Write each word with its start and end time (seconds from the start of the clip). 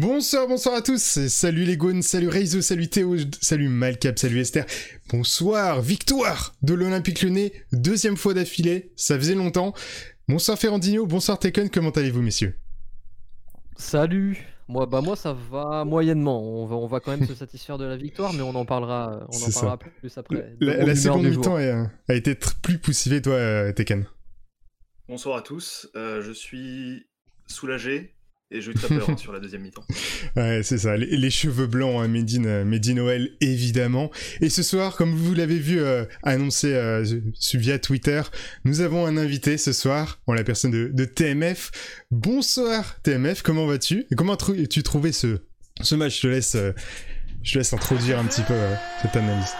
Bonsoir, 0.00 0.48
bonsoir 0.48 0.76
à 0.76 0.80
tous. 0.80 1.26
Salut 1.28 1.64
les 1.64 1.76
goons, 1.76 2.00
salut 2.00 2.28
Reizo, 2.28 2.62
salut 2.62 2.88
Théo, 2.88 3.16
salut 3.42 3.68
Malcap, 3.68 4.18
salut 4.18 4.40
Esther. 4.40 4.64
Bonsoir, 5.10 5.82
victoire 5.82 6.54
de 6.62 6.72
l'Olympique 6.72 7.20
Lyonnais, 7.20 7.52
deuxième 7.72 8.16
fois 8.16 8.32
d'affilée, 8.32 8.92
ça 8.96 9.18
faisait 9.18 9.34
longtemps. 9.34 9.74
Bonsoir 10.26 10.58
Ferrandino, 10.58 11.04
bonsoir 11.04 11.38
Tekken, 11.38 11.68
comment 11.68 11.90
allez-vous 11.90 12.22
messieurs? 12.22 12.54
Salut. 13.76 14.38
Moi, 14.68 14.86
bah 14.86 15.02
moi 15.02 15.16
ça 15.16 15.34
va 15.34 15.84
moyennement. 15.84 16.42
On 16.62 16.64
va, 16.64 16.76
on 16.76 16.86
va 16.86 17.00
quand 17.00 17.10
même 17.10 17.26
se 17.28 17.34
satisfaire 17.34 17.76
de 17.76 17.84
la 17.84 17.98
victoire, 17.98 18.32
mais 18.32 18.40
on 18.40 18.54
en 18.54 18.64
parlera, 18.64 19.26
on 19.28 19.28
en 19.28 19.32
C'est 19.32 19.50
ça. 19.50 19.60
parlera 19.60 19.76
plus 19.76 20.16
après. 20.16 20.56
La, 20.60 20.96
seconde 20.96 21.26
mi-temps 21.26 21.56
a, 21.56 21.90
a 22.08 22.14
été 22.14 22.34
plus 22.34 22.78
poussivée, 22.78 23.20
toi 23.20 23.34
euh, 23.34 23.72
Tekken. 23.74 24.06
Bonsoir 25.08 25.36
à 25.36 25.42
tous, 25.42 25.90
euh, 25.94 26.22
je 26.22 26.32
suis 26.32 27.06
soulagé 27.46 28.14
et 28.50 28.60
j'ai 28.60 28.72
eu 28.72 28.74
très 28.74 28.88
peur 28.88 29.08
hein, 29.08 29.16
sur 29.16 29.32
la 29.32 29.40
deuxième 29.40 29.62
mi-temps. 29.62 29.84
Ouais, 30.36 30.62
c'est 30.62 30.78
ça, 30.78 30.96
les, 30.96 31.30
cheveux 31.30 31.66
blancs, 31.66 32.02
hein, 32.02 32.08
Made 32.08 32.30
in, 32.36 32.44
euh, 32.44 32.94
Noël, 32.94 33.30
évidemment. 33.40 34.10
Et 34.40 34.48
ce 34.48 34.62
soir, 34.62 34.96
comme 34.96 35.14
vous 35.14 35.34
l'avez 35.34 35.58
vu 35.58 35.80
euh, 35.80 36.04
annoncé 36.22 36.72
euh, 36.74 37.04
via 37.54 37.78
Twitter, 37.78 38.22
nous 38.64 38.80
avons 38.80 39.06
un 39.06 39.16
invité 39.16 39.58
ce 39.58 39.72
soir, 39.72 40.20
en 40.26 40.34
la 40.34 40.44
personne 40.44 40.70
de, 40.70 41.04
TMF. 41.04 41.70
Bonsoir 42.10 43.00
TMF, 43.02 43.42
comment 43.42 43.66
vas-tu? 43.66 44.06
Et 44.10 44.14
comment 44.14 44.36
tu 44.36 44.82
trouvais 44.82 45.12
ce, 45.12 45.38
match? 45.94 46.16
Je 46.16 46.22
te 46.22 46.26
laisse, 46.26 46.54
euh, 46.54 46.72
je 47.42 47.52
te 47.52 47.58
laisse 47.58 47.72
introduire 47.72 48.18
un 48.18 48.24
petit 48.24 48.42
peu 48.42 48.54
cette 49.02 49.16
analyse. 49.16 49.54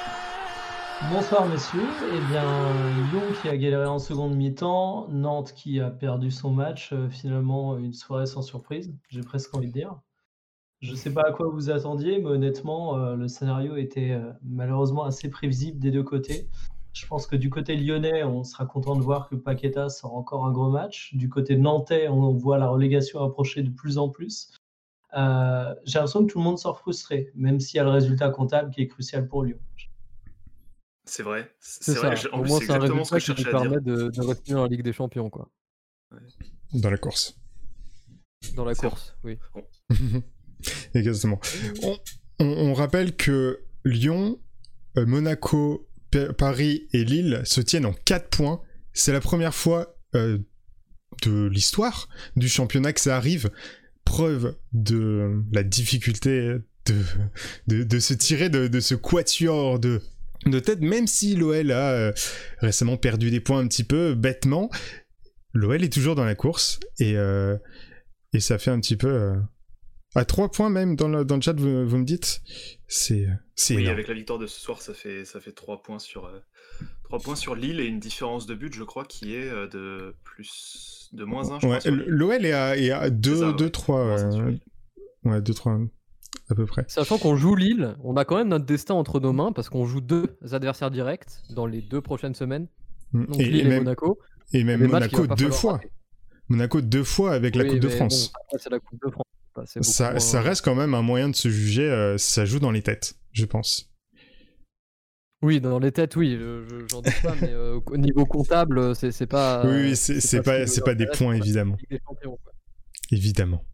Bonsoir 1.08 1.48
messieurs, 1.48 1.80
eh 2.12 2.30
bien 2.30 2.44
Lyon 3.10 3.22
qui 3.40 3.48
a 3.48 3.56
galéré 3.56 3.86
en 3.86 3.98
seconde 3.98 4.36
mi-temps, 4.36 5.08
Nantes 5.08 5.54
qui 5.54 5.80
a 5.80 5.90
perdu 5.90 6.30
son 6.30 6.50
match, 6.50 6.92
euh, 6.92 7.08
finalement 7.08 7.78
une 7.78 7.94
soirée 7.94 8.26
sans 8.26 8.42
surprise, 8.42 8.94
j'ai 9.08 9.22
presque 9.22 9.54
envie 9.56 9.68
de 9.68 9.72
dire. 9.72 9.98
Je 10.82 10.90
ne 10.90 10.96
sais 10.96 11.12
pas 11.12 11.22
à 11.26 11.32
quoi 11.32 11.48
vous 11.48 11.70
attendiez, 11.70 12.18
mais 12.18 12.26
honnêtement 12.26 12.98
euh, 12.98 13.16
le 13.16 13.28
scénario 13.28 13.76
était 13.76 14.10
euh, 14.10 14.30
malheureusement 14.42 15.04
assez 15.04 15.30
prévisible 15.30 15.78
des 15.78 15.90
deux 15.90 16.02
côtés. 16.02 16.48
Je 16.92 17.06
pense 17.06 17.26
que 17.26 17.34
du 17.34 17.48
côté 17.48 17.76
lyonnais, 17.76 18.22
on 18.22 18.44
sera 18.44 18.66
content 18.66 18.94
de 18.94 19.02
voir 19.02 19.28
que 19.30 19.36
Paqueta 19.36 19.88
sort 19.88 20.14
encore 20.14 20.44
un 20.44 20.52
gros 20.52 20.68
match. 20.68 21.14
Du 21.14 21.30
côté 21.30 21.56
nantais, 21.56 22.08
on 22.08 22.34
voit 22.34 22.58
la 22.58 22.68
relégation 22.68 23.24
approcher 23.24 23.62
de 23.62 23.70
plus 23.70 23.96
en 23.96 24.10
plus. 24.10 24.52
J'ai 25.14 25.18
l'impression 25.18 26.26
que 26.26 26.32
tout 26.32 26.38
le 26.38 26.44
monde 26.44 26.58
sort 26.58 26.78
frustré, 26.78 27.30
même 27.34 27.58
s'il 27.58 27.78
y 27.78 27.80
a 27.80 27.84
le 27.84 27.90
résultat 27.90 28.28
comptable 28.28 28.70
qui 28.70 28.82
est 28.82 28.88
crucial 28.88 29.26
pour 29.26 29.44
Lyon. 29.44 29.58
C'est 31.12 31.24
vrai, 31.24 31.52
C'est 31.58 31.94
vrai, 31.94 32.14
ça. 32.14 32.14
je- 32.14 32.28
en 32.28 32.38
Au 32.38 32.42
plus 32.42 32.50
moins, 32.50 32.58
c'est 32.60 32.64
exactement 32.66 33.04
ce 33.04 33.10
que 33.10 33.14
résultat 33.16 33.40
je 33.40 33.42
cherchais 33.42 33.56
à 33.56 33.60
dire. 33.62 33.70
permet 33.70 33.84
de, 33.84 34.10
de 34.10 34.20
rester 34.22 34.52
dans 34.52 34.62
la 34.62 34.68
Ligue 34.68 34.82
des 34.82 34.92
Champions, 34.92 35.28
quoi. 35.28 35.50
Dans 36.72 36.88
la 36.90 36.98
course. 36.98 37.36
Dans 38.54 38.64
la 38.64 38.74
course, 38.76 39.16
oui. 39.24 39.36
Exactement. 40.94 41.40
On, 41.82 41.98
on- 42.38 42.44
on 42.70 42.74
rappelle 42.74 43.16
que 43.16 43.60
Lyon, 43.84 44.40
euh, 44.98 45.04
Monaco, 45.06 45.88
Pa- 46.12 46.32
Paris 46.32 46.88
et 46.92 47.04
Lille 47.04 47.42
se 47.44 47.60
tiennent 47.60 47.86
en 47.86 47.92
4 47.92 48.28
points. 48.28 48.60
C'est 48.92 49.12
la 49.12 49.20
première 49.20 49.54
fois 49.54 49.96
euh, 50.14 50.38
de 51.22 51.46
l'histoire 51.46 52.08
du 52.36 52.48
championnat 52.48 52.92
que 52.92 53.00
ça 53.00 53.16
arrive. 53.16 53.50
Preuve 54.04 54.56
de 54.72 55.42
la 55.52 55.62
difficulté 55.62 56.56
de, 56.86 57.04
de, 57.66 57.82
de 57.84 57.98
se 58.00 58.14
tirer 58.14 58.48
de, 58.48 58.68
de 58.68 58.80
ce 58.80 58.94
quatuor 58.94 59.78
de, 59.78 60.02
de 60.46 60.58
tête, 60.60 60.80
même 60.80 61.06
si 61.06 61.36
l'OL 61.36 61.70
a 61.70 61.90
euh, 61.92 62.12
récemment 62.58 62.96
perdu 62.96 63.30
des 63.30 63.40
points 63.40 63.58
un 63.60 63.66
petit 63.68 63.84
peu 63.84 64.14
bêtement. 64.14 64.70
L'OL 65.52 65.82
est 65.82 65.92
toujours 65.92 66.14
dans 66.14 66.24
la 66.24 66.34
course 66.34 66.78
et, 66.98 67.16
euh, 67.16 67.56
et 68.32 68.40
ça 68.40 68.58
fait 68.58 68.70
un 68.70 68.80
petit 68.80 68.96
peu... 68.96 69.08
euh, 69.08 69.34
à 70.16 70.24
3 70.24 70.50
points 70.50 70.70
même 70.70 70.96
dans 70.96 71.06
le, 71.08 71.24
dans 71.24 71.36
le 71.36 71.40
chat, 71.42 71.52
vous, 71.52 71.86
vous 71.86 71.96
me 71.98 72.04
dites 72.04 72.40
C'est 72.88 73.26
Oui, 73.70 73.82
énorme. 73.82 73.88
avec 73.94 74.08
la 74.08 74.14
victoire 74.14 74.38
de 74.40 74.46
ce 74.48 74.58
soir, 74.60 74.82
ça 74.82 74.92
fait, 74.94 75.24
ça 75.24 75.40
fait 75.40 75.52
3 75.52 75.82
points 75.82 75.98
sur, 76.00 76.24
euh, 76.26 76.40
trois 77.04 77.20
points 77.20 77.36
sur 77.36 77.54
Lille 77.54 77.78
et 77.78 77.84
une 77.86 78.00
différence 78.00 78.46
de 78.46 78.54
but, 78.56 78.74
je 78.74 78.82
crois, 78.82 79.04
qui 79.04 79.34
est 79.36 79.48
euh, 79.48 79.68
de 79.68 80.14
plus 80.24 81.10
de 81.12 81.24
moins 81.24 81.52
1, 81.52 81.60
je 81.60 81.66
Ouais. 81.66 81.78
L'OL 82.06 82.44
est 82.44 82.52
à, 82.52 82.76
est 82.76 82.90
à 82.90 83.08
2, 83.10 83.30
C'est 83.34 83.40
ça, 83.40 83.50
ouais. 85.24 85.40
2 85.42 85.54
3. 86.30 86.46
Moins 86.46 86.46
un 86.46 86.46
sur 86.46 86.46
Ouais, 86.46 86.46
Lille. 86.46 86.46
ouais 86.46 86.46
2, 86.46 86.46
3 86.46 86.50
à 86.50 86.54
peu 86.54 86.66
près. 86.66 86.84
Sachant 86.88 87.18
qu'on 87.18 87.36
joue 87.36 87.54
Lille, 87.56 87.96
on 88.04 88.16
a 88.16 88.24
quand 88.24 88.36
même 88.36 88.48
notre 88.48 88.64
destin 88.66 88.94
entre 88.94 89.20
nos 89.20 89.32
mains 89.32 89.52
parce 89.52 89.68
qu'on 89.68 89.86
joue 89.86 90.00
deux 90.00 90.36
adversaires 90.52 90.90
directs 90.90 91.26
dans 91.50 91.66
les 91.66 91.80
deux 91.80 92.00
prochaines 92.00 92.34
semaines. 92.34 92.66
Donc 93.12 93.38
Et, 93.40 93.44
Lille 93.44 93.56
et 93.56 93.60
et, 93.60 93.68
même, 93.68 93.84
Monaco. 93.84 94.18
et 94.52 94.64
même 94.64 94.86
Monaco 94.86 95.26
pas 95.26 95.34
deux 95.34 95.50
fois. 95.50 95.80
Monaco 96.48 96.80
deux 96.80 97.04
fois 97.04 97.32
avec 97.32 97.54
la 97.54 97.64
Coupe 97.64 97.78
de 97.78 97.88
France. 97.88 98.32
bon, 98.32 98.40
après, 98.44 98.58
c'est 98.58 98.70
la 98.70 98.78
Coupe 98.80 99.00
de 99.04 99.10
France. 99.10 99.24
Enfin, 99.54 99.66
c'est 99.66 99.80
beaucoup 99.80 99.92
ça, 99.92 100.10
moins- 100.10 100.18
ça 100.20 100.40
reste 100.40 100.64
quand 100.64 100.74
même 100.74 100.94
un 100.94 101.02
moyen 101.02 101.28
de 101.28 101.34
se 101.36 101.48
juger. 101.48 101.88
euh, 101.90 102.18
ça 102.18 102.44
joue 102.44 102.58
dans 102.60 102.70
les 102.72 102.82
têtes, 102.82 103.14
je 103.32 103.44
pense. 103.44 103.86
Oui, 105.42 105.60
dans 105.60 105.78
les 105.78 105.90
têtes, 105.90 106.16
oui, 106.16 106.36
je- 106.38 106.64
je- 106.68 106.86
j'en 106.90 107.00
doute 107.00 107.22
pas, 107.22 107.34
mais 107.40 107.48
euh, 107.52 107.80
au 107.86 107.96
niveau 107.96 108.26
comptable, 108.26 108.94
c'est 108.94 109.10
c'est 109.10 109.26
pas. 109.26 109.64
oui, 109.66 109.72
oui, 109.90 109.96
c'est 109.96 110.20
c'est 110.20 110.36
ce 110.38 110.42
pas, 110.42 110.66
c'est 110.66 110.80
nous 110.80 110.84
pas 110.84 110.94
des 110.94 111.06
points 111.06 111.30
pas 111.38 111.44
évidemment. 111.44 111.76
des. 111.90 111.98
Évidemment. 113.10 113.64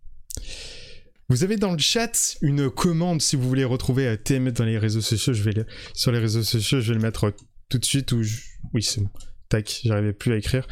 Vous 1.29 1.43
avez 1.43 1.57
dans 1.57 1.73
le 1.73 1.79
chat 1.79 2.37
une 2.43 2.71
commande 2.71 3.21
si 3.21 3.35
vous 3.37 3.49
voulez 3.49 3.65
retrouver 3.65 4.07
euh, 4.07 4.17
TMF 4.17 4.55
dans 4.55 4.65
les 4.65 4.79
réseaux 4.79 5.01
sociaux. 5.01 5.33
Je 5.33 5.43
vais 5.43 5.53
le- 5.53 5.67
sur 5.93 6.13
les 6.13 6.19
réseaux 6.21 6.43
sociaux, 6.45 6.81
je 6.81 6.89
vais 6.93 6.99
le 6.99 7.03
mettre 7.03 7.25
euh, 7.25 7.31
tout 7.69 7.79
de 7.79 7.85
suite. 7.85 8.13
Ou 8.13 8.23
je- 8.23 8.41
oui, 8.75 8.83
c'est 8.83 9.01
bon. 9.01 9.11
Tac, 9.49 9.81
j'arrivais 9.85 10.13
plus 10.13 10.33
à 10.33 10.37
écrire. 10.37 10.67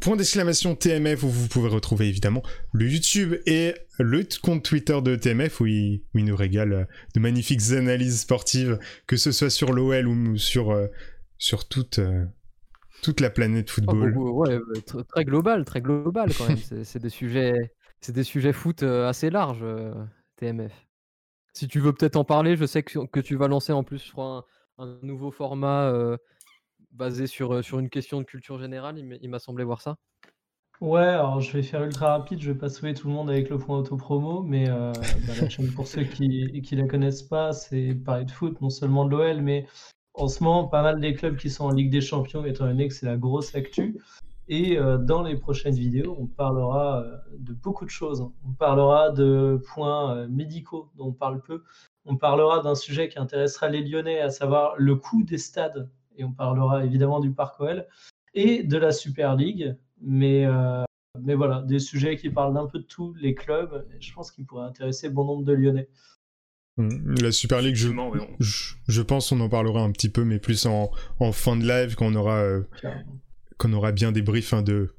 Point 0.00 0.16
d'exclamation 0.16 0.74
TMF 0.74 1.22
où 1.22 1.28
vous 1.28 1.46
pouvez 1.46 1.68
retrouver 1.68 2.08
évidemment 2.08 2.42
le 2.72 2.88
YouTube 2.90 3.34
et 3.46 3.74
le 3.98 4.26
compte 4.42 4.64
Twitter 4.64 4.98
de 5.02 5.14
TMF 5.14 5.60
où 5.60 5.66
il, 5.66 6.02
où 6.14 6.18
il 6.18 6.24
nous 6.24 6.36
régale 6.36 6.72
euh, 6.72 6.84
de 7.14 7.20
magnifiques 7.20 7.70
analyses 7.72 8.20
sportives, 8.20 8.78
que 9.06 9.16
ce 9.16 9.30
soit 9.30 9.50
sur 9.50 9.72
l'OL 9.72 10.08
ou 10.08 10.36
sur, 10.38 10.76
sur 11.38 11.68
toute, 11.68 12.00
toute 13.02 13.20
la 13.20 13.30
planète 13.30 13.66
Oh, 13.68 13.72
football. 13.74 14.12
beaucoup, 14.14 14.30
ouais, 14.42 14.56
ouais, 14.56 14.80
tr- 14.80 15.04
très 15.06 15.24
global, 15.24 15.64
très 15.64 15.80
global 15.82 16.30
quand 16.36 16.48
même. 16.48 16.58
C'est 16.84 17.00
des 17.02 17.10
sujets, 17.10 17.52
c'est 18.04 18.12
des 18.12 18.24
sujets 18.24 18.52
foot 18.52 18.82
euh, 18.82 19.08
assez 19.08 19.30
larges, 19.30 19.62
euh, 19.62 19.94
TMF. 20.36 20.86
Si 21.54 21.68
tu 21.68 21.80
veux 21.80 21.94
peut-être 21.94 22.16
en 22.16 22.24
parler, 22.24 22.54
je 22.54 22.66
sais 22.66 22.82
que, 22.82 23.20
tu 23.20 23.36
vas 23.36 23.48
lancer 23.48 23.72
en 23.72 23.82
plus, 23.82 24.12
un, 24.18 24.44
nouveau 25.02 25.30
format 25.30 25.84
euh, 25.84 26.18
basé 26.90 27.26
sur, 27.26 27.54
une 27.78 27.88
question 27.88 28.18
de 28.18 28.24
culture 28.24 28.58
générale. 28.58 28.98
Il 28.98 29.30
m'a- 29.30 29.38
semblé 29.38 29.64
voir 29.64 29.80
ça. 29.80 29.96
Ouais, 30.80 31.00
alors 31.00 31.40
je 31.40 31.52
vais 31.56 31.62
faire 31.62 31.82
ultra 31.84 32.08
rapide, 32.18 32.40
je 32.40 32.50
vais 32.50 32.58
pas 32.58 32.68
sauver 32.68 32.92
tout 32.92 33.06
le 33.06 33.14
monde 33.14 33.30
avec 33.30 33.48
le 33.48 33.58
point 33.58 33.78
auto-promo, 33.78 34.42
mais 34.42 34.68
bah, 34.68 34.92
pour 35.76 35.86
ceux 35.86 36.02
qui 36.02 36.60
qui 36.62 36.76
la 36.76 36.86
connaissent 36.86 37.22
pas, 37.22 37.52
c'est 37.52 37.94
parler 37.94 38.24
de 38.24 38.30
foot, 38.32 38.60
non 38.60 38.70
seulement 38.70 39.04
de 39.04 39.10
l'OL, 39.10 39.40
mais 39.40 39.66
en 40.14 40.26
ce 40.28 40.42
moment, 40.42 40.66
pas 40.66 40.82
mal 40.82 41.00
des 41.00 41.14
clubs 41.14 41.36
qui 41.36 41.48
sont 41.48 41.66
en 41.66 41.70
Ligue 41.70 41.90
des 41.90 42.00
Champions, 42.00 42.44
étant 42.44 42.66
donné 42.66 42.88
que 42.88 42.94
c'est 42.94 43.06
la 43.06 43.16
grosse 43.16 43.54
actu. 43.54 43.96
Et 44.48 44.78
euh, 44.78 44.98
dans 44.98 45.22
les 45.22 45.36
prochaines 45.36 45.74
vidéos, 45.74 46.16
on 46.18 46.26
parlera 46.26 47.02
euh, 47.02 47.16
de 47.38 47.54
beaucoup 47.54 47.84
de 47.84 47.90
choses. 47.90 48.20
On 48.46 48.52
parlera 48.52 49.10
de 49.10 49.60
points 49.72 50.16
euh, 50.16 50.28
médicaux 50.28 50.90
dont 50.96 51.08
on 51.08 51.12
parle 51.12 51.40
peu. 51.40 51.62
On 52.04 52.16
parlera 52.16 52.62
d'un 52.62 52.74
sujet 52.74 53.08
qui 53.08 53.18
intéressera 53.18 53.68
les 53.68 53.82
Lyonnais, 53.82 54.20
à 54.20 54.30
savoir 54.30 54.74
le 54.76 54.96
coût 54.96 55.22
des 55.22 55.38
stades. 55.38 55.88
Et 56.16 56.24
on 56.24 56.32
parlera 56.32 56.84
évidemment 56.84 57.20
du 57.20 57.32
Parc 57.32 57.58
OL 57.60 57.86
et 58.34 58.62
de 58.62 58.76
la 58.76 58.92
Super 58.92 59.34
League. 59.34 59.76
Mais, 60.00 60.44
euh, 60.44 60.84
mais 61.18 61.34
voilà, 61.34 61.62
des 61.62 61.78
sujets 61.78 62.16
qui 62.16 62.28
parlent 62.28 62.54
d'un 62.54 62.66
peu 62.66 62.80
de 62.80 62.84
tous 62.84 63.14
les 63.14 63.34
clubs. 63.34 63.86
Et 63.96 64.00
je 64.00 64.12
pense 64.12 64.30
qu'ils 64.30 64.44
pourraient 64.44 64.66
intéresser 64.66 65.08
bon 65.08 65.24
nombre 65.24 65.44
de 65.44 65.54
Lyonnais. 65.54 65.88
Mm, 66.76 67.14
La 67.22 67.32
Super 67.32 67.62
League, 67.62 67.76
je, 67.76 67.88
je, 68.40 68.74
je 68.86 69.02
pense 69.02 69.32
on 69.32 69.40
en 69.40 69.48
parlera 69.48 69.80
un 69.80 69.92
petit 69.92 70.10
peu, 70.10 70.24
mais 70.24 70.38
plus 70.38 70.66
en, 70.66 70.90
en 71.20 71.32
fin 71.32 71.56
de 71.56 71.66
live 71.66 71.94
quand 71.94 72.06
on 72.06 72.14
aura, 72.14 72.42
euh. 72.42 72.62
Qu'on 73.58 73.72
aura 73.72 73.92
bien 73.92 74.12
des 74.12 74.22
briefs 74.22 74.52
hein, 74.52 74.62
de, 74.62 74.94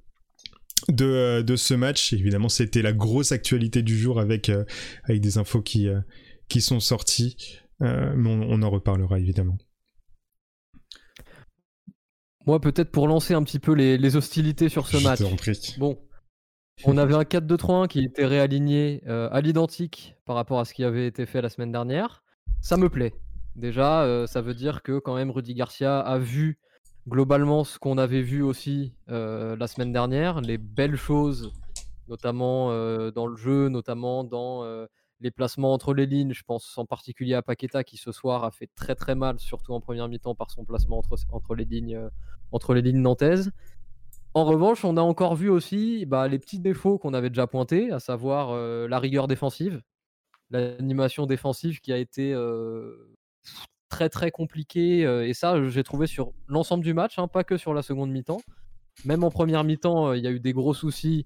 de, 0.89 1.05
euh, 1.05 1.43
de 1.43 1.55
ce 1.55 1.73
match. 1.73 2.13
Évidemment, 2.13 2.49
c'était 2.49 2.81
la 2.81 2.93
grosse 2.93 3.31
actualité 3.31 3.81
du 3.81 3.97
jour 3.97 4.19
avec, 4.19 4.49
euh, 4.49 4.65
avec 5.03 5.21
des 5.21 5.37
infos 5.37 5.61
qui, 5.61 5.87
euh, 5.87 5.99
qui 6.47 6.61
sont 6.61 6.79
sorties, 6.79 7.37
mais 7.79 8.29
on, 8.29 8.41
on 8.49 8.61
en 8.61 8.69
reparlera 8.69 9.19
évidemment. 9.19 9.57
Moi, 12.45 12.61
peut-être 12.61 12.91
pour 12.91 13.07
lancer 13.07 13.33
un 13.33 13.43
petit 13.43 13.59
peu 13.59 13.73
les, 13.73 13.97
les 13.97 14.15
hostilités 14.15 14.69
sur 14.69 14.87
ce 14.87 14.97
Je 14.97 15.03
match. 15.03 15.79
Bon, 15.79 15.97
on 16.83 16.97
avait 16.97 17.15
un 17.15 17.23
4-2-3-1 17.23 17.87
qui 17.87 18.03
était 18.03 18.25
réaligné 18.25 19.01
à 19.07 19.41
l'identique 19.41 20.15
par 20.25 20.35
rapport 20.35 20.59
à 20.59 20.65
ce 20.65 20.73
qui 20.75 20.83
avait 20.83 21.07
été 21.07 21.25
fait 21.25 21.41
la 21.41 21.49
semaine 21.49 21.71
dernière. 21.71 22.23
Ça 22.61 22.77
me 22.77 22.87
plaît. 22.87 23.13
Déjà, 23.55 24.25
ça 24.27 24.41
veut 24.41 24.53
dire 24.53 24.83
que 24.83 24.99
quand 24.99 25.15
même 25.15 25.31
Rudy 25.31 25.55
Garcia 25.55 25.99
a 25.99 26.19
vu 26.19 26.59
globalement 27.07 27.63
ce 27.63 27.77
qu'on 27.79 27.97
avait 27.97 28.21
vu 28.21 28.41
aussi 28.41 28.93
euh, 29.09 29.55
la 29.55 29.67
semaine 29.67 29.91
dernière, 29.91 30.41
les 30.41 30.57
belles 30.57 30.95
choses, 30.95 31.53
notamment 32.07 32.71
euh, 32.71 33.11
dans 33.11 33.27
le 33.27 33.35
jeu, 33.35 33.69
notamment 33.69 34.23
dans 34.23 34.63
euh, 34.63 34.87
les 35.21 35.31
placements 35.31 35.73
entre 35.73 35.93
les 35.93 36.05
lignes. 36.05 36.33
Je 36.33 36.43
pense 36.43 36.77
en 36.77 36.85
particulier 36.85 37.35
à 37.35 37.41
Paqueta 37.41 37.83
qui 37.83 37.97
ce 37.97 38.11
soir 38.11 38.43
a 38.43 38.51
fait 38.51 38.69
très 38.75 38.95
très 38.95 39.15
mal, 39.15 39.39
surtout 39.39 39.73
en 39.73 39.79
première 39.79 40.07
mi-temps 40.07 40.35
par 40.35 40.51
son 40.51 40.65
placement 40.65 41.01
entre, 41.31 41.55
les 41.55 41.65
lignes, 41.65 42.09
nantaises. 43.01 43.51
En 44.33 44.43
revanche, 44.43 44.83
on 44.83 44.97
a 44.97 45.01
encore 45.01 45.35
vu 45.35 45.49
aussi 45.49 46.05
bah, 46.05 46.27
les 46.27 46.39
petits 46.39 46.59
défauts 46.59 46.97
qu'on 46.97 47.13
avait 47.13 47.29
déjà 47.29 47.47
pointés, 47.47 47.91
à 47.91 47.99
savoir 47.99 48.53
la 48.87 48.99
rigueur 48.99 49.27
défensive, 49.27 49.81
l'animation 50.49 51.25
défensive 51.25 51.79
qui 51.79 51.93
a 51.93 51.97
été 51.97 52.33
très 53.95 54.09
très 54.09 54.29
compliquée. 54.29 55.05
euh, 55.05 55.25
et 55.25 55.33
ça, 55.33 55.55
j'ai 55.69 55.83
trouvé 55.83 56.05
sur 56.05 56.33
l'ensemble 56.49 56.83
du 56.83 56.93
match, 56.93 57.17
hein, 57.17 57.29
pas 57.29 57.45
que 57.45 57.55
sur 57.55 57.73
la 57.73 57.81
seconde 57.81 58.11
mi-temps. 58.11 58.41
Même 59.05 59.23
en 59.23 59.31
première 59.31 59.63
mi-temps, 59.63 60.09
euh, 60.09 60.17
il 60.17 60.23
y 60.23 60.27
a 60.27 60.31
eu 60.31 60.41
des 60.41 60.51
gros 60.51 60.73
soucis. 60.73 61.25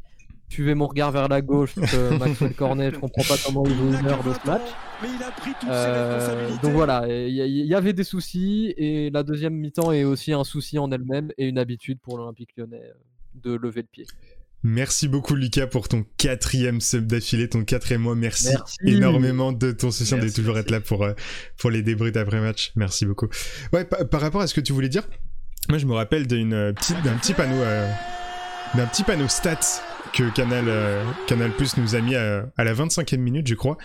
Suivez 0.50 0.75
mon 0.75 0.86
regard 0.88 1.12
vers 1.12 1.27
la 1.27 1.42
gauche, 1.42 1.75
euh, 1.94 2.18
Maxwell 2.19 2.54
Cornet, 2.56 2.92
je 2.92 3.00
comprends 3.00 3.24
pas 3.24 3.36
comment 3.44 3.63
il 3.66 3.75
joue 3.75 4.00
une 4.00 4.07
heure 4.07 4.24
de 4.24 4.33
ce 4.33 4.48
match. 4.48 4.68
Mais 5.01 5.07
il 5.16 5.24
a 5.24 5.31
pris 5.31 5.51
toutes 5.60 5.69
ses 5.69 5.75
Euh, 5.75 6.16
responsabilités. 6.16 6.68
donc 6.68 6.74
voilà, 6.74 7.06
il 7.07 7.33
y, 7.36 7.75
avait 7.75 7.94
des 7.94 8.04
soucis 8.04 8.74
et 8.77 9.10
la 9.12 9.24
deuxième 9.24 9.54
mi-temps 9.54 9.92
est 9.92 10.04
aussi 10.04 10.33
un 10.33 10.44
souci 10.44 10.77
en 10.80 10.92
elle-même 10.92 11.31
et 11.38 11.48
une 11.48 11.57
habitude 11.60 12.00
pour 12.00 12.18
l'Olympique 12.18 12.50
lyonnais 12.57 12.81
de 13.36 13.54
lever 13.54 13.81
le 13.81 13.88
pied. 13.88 14.06
Merci 14.64 15.08
beaucoup 15.08 15.36
Lucas 15.36 15.68
pour 15.68 15.88
ton 15.88 16.06
quatrième 16.18 16.82
sub 16.82 17.06
d'affilée, 17.08 17.48
ton 17.48 17.64
quatrième 17.64 18.02
mois. 18.02 18.16
Merci, 18.16 18.50
Merci. 18.50 18.78
énormément 18.84 19.52
de 19.54 19.72
ton 19.72 19.90
soutien, 19.90 20.18
de 20.18 20.28
toujours 20.30 20.56
merci. 20.56 20.66
être 20.68 20.72
là 20.72 20.82
pour, 20.82 21.04
euh, 21.04 21.14
pour 21.58 21.70
les 21.72 21.82
débriefs 21.82 22.18
après 22.18 22.42
match. 22.42 22.72
Merci 22.76 23.06
beaucoup. 23.06 23.28
Ouais, 23.72 23.86
pa- 23.86 24.04
par 24.06 24.20
rapport 24.22 24.42
à 24.42 24.48
ce 24.48 24.54
que 24.54 24.62
tu 24.62 24.74
voulais 24.74 24.90
dire, 24.90 25.08
moi 25.70 25.78
je 25.78 25.86
me 25.86 25.94
rappelle 25.94 26.28
euh, 26.32 26.74
d'un 27.04 27.16
petit 27.18 27.34
panneau, 27.34 27.56
euh, 27.62 27.90
d'un 28.76 28.86
petit 28.88 29.04
panneau 29.04 29.28
stats 29.30 29.82
que 30.14 30.30
Canal, 30.34 30.66
euh, 30.68 31.04
Canal 31.28 31.52
Plus 31.56 31.78
nous 31.78 31.96
a 31.96 32.02
mis 32.02 32.16
à, 32.16 32.52
à 32.58 32.64
la 32.66 32.74
25e 32.74 33.18
minute, 33.18 33.48
je 33.48 33.56
crois, 33.56 33.78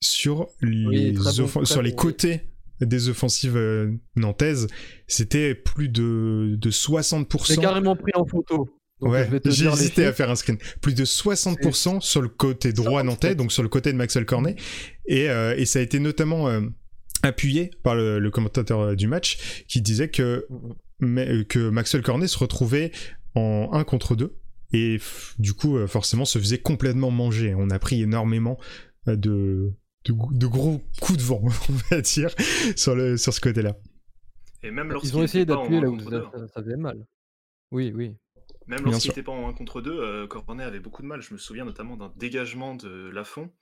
sur 0.00 0.48
les, 0.60 1.12
bon, 1.12 1.64
sur 1.64 1.82
les 1.82 1.90
bon, 1.90 1.96
côtés 1.96 2.40
des 2.80 3.08
offensives 3.08 3.56
nantaises. 4.16 4.66
C'était 5.06 5.54
plus 5.54 5.88
de, 5.88 6.56
de 6.58 6.70
60%. 6.70 7.46
J'ai 7.46 7.56
carrément 7.56 7.94
pris 7.94 8.12
en 8.14 8.26
photo. 8.26 8.68
Ouais, 9.00 9.28
j'ai 9.44 9.66
hésité 9.66 10.06
à 10.06 10.12
faire 10.12 10.30
un 10.30 10.36
screen. 10.36 10.56
Plus 10.80 10.94
de 10.94 11.04
60% 11.04 12.00
sur 12.00 12.22
le 12.22 12.28
côté 12.28 12.72
droit 12.72 13.02
57. 13.02 13.04
nantais, 13.04 13.34
donc 13.34 13.52
sur 13.52 13.62
le 13.62 13.68
côté 13.68 13.92
de 13.92 13.96
Maxwell 13.98 14.24
Cornet. 14.24 14.56
Et, 15.06 15.28
euh, 15.28 15.54
et 15.56 15.66
ça 15.66 15.80
a 15.80 15.82
été 15.82 15.98
notamment 15.98 16.48
euh, 16.48 16.62
appuyé 17.22 17.70
par 17.82 17.94
le, 17.94 18.18
le 18.18 18.30
commentateur 18.30 18.80
euh, 18.80 18.94
du 18.94 19.06
match 19.06 19.64
qui 19.68 19.82
disait 19.82 20.08
que, 20.08 20.46
mais, 21.00 21.44
que 21.44 21.68
Maxwell 21.68 22.02
Cornet 22.02 22.26
se 22.26 22.38
retrouvait 22.38 22.90
en 23.34 23.68
1 23.72 23.84
contre 23.84 24.16
2. 24.16 24.34
Et 24.72 24.98
du 25.38 25.52
coup, 25.52 25.76
euh, 25.76 25.86
forcément, 25.86 26.24
se 26.24 26.38
faisait 26.38 26.58
complètement 26.58 27.10
manger. 27.10 27.54
On 27.54 27.68
a 27.70 27.78
pris 27.78 28.00
énormément 28.02 28.58
de, 29.06 29.14
de, 30.06 30.12
de 30.32 30.46
gros 30.46 30.80
coups 31.02 31.18
de 31.18 31.22
vent, 31.22 31.42
on 31.68 31.72
va 31.90 32.00
dire, 32.00 32.30
sur, 32.76 32.96
le, 32.96 33.16
sur 33.18 33.34
ce 33.34 33.40
côté-là. 33.40 33.76
Et 34.62 34.70
même 34.70 34.92
Ils 35.02 35.16
ont 35.16 35.22
essayé 35.22 35.44
d'appuyer 35.44 35.78
1 35.78 35.82
là 35.82 35.88
où 35.88 35.96
contre 35.98 36.10
ça, 36.10 36.18
2, 36.18 36.22
ça- 36.32 36.52
ça 36.54 36.62
faisait 36.62 36.76
mal. 36.76 37.06
Oui, 37.70 37.92
oui. 37.94 38.16
Même 38.66 38.80
lorsqu'il 38.84 39.10
n'était 39.10 39.22
pas 39.22 39.32
en 39.32 39.48
1 39.48 39.52
contre 39.54 39.80
2, 39.80 39.90
euh, 39.92 40.26
Cornet 40.26 40.64
avait 40.64 40.80
beaucoup 40.80 41.02
de 41.02 41.06
mal. 41.06 41.20
Je 41.20 41.32
me 41.32 41.38
souviens 41.38 41.64
notamment 41.64 41.96
d'un 41.96 42.12
dégagement 42.16 42.74
de 42.74 43.08
Lafont 43.10 43.52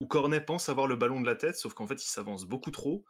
où 0.00 0.06
Cornet 0.06 0.40
pense 0.40 0.68
avoir 0.70 0.86
le 0.86 0.96
ballon 0.96 1.20
de 1.20 1.26
la 1.26 1.36
tête, 1.36 1.56
sauf 1.56 1.74
qu'en 1.74 1.86
fait 1.86 2.02
il 2.02 2.08
s'avance 2.08 2.46
beaucoup 2.46 2.70
trop, 2.70 3.04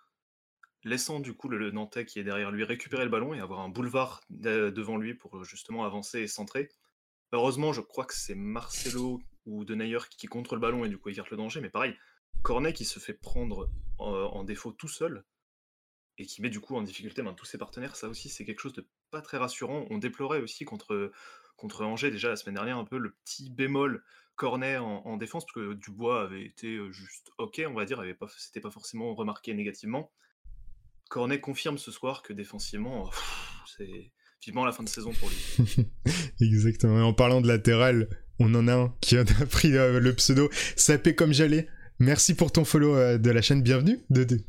laissant 0.82 1.20
du 1.20 1.34
coup 1.34 1.48
le, 1.48 1.56
le 1.56 1.70
Nantais 1.70 2.04
qui 2.04 2.18
est 2.18 2.24
derrière 2.24 2.50
lui 2.50 2.64
récupérer 2.64 3.04
le 3.04 3.10
ballon 3.10 3.32
et 3.32 3.38
avoir 3.40 3.60
un 3.60 3.68
boulevard 3.68 4.22
de- 4.28 4.70
devant 4.70 4.96
lui 4.96 5.14
pour 5.14 5.36
euh, 5.38 5.44
justement 5.44 5.84
avancer 5.84 6.20
et 6.20 6.26
centrer. 6.26 6.68
Heureusement, 7.32 7.72
je 7.72 7.80
crois 7.80 8.06
que 8.06 8.14
c'est 8.14 8.34
Marcelo 8.34 9.20
ou 9.46 9.64
Denayer 9.64 9.98
qui 10.10 10.26
contrôle 10.26 10.58
le 10.58 10.62
ballon 10.62 10.84
et 10.84 10.88
du 10.88 10.98
coup 10.98 11.10
évite 11.10 11.30
le 11.30 11.36
danger, 11.36 11.60
mais 11.60 11.70
pareil, 11.70 11.96
Cornet 12.42 12.72
qui 12.72 12.84
se 12.84 12.98
fait 12.98 13.14
prendre 13.14 13.70
en, 13.98 14.10
en 14.12 14.42
défaut 14.42 14.72
tout 14.72 14.88
seul 14.88 15.24
et 16.20 16.26
qui 16.26 16.42
met 16.42 16.50
du 16.50 16.60
coup 16.60 16.76
en 16.76 16.82
difficulté 16.82 17.22
ben, 17.22 17.32
tous 17.32 17.46
ses 17.46 17.56
partenaires, 17.56 17.96
ça 17.96 18.06
aussi 18.06 18.28
c'est 18.28 18.44
quelque 18.44 18.60
chose 18.60 18.74
de 18.74 18.86
pas 19.10 19.22
très 19.22 19.38
rassurant. 19.38 19.86
On 19.88 19.96
déplorait 19.96 20.40
aussi 20.40 20.66
contre, 20.66 21.10
Angers 21.80 22.10
déjà 22.10 22.28
la 22.28 22.36
semaine 22.36 22.56
dernière 22.56 22.76
un 22.76 22.84
peu 22.84 22.98
le 22.98 23.16
petit 23.24 23.48
bémol 23.50 24.04
Cornet 24.36 24.76
en, 24.76 25.02
en 25.06 25.16
défense, 25.16 25.44
parce 25.46 25.54
que 25.54 25.74
Dubois 25.74 26.22
avait 26.22 26.44
été 26.44 26.76
euh, 26.76 26.92
juste 26.92 27.30
ok, 27.38 27.62
on 27.66 27.72
va 27.74 27.86
dire, 27.86 28.02
c'était 28.36 28.60
pas 28.60 28.70
forcément 28.70 29.14
remarqué 29.14 29.54
négativement. 29.54 30.10
Cornet 31.08 31.40
confirme 31.40 31.78
ce 31.78 31.90
soir 31.90 32.22
que 32.22 32.32
défensivement, 32.34 33.10
c'est 33.76 34.12
vivement 34.44 34.64
la 34.64 34.72
fin 34.72 34.82
de 34.82 34.88
saison 34.88 35.12
pour 35.12 35.28
lui. 35.30 35.86
Exactement. 36.40 36.98
Et 36.98 37.02
en 37.02 37.14
parlant 37.14 37.40
de 37.40 37.48
latéral, 37.48 38.08
on 38.38 38.54
en 38.54 38.68
a 38.68 38.74
un 38.74 38.94
qui 39.00 39.16
a 39.16 39.24
pris 39.24 39.74
euh, 39.76 40.00
le 40.00 40.14
pseudo 40.14 40.50
sapé 40.76 41.14
comme 41.14 41.32
j'allais. 41.32 41.66
Merci 41.98 42.34
pour 42.34 42.52
ton 42.52 42.64
follow 42.64 42.94
euh, 42.94 43.18
de 43.18 43.30
la 43.30 43.42
chaîne. 43.42 43.62
Bienvenue. 43.62 43.98
De, 44.08 44.24
de- 44.24 44.40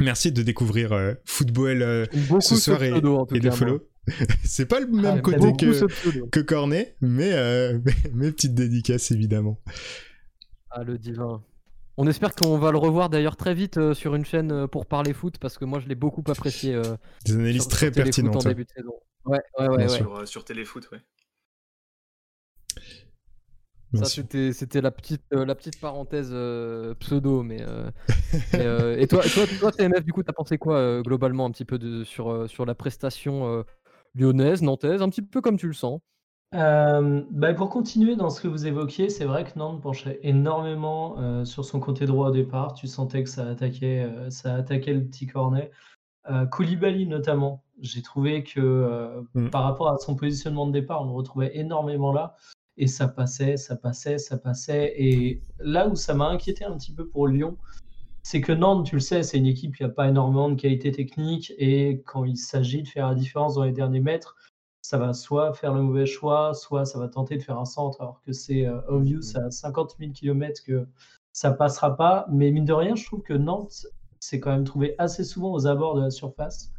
Merci 0.00 0.32
de 0.32 0.42
découvrir 0.42 0.92
euh, 0.92 1.14
Football 1.24 1.82
euh, 1.82 2.06
ce 2.40 2.56
soir 2.56 2.78
ce 2.80 2.84
et, 2.84 2.90
pseudo, 2.90 3.16
en 3.16 3.26
tout 3.26 3.34
et 3.36 3.40
cas, 3.40 3.44
le 3.44 3.50
moi. 3.50 3.58
follow. 3.58 3.88
C'est 4.44 4.66
pas 4.66 4.80
le 4.80 4.86
même 4.88 5.02
J'aime 5.02 5.22
côté 5.22 5.52
que, 5.56 6.26
que 6.28 6.40
Cornet, 6.40 6.96
mais, 7.00 7.32
euh, 7.32 7.78
mais, 7.84 7.94
mais 8.12 8.32
petite 8.32 8.54
dédicace 8.54 9.10
évidemment. 9.12 9.60
Ah, 10.70 10.82
le 10.84 10.98
divin. 10.98 11.42
On 11.96 12.08
espère 12.08 12.34
qu'on 12.34 12.58
va 12.58 12.72
le 12.72 12.78
revoir 12.78 13.08
d'ailleurs 13.08 13.36
très 13.36 13.54
vite 13.54 13.78
euh, 13.78 13.94
sur 13.94 14.16
une 14.16 14.24
chaîne 14.24 14.66
pour 14.66 14.86
parler 14.86 15.12
foot 15.12 15.38
parce 15.38 15.58
que 15.58 15.64
moi 15.64 15.78
je 15.78 15.86
l'ai 15.88 15.94
beaucoup 15.94 16.24
apprécié. 16.26 16.74
euh, 16.74 16.82
Des 17.24 17.34
analyses 17.34 17.62
sur- 17.62 17.70
très 17.70 17.86
sur 17.86 17.94
pertinentes. 18.02 18.34
En 18.36 18.40
ouais. 18.40 18.48
début 18.48 18.64
de 18.64 18.70
saison. 18.70 18.94
Ouais, 19.26 19.38
ouais, 19.60 19.68
ouais. 19.68 19.76
Bien 19.76 19.86
ouais. 19.86 19.88
sûr. 19.88 19.96
sur, 19.98 20.16
euh, 20.16 20.26
sur 20.26 20.44
Téléfoot, 20.44 20.88
ouais. 20.90 20.98
Bien 23.94 24.02
Ça, 24.02 24.10
c'était, 24.10 24.52
c'était 24.52 24.80
la, 24.80 24.90
petite, 24.90 25.22
euh, 25.32 25.44
la 25.44 25.54
petite 25.54 25.78
parenthèse 25.80 26.30
euh, 26.32 26.94
pseudo. 26.96 27.42
Mais, 27.42 27.62
euh, 27.62 27.90
mais, 28.52 28.66
euh, 28.66 28.98
et 28.98 29.06
toi, 29.06 29.22
toi, 29.22 29.44
toi, 29.60 29.70
TMF, 29.72 30.04
du 30.04 30.12
coup, 30.12 30.22
t'as 30.22 30.32
pensé 30.32 30.58
quoi 30.58 30.76
euh, 30.76 31.02
globalement 31.02 31.46
un 31.46 31.50
petit 31.52 31.64
peu 31.64 31.78
de, 31.78 32.02
sur, 32.02 32.28
euh, 32.30 32.48
sur 32.48 32.66
la 32.66 32.74
prestation 32.74 33.46
euh, 33.46 33.62
lyonnaise, 34.14 34.62
nantaise, 34.62 35.00
un 35.00 35.08
petit 35.08 35.22
peu 35.22 35.40
comme 35.40 35.56
tu 35.56 35.68
le 35.68 35.74
sens? 35.74 36.00
Euh, 36.54 37.22
bah, 37.30 37.54
pour 37.54 37.68
continuer 37.68 38.16
dans 38.16 38.30
ce 38.30 38.40
que 38.40 38.48
vous 38.48 38.66
évoquiez, 38.66 39.08
c'est 39.08 39.24
vrai 39.24 39.44
que 39.44 39.58
Nantes 39.58 39.80
penchait 39.80 40.20
énormément 40.22 41.16
euh, 41.18 41.44
sur 41.44 41.64
son 41.64 41.80
côté 41.80 42.06
droit 42.06 42.28
au 42.28 42.32
départ. 42.32 42.74
Tu 42.74 42.86
sentais 42.86 43.24
que 43.24 43.30
ça 43.30 43.48
attaquait, 43.48 44.04
euh, 44.04 44.30
ça 44.30 44.54
attaquait 44.54 44.92
le 44.94 45.04
petit 45.04 45.26
cornet. 45.26 45.70
Euh, 46.30 46.46
Koulibaly 46.46 47.06
notamment, 47.06 47.64
j'ai 47.80 48.02
trouvé 48.02 48.44
que 48.44 48.60
euh, 48.60 49.20
Mm. 49.34 49.50
par 49.50 49.64
rapport 49.64 49.88
à 49.88 49.98
son 49.98 50.14
positionnement 50.16 50.66
de 50.66 50.72
départ, 50.72 51.02
on 51.02 51.06
le 51.06 51.12
retrouvait 51.12 51.56
énormément 51.56 52.12
là. 52.12 52.36
Et 52.76 52.86
ça 52.86 53.08
passait, 53.08 53.56
ça 53.56 53.76
passait, 53.76 54.18
ça 54.18 54.36
passait. 54.36 54.94
Et 54.96 55.42
là 55.58 55.88
où 55.88 55.94
ça 55.96 56.14
m'a 56.14 56.26
inquiété 56.26 56.64
un 56.64 56.76
petit 56.76 56.92
peu 56.92 57.06
pour 57.06 57.28
Lyon, 57.28 57.56
c'est 58.22 58.40
que 58.40 58.52
Nantes, 58.52 58.86
tu 58.86 58.96
le 58.96 59.00
sais, 59.00 59.22
c'est 59.22 59.38
une 59.38 59.46
équipe 59.46 59.76
qui 59.76 59.82
n'a 59.82 59.90
pas 59.90 60.08
énormément 60.08 60.48
de 60.48 60.60
qualité 60.60 60.90
technique. 60.90 61.52
Et 61.58 62.02
quand 62.06 62.24
il 62.24 62.36
s'agit 62.36 62.82
de 62.82 62.88
faire 62.88 63.08
la 63.08 63.14
différence 63.14 63.54
dans 63.54 63.64
les 63.64 63.72
derniers 63.72 64.00
mètres, 64.00 64.36
ça 64.84 64.98
va 64.98 65.12
soit 65.14 65.54
faire 65.54 65.72
le 65.72 65.82
mauvais 65.82 66.06
choix, 66.06 66.52
soit 66.52 66.84
ça 66.84 66.98
va 66.98 67.08
tenter 67.08 67.36
de 67.36 67.42
faire 67.42 67.58
un 67.58 67.64
centre, 67.64 68.00
alors 68.02 68.20
que 68.20 68.32
c'est 68.32 68.66
euh, 68.66 68.80
obvious 68.88 69.36
à 69.36 69.50
50 69.50 69.96
000 69.98 70.12
km 70.12 70.62
que 70.62 70.86
ça 71.32 71.52
passera 71.52 71.96
pas. 71.96 72.26
Mais 72.30 72.50
mine 72.50 72.66
de 72.66 72.72
rien, 72.74 72.94
je 72.94 73.04
trouve 73.06 73.22
que 73.22 73.32
Nantes 73.32 73.86
s'est 74.20 74.40
quand 74.40 74.50
même 74.50 74.64
trouvé 74.64 74.94
assez 74.98 75.24
souvent 75.24 75.52
aux 75.52 75.66
abords 75.66 75.94
de 75.94 76.02
la 76.02 76.10
surface, 76.10 76.70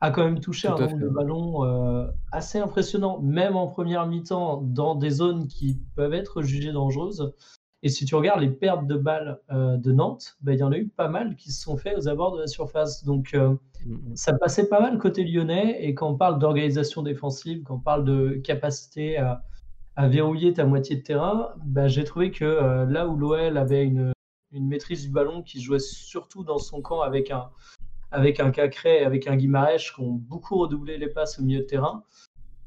a 0.00 0.10
quand 0.10 0.24
même 0.24 0.40
touché 0.40 0.68
Tout 0.68 0.74
un 0.74 0.86
nombre 0.86 0.98
de 0.98 1.08
ballons 1.08 1.64
euh, 1.64 2.06
assez 2.32 2.58
impressionnant, 2.58 3.20
même 3.20 3.56
en 3.56 3.66
première 3.66 4.06
mi-temps, 4.06 4.62
dans 4.62 4.94
des 4.94 5.10
zones 5.10 5.46
qui 5.46 5.80
peuvent 5.94 6.14
être 6.14 6.42
jugées 6.42 6.72
dangereuses. 6.72 7.34
Et 7.82 7.88
si 7.88 8.04
tu 8.04 8.14
regardes 8.14 8.40
les 8.40 8.50
pertes 8.50 8.86
de 8.86 8.96
balles 8.96 9.40
euh, 9.50 9.76
de 9.78 9.92
Nantes, 9.92 10.36
ben, 10.42 10.52
il 10.52 10.58
y 10.58 10.62
en 10.62 10.72
a 10.72 10.76
eu 10.76 10.88
pas 10.88 11.08
mal 11.08 11.34
qui 11.36 11.50
se 11.50 11.62
sont 11.62 11.78
faits 11.78 11.96
aux 11.96 12.08
abords 12.08 12.36
de 12.36 12.40
la 12.40 12.46
surface. 12.46 13.04
Donc, 13.04 13.32
euh, 13.32 13.54
ça 14.14 14.34
passait 14.34 14.68
pas 14.68 14.80
mal 14.80 14.98
côté 14.98 15.24
lyonnais. 15.24 15.82
Et 15.82 15.94
quand 15.94 16.10
on 16.10 16.16
parle 16.16 16.38
d'organisation 16.38 17.02
défensive, 17.02 17.62
quand 17.62 17.76
on 17.76 17.80
parle 17.80 18.04
de 18.04 18.40
capacité 18.44 19.16
à, 19.16 19.44
à 19.96 20.08
verrouiller 20.08 20.52
ta 20.52 20.66
moitié 20.66 20.96
de 20.96 21.02
terrain, 21.02 21.54
bah, 21.64 21.88
j'ai 21.88 22.04
trouvé 22.04 22.30
que 22.30 22.44
euh, 22.44 22.84
là 22.84 23.08
où 23.08 23.16
l'OL 23.16 23.56
avait 23.56 23.84
une, 23.84 24.12
une 24.52 24.68
maîtrise 24.68 25.04
du 25.04 25.10
ballon 25.10 25.42
qui 25.42 25.62
jouait 25.62 25.78
surtout 25.78 26.44
dans 26.44 26.58
son 26.58 26.82
camp 26.82 27.00
avec 27.00 27.30
un, 27.30 27.48
avec 28.10 28.40
un 28.40 28.50
Cacré, 28.50 29.04
avec 29.04 29.26
un 29.26 29.36
Guimarèche 29.36 29.94
qui 29.94 30.00
ont 30.00 30.12
beaucoup 30.12 30.56
redoublé 30.58 30.98
les 30.98 31.08
passes 31.08 31.38
au 31.38 31.42
milieu 31.42 31.60
de 31.60 31.64
terrain. 31.64 32.04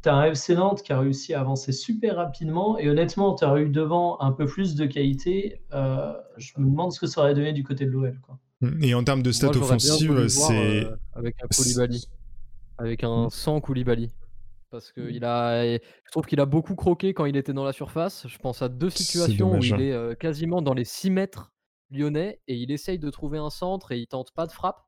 Tu 0.02 0.10
as 0.10 0.16
un 0.16 0.26
FC 0.26 0.56
Nantes 0.56 0.84
qui 0.84 0.92
a 0.94 1.00
réussi 1.00 1.34
à 1.34 1.40
avancer 1.42 1.72
super 1.72 2.18
rapidement 2.18 2.78
et 2.78 2.90
honnêtement, 2.90 3.36
tu 3.36 3.46
as 3.46 3.58
eu 3.60 3.70
devant 3.70 4.20
un 4.22 4.32
peu 4.34 4.46
plus 4.46 4.76
de 4.76 4.86
qualité. 4.86 5.62
Euh, 5.74 6.14
je 6.38 6.52
me 6.58 6.70
demande 6.70 6.92
ce 6.92 7.00
que 7.00 7.08
ça 7.08 7.22
aurait 7.22 7.34
donné 7.34 7.54
du 7.54 7.64
côté 7.64 7.86
de 7.86 7.92
l'OL. 7.92 8.20
quoi. 8.22 8.38
Et 8.82 8.94
en 8.94 9.04
termes 9.04 9.24
de 9.24 9.32
stats 9.32 9.50
offensives, 9.50 10.28
c'est. 10.28 10.86
euh, 10.86 10.96
avec 11.14 11.36
un 11.44 11.48
Koulibaly. 11.48 12.06
Avec 12.78 13.04
un 13.04 13.26
Mm. 13.26 13.30
sans 13.30 13.62
Koulibaly. 13.62 14.12
Parce 14.72 14.92
que 14.92 15.02
il 15.10 15.24
a, 15.24 15.64
je 15.66 16.12
trouve 16.12 16.26
qu'il 16.26 16.40
a 16.40 16.46
beaucoup 16.48 16.76
croqué 16.76 17.14
quand 17.14 17.26
il 17.26 17.38
était 17.38 17.54
dans 17.54 17.64
la 17.64 17.74
surface. 17.74 18.26
Je 18.28 18.38
pense 18.40 18.62
à 18.62 18.70
deux 18.70 18.90
situations 18.90 19.52
où 19.54 19.64
il 19.64 19.74
hein. 19.76 19.80
est 19.80 19.92
euh, 19.92 20.16
quasiment 20.16 20.62
dans 20.64 20.74
les 20.74 20.84
6 20.84 21.12
mètres 21.12 21.54
lyonnais 21.92 22.40
et 22.48 22.56
il 22.56 22.72
essaye 22.72 22.98
de 22.98 23.10
trouver 23.12 23.38
un 23.38 23.52
centre 23.52 23.92
et 23.92 24.00
il 24.00 24.08
tente 24.08 24.32
pas 24.34 24.48
de 24.48 24.52
frappe. 24.52 24.82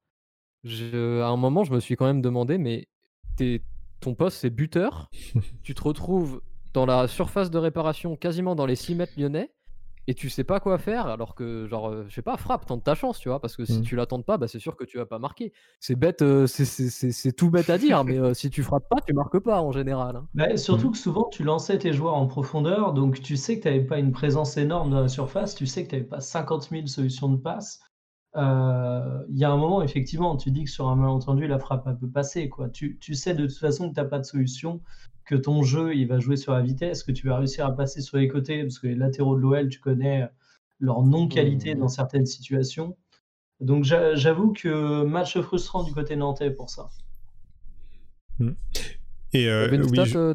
Je- 0.65 1.21
à 1.21 1.27
un 1.27 1.37
moment, 1.37 1.63
je 1.63 1.71
me 1.73 1.79
suis 1.79 1.95
quand 1.95 2.05
même 2.05 2.21
demandé, 2.21 2.57
mais 2.57 2.87
t'es- 3.37 3.61
ton 4.01 4.15
poste 4.15 4.39
c'est 4.39 4.49
buteur. 4.49 5.09
tu 5.63 5.73
te 5.75 5.81
retrouves 5.83 6.41
dans 6.73 6.85
la 6.85 7.07
surface 7.07 7.49
de 7.51 7.57
réparation, 7.57 8.17
quasiment 8.17 8.55
dans 8.55 8.65
les 8.65 8.75
6 8.75 8.95
mètres 8.95 9.13
lyonnais. 9.17 9.51
et 10.07 10.13
tu 10.13 10.29
sais 10.29 10.43
pas 10.43 10.59
quoi 10.59 10.77
faire 10.77 11.07
alors 11.07 11.33
que 11.33 11.65
genre 11.67 11.89
euh, 11.89 12.05
je 12.07 12.13
sais 12.13 12.21
pas 12.21 12.37
frappe 12.37 12.67
tente 12.67 12.83
ta 12.83 12.93
chance 12.93 13.17
tu 13.17 13.27
vois 13.29 13.39
parce 13.39 13.55
que 13.55 13.65
si 13.65 13.79
Mm. 13.79 13.81
tu 13.81 13.95
la 13.95 14.05
tentes 14.05 14.23
pas 14.23 14.37
bah 14.37 14.47
c'est 14.47 14.59
sûr 14.59 14.75
que 14.75 14.83
tu 14.83 14.97
vas 14.99 15.07
pas 15.07 15.17
marquer 15.17 15.51
c'est 15.79 15.95
bête 15.95 16.21
euh, 16.21 16.45
c'est- 16.45 16.63
c'est 16.63 16.89
c'est- 16.91 17.11
c'est 17.11 17.31
tout 17.31 17.49
bête 17.49 17.71
à 17.71 17.79
dire 17.79 18.03
mais 18.03 18.19
euh, 18.19 18.35
si 18.35 18.51
tu 18.51 18.61
frappes 18.61 18.87
pas 18.87 18.97
tu 19.01 19.13
marques 19.15 19.39
pas 19.39 19.63
en 19.63 19.71
général 19.71 20.15
hein. 20.17 20.27
Bah, 20.35 20.57
surtout 20.57 20.87
Mhm. 20.89 20.91
que 20.91 20.97
souvent, 20.99 21.27
tu 21.31 21.43
lançais 21.43 21.79
tes 21.79 21.91
joueurs 21.91 22.13
en 22.13 22.27
profondeur, 22.27 22.93
donc 22.93 23.19
tu 23.19 23.35
sais 23.35 23.57
que 23.57 23.63
tu 23.63 23.67
n'avais 23.67 23.83
pas 23.83 23.97
une 23.97 24.11
présence 24.11 24.57
énorme 24.57 24.91
dans 24.91 25.01
la 25.01 25.07
surface, 25.07 25.55
tu 25.55 25.65
sais 25.65 25.83
que 25.85 25.89
tu 25.89 25.95
n'avais 25.95 26.07
pas 26.07 26.19
50 26.21 26.69
000 26.69 26.85
solutions 26.85 27.29
de 27.29 27.37
passe. 27.37 27.79
Euh, 28.37 29.23
Il 29.29 29.37
y 29.37 29.43
a 29.45 29.51
un 29.51 29.57
moment, 29.57 29.81
effectivement, 29.81 30.35
tu 30.37 30.51
dis 30.51 30.65
que 30.65 30.69
sur 30.69 30.87
un 30.89 30.95
malentendu, 30.95 31.47
la 31.47 31.57
frappe 31.59 31.87
peut 31.99 32.09
passer. 32.09 32.49
Quoi. 32.49 32.69
Tu, 32.69 32.97
tu 32.99 33.15
sais 33.15 33.33
de 33.33 33.45
toute 33.47 33.57
façon 33.57 33.89
que 33.89 33.95
tu 33.95 33.99
n'as 34.01 34.05
pas 34.07 34.19
de 34.19 34.25
solution, 34.25 34.81
que 35.25 35.35
ton 35.35 35.63
jeu 35.63 35.95
il 35.95 36.07
va 36.07 36.19
jouer 36.19 36.35
sur 36.37 36.53
la 36.53 36.61
vitesse, 36.61 37.03
que 37.03 37.11
tu 37.11 37.27
vas 37.27 37.37
réussir 37.37 37.65
à 37.65 37.75
passer 37.75 38.01
sur 38.01 38.17
les 38.17 38.27
côtés, 38.27 38.61
parce 38.63 38.79
que 38.79 38.87
les 38.87 38.95
latéraux 38.95 39.35
de 39.35 39.41
l'OL, 39.41 39.69
tu 39.69 39.79
connais 39.79 40.27
leur 40.79 41.01
non-qualité 41.01 41.73
Mhm. 41.73 41.79
dans 41.81 41.87
certaines 41.87 42.25
situations. 42.25 42.97
Donc 43.61 43.85
j'a- 43.85 44.15
j'avoue 44.15 44.51
que 44.51 45.03
match 45.03 45.39
frustrant 45.39 45.83
du 45.83 45.93
côté 45.93 46.15
nantais 46.17 46.51
pour 46.51 46.69
ça. 46.69 46.89
Et 49.33 49.49
euh, 49.49 49.69
une 49.71 49.83
oui, 49.83 49.89
stat, 49.89 50.03
je- 50.05 50.17
euh, 50.17 50.33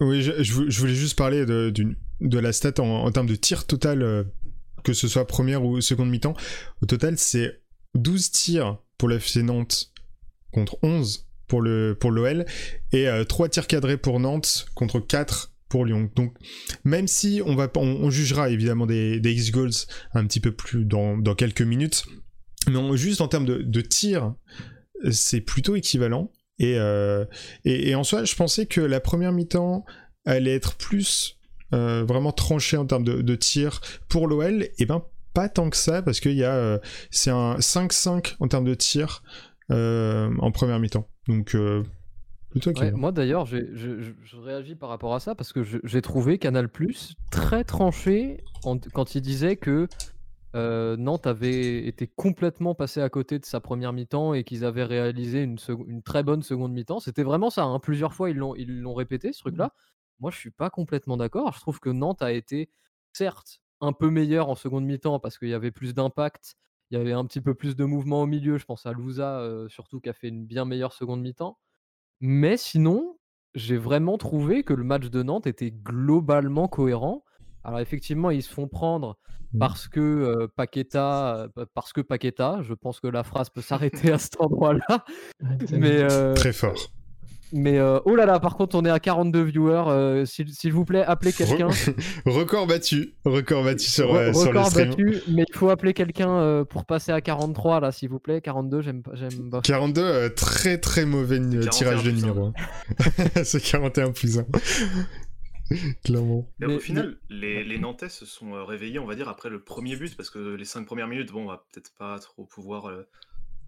Oui, 0.00 0.22
je, 0.22 0.42
je 0.42 0.52
vou- 0.52 0.68
je 0.68 0.80
voulais 0.80 0.94
juste 0.94 1.16
parler 1.16 1.44
de, 1.46 1.72
la 2.38 2.52
stat 2.52 2.72
en, 2.80 2.84
en 2.86 3.10
termes 3.12 3.26
de 3.26 3.34
tir 3.36 3.66
total, 3.66 4.02
euh, 4.02 4.24
que 4.82 4.92
ce 4.92 5.08
soit 5.08 5.26
première 5.26 5.64
ou 5.64 5.80
seconde 5.80 6.10
mi-temps. 6.10 6.34
Au 6.82 6.86
total, 6.86 7.18
c'est 7.18 7.60
12 7.94 8.30
tirs 8.30 8.78
pour 8.98 9.08
le 9.08 9.16
FC 9.16 9.42
Nantes 9.42 9.92
contre 10.52 10.78
11 10.82 11.26
pour, 11.46 11.62
le, 11.62 11.96
pour 11.98 12.10
l'OL 12.10 12.44
et 12.92 13.08
3 13.28 13.48
tirs 13.48 13.66
cadrés 13.66 13.96
pour 13.96 14.20
Nantes 14.20 14.66
contre 14.74 15.00
4 15.00 15.52
pour 15.68 15.84
Lyon. 15.86 16.10
Donc, 16.16 16.34
même 16.84 17.06
si 17.08 17.40
on, 17.44 17.54
va, 17.54 17.70
on, 17.76 17.80
on 17.80 18.10
jugera 18.10 18.50
évidemment 18.50 18.86
des, 18.86 19.20
des 19.20 19.32
X-Goals 19.32 19.86
un 20.12 20.26
petit 20.26 20.40
peu 20.40 20.52
plus 20.52 20.84
dans, 20.84 21.16
dans 21.16 21.34
quelques 21.34 21.62
minutes, 21.62 22.04
mais 22.68 22.96
juste 22.96 23.20
en 23.20 23.28
termes 23.28 23.46
de, 23.46 23.62
de 23.62 23.80
tirs, 23.80 24.34
c'est 25.10 25.40
plutôt 25.40 25.76
équivalent. 25.76 26.30
Et, 26.58 26.74
euh, 26.76 27.24
et, 27.64 27.88
et 27.88 27.94
en 27.94 28.04
soi, 28.04 28.24
je 28.24 28.34
pensais 28.34 28.66
que 28.66 28.80
la 28.82 29.00
première 29.00 29.32
mi-temps 29.32 29.84
allait 30.26 30.54
être 30.54 30.76
plus 30.76 31.38
euh, 31.72 32.04
vraiment 32.04 32.32
tranchée 32.32 32.76
en 32.76 32.86
termes 32.86 33.04
de, 33.04 33.22
de 33.22 33.34
tir 33.36 33.80
pour 34.08 34.26
l'OL. 34.28 34.68
Et 34.78 34.86
ben, 34.86 35.02
pas 35.34 35.48
tant 35.48 35.70
que 35.70 35.76
ça, 35.76 36.02
parce 36.02 36.20
qu'il 36.20 36.32
y 36.36 36.44
a. 36.44 36.54
euh, 36.54 36.78
c'est 37.10 37.30
un 37.30 37.56
5-5 37.56 38.36
en 38.40 38.48
termes 38.48 38.64
de 38.64 38.74
tir 38.74 39.22
euh, 39.70 40.30
en 40.40 40.50
première 40.50 40.78
mi-temps. 40.80 41.06
Donc, 41.28 41.54
plutôt 42.50 42.72
Ouais, 42.72 42.90
moi 42.90 43.12
d'ailleurs, 43.12 43.46
je, 43.46 43.58
réagis 44.42 44.74
par 44.74 44.88
rapport 44.88 45.14
à 45.14 45.20
ça 45.20 45.34
parce 45.36 45.52
que 45.52 45.62
j'ai 45.84 46.02
trouvé 46.02 46.38
Canal 46.38 46.68
Plus 46.68 47.14
très 47.30 47.62
tranché 47.62 48.42
en- 48.64 48.78
quand 48.92 49.14
il 49.14 49.20
disait 49.22 49.56
que 49.56 49.86
euh, 50.56 50.96
Nantes 50.96 51.28
avait 51.28 51.86
été 51.86 52.08
complètement 52.08 52.74
passé 52.74 53.00
à 53.00 53.08
côté 53.08 53.38
de 53.38 53.44
sa 53.44 53.60
première 53.60 53.92
mi-temps 53.92 54.34
et 54.34 54.42
qu'ils 54.42 54.64
avaient 54.64 54.82
réalisé 54.82 55.42
une, 55.44 55.58
une 55.86 56.02
très 56.02 56.24
bonne 56.24 56.42
seconde 56.42 56.72
mi-temps. 56.72 56.98
C'était 56.98 57.22
vraiment 57.22 57.50
ça. 57.50 57.62
hein. 57.62 57.78
Plusieurs 57.78 58.12
fois, 58.14 58.30
ils 58.30 58.36
l'ont 58.36 58.56
ils 58.56 58.80
l'ont 58.80 58.94
répété, 58.94 59.32
ce 59.32 59.38
truc-là. 59.38 59.72
Moi, 60.20 60.30
je 60.30 60.36
suis 60.38 60.50
pas 60.50 60.70
complètement 60.70 61.16
d'accord. 61.16 61.52
Je 61.54 61.60
trouve 61.60 61.80
que 61.80 61.90
Nantes 61.90 62.22
a 62.22 62.32
été, 62.32 62.70
certes, 63.12 63.60
un 63.80 63.92
peu 63.92 64.10
meilleur 64.10 64.48
en 64.48 64.54
seconde 64.54 64.84
mi-temps 64.84 65.18
parce 65.18 65.38
qu'il 65.38 65.48
y 65.48 65.54
avait 65.54 65.70
plus 65.70 65.94
d'impact, 65.94 66.56
il 66.90 66.98
y 66.98 67.00
avait 67.00 67.12
un 67.12 67.24
petit 67.24 67.40
peu 67.40 67.54
plus 67.54 67.76
de 67.76 67.84
mouvement 67.84 68.22
au 68.22 68.26
milieu. 68.26 68.58
Je 68.58 68.64
pense 68.66 68.84
à 68.86 68.92
Louza, 68.92 69.40
euh, 69.40 69.68
surtout, 69.68 70.00
qui 70.00 70.08
a 70.08 70.12
fait 70.12 70.28
une 70.28 70.44
bien 70.44 70.64
meilleure 70.64 70.92
seconde 70.92 71.22
mi-temps. 71.22 71.58
Mais 72.20 72.56
sinon, 72.58 73.16
j'ai 73.54 73.78
vraiment 73.78 74.18
trouvé 74.18 74.62
que 74.62 74.74
le 74.74 74.84
match 74.84 75.08
de 75.08 75.22
Nantes 75.22 75.46
était 75.46 75.70
globalement 75.70 76.68
cohérent. 76.68 77.24
Alors 77.64 77.80
effectivement, 77.80 78.30
ils 78.30 78.42
se 78.42 78.52
font 78.52 78.68
prendre 78.68 79.18
Mhm. 79.52 79.58
parce 79.58 79.88
que 79.88 80.00
euh, 80.00 80.48
Paqueta, 80.54 81.36
euh, 81.36 81.48
pa- 81.48 81.66
parce 81.66 81.92
que 81.92 82.00
Paqueta. 82.00 82.60
Je 82.62 82.74
pense 82.74 83.00
que 83.00 83.06
la 83.08 83.24
phrase 83.24 83.50
peut 83.50 83.60
s'arrêter 83.62 84.12
à 84.12 84.18
cet 84.18 84.40
endroit-là. 84.40 85.04
Mais, 85.72 86.02
euh, 86.02 86.34
Très 86.34 86.52
fort. 86.52 86.92
Mais 87.52 87.78
euh, 87.78 87.98
oh 88.04 88.14
là 88.16 88.26
là, 88.26 88.38
par 88.40 88.56
contre, 88.56 88.76
on 88.76 88.84
est 88.84 88.90
à 88.90 89.00
42 89.00 89.42
viewers. 89.42 89.84
euh, 89.88 90.24
S'il 90.26 90.72
vous 90.72 90.84
plaît, 90.84 91.02
appelez 91.04 91.32
quelqu'un. 91.32 91.68
Record 92.26 92.66
battu. 92.66 93.14
Record 93.24 93.64
battu 93.64 93.86
sur, 93.86 94.12
Re- 94.12 94.16
euh, 94.16 94.32
sur 94.32 94.52
le 94.52 94.58
record 94.58 94.70
stream. 94.70 94.90
battu, 94.90 95.22
mais 95.28 95.44
il 95.48 95.56
faut 95.56 95.70
appeler 95.70 95.94
quelqu'un 95.94 96.30
euh, 96.30 96.64
pour 96.64 96.84
passer 96.84 97.12
à 97.12 97.20
43 97.20 97.80
là, 97.80 97.92
s'il 97.92 98.08
vous 98.08 98.18
plaît. 98.20 98.40
42, 98.40 98.80
j'aime 98.82 99.02
pas. 99.02 99.12
J'aime 99.14 99.50
pas. 99.50 99.60
42, 99.62 100.00
euh, 100.02 100.28
très 100.28 100.78
très 100.78 101.04
mauvais 101.04 101.38
41 101.38 101.68
tirage 101.70 102.02
de 102.04 102.10
numéro. 102.10 102.46
hein. 102.46 102.52
c'est 103.44 103.60
41 103.62 104.12
plus 104.12 104.38
1. 104.38 104.44
Clairement. 106.04 106.48
Mais 106.58 106.66
Mais- 106.66 106.74
au 106.76 106.80
final, 106.80 107.16
les, 107.28 107.62
les 107.62 107.78
Nantais 107.78 108.08
se 108.08 108.26
sont 108.26 108.54
euh, 108.54 108.64
réveillés, 108.64 108.98
on 108.98 109.06
va 109.06 109.14
dire, 109.14 109.28
après 109.28 109.48
le 109.50 109.60
premier 109.60 109.94
but, 109.96 110.16
parce 110.16 110.28
que 110.30 110.56
les 110.56 110.64
cinq 110.64 110.84
premières 110.84 111.06
minutes, 111.06 111.30
bon, 111.30 111.44
on 111.44 111.48
va 111.48 111.64
peut-être 111.72 111.92
pas 111.96 112.18
trop 112.18 112.44
pouvoir 112.44 112.86
euh, 112.88 113.06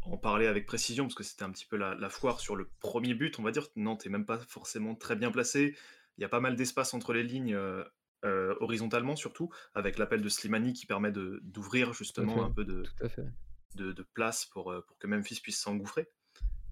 en 0.05 0.17
parler 0.17 0.47
avec 0.47 0.67
précision, 0.67 1.05
parce 1.05 1.15
que 1.15 1.23
c'était 1.23 1.45
un 1.45 1.51
petit 1.51 1.67
peu 1.67 1.77
la, 1.77 1.95
la 1.95 2.09
foire 2.09 2.41
sur 2.41 2.57
le 2.57 2.71
premier 2.81 3.15
but, 3.15 3.39
on 3.39 3.43
va 3.43 3.51
dire. 3.51 3.69
Nantes 3.77 4.07
est 4.07 4.11
même 4.11 4.27
pas 4.27 4.39
forcément 4.39 4.95
très 4.95 5.17
bien 5.17 5.31
placé. 5.31 5.77
Il 6.19 6.23
y 6.23 6.25
a 6.25 6.29
pas 6.29 6.41
mal 6.41 6.57
d'espace 6.57 6.95
entre 6.95 7.13
les 7.13 7.23
lignes, 7.23 7.55
euh, 7.55 7.85
euh, 8.25 8.55
horizontalement 8.61 9.17
surtout, 9.17 9.51
avec 9.75 9.99
l'appel 9.99 10.23
de 10.23 10.29
Slimani 10.29 10.73
qui 10.73 10.87
permet 10.87 11.13
d'ouvrir 11.13 11.93
justement 11.93 12.37
fait. 12.37 12.41
un 12.43 12.51
peu 12.51 12.65
de, 12.65 14.03
place 14.15 14.47
pour, 14.47 14.71
euh, 14.71 14.83
pour 14.87 14.99
que 14.99 15.07
Memphis 15.07 15.41
puisse 15.41 15.61
s'engouffrer. 15.61 16.11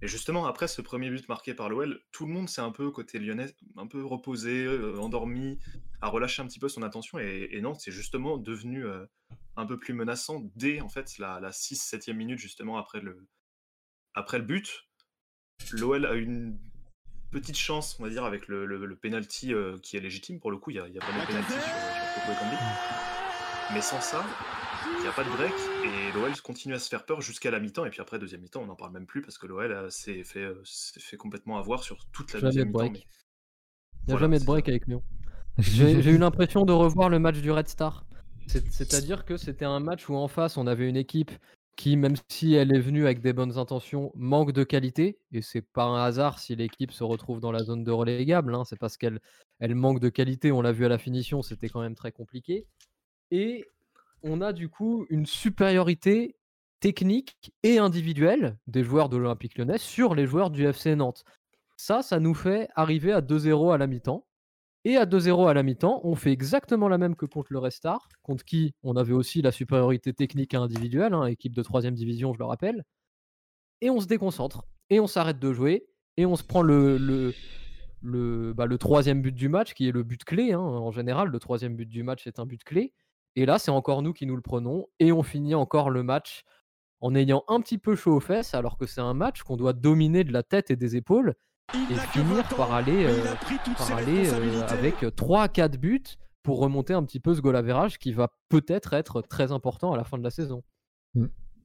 Et 0.03 0.09
justement, 0.09 0.47
après 0.47 0.67
ce 0.67 0.81
premier 0.81 1.11
but 1.11 1.29
marqué 1.29 1.53
par 1.53 1.69
l'OL, 1.69 2.01
tout 2.11 2.27
le 2.27 2.33
monde 2.33 2.49
s'est 2.49 2.63
un 2.63 2.71
peu, 2.71 2.91
côté 2.91 3.19
lyonnais, 3.19 3.55
un 3.77 3.87
peu 3.87 4.03
reposé, 4.05 4.65
euh, 4.65 4.99
endormi, 4.99 5.59
a 6.01 6.09
relâché 6.09 6.41
un 6.41 6.47
petit 6.47 6.59
peu 6.59 6.69
son 6.69 6.83
attention. 6.83 7.19
Et, 7.19 7.49
et 7.51 7.61
Nantes, 7.61 7.81
c'est 7.81 7.93
justement 7.93 8.39
devenu 8.39 8.87
euh, 8.87 9.05
un 9.57 9.67
peu 9.67 9.79
plus 9.79 9.93
menaçant 9.93 10.51
dès 10.57 10.81
en 10.81 10.89
fait 10.89 11.19
la, 11.19 11.39
la 11.41 11.51
6-7e 11.51 12.15
minute, 12.15 12.39
justement 12.39 12.79
après 12.79 13.01
le, 13.01 13.27
après 14.15 14.39
le 14.39 14.45
but. 14.45 14.87
L'OL 15.73 16.07
a 16.07 16.15
une 16.15 16.59
petite 17.31 17.59
chance, 17.59 17.97
on 18.01 18.05
va 18.05 18.09
dire, 18.11 18.25
avec 18.25 18.49
le, 18.49 18.65
le, 18.65 18.85
le 18.85 18.97
penalty 18.97 19.53
euh, 19.53 19.77
qui 19.83 19.99
est 19.99 20.01
légitime. 20.01 20.41
Pour 20.41 20.51
le 20.51 20.57
coup, 20.57 20.71
il 20.71 20.75
n'y 20.75 20.81
a, 20.81 20.85
a 20.85 20.87
pas 21.07 21.21
de 21.21 21.27
penalty 21.27 21.53
sur, 21.53 21.61
sur. 21.61 21.75
Mais 23.75 23.83
sans 23.83 24.01
ça, 24.01 24.25
il 24.97 25.03
n'y 25.03 25.09
a 25.09 25.13
pas 25.13 25.25
de 25.25 25.29
break 25.31 25.53
et 25.85 26.13
l'OL 26.13 26.33
continue 26.43 26.75
à 26.75 26.79
se 26.79 26.89
faire 26.89 27.05
peur 27.05 27.21
jusqu'à 27.21 27.51
la 27.51 27.61
mi-temps. 27.61 27.85
Et 27.85 27.91
puis 27.91 28.01
après, 28.01 28.19
deuxième 28.19 28.41
mi-temps, 28.41 28.63
on 28.63 28.67
n'en 28.67 28.77
parle 28.77 28.93
même 28.93 29.07
plus 29.07 29.23
parce 29.23 29.39
que 29.39 29.47
l'OL 29.47 29.71
euh, 29.73 29.91
s'est 29.91 30.25
fait, 30.25 31.17
complètement 31.19 31.59
avoir 31.59 31.83
sur 31.83 32.07
toute 32.13 32.33
la 32.33 32.41
Jamais 32.41 32.49
deuxième 32.51 32.65
de 32.65 32.69
mi-temps. 32.69 32.79
break. 32.79 32.93
mais- 32.93 32.99
Il 32.99 33.05
n'y 33.05 34.13
a 34.13 34.17
Voilà, 34.17 34.21
jamais 34.21 34.39
de 34.39 34.45
break 34.45 34.65
ça. 34.67 34.71
avec 34.71 34.87
Lyon. 34.87 35.03
J'ai 35.59 36.11
eu 36.11 36.19
l'impression 36.19 36.65
de 36.65 36.73
revoir 36.73 37.09
le 37.09 37.19
match 37.19 37.39
du 37.41 37.51
Red 37.51 37.69
Star. 37.69 38.07
C'est- 38.47 38.71
C'est-à-dire 38.71 39.25
que 39.25 39.37
c'était 39.37 39.65
un 39.67 39.81
match 39.81 40.09
où 40.09 40.15
en 40.15 40.29
face, 40.29 40.57
on 40.57 40.67
avait 40.67 40.89
une 40.89 40.97
équipe 40.97 41.31
qui, 41.77 41.97
même 41.97 42.15
si 42.29 42.55
elle 42.55 42.75
est 42.75 42.81
venue 42.81 43.05
avec 43.05 43.21
des 43.21 43.33
bonnes 43.33 43.57
intentions, 43.59 44.11
manque 44.15 44.53
de 44.53 44.65
qualité. 44.65 45.19
Et 45.33 45.41
c'est 45.43 45.63
pas 45.63 45.85
un 45.85 46.03
hasard 46.03 46.39
si 46.39 46.55
l'équipe 46.57 46.93
se 46.93 47.05
retrouve 47.05 47.41
dans 47.41 47.53
la 47.53 47.63
zone 47.63 47.85
de 47.85 47.91
relégable. 47.91 48.55
hein, 48.55 48.65
C'est 48.65 48.79
parce 48.79 48.97
qu'elle 48.97 49.21
elle 49.61 49.75
manque 49.75 50.01
de 50.01 50.09
qualité. 50.09 50.51
On 50.53 50.63
l'a 50.63 50.73
vu 50.73 50.85
à 50.85 50.89
la 50.89 50.99
finition, 50.99 51.43
c'était 51.43 51.69
quand 51.69 51.81
même 51.81 51.95
très 51.95 52.13
compliqué. 52.13 52.67
Et 53.31 53.67
on 54.23 54.41
a 54.41 54.53
du 54.53 54.69
coup 54.69 55.07
une 55.11 55.27
supériorité 55.27 56.37
technique 56.81 57.53
et 57.63 57.79
individuelle 57.79 58.59
des 58.67 58.83
joueurs 58.83 59.09
de 59.09 59.17
l'Olympique 59.17 59.59
lyonnais 59.59 59.79
sur 59.79 60.15
les 60.15 60.27
joueurs 60.27 60.51
du 60.51 60.67
FC 60.67 60.97
Nantes. 60.97 61.25
Ça, 61.77 62.03
ça 62.03 62.21
nous 62.21 62.35
fait 62.35 62.69
arriver 62.75 63.13
à 63.13 63.21
2-0 63.21 63.73
à 63.73 63.79
la 63.79 63.87
mi-temps. 63.87 64.27
Et 64.85 64.97
à 64.97 65.05
2-0 65.05 65.49
à 65.49 65.53
la 65.55 65.63
mi-temps, 65.63 66.01
on 66.05 66.15
fait 66.15 66.33
exactement 66.33 66.89
la 66.89 66.97
même 66.97 67.15
que 67.15 67.27
contre 67.27 67.53
le 67.53 67.59
Restart, 67.59 68.09
contre 68.23 68.45
qui 68.45 68.73
on 68.83 68.97
avait 68.97 69.13
aussi 69.13 69.43
la 69.43 69.53
supériorité 69.53 70.15
technique 70.15 70.55
et 70.55 70.57
individuelle, 70.57 71.13
hein, 71.13 71.27
équipe 71.27 71.55
de 71.55 71.63
3 71.63 71.83
division, 71.83 72.33
je 72.33 72.39
le 72.39 72.47
rappelle. 72.47 72.85
Et 73.83 73.91
on 73.91 74.01
se 74.01 74.07
déconcentre, 74.07 74.65
et 74.89 74.99
on 74.99 75.07
s'arrête 75.07 75.39
de 75.39 75.53
jouer, 75.53 75.87
et 76.17 76.25
on 76.25 76.35
se 76.35 76.45
prend 76.45 76.63
le, 76.63 76.97
le, 76.97 77.35
le, 78.01 78.55
bah, 78.55 78.67
troisième 78.79 79.21
but 79.21 79.35
du 79.35 79.51
match, 79.51 79.75
qui 79.75 79.87
est 79.87 79.93
le 79.93 80.03
but 80.03 80.25
clé. 80.25 80.53
hein. 80.53 80.61
En 80.61 80.91
général, 80.93 81.29
le 81.29 81.39
troisième 81.39 81.77
but 81.77 81.89
du 81.89 82.03
match 82.03 82.27
est 82.27 82.39
un 82.39 82.47
but 82.47 82.65
clé. 82.65 82.95
Et 83.37 83.47
là, 83.47 83.59
c'est 83.59 83.71
encore 83.71 84.03
nous 84.03 84.13
qui 84.13 84.27
nous 84.27 84.37
le 84.37 84.43
prenons, 84.43 84.87
et 84.99 85.13
on 85.13 85.23
finit 85.23 85.55
encore 85.55 85.91
le 85.91 86.03
match 86.03 86.43
en 87.01 87.15
ayant 87.15 87.45
un 87.49 87.61
petit 87.61 87.79
peu 87.79 87.97
chaud 87.97 88.17
aux 88.17 88.21
fesses, 88.21 88.55
alors 88.55 88.77
que 88.77 88.87
c'est 88.87 89.01
un 89.01 89.15
match 89.15 89.43
qu'on 89.43 89.57
doit 89.57 89.73
dominer 89.73 90.25
de 90.25 90.33
la 90.33 90.43
tête 90.43 90.71
et 90.71 90.77
des 90.77 90.97
épaules, 90.97 91.35
et 91.75 91.95
finir 92.13 92.47
par 92.57 92.73
aller, 92.73 93.07
euh, 93.07 93.35
par 93.77 93.93
aller 93.93 94.29
euh, 94.29 94.67
avec 94.69 95.03
3-4 95.03 95.77
buts 95.77 96.03
pour 96.43 96.59
remonter 96.59 96.93
un 96.95 97.05
petit 97.05 97.21
peu 97.21 97.35
ce 97.35 97.41
goal 97.41 97.57
average 97.57 97.99
qui 97.99 98.13
va 98.13 98.33
peut-être 98.49 98.93
être 98.93 99.23
très 99.23 99.53
important 99.53 99.93
à 99.93 99.97
la 99.97 100.05
fin 100.05 100.19
de 100.19 100.25
la 100.25 100.31
saison. 100.31 100.63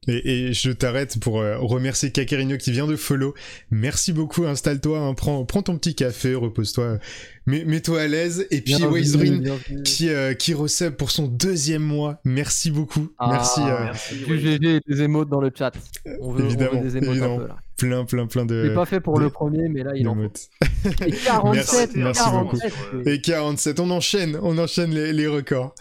Et, 0.08 0.48
et 0.50 0.54
je 0.54 0.72
t'arrête 0.72 1.20
pour 1.20 1.40
euh, 1.42 1.58
remercier 1.58 2.12
Kakerino 2.12 2.58
qui 2.58 2.72
vient 2.72 2.88
de 2.88 2.96
follow. 2.96 3.34
Merci 3.72 4.14
beaucoup, 4.14 4.46
installe-toi, 4.46 5.00
hein, 5.00 5.14
prends, 5.14 5.46
prends 5.46 5.62
ton 5.64 5.78
petit 5.78 5.96
café, 5.96 6.36
repose-toi, 6.36 7.00
mets- 7.48 7.66
mets-toi 7.66 8.02
à 8.02 8.08
l'aise. 8.08 8.46
Et 8.52 8.62
puis 8.62 8.76
Wazerin 8.84 9.42
qui, 9.84 10.10
euh, 10.10 10.34
qui 10.34 10.54
pour 10.98 11.12
son 11.12 11.28
deuxième 11.28 11.82
mois. 11.82 12.20
Merci 12.24 12.72
beaucoup. 12.72 13.10
Ah, 13.18 13.30
Merci. 13.32 13.62
euh, 13.62 13.84
Merci, 13.86 14.16
Du 14.18 14.32
ouais. 14.34 14.40
GG 14.40 14.76
et 14.76 14.80
des 14.88 15.02
émotes 15.02 15.30
dans 15.30 15.42
le 15.42 15.52
chat. 15.58 15.72
On 16.06 16.10
veut, 16.10 16.20
on 16.22 16.32
veut 16.34 16.46
Évidemment, 16.46 16.82
des 16.82 16.98
émotes 16.98 17.10
évidemment. 17.10 17.36
un 17.36 17.40
peu 17.40 17.48
là. 17.48 17.58
plein, 17.78 18.06
plein, 18.06 18.28
plein 18.28 18.46
de. 18.46 18.56
L'ai 18.70 18.74
pas 18.76 18.86
fait 18.86 19.00
pour 19.00 19.18
de- 19.18 19.24
le 19.24 19.30
premier, 19.30 19.68
mais 19.70 19.84
là 19.84 19.92
il 19.96 20.08
en 20.08 20.16
faut. 20.16 20.22
Et 21.06 21.12
47, 21.12 21.96
Merci, 21.96 21.98
merci 21.98 22.22
47, 22.24 22.74
beaucoup. 22.74 23.04
c'est- 23.06 23.14
Et 23.16 23.22
47, 23.22 23.80
on 23.80 23.90
enchaîne, 23.90 24.40
on 24.42 24.58
enchaîne 24.58 24.92
les, 24.94 25.14
les 25.14 25.28
records. 25.28 25.74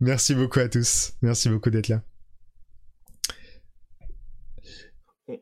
Merci 0.00 0.34
beaucoup 0.34 0.60
à 0.60 0.68
tous. 0.68 1.12
Merci 1.22 1.48
beaucoup 1.48 1.70
d'être 1.70 1.88
là. 1.88 2.02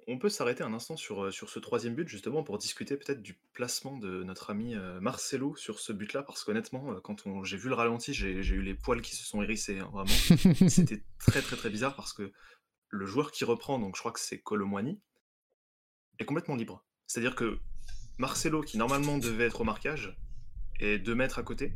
On, 0.06 0.18
peut 0.18 0.28
s'arrêter 0.28 0.62
un 0.62 0.74
instant 0.74 0.96
sur, 0.96 1.24
euh, 1.24 1.30
sur 1.30 1.48
ce 1.48 1.58
troisième 1.58 1.94
but, 1.94 2.08
justement, 2.08 2.42
pour 2.42 2.58
discuter 2.58 2.96
peut-être 2.96 3.22
du 3.22 3.38
placement 3.52 3.96
de 3.96 4.22
notre 4.22 4.50
ami 4.50 4.74
euh, 4.74 5.00
Marcelo 5.00 5.56
sur 5.56 5.80
ce 5.80 5.92
but-là, 5.92 6.22
parce 6.22 6.44
qu'honnêtement, 6.44 6.92
euh, 6.92 7.00
quand 7.00 7.44
j'ai 7.44 7.56
vu 7.56 7.68
le 7.68 7.74
ralenti, 7.74 8.12
j'ai 8.12 8.32
eu 8.32 8.62
les 8.62 8.74
poils 8.74 9.00
qui 9.00 9.16
se 9.16 9.24
sont 9.24 9.42
hérissés, 9.42 9.78
hein, 9.78 9.90
vraiment. 9.92 10.08
C'était 10.68 11.02
très 11.18 11.42
très 11.42 11.56
très 11.56 11.70
bizarre 11.70 11.94
parce 11.96 12.12
que 12.12 12.32
le 12.90 13.06
joueur 13.06 13.30
qui 13.30 13.44
reprend, 13.44 13.78
donc 13.78 13.96
je 13.96 14.00
crois 14.00 14.12
que 14.12 14.20
c'est 14.20 14.40
Colomwani, 14.40 15.00
est 16.18 16.24
complètement 16.24 16.56
libre. 16.56 16.84
C'est-à-dire 17.06 17.34
que 17.34 17.58
Marcelo, 18.18 18.62
qui 18.62 18.78
normalement 18.78 19.18
devait 19.18 19.46
être 19.46 19.60
au 19.60 19.64
marquage, 19.64 20.18
est 20.80 20.98
deux 20.98 21.14
mètres 21.14 21.38
à 21.38 21.42
côté. 21.42 21.74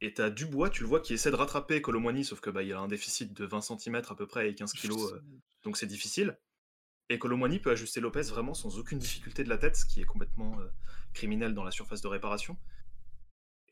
Et 0.00 0.14
t'as 0.14 0.30
Dubois, 0.30 0.70
tu 0.70 0.82
le 0.82 0.88
vois, 0.88 1.00
qui 1.00 1.14
essaie 1.14 1.30
de 1.30 1.36
rattraper 1.36 1.82
Colomwani, 1.82 2.24
sauf 2.24 2.40
que 2.40 2.50
bah, 2.50 2.62
il 2.62 2.72
a 2.72 2.80
un 2.80 2.88
déficit 2.88 3.32
de 3.32 3.44
20 3.44 3.60
cm 3.60 4.02
à 4.08 4.14
peu 4.14 4.26
près 4.26 4.50
et 4.50 4.54
15 4.54 4.72
kg, 4.72 4.94
donc 5.62 5.76
c'est 5.76 5.86
difficile. 5.86 6.38
Et 7.10 7.18
Colomwani 7.18 7.58
peut 7.58 7.72
ajuster 7.72 8.00
Lopez 8.00 8.22
vraiment 8.22 8.54
sans 8.54 8.78
aucune 8.78 9.00
difficulté 9.00 9.42
de 9.42 9.48
la 9.48 9.58
tête, 9.58 9.74
ce 9.74 9.84
qui 9.84 10.00
est 10.00 10.04
complètement 10.04 10.60
euh, 10.60 10.68
criminel 11.12 11.54
dans 11.54 11.64
la 11.64 11.72
surface 11.72 12.00
de 12.00 12.06
réparation. 12.06 12.56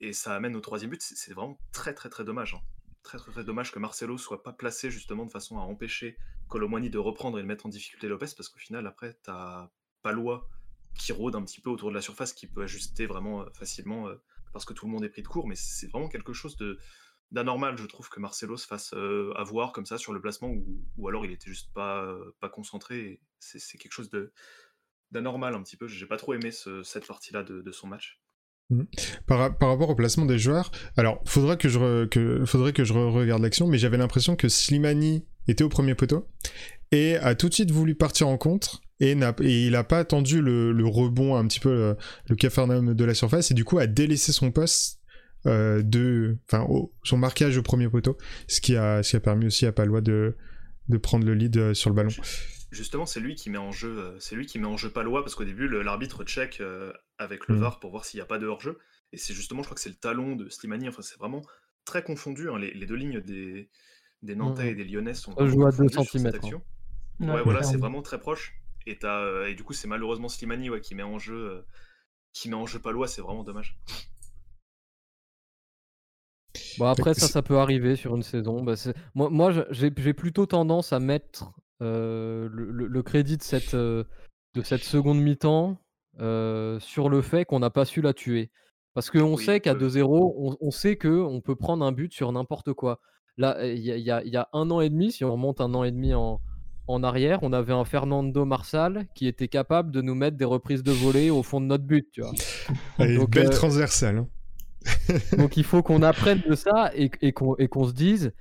Et 0.01 0.13
ça 0.13 0.35
amène 0.35 0.57
au 0.57 0.61
troisième 0.61 0.91
but. 0.91 1.01
C'est 1.01 1.33
vraiment 1.35 1.57
très 1.71 1.95
très 1.95 2.09
très 2.09 2.25
dommage. 2.25 2.55
Hein. 2.55 2.61
Très, 3.05 3.17
très 3.17 3.31
très 3.31 3.45
dommage 3.45 3.71
que 3.71 3.79
Marcelo 3.79 4.19
soit 4.19 4.43
pas 4.43 4.53
placé 4.53 4.91
justement 4.91 5.25
de 5.25 5.31
façon 5.31 5.57
à 5.57 5.61
empêcher 5.61 6.19
Colomwani 6.49 6.91
de 6.91 6.99
reprendre 6.99 7.39
et 7.39 7.43
de 7.43 7.47
mettre 7.47 7.67
en 7.67 7.69
difficulté 7.69 8.09
Lopez, 8.09 8.27
parce 8.37 8.49
qu'au 8.49 8.59
final, 8.59 8.89
après, 8.89 9.17
t'as 9.23 9.71
Palois 10.03 10.49
qui 10.97 11.13
rôde 11.13 11.37
un 11.37 11.43
petit 11.43 11.61
peu 11.61 11.71
autour 11.71 11.91
de 11.91 11.95
la 11.95 12.01
surface, 12.01 12.33
qui 12.33 12.49
peut 12.49 12.65
ajuster 12.65 13.07
vraiment 13.07 13.43
euh, 13.43 13.51
facilement, 13.53 14.09
euh, 14.09 14.17
parce 14.53 14.65
que 14.65 14.73
tout 14.73 14.85
le 14.87 14.91
monde 14.91 15.05
est 15.05 15.11
pris 15.11 15.23
de 15.23 15.29
court, 15.29 15.47
mais 15.47 15.55
c'est 15.55 15.87
vraiment 15.87 16.09
quelque 16.09 16.33
chose 16.33 16.57
de, 16.57 16.81
d'anormal, 17.31 17.77
je 17.77 17.87
trouve, 17.87 18.09
que 18.09 18.21
Marcelo 18.21 18.57
se 18.57 18.67
fasse 18.67 18.93
euh, 18.95 19.33
avoir 19.37 19.73
comme 19.73 19.87
ça 19.87 19.99
sur 19.99 20.13
le 20.13 20.21
placement, 20.21 20.49
ou, 20.97 21.09
alors 21.09 21.25
il 21.25 21.33
était 21.33 21.51
juste 21.51 21.73
pas, 21.75 22.03
euh, 22.05 22.35
pas 22.41 22.49
concentré. 22.49 23.21
C'est 23.39 23.79
quelque 23.79 23.93
chose 23.93 24.11
d'anormal 25.11 25.55
un 25.55 25.63
petit 25.63 25.77
peu. 25.77 25.89
J'ai 25.89 26.07
pas 26.07 26.17
trop 26.17 26.35
aimé 26.35 26.51
cette 26.51 27.07
partie-là 27.07 27.43
de, 27.43 27.73
son 27.73 27.87
match. 27.87 28.21
Mmh. 28.71 28.83
Par, 29.27 29.39
rapport 29.39 29.89
au 29.89 29.95
placement 29.95 30.27
des 30.27 30.39
joueurs, 30.39 30.71
alors 30.97 31.23
faudrait 31.25 31.57
que 31.57 31.69
je, 31.69 32.05
que, 32.07 32.45
faudrait 32.45 32.73
que 32.73 32.85
je 32.85 32.93
regarde 32.93 33.43
l'action, 33.43 33.67
mais 33.67 33.79
j'avais 33.79 33.97
l'impression 33.97 34.37
que 34.37 34.49
Slimani 34.49 35.25
était 35.47 35.65
au 35.65 35.71
premier 35.71 35.95
poteau 35.95 36.29
et 36.93 37.17
a 37.17 37.35
tout 37.35 37.49
de 37.49 37.55
suite 37.55 37.71
voulu 37.71 37.95
partir 37.95 38.29
en 38.29 38.37
contre 38.37 38.83
et, 39.01 39.13
et 39.13 39.67
il 39.67 39.75
a 39.75 39.85
pas 39.85 39.99
attendu 39.99 40.43
le, 40.43 40.87
rebond 40.87 41.37
un 41.37 41.47
petit 41.47 41.61
peu 41.61 41.71
le, 41.71 41.97
le 42.29 42.95
de 42.95 43.05
la 43.05 43.15
surface 43.15 43.51
et 43.51 43.55
du 43.55 43.65
coup 43.65 43.79
a 43.79 43.87
délaissé 43.87 44.33
son 44.33 44.51
poste 44.51 44.98
euh, 45.47 45.83
de, 45.83 46.37
enfin, 46.51 46.67
son 47.05 47.17
marquage 47.17 47.57
au 47.57 47.63
premier 47.63 47.89
poteau, 47.89 48.19
ce 48.49 48.61
qui 48.61 48.77
a, 48.77 49.03
ce 49.03 49.11
qui 49.11 49.17
a 49.17 49.21
permis 49.21 49.47
aussi 49.47 49.67
à 49.67 49.73
Palois 49.73 50.01
de, 50.01 50.37
de 50.89 50.99
prendre 50.99 51.25
le 51.25 51.35
lead 51.35 51.57
euh, 51.57 51.75
sur 51.75 51.91
le 51.91 51.97
ballon. 51.97 52.11
Justement, 52.71 53.07
c'est 53.07 53.21
lui 53.21 53.35
qui 53.35 53.49
met 53.49 53.59
en 53.59 53.71
jeu, 53.71 53.99
euh, 53.99 54.19
c'est 54.19 54.35
lui 54.35 54.47
qui 54.47 54.59
met 54.59 54.67
en 54.67 54.77
jeu 54.77 54.91
Palois 54.91 55.23
parce 55.23 55.35
qu'au 55.35 55.45
début, 55.45 55.69
l'arbitre 55.69 56.25
check 56.25 56.63
avec 57.19 57.47
le 57.47 57.57
mm. 57.57 57.61
VAR 57.61 57.81
pour 57.81 57.91
voir 57.91 58.05
s'il 58.05 58.19
n'y 58.19 58.23
a 58.23 58.27
pas 58.27 58.39
de 58.39 58.47
hors-jeu. 58.47 58.79
Et 59.13 59.17
c'est 59.17 59.33
justement, 59.33 59.63
je 59.63 59.69
crois 59.69 59.77
que 59.77 59.81
c'est 59.81 59.89
le 59.89 59.95
talon 59.95 60.37
de 60.37 60.49
Slimani. 60.49 60.89
Enfin, 60.89 61.03
c'est 61.03 61.19
vraiment 61.19 61.43
très 61.85 62.03
confondu. 62.03 62.51
Hein. 62.51 62.59
Les, 62.59 62.73
les, 62.75 62.85
deux 62.85 62.97
lignes 62.97 63.21
des, 63.21 63.71
des 64.23 64.37
Nantais 64.37 64.65
mm. 64.65 64.69
et 64.69 64.75
des 64.75 64.85
Lyonnais 64.85 65.15
sont. 65.15 65.35
On 65.37 65.47
joue 65.47 65.67
à 65.67 65.71
2 65.71 65.89
cm. 65.89 66.33
Hein. 66.43 66.63
Ouais, 67.21 67.43
voilà, 67.43 67.63
c'est 67.63 67.79
vraiment 67.79 68.03
très 68.03 68.19
proche. 68.19 68.55
Et, 68.87 68.99
et 69.47 69.55
du 69.55 69.63
coup, 69.63 69.73
c'est 69.73 69.89
malheureusement 69.89 70.29
Slimani 70.29 70.69
ouais, 70.69 70.81
qui 70.81 70.95
met 70.95 71.03
en 71.03 71.19
jeu, 71.19 71.65
qui 72.33 72.49
met 72.49 72.55
en 72.55 72.67
jeu 72.67 72.81
Palois. 72.81 73.07
C'est 73.07 73.23
vraiment 73.23 73.45
dommage. 73.45 73.79
Bon, 76.79 76.87
après, 76.87 77.15
ça, 77.15 77.27
ça 77.27 77.43
peut 77.43 77.59
arriver 77.59 77.97
sur 77.97 78.15
une 78.15 78.23
saison. 78.23 78.63
Bah, 78.63 78.75
moi, 79.15 79.31
moi 79.31 79.53
j'ai 79.71 79.91
plutôt 79.91 80.47
tendance 80.47 80.93
à 80.93 81.01
mettre 81.01 81.53
euh, 81.83 82.49
le, 82.53 83.03
crédit 83.03 83.37
de 83.37 83.43
cette, 83.43 83.75
euh, 83.75 84.05
de 84.55 84.63
cette 84.63 84.83
seconde 84.83 85.21
mi-temps 85.21 85.79
euh, 86.21 86.81
sur 86.81 87.09
le 87.09 87.23
fait 87.23 87.45
qu'on 87.45 87.61
n'a 87.61 87.71
pas 87.71 87.85
su 87.85 88.01
la 88.01 88.13
tuer. 88.13 88.51
Parce 88.95 89.11
qu'on 89.11 89.37
sait 89.37 89.61
qu'à 89.61 89.75
2-0, 89.75 90.57
on, 90.61 90.71
sait 90.71 90.97
qu'on 90.97 91.41
peut 91.41 91.55
prendre 91.55 91.85
un 91.85 91.93
but 91.93 92.13
sur 92.13 92.33
n'importe 92.33 92.73
quoi. 92.73 93.01
Là, 93.37 93.65
il 93.65 93.79
y, 93.79 93.91
y, 93.91 94.11
a 94.11 94.49
un 94.53 94.71
an 94.73 94.81
et 94.81 94.91
demi, 94.91 95.13
si 95.13 95.25
on 95.25 95.31
remonte 95.31 95.61
un 95.61 95.73
an 95.75 95.85
et 95.85 95.93
demi 95.93 96.15
en, 96.15 96.41
en 96.89 97.05
arrière, 97.05 97.39
on 97.43 97.53
avait 97.53 97.75
un 97.75 97.85
Fernando 97.85 98.45
Marsal 98.45 99.07
qui 99.15 99.29
était 99.29 99.47
capable 99.47 99.93
de 99.93 100.01
nous 100.01 100.15
mettre 100.15 100.37
des 100.37 100.45
reprises 100.45 100.83
de 100.83 100.91
volée 100.91 101.31
au 101.31 101.43
fond 101.43 101.61
de 101.61 101.67
notre 101.67 101.85
but. 101.85 102.09
Tu 102.13 102.23
vois. 102.23 102.33
Donc, 103.07 103.31
belle 103.31 103.51
transversale. 103.51 104.19
Hein. 104.19 104.29
Donc 105.39 105.57
il 105.57 105.65
faut 105.65 105.83
qu'on 105.83 106.03
apprenne 106.03 106.43
de 106.47 106.55
ça 106.55 106.91
et, 106.95 107.33
qu'on 107.33 107.85
se 107.87 107.93
dise, 107.93 108.33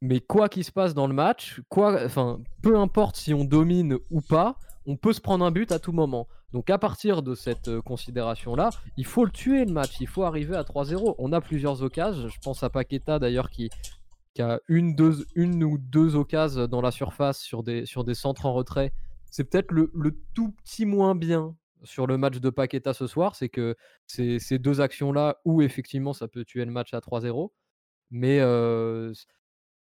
mais 0.00 0.20
quoi 0.20 0.48
qu'il 0.48 0.64
se 0.64 0.72
passe 0.72 0.94
dans 0.94 1.06
le 1.06 1.14
match, 1.14 1.60
quoi, 1.68 2.04
enfin, 2.04 2.40
peu 2.62 2.76
importe 2.76 3.16
si 3.16 3.32
on 3.34 3.44
domine 3.44 3.98
ou 4.10 4.20
pas, 4.20 4.56
on 4.86 4.96
peut 4.96 5.12
se 5.12 5.20
prendre 5.20 5.44
un 5.44 5.50
but 5.50 5.72
à 5.72 5.78
tout 5.78 5.92
moment. 5.92 6.28
Donc 6.52 6.70
à 6.70 6.78
partir 6.78 7.22
de 7.22 7.34
cette 7.34 7.68
euh, 7.68 7.82
considération-là, 7.82 8.70
il 8.96 9.06
faut 9.06 9.24
le 9.24 9.30
tuer 9.30 9.64
le 9.64 9.72
match, 9.72 9.96
il 10.00 10.06
faut 10.06 10.22
arriver 10.22 10.54
à 10.54 10.62
3-0. 10.62 11.16
On 11.18 11.32
a 11.32 11.40
plusieurs 11.40 11.82
occasions, 11.82 12.28
je 12.28 12.38
pense 12.38 12.62
à 12.62 12.70
Paqueta 12.70 13.18
d'ailleurs 13.18 13.50
qui, 13.50 13.70
a 14.38 14.58
une, 14.68 14.94
deux, 14.94 15.26
une 15.34 15.64
ou 15.64 15.78
deux 15.78 16.16
occasions 16.16 16.66
dans 16.66 16.80
la 16.80 16.90
surface 16.90 17.38
sur 17.38 17.62
des, 17.62 17.86
sur 17.86 18.04
des 18.04 18.14
centres 18.14 18.46
en 18.46 18.52
retrait. 18.52 18.92
C'est 19.30 19.44
peut-être 19.44 19.72
le, 19.72 19.90
le, 19.94 20.16
tout 20.34 20.52
petit 20.62 20.86
moins 20.86 21.14
bien 21.16 21.56
sur 21.84 22.06
le 22.06 22.18
match 22.18 22.38
de 22.38 22.50
Paqueta 22.50 22.94
ce 22.94 23.06
soir, 23.06 23.36
c'est 23.36 23.48
que 23.48 23.76
ces, 24.06 24.38
ces 24.38 24.58
deux 24.58 24.80
actions-là, 24.80 25.40
où 25.44 25.62
effectivement 25.62 26.12
ça 26.12 26.28
peut 26.28 26.44
tuer 26.44 26.64
le 26.64 26.72
match 26.72 26.94
à 26.94 26.98
3-0. 26.98 27.50
Mais 28.10 28.40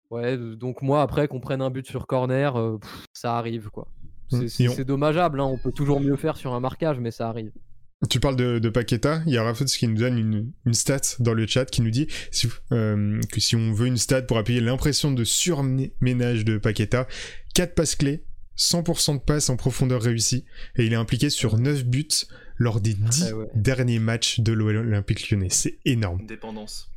ouais, 0.09 0.37
donc 0.37 0.81
moi, 0.81 1.01
après 1.01 1.27
qu'on 1.27 1.39
prenne 1.39 1.61
un 1.61 1.69
but 1.69 1.87
sur 1.87 2.07
corner, 2.07 2.77
ça 3.13 3.37
arrive 3.37 3.69
quoi. 3.69 3.87
Mmh, 4.31 4.47
c'est 4.47 4.85
dommageable, 4.85 5.39
hein, 5.39 5.45
on 5.45 5.57
peut 5.57 5.71
toujours 5.71 5.99
mieux 5.99 6.15
faire 6.15 6.37
sur 6.37 6.53
un 6.53 6.59
marquage, 6.59 6.99
mais 6.99 7.11
ça 7.11 7.27
arrive. 7.27 7.51
Tu 8.09 8.19
parles 8.19 8.35
de, 8.35 8.57
de 8.57 8.69
Paqueta, 8.69 9.21
il 9.27 9.33
y 9.33 9.37
a 9.37 9.43
Rafut 9.43 9.65
qui 9.65 9.87
nous 9.87 9.97
donne 9.97 10.17
une, 10.17 10.51
une, 10.65 10.73
stat 10.73 11.01
dans 11.19 11.35
le 11.35 11.45
chat 11.45 11.65
qui 11.65 11.83
nous 11.83 11.91
dit 11.91 12.07
que 12.07 13.39
si 13.39 13.55
on 13.55 13.73
veut 13.73 13.85
une 13.85 13.97
stat 13.97 14.23
pour 14.23 14.39
appuyer 14.39 14.59
l'impression 14.59 15.11
de 15.11 15.23
surménage 15.23 16.43
de 16.43 16.57
Paqueta, 16.57 17.07
4 17.53 17.75
passes 17.75 17.95
clés, 17.95 18.25
100% 18.61 19.15
de 19.15 19.19
passes 19.19 19.49
en 19.49 19.57
profondeur 19.57 20.01
réussie 20.01 20.45
et 20.75 20.85
il 20.85 20.93
est 20.93 20.97
impliqué 20.97 21.29
sur 21.29 21.57
9 21.57 21.83
buts 21.85 22.07
lors 22.57 22.79
des 22.79 22.93
10 22.93 23.33
derniers 23.55 23.99
matchs 23.99 24.39
de 24.39 24.53
l'Olympique 24.53 25.31
lyonnais. 25.31 25.49
C'est 25.49 25.79
énorme. 25.83 26.25
Dépendance. 26.27 26.91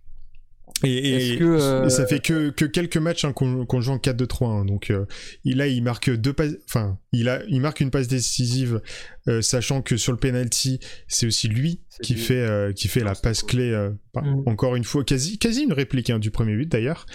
Et, 0.83 1.39
euh, 1.41 1.89
ça 1.89 2.07
fait 2.07 2.21
que, 2.21 2.51
quelques 2.51 2.97
matchs 2.97 3.25
hein, 3.25 3.33
qu'on 3.33 3.81
joue 3.81 3.93
en 3.93 3.97
4-2-3. 3.97 4.45
Hein. 4.47 4.65
donc 4.65 4.91
euh, 4.91 5.07
là, 5.45 5.67
il 5.67 5.83
marque 5.83 6.11
deux 6.11 6.33
passes, 6.33 6.57
enfin, 6.69 6.99
il, 7.13 7.29
a, 7.29 7.43
il 7.49 7.61
marque 7.61 7.81
une 7.81 7.91
passe 7.91 8.09
décisive, 8.09 8.83
euh, 9.29 9.41
sachant 9.41 9.83
que 9.83 9.97
sur 9.97 10.13
le 10.13 10.19
penalty, 10.19 10.81
c'est 11.07 11.27
aussi 11.27 11.49
lui 11.49 11.81
qui 12.03 12.17
fait, 12.17 12.75
qui 12.75 12.89
fait 12.89 13.05
la 13.05 13.15
passe 13.15 13.43
clé. 13.43 13.73
Mm. 14.15 14.43
Encore 14.47 14.77
une 14.77 14.85
fois, 14.85 15.05
quasi, 15.05 15.39
quasi 15.39 15.63
une 15.63 15.73
réplique 15.73 16.11
hein, 16.11 16.19
du 16.19 16.31
premier 16.31 16.57
but 16.57 16.71
d'ailleurs. 16.71 17.07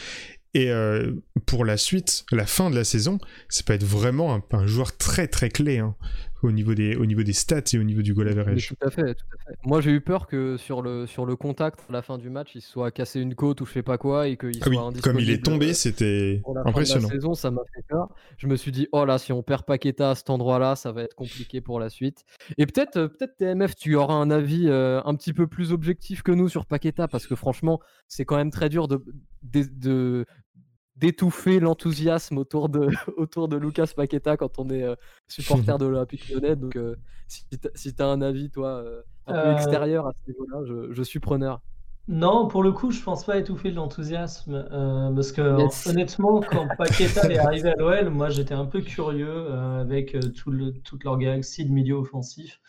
Et 0.54 0.72
euh, 0.72 1.14
pour 1.46 1.64
la 1.64 1.78
suite, 1.78 2.26
la 2.32 2.46
fin 2.46 2.70
de 2.70 2.76
la 2.76 2.84
saison, 2.84 3.20
ça 3.50 3.64
peut 3.64 3.74
être 3.74 3.84
vraiment 3.84 4.42
un, 4.52 4.66
joueur 4.68 4.98
très 4.98 5.28
très 5.28 5.50
clé 5.50 5.78
hein, 5.78 5.96
au, 6.44 6.52
niveau 6.52 6.74
des, 6.74 6.96
au 6.96 7.06
niveau 7.06 7.24
des 7.24 7.34
stats 7.34 7.62
et 7.74 7.78
au 7.78 7.84
niveau 7.84 8.02
du 8.02 8.14
goal 8.14 8.30
average. 8.30 8.70
Tout 8.70 8.88
à 8.88 8.90
fait, 8.90 9.14
tout 9.16 9.26
à 9.34 9.50
fait. 9.50 9.58
Moi 9.66 9.82
j'ai 9.82 9.92
eu 9.92 10.02
peur 10.02 10.28
que 10.28 10.58
sur 10.58 10.82
le, 10.82 11.06
sur 11.06 11.26
le 11.26 11.36
contact, 11.36 11.80
à 11.90 11.94
la 11.94 12.02
fin 12.02 12.18
du 12.18 12.30
match, 12.30 12.52
il 12.56 12.62
soit 12.62 12.92
cassé 12.92 13.20
une 13.20 13.36
côte 13.36 13.62
ou 13.62 13.66
je 13.66 13.74
sais 13.74 13.84
pas 13.84 13.98
quoi 13.98 14.28
et 14.28 14.38
qu'il 14.38 14.52
ah 14.62 14.66
soit 14.66 15.02
Comme 15.02 15.20
il 15.20 15.30
est 15.30 15.44
tombé, 15.44 15.74
c'était 15.74 16.42
impressionnant. 16.66 17.08
la 17.08 17.14
saison, 17.14 17.34
ça 17.34 17.52
m'a 17.52 17.62
fait 17.74 17.84
peur. 17.88 18.10
Je 18.38 18.48
me 18.48 18.56
suis 18.56 18.72
dit, 18.72 18.88
oh 18.92 19.06
là, 19.06 19.18
si 19.18 19.34
on 19.34 19.44
perd 19.44 19.66
Paqueta 19.66 20.12
à 20.12 20.16
cet 20.16 20.30
endroit-là, 20.30 20.76
ça 20.76 20.92
va 20.92 21.04
être 21.04 21.16
compliqué 21.16 21.62
pour 21.62 21.80
la 21.80 21.90
suite. 21.90 22.24
Et 22.58 22.66
peut-être 22.66 22.98
euh, 22.98 23.08
peut-être 23.08 23.38
TMF, 23.38 23.76
tu 23.76 23.96
auras 23.96 24.16
un 24.16 24.32
avis 24.32 24.68
euh, 24.68 25.02
un 25.06 25.16
petit 25.16 25.34
peu 25.34 25.48
plus 25.48 25.72
objectif 25.72 26.24
que 26.24 26.32
nous 26.32 26.50
sur 26.50 26.66
Paqueta 26.66 27.08
parce 27.08 27.28
que 27.28 27.36
franchement, 27.36 27.80
c'est 28.08 28.26
quand 28.26 28.38
même 28.38 28.52
très 28.52 28.70
dur 28.70 28.88
de, 28.88 29.04
de, 29.44 30.26
d'étouffer 31.00 31.60
l'enthousiasme 31.60 32.38
autour 32.38 32.70
de, 32.70 32.90
autour 33.18 33.48
de 33.48 33.58
Lucas 33.58 33.92
Paqueta 33.96 34.38
quand 34.38 34.60
on 34.60 34.70
est 34.70 34.84
euh, 34.84 34.96
supporter 35.28 35.78
de 35.78 35.86
l'Olympique 35.86 36.30
Lyonnais. 36.30 36.56
Donc, 36.56 36.76
euh, 36.76 36.96
si 37.28 37.46
tu 37.94 38.02
as 38.02 38.08
un 38.08 38.22
avis, 38.22 38.50
toi, 38.50 38.70
euh, 38.70 39.02
un 39.28 39.42
peu 39.42 39.52
extérieur 39.54 40.08
à 40.08 40.14
ce 40.14 40.32
niveau-là, 40.32 40.86
je, 40.92 41.04
suis 41.04 41.20
preneur. 41.20 41.62
Non, 42.08 42.48
pour 42.48 42.64
le 42.64 42.72
coup, 42.72 42.90
je 42.90 43.04
pense 43.04 43.24
pas 43.24 43.38
étouffer 43.38 43.72
l'enthousiasme. 43.72 44.66
parce 45.16 45.32
que, 45.32 45.90
honnêtement, 45.90 46.42
quand 46.42 46.68
Paqueta 46.78 47.32
est 47.32 47.38
arrivé 47.38 47.70
à 47.70 47.76
l'OL, 47.76 48.10
moi, 48.10 48.30
j'étais 48.30 48.56
un 48.56 48.66
peu 48.66 48.82
curieux 48.82 49.52
avec 49.52 50.18
tout 50.36 50.50
le, 50.50 50.74
toute 50.74 51.04
leur 51.04 51.18
galaxie 51.18 51.66
de 51.66 51.72
milieu 51.72 51.96
offensif. 51.96 52.60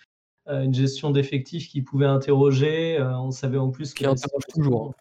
une 0.46 0.74
gestion 0.74 1.10
d'effectifs 1.10 1.68
qui 1.68 1.80
pouvait 1.80 2.06
interroger. 2.06 3.00
on 3.00 3.30
savait 3.30 3.58
en 3.58 3.70
plus 3.70 3.94
qu'il 3.94 4.06
interroge 4.06 4.44
toujours. 4.52 4.94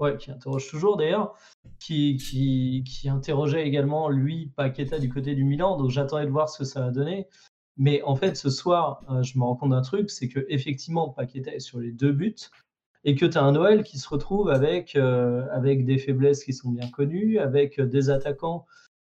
Ouais, 0.00 0.16
qui 0.16 0.30
interroge 0.30 0.68
toujours 0.68 0.96
d'ailleurs, 0.96 1.34
qui, 1.80 2.16
qui, 2.16 2.84
qui, 2.86 3.08
interrogeait 3.08 3.66
également 3.66 4.08
lui 4.08 4.52
Paqueta 4.54 4.98
du 4.98 5.08
côté 5.08 5.34
du 5.34 5.44
Milan. 5.44 5.76
Donc 5.76 5.90
j'attendais 5.90 6.26
de 6.26 6.30
voir 6.30 6.48
ce 6.48 6.58
que 6.58 6.64
ça 6.64 6.80
va 6.80 6.90
donner. 6.90 7.26
Mais 7.76 8.02
en 8.02 8.16
fait, 8.16 8.36
ce 8.36 8.50
soir, 8.50 9.02
euh, 9.10 9.22
je 9.22 9.38
me 9.38 9.44
rends 9.44 9.56
compte 9.56 9.70
d'un 9.70 9.82
truc, 9.82 10.10
c'est 10.10 10.28
que 10.28 10.44
effectivement 10.48 11.10
Paqueta 11.10 11.52
est 11.54 11.60
sur 11.60 11.80
les 11.80 11.92
deux 11.92 12.12
buts. 12.12 12.36
et 13.04 13.14
que 13.14 13.26
tu 13.26 13.38
as 13.38 13.42
un 13.42 13.52
Noël 13.52 13.84
qui 13.84 13.98
se 13.98 14.08
retrouve 14.08 14.50
avec, 14.50 14.96
euh, 14.96 15.46
avec 15.52 15.84
des 15.84 15.98
faiblesses 15.98 16.44
qui 16.44 16.52
sont 16.52 16.70
bien 16.70 16.90
connues, 16.90 17.38
avec 17.38 17.80
des 17.80 18.10
attaquants 18.10 18.66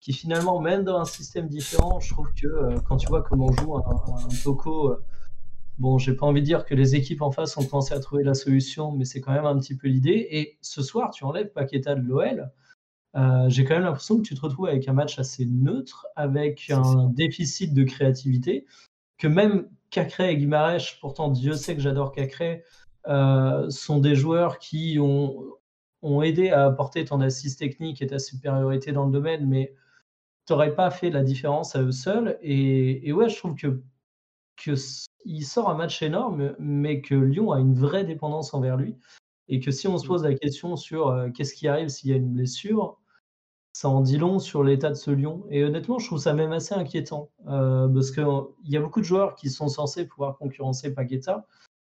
qui 0.05 0.13
finalement, 0.13 0.61
même 0.61 0.83
dans 0.83 0.99
un 0.99 1.05
système 1.05 1.47
différent, 1.47 1.99
je 1.99 2.13
trouve 2.13 2.31
que 2.39 2.45
euh, 2.45 2.77
quand 2.87 2.97
tu 2.97 3.07
vois 3.07 3.23
comment 3.23 3.51
joue 3.53 3.75
un, 3.75 3.79
un 3.79 4.27
euh, 4.67 4.95
bon, 5.77 5.97
j'ai 5.97 6.13
pas 6.13 6.25
envie 6.25 6.41
de 6.41 6.45
dire 6.45 6.65
que 6.65 6.75
les 6.75 6.95
équipes 6.95 7.21
en 7.21 7.31
face 7.31 7.57
ont 7.57 7.65
pensé 7.65 7.93
à 7.93 7.99
trouver 7.99 8.23
la 8.23 8.33
solution, 8.33 8.91
mais 8.91 9.05
c'est 9.05 9.21
quand 9.21 9.33
même 9.33 9.45
un 9.45 9.57
petit 9.59 9.75
peu 9.75 9.87
l'idée. 9.87 10.27
Et 10.31 10.57
ce 10.61 10.81
soir, 10.81 11.11
tu 11.11 11.23
enlèves 11.23 11.51
Paqueta 11.51 11.95
de 11.95 12.01
l'OL. 12.01 12.51
Euh, 13.15 13.49
j'ai 13.49 13.63
quand 13.63 13.75
même 13.75 13.83
l'impression 13.83 14.17
que 14.17 14.23
tu 14.23 14.35
te 14.35 14.41
retrouves 14.41 14.67
avec 14.67 14.87
un 14.87 14.93
match 14.93 15.19
assez 15.19 15.45
neutre, 15.45 16.05
avec 16.15 16.69
un 16.69 17.07
déficit 17.07 17.73
de 17.73 17.83
créativité, 17.83 18.65
que 19.17 19.27
même 19.27 19.69
Cacré 19.89 20.31
et 20.31 20.37
Guimarães, 20.37 20.97
pourtant 20.99 21.29
Dieu 21.29 21.53
sait 21.53 21.75
que 21.75 21.81
j'adore 21.81 22.11
Cacré, 22.11 22.63
euh, 23.07 23.69
sont 23.69 23.99
des 23.99 24.15
joueurs 24.15 24.59
qui 24.59 24.97
ont, 24.99 25.37
ont 26.01 26.21
aidé 26.21 26.49
à 26.49 26.65
apporter 26.65 27.05
ton 27.05 27.21
assise 27.21 27.55
technique 27.55 28.01
et 28.01 28.07
ta 28.07 28.19
supériorité 28.19 28.91
dans 28.91 29.05
le 29.05 29.11
domaine, 29.11 29.47
mais 29.47 29.73
tu 30.45 30.53
n'aurais 30.53 30.75
pas 30.75 30.91
fait 30.91 31.09
la 31.09 31.23
différence 31.23 31.75
à 31.75 31.81
eux 31.81 31.91
seuls. 31.91 32.37
Et, 32.41 33.07
et 33.07 33.13
ouais, 33.13 33.29
je 33.29 33.37
trouve 33.37 33.55
que, 33.55 33.81
que 34.57 34.73
il 35.25 35.43
sort 35.43 35.69
un 35.69 35.75
match 35.75 36.01
énorme, 36.01 36.55
mais 36.59 37.01
que 37.01 37.15
Lyon 37.15 37.51
a 37.51 37.59
une 37.59 37.73
vraie 37.73 38.05
dépendance 38.05 38.53
envers 38.53 38.77
lui. 38.77 38.95
Et 39.47 39.59
que 39.59 39.71
si 39.71 39.87
on 39.87 39.97
se 39.97 40.07
pose 40.07 40.23
la 40.23 40.35
question 40.35 40.75
sur 40.75 41.07
euh, 41.09 41.29
qu'est-ce 41.29 41.53
qui 41.53 41.67
arrive 41.67 41.89
s'il 41.89 42.09
y 42.09 42.13
a 42.13 42.17
une 42.17 42.31
blessure, 42.31 42.99
ça 43.75 43.89
en 43.89 43.99
dit 43.99 44.17
long 44.17 44.39
sur 44.39 44.63
l'état 44.63 44.89
de 44.89 44.95
ce 44.95 45.11
Lyon. 45.11 45.45
Et 45.49 45.63
honnêtement, 45.65 45.99
je 45.99 46.07
trouve 46.07 46.19
ça 46.19 46.33
même 46.33 46.53
assez 46.53 46.73
inquiétant. 46.73 47.29
Euh, 47.47 47.89
parce 47.89 48.09
qu'il 48.11 48.25
y 48.63 48.77
a 48.77 48.81
beaucoup 48.81 49.01
de 49.01 49.05
joueurs 49.05 49.35
qui 49.35 49.49
sont 49.49 49.67
censés 49.67 50.07
pouvoir 50.07 50.37
concurrencer 50.37 50.93
Paqueta. 50.93 51.45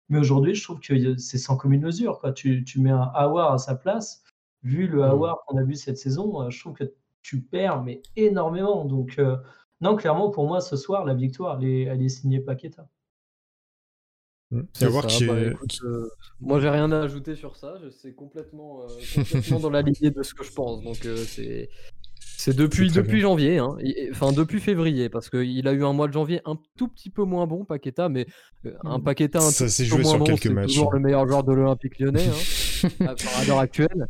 Mais 0.10 0.20
aujourd'hui, 0.20 0.54
je 0.54 0.64
trouve 0.64 0.82
que 0.82 1.16
c'est 1.18 1.38
sans 1.38 1.56
commune 1.56 1.82
mesure. 1.82 2.20
Quoi. 2.20 2.34
Tu, 2.34 2.66
tu 2.66 2.82
mets 2.82 2.92
un 2.92 3.10
Hawar 3.14 3.54
à 3.54 3.58
sa 3.58 3.76
place. 3.76 4.24
Vu 4.64 4.88
le 4.88 5.04
Hawar 5.04 5.38
qu'on 5.46 5.58
a 5.58 5.64
vu 5.64 5.76
cette 5.76 5.98
saison, 5.98 6.42
euh, 6.42 6.50
je 6.50 6.60
trouve 6.60 6.74
que 6.74 6.94
tu 7.22 7.42
perds 7.42 7.84
mais 7.84 8.02
énormément. 8.18 8.84
Donc, 8.84 9.16
euh, 9.18 9.38
non, 9.82 9.96
clairement, 9.96 10.30
pour 10.32 10.48
moi, 10.48 10.62
ce 10.62 10.76
soir, 10.76 11.06
la 11.06 11.14
victoire, 11.16 11.58
elle 11.62 11.68
est, 11.70 11.82
elle 11.84 12.02
est 12.04 12.10
signée 12.10 12.40
Paqueta. 12.42 12.88
C'est 14.74 14.88
voir 14.88 15.04
ça, 15.04 15.10
qui 15.18 15.26
bah, 15.26 15.42
est- 15.42 15.48
écoute, 15.48 15.78
euh, 15.84 16.08
moi 16.40 16.62
j'ai 16.62 16.70
rien 16.70 16.90
à 16.94 17.02
ajouter 17.02 17.36
sur 17.36 17.58
ça, 17.58 17.76
je- 17.84 17.90
c'est 17.90 18.14
complètement, 18.14 18.82
euh, 18.84 18.88
complètement 19.14 19.60
dans 19.60 19.70
la 19.70 19.82
lignée 19.82 20.10
de 20.10 20.24
ce 20.24 20.34
que 20.34 20.44
je 20.46 20.52
pense. 20.54 20.82
Donc 20.84 21.06
euh, 21.06 21.18
c'est 21.18 21.70
c'est 22.38 22.56
depuis, 22.56 22.90
janvier, 23.20 23.58
hein, 23.58 23.76
enfin 24.12 24.32
depuis 24.32 24.62
février, 24.62 25.10
parce 25.10 25.30
qu'il 25.30 25.68
a 25.68 25.74
eu 25.74 25.84
un 25.84 25.92
mois 25.92 26.08
de 26.08 26.14
janvier 26.14 26.42
un 26.46 26.58
tout 26.78 26.88
petit 26.88 27.10
peu 27.10 27.24
moins 27.24 27.46
bon, 27.48 27.66
Paqueta, 27.66 28.08
mais 28.10 28.26
euh, 28.66 28.72
un 28.86 29.00
Mhm. 29.00 29.04
Paqueta 29.04 29.40
un 29.44 29.52
Ça 29.52 29.66
tout 29.66 29.70
s'est 29.70 29.84
petit 29.84 29.90
peu 29.90 30.02
joué 30.04 30.04
sur 30.04 30.20
bon, 30.20 30.26
quelques 30.26 30.44
c'est 30.44 30.54
matchs. 30.54 30.68
toujours 30.68 30.94
le 30.94 31.00
meilleur 31.00 31.28
joueur 31.28 31.44
de 31.44 31.52
l'Olympique 31.54 32.00
lyonnais 32.00 32.28
hein, 32.28 32.48
à 33.36 33.44
l'heure 33.46 33.60
actuelle. 33.60 34.08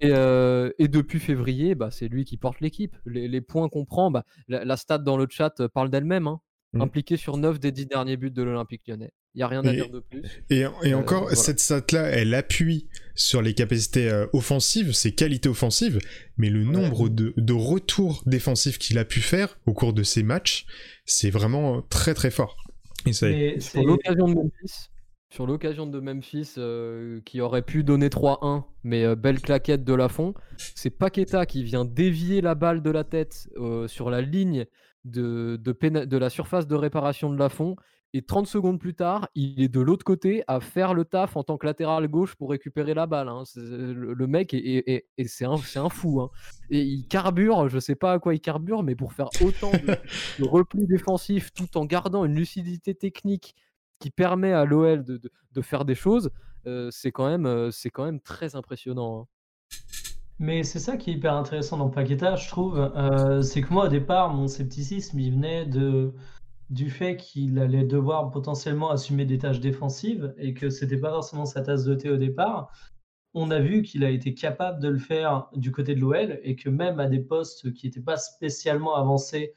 Et, 0.00 0.10
euh, 0.10 0.70
et 0.78 0.88
depuis 0.88 1.18
février, 1.20 1.74
bah, 1.74 1.90
c'est 1.90 2.08
lui 2.08 2.24
qui 2.24 2.36
porte 2.36 2.60
l'équipe. 2.60 2.96
Les, 3.06 3.28
les 3.28 3.40
points 3.40 3.68
qu'on 3.68 3.84
prend, 3.84 4.10
bah, 4.10 4.24
la, 4.48 4.64
la 4.64 4.76
stat 4.76 4.98
dans 4.98 5.16
le 5.16 5.26
chat 5.30 5.58
euh, 5.60 5.68
parle 5.68 5.90
d'elle-même. 5.90 6.26
hein. 6.26 6.40
Mhm. 6.72 6.82
Impliqué 6.82 7.16
sur 7.16 7.36
9 7.36 7.60
des 7.60 7.72
10 7.72 7.86
derniers 7.86 8.16
buts 8.16 8.30
de 8.30 8.42
l'Olympique 8.42 8.82
lyonnais. 8.86 9.12
Il 9.34 9.38
n'y 9.38 9.42
a 9.44 9.48
rien 9.48 9.64
à 9.64 9.72
Et- 9.72 9.76
dire 9.76 9.88
de 9.90 10.00
plus. 10.00 10.22
Et, 10.50 10.60
et 10.60 10.64
Euh, 10.64 10.96
encore, 10.98 11.22
voilà. 11.22 11.36
cette 11.36 11.60
stat-là, 11.60 12.02
elle 12.08 12.34
appuie 12.34 12.88
sur 13.14 13.40
les 13.40 13.54
capacités 13.54 14.10
euh, 14.10 14.26
offensives, 14.32 14.92
ses 14.92 15.14
qualités 15.14 15.48
offensives, 15.48 15.98
mais 16.36 16.50
le 16.50 16.64
nombre 16.64 17.08
de, 17.08 17.32
de 17.36 17.52
retours 17.52 18.22
défensifs 18.26 18.78
qu'il 18.78 18.98
a 18.98 19.04
pu 19.04 19.20
faire 19.20 19.58
au 19.66 19.72
cours 19.74 19.92
de 19.92 20.02
ces 20.02 20.22
matchs, 20.22 20.66
c'est 21.04 21.30
vraiment 21.30 21.82
très 21.82 22.14
très 22.14 22.30
fort. 22.30 22.56
Et 23.06 23.12
ça, 23.12 23.28
c'est- 23.60 23.82
l'occasion 23.82 24.26
de 24.28 24.34
Memphis, 24.34 24.88
sur 25.30 25.46
l'occasion 25.46 25.86
de 25.86 25.98
Memphis 26.00 26.54
euh, 26.58 27.20
qui 27.24 27.40
aurait 27.40 27.62
pu 27.62 27.82
donner 27.84 28.08
3-1, 28.08 28.64
mais 28.84 29.04
euh, 29.04 29.16
belle 29.16 29.40
claquette 29.40 29.84
de 29.84 29.92
Lafont, 29.94 30.34
c'est 30.56 30.90
Paqueta 30.90 31.46
qui 31.46 31.64
vient 31.64 31.84
dévier 31.84 32.40
la 32.40 32.54
balle 32.54 32.82
de 32.82 32.90
la 32.90 33.04
tête 33.04 33.48
euh, 33.56 33.88
sur 33.88 34.08
la 34.10 34.20
ligne 34.20 34.66
de, 35.04 35.56
de, 35.60 35.72
péna- 35.72 36.06
de 36.06 36.16
la 36.16 36.30
surface 36.30 36.66
de 36.66 36.74
réparation 36.74 37.30
de 37.30 37.36
Lafont. 37.38 37.76
Et 38.12 38.22
30 38.22 38.46
secondes 38.46 38.78
plus 38.78 38.94
tard, 38.94 39.28
il 39.34 39.60
est 39.60 39.68
de 39.68 39.80
l'autre 39.80 40.04
côté 40.04 40.42
à 40.46 40.60
faire 40.60 40.94
le 40.94 41.04
taf 41.04 41.36
en 41.36 41.42
tant 41.42 41.58
que 41.58 41.66
latéral 41.66 42.06
gauche 42.08 42.34
pour 42.36 42.48
récupérer 42.50 42.94
la 42.94 43.06
balle. 43.06 43.28
hein. 43.28 43.42
Le, 43.56 44.14
le 44.14 44.26
mec, 44.26 44.54
est, 44.54 44.58
est- 44.58 44.88
est- 44.88 45.06
est- 45.18 45.26
c'est 45.28 45.44
un, 45.44 45.56
c'est 45.58 45.80
un 45.80 45.90
fou. 45.90 46.20
hein. 46.22 46.30
Et 46.70 46.80
il 46.80 47.06
carbure, 47.08 47.68
je 47.68 47.78
sais 47.78 47.96
pas 47.96 48.12
à 48.12 48.18
quoi 48.18 48.34
il 48.34 48.40
carbure, 48.40 48.84
mais 48.84 48.94
pour 48.94 49.12
faire 49.12 49.28
autant 49.42 49.72
de, 49.72 49.78
de 50.38 50.48
repli 50.48 50.86
défensif 50.86 51.52
tout 51.52 51.76
en 51.76 51.84
gardant 51.84 52.24
une 52.24 52.36
lucidité 52.36 52.94
technique 52.94 53.54
qui 53.98 54.10
permet 54.10 54.52
à 54.52 54.64
l'OL 54.64 55.04
de, 55.04 55.20
de- 55.52 55.62
faire 55.62 55.84
des 55.84 55.94
choses, 55.94 56.30
c'est 56.90 57.12
quand, 57.12 57.26
même, 57.28 57.70
quand 57.94 58.04
même 58.04 58.20
très 58.20 58.56
impressionnant. 58.56 59.20
hein. 59.22 59.26
Mais 60.38 60.64
c'est 60.64 60.80
ça 60.80 60.98
qui 60.98 61.10
est 61.10 61.14
hyper 61.14 61.32
intéressant 61.34 61.78
dans 61.78 61.88
Paqueta, 61.88 62.36
je 62.36 62.48
trouve. 62.48 62.92
C'est 63.42 63.62
que 63.62 63.72
moi, 63.72 63.86
au 63.86 63.88
départ, 63.88 64.34
mon 64.34 64.48
scepticisme, 64.48 65.18
il 65.18 65.32
venait 65.32 65.64
de, 65.64 66.12
du 66.68 66.90
fait 66.90 67.16
qu'il 67.16 67.58
allait 67.58 67.84
devoir 67.84 68.30
potentiellement 68.30 68.90
assumer 68.90 69.24
des 69.24 69.38
tâches 69.38 69.60
défensives 69.60 70.34
et 70.36 70.52
que 70.52 70.68
c'était 70.68 70.98
pas 70.98 71.10
forcément 71.10 71.46
sa 71.46 71.62
tasse 71.62 71.84
de 71.84 71.94
thé 71.94 72.10
au 72.10 72.18
départ. 72.18 72.70
On 73.32 73.50
a 73.50 73.60
vu 73.60 73.82
qu'il 73.82 74.04
a 74.04 74.10
été 74.10 74.34
capable 74.34 74.80
de 74.82 74.88
le 74.88 74.98
faire 74.98 75.48
du 75.54 75.72
côté 75.72 75.94
de 75.94 76.00
l'OL 76.00 76.38
et 76.42 76.54
que 76.56 76.68
même 76.68 77.00
à 77.00 77.06
des 77.06 77.20
postes 77.20 77.72
qui 77.72 77.86
n'étaient 77.86 78.00
pas 78.00 78.16
spécialement 78.18 78.94
avancés, 78.96 79.54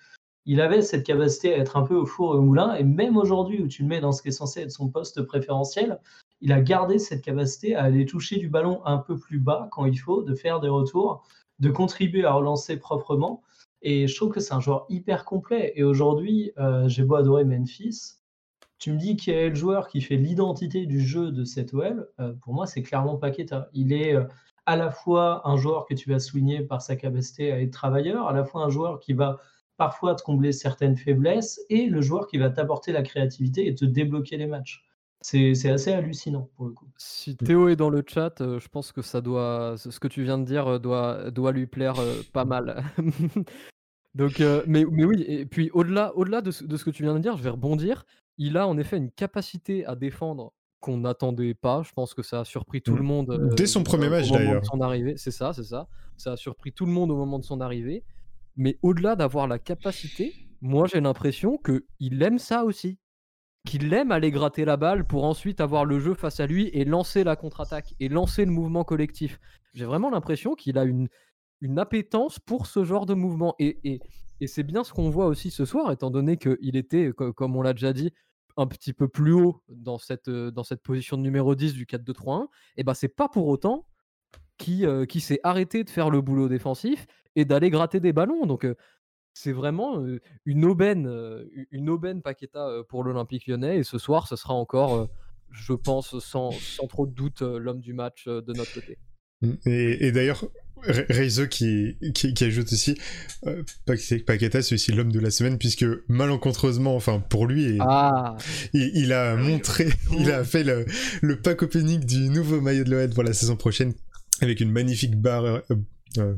il 0.50 0.62
avait 0.62 0.82
cette 0.82 1.06
capacité 1.06 1.54
à 1.54 1.58
être 1.60 1.78
un 1.78 1.84
peu 1.84 1.94
au 1.94 2.08
four 2.08 2.34
et 2.34 2.40
au 2.40 2.42
moulin. 2.42 2.74
Et 2.74 2.84
même 2.84 3.18
aujourd'hui, 3.18 3.62
où 3.62 3.68
tu 3.68 3.84
le 3.84 3.88
mets 3.88 4.00
dans 4.00 4.12
ce 4.12 4.24
qui 4.24 4.30
est 4.30 4.32
censé 4.32 4.62
être 4.62 4.72
son 4.72 4.90
poste 4.90 5.22
préférentiel, 5.22 6.00
il 6.42 6.52
a 6.52 6.60
gardé 6.60 6.98
cette 6.98 7.22
capacité 7.22 7.76
à 7.76 7.84
aller 7.84 8.04
toucher 8.08 8.38
du 8.38 8.50
ballon 8.50 8.84
un 8.84 8.98
peu 8.98 9.16
plus 9.16 9.38
bas 9.38 9.68
quand 9.72 9.86
il 9.86 9.96
faut, 9.96 10.24
de 10.24 10.34
faire 10.34 10.60
des 10.60 10.68
retours, 10.68 11.24
de 11.60 11.70
contribuer 11.70 12.26
à 12.26 12.34
relancer 12.34 12.78
proprement. 12.78 13.44
Et 13.84 14.08
je 14.08 14.16
trouve 14.16 14.32
que 14.32 14.40
c'est 14.40 14.56
un 14.56 14.60
joueur 14.60 14.88
hyper 14.90 15.24
complet. 15.24 15.72
Et 15.76 15.84
aujourd'hui, 15.84 16.52
euh, 16.58 16.88
j'ai 16.88 17.04
beau 17.04 17.14
adorer 17.14 17.46
Memphis. 17.46 18.16
Tu 18.80 18.92
me 18.92 18.98
dis 18.98 19.18
quel 19.18 19.36
est 19.36 19.50
le 19.50 19.56
joueur 19.56 19.88
qui 19.88 20.02
fait 20.02 20.18
l'identité 20.18 20.88
du 20.88 21.00
jeu 21.00 21.32
de 21.32 21.44
cette 21.44 21.76
OL. 21.76 22.10
euh, 22.20 22.34
pour 22.42 22.56
moi, 22.56 22.66
c'est 22.66 22.82
clairement 22.82 23.18
Paqueta. 23.18 23.70
Il 23.74 23.94
est 23.94 24.16
euh, 24.16 24.24
à 24.66 24.76
la 24.76 24.90
fois 24.90 25.48
un 25.48 25.58
joueur 25.58 25.86
que 25.86 25.94
tu 25.94 26.10
vas 26.10 26.18
souligner 26.18 26.62
par 26.62 26.82
sa 26.82 26.96
capacité 26.96 27.52
à 27.52 27.62
être 27.62 27.72
travailleur, 27.72 28.28
à 28.28 28.34
la 28.34 28.46
fois 28.46 28.64
un 28.64 28.70
joueur 28.70 29.00
qui 29.00 29.14
va 29.14 29.38
parfois 29.80 30.14
te 30.14 30.22
combler 30.22 30.52
certaines 30.52 30.96
faiblesses, 30.96 31.60
et 31.72 31.88
le 31.88 32.02
joueur 32.02 32.28
qui 32.28 32.38
va 32.38 32.52
t'apporter 32.52 32.92
la 32.92 33.02
créativité 33.02 33.66
et 33.68 33.74
te 33.74 33.86
débloquer 33.86 34.38
les 34.38 34.46
matchs. 34.46 34.86
C'est 35.22 35.52
assez 35.70 35.92
hallucinant 35.92 36.50
pour 36.56 36.66
le 36.68 36.72
coup. 36.72 36.88
Si 36.98 37.36
Théo 37.36 37.68
est 37.68 37.76
dans 37.76 37.90
le 37.90 38.04
chat, 38.08 38.40
euh, 38.40 38.60
je 38.60 38.68
pense 38.70 38.92
que 38.94 39.02
ça 39.02 39.20
doit, 39.22 39.76
ce 39.78 40.00
que 40.00 40.08
tu 40.08 40.24
viens 40.24 40.38
de 40.38 40.46
dire 40.46 40.68
euh, 40.68 40.80
doit, 40.80 41.32
doit 41.32 41.52
lui 41.52 41.66
plaire 41.66 42.00
euh, 42.00 42.22
pas 42.34 42.46
mal. 42.46 42.84
Donc, 44.16 44.40
euh, 44.42 44.64
mais, 44.68 44.86
mais 44.90 45.04
oui, 45.06 45.24
et 45.28 45.46
puis 45.46 45.70
au-delà, 45.74 46.16
au-delà 46.16 46.42
de, 46.42 46.52
ce, 46.52 46.64
de 46.64 46.78
ce 46.78 46.84
que 46.86 46.90
tu 46.90 47.04
viens 47.04 47.14
de 47.14 47.20
dire, 47.20 47.38
je 47.38 47.44
vais 47.44 47.50
rebondir. 47.50 48.06
Il 48.38 48.58
a 48.58 48.68
en 48.68 48.78
effet 48.78 48.98
une 48.98 49.12
capacité 49.12 49.86
à 49.86 49.96
défendre 49.96 50.54
qu'on 50.80 50.98
n'attendait 50.98 51.54
pas. 51.54 51.84
Je 51.84 51.92
pense 51.92 52.14
que 52.14 52.24
ça 52.24 52.40
a 52.42 52.46
surpris 52.46 52.82
tout 52.82 52.94
Mm. 52.94 52.98
le 52.98 53.04
monde. 53.04 53.30
euh, 53.32 53.50
Dès 53.56 53.68
son 53.68 53.84
premier 53.84 54.10
match, 54.10 54.30
au 54.32 54.34
d'ailleurs. 54.34 54.66
son 54.66 54.80
arrivée. 54.82 55.16
C'est 55.18 55.32
ça, 55.32 55.54
c'est 55.54 55.64
ça. 55.64 55.88
Ça 56.18 56.32
a 56.34 56.38
surpris 56.38 56.72
tout 56.72 56.86
le 56.86 56.92
monde 56.92 57.12
au 57.12 57.18
moment 57.18 57.38
de 57.40 57.44
son 57.44 57.60
arrivée. 57.62 58.04
Mais 58.56 58.78
au-delà 58.82 59.16
d'avoir 59.16 59.48
la 59.48 59.60
capacité, 59.60 60.34
moi 60.62 60.88
j'ai 60.88 61.02
l'impression 61.02 61.58
qu'il 61.58 62.22
aime 62.24 62.40
ça 62.40 62.66
aussi. 62.66 62.98
Qu'il 63.66 63.94
aime 63.94 64.12
aller 64.12 64.32
gratter 64.32 64.64
la 64.64 64.78
balle 64.78 65.06
pour 65.06 65.26
ensuite 65.26 65.60
avoir 65.60 65.84
le 65.84 66.00
jeu 66.00 66.14
face 66.14 66.40
à 66.40 66.48
lui 66.48 66.68
et 66.70 66.86
lancer 66.86 67.24
la 67.26 67.36
contre-attaque 67.36 67.94
et 68.00 68.08
lancer 68.08 68.46
le 68.46 68.52
mouvement 68.52 68.84
collectif. 68.86 69.40
J'ai 69.74 69.86
vraiment 69.86 70.10
l'impression 70.10 70.56
qu'il 70.56 70.78
a 70.78 70.86
une, 70.86 71.10
une 71.62 71.78
appétence 71.78 72.40
pour 72.40 72.68
ce 72.68 72.86
genre 72.86 73.06
de 73.06 73.14
mouvement. 73.14 73.56
Et, 73.60 74.00
c'est 74.48 74.64
bien 74.64 74.86
ce 74.86 74.94
qu'on 74.94 75.10
voit 75.10 75.26
aussi 75.26 75.52
ce 75.52 75.66
soir, 75.66 75.92
étant 75.92 76.10
donné 76.10 76.38
qu'il 76.38 76.78
était, 76.78 77.12
co- 77.12 77.34
comme 77.34 77.58
on 77.58 77.62
l'a 77.62 77.74
déjà 77.74 77.92
dit, 77.92 78.14
un 78.56 78.66
petit 78.66 78.94
peu 78.94 79.10
plus 79.10 79.34
haut 79.34 79.62
dans 79.68 79.98
cette, 79.98 80.30
euh, 80.30 80.52
position 80.82 81.18
de 81.18 81.22
numéro 81.22 81.54
10 81.54 81.74
du 81.74 81.86
4-2-3-1. 81.86 82.48
Et 82.78 82.84
ben 82.86 82.94
c'est 82.94 83.10
pas 83.10 83.28
pour 83.28 83.48
autant 83.48 83.86
qui, 84.58 84.86
euh, 84.86 85.06
qui 85.06 85.20
s'est 85.20 85.42
arrêté 85.44 85.84
de 85.84 85.90
faire 85.90 86.10
le 86.10 86.22
boulot 86.22 86.48
défensif 86.48 87.06
et 87.36 87.46
d'aller 87.46 87.70
gratter 87.70 88.00
des 88.00 88.14
ballons. 88.14 88.46
Donc 88.46 88.66
euh, 88.66 88.76
c'est 89.34 89.52
vraiment 89.54 90.02
euh, 90.02 90.20
une 90.46 90.66
aubaine, 90.66 91.08
euh, 91.08 91.46
une 91.72 91.90
aubaine 91.90 92.22
Paqueta 92.22 92.68
euh, 92.68 92.84
pour 92.84 93.04
l'Olympique 93.04 93.48
lyonnais. 93.48 93.78
Et 93.78 93.84
ce 93.84 93.98
soir, 93.98 94.28
ce 94.28 94.36
sera 94.36 94.54
encore, 94.54 94.96
euh, 94.96 95.06
je 95.52 95.74
pense, 95.74 96.18
sans, 96.20 96.52
sans 96.52 96.88
trop 96.88 97.08
de 97.08 97.14
doute, 97.14 97.42
euh, 97.42 97.58
l'homme 97.60 97.80
du 97.82 97.94
match 97.94 98.26
euh, 98.28 98.42
de 98.42 98.54
notre 98.54 98.74
côté. 98.74 98.98
Et, 99.66 100.08
et 100.08 100.12
d'ailleurs, 100.12 100.44
Re- 100.84 101.06
Reizo 101.10 101.48
qui, 101.48 101.98
qui, 102.14 102.34
qui 102.34 102.44
ajoute 102.44 102.74
aussi, 102.74 102.98
euh, 103.46 103.64
Paquet- 103.86 104.20
Paqueta 104.20 104.62
c'est 104.62 104.76
aussi 104.76 104.92
l'homme 104.92 105.14
de 105.14 105.20
la 105.20 105.30
semaine 105.32 105.58
puisque 105.58 105.86
malencontreusement, 106.10 106.94
enfin 106.96 107.20
pour 107.22 107.48
lui, 107.48 107.64
et- 107.64 107.78
Ah, 107.80 108.36
il, 108.74 108.92
il 108.96 109.14
a 109.14 109.32
Ah 109.34 109.36
montré, 109.38 109.88
il 110.20 110.30
a 110.32 110.44
fait 110.44 110.64
le, 110.66 110.86
le 111.22 111.40
pack 111.40 111.62
opening 111.64 112.04
du 112.06 112.30
nouveau 112.30 112.60
maillot 112.60 112.84
de 112.84 112.92
l'OL 112.92 113.10
pour 113.12 113.24
la 113.24 113.32
saison 113.34 113.56
prochaine 113.56 113.94
avec 114.42 114.60
une 114.60 114.72
magnifique 114.72 115.16
barre, 115.16 115.46
euh, 115.46 115.60
euh, 116.18 116.36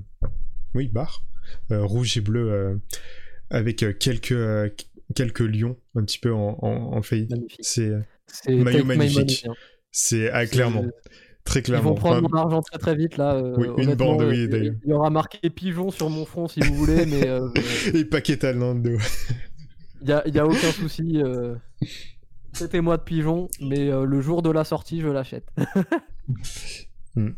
oui 0.75 0.87
barre, 0.87 1.25
euh, 1.71 1.83
rouge 1.83 2.17
et 2.17 2.21
bleu 2.21 2.51
euh, 2.51 2.75
avec 3.49 3.83
euh, 3.83 3.93
quelques 3.93 4.31
euh, 4.31 4.69
quelques 5.15 5.41
lions 5.41 5.77
un 5.95 6.03
petit 6.03 6.19
peu 6.19 6.33
en, 6.33 6.57
en, 6.61 7.01
magnifique. 7.01 7.55
C'est 7.61 7.91
Maillot 8.47 8.85
magnifique. 8.85 9.45
Hein. 9.47 9.53
c'est 9.91 10.29
ah, 10.31 10.45
clairement. 10.45 10.85
Très 11.43 11.59
Ils 11.59 11.63
clairement. 11.63 11.89
vont 11.89 11.95
prendre 11.95 12.17
Enfin, 12.23 12.27
mon 12.31 12.37
argent 12.39 12.61
très 12.61 12.77
très 12.77 12.95
vite 12.95 13.17
là. 13.17 13.33
euh, 13.33 13.55
Oui, 13.57 13.83
une 13.83 13.95
bande, 13.95 14.21
oui, 14.21 14.47
d'ailleurs. 14.47 14.75
Il 14.85 14.89
y 14.91 14.93
aura 14.93 15.09
marqué 15.09 15.49
pigeon 15.49 15.89
sur 15.89 16.09
mon 16.09 16.23
front 16.23 16.47
si 16.47 16.59
vous 16.61 16.75
voulez, 16.75 17.05
mais 17.07 17.27
euh, 17.27 17.49
Et 17.95 18.05
Paqueta 18.05 18.53
Nando. 18.53 18.97
il 20.03 20.07
y 20.09 20.11
a, 20.13 20.21
il 20.27 20.35
y 20.35 20.39
a 20.39 20.45
aucun 20.45 20.71
souci. 20.71 21.19
euh, 21.21 21.55
Traitez-moi 22.53 22.97
de 22.97 23.03
pigeon, 23.03 23.49
mais 23.59 23.89
euh, 23.89 24.05
le 24.05 24.21
jour 24.21 24.41
de 24.43 24.51
la 24.51 24.63
sortie, 24.63 25.01
je 25.01 25.07
l'achète. 25.07 25.47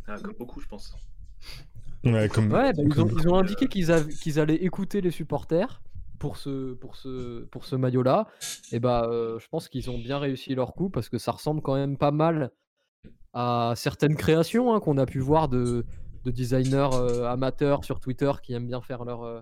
Ah, 0.08 0.18
comme 0.22 0.36
beaucoup, 0.38 0.60
je 0.62 0.68
pense. 0.68 0.94
Ouais, 2.04 2.28
comme. 2.30 2.52
Ouais, 2.52 2.74
bah, 2.74 2.84
ils, 2.86 3.02
ont, 3.02 3.08
comme- 3.08 3.18
ils 3.20 3.30
ont 3.30 3.36
indiqué 3.38 3.68
qu'ils 3.68 4.40
allaient 4.40 4.56
écouter 4.56 5.02
les 5.02 5.12
supporters 5.12 5.82
pour 6.20 6.38
ce, 6.38 6.74
pour 6.74 6.96
ce, 6.96 7.44
pour 7.46 7.66
ce 7.66 7.76
maillot-là. 7.76 8.28
Et 8.72 8.80
bah, 8.80 9.08
euh, 9.10 9.40
je 9.40 9.48
pense 9.48 9.70
qu'ils 9.70 9.90
ont 9.90 9.98
bien 9.98 10.20
réussi 10.20 10.56
leur 10.56 10.74
coup 10.74 10.90
parce 10.90 11.10
que 11.10 11.18
ça 11.18 11.32
ressemble 11.32 11.62
quand 11.62 11.76
même 11.76 11.98
pas 11.98 12.12
mal 12.12 12.52
à 13.34 13.74
certaines 13.76 14.16
créations 14.16 14.74
hein, 14.74 14.80
qu'on 14.80 14.98
a 14.98 15.06
pu 15.06 15.20
voir 15.20 15.50
de, 15.50 15.86
de 16.24 16.32
designers 16.32 16.90
euh, 16.94 17.26
amateurs 17.26 17.84
sur 17.84 18.00
Twitter 18.00 18.32
qui 18.44 18.54
aiment 18.54 18.68
bien 18.68 18.82
faire 18.82 19.06
leur 19.06 19.24
euh, 19.24 19.42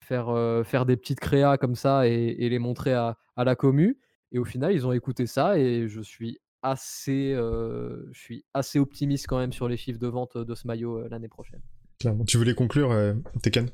faire, 0.00 0.28
euh, 0.30 0.64
faire 0.64 0.86
des 0.86 0.96
petites 0.96 1.20
créas 1.20 1.56
comme 1.56 1.76
ça 1.76 2.08
et, 2.08 2.12
et 2.38 2.48
les 2.48 2.58
montrer 2.58 2.92
à, 2.92 3.16
à 3.36 3.44
la 3.44 3.54
commu. 3.54 3.98
Et 4.32 4.38
au 4.38 4.44
final, 4.44 4.72
ils 4.72 4.86
ont 4.86 4.92
écouté 4.92 5.26
ça 5.26 5.58
et 5.58 5.88
je 5.88 6.00
suis 6.00 6.38
assez, 6.62 7.34
je 7.34 8.18
suis 8.18 8.44
assez 8.54 8.78
optimiste 8.78 9.26
quand 9.26 9.38
même 9.38 9.52
sur 9.52 9.68
les 9.68 9.76
chiffres 9.76 9.98
de 9.98 10.06
vente 10.06 10.38
de 10.38 10.54
ce 10.54 10.66
maillot 10.66 11.06
l'année 11.08 11.28
prochaine. 11.28 11.60
Clairement. 12.02 12.24
Tu 12.24 12.36
voulais 12.36 12.54
conclure, 12.54 12.90
euh, 12.90 13.14
Tekken? 13.42 13.70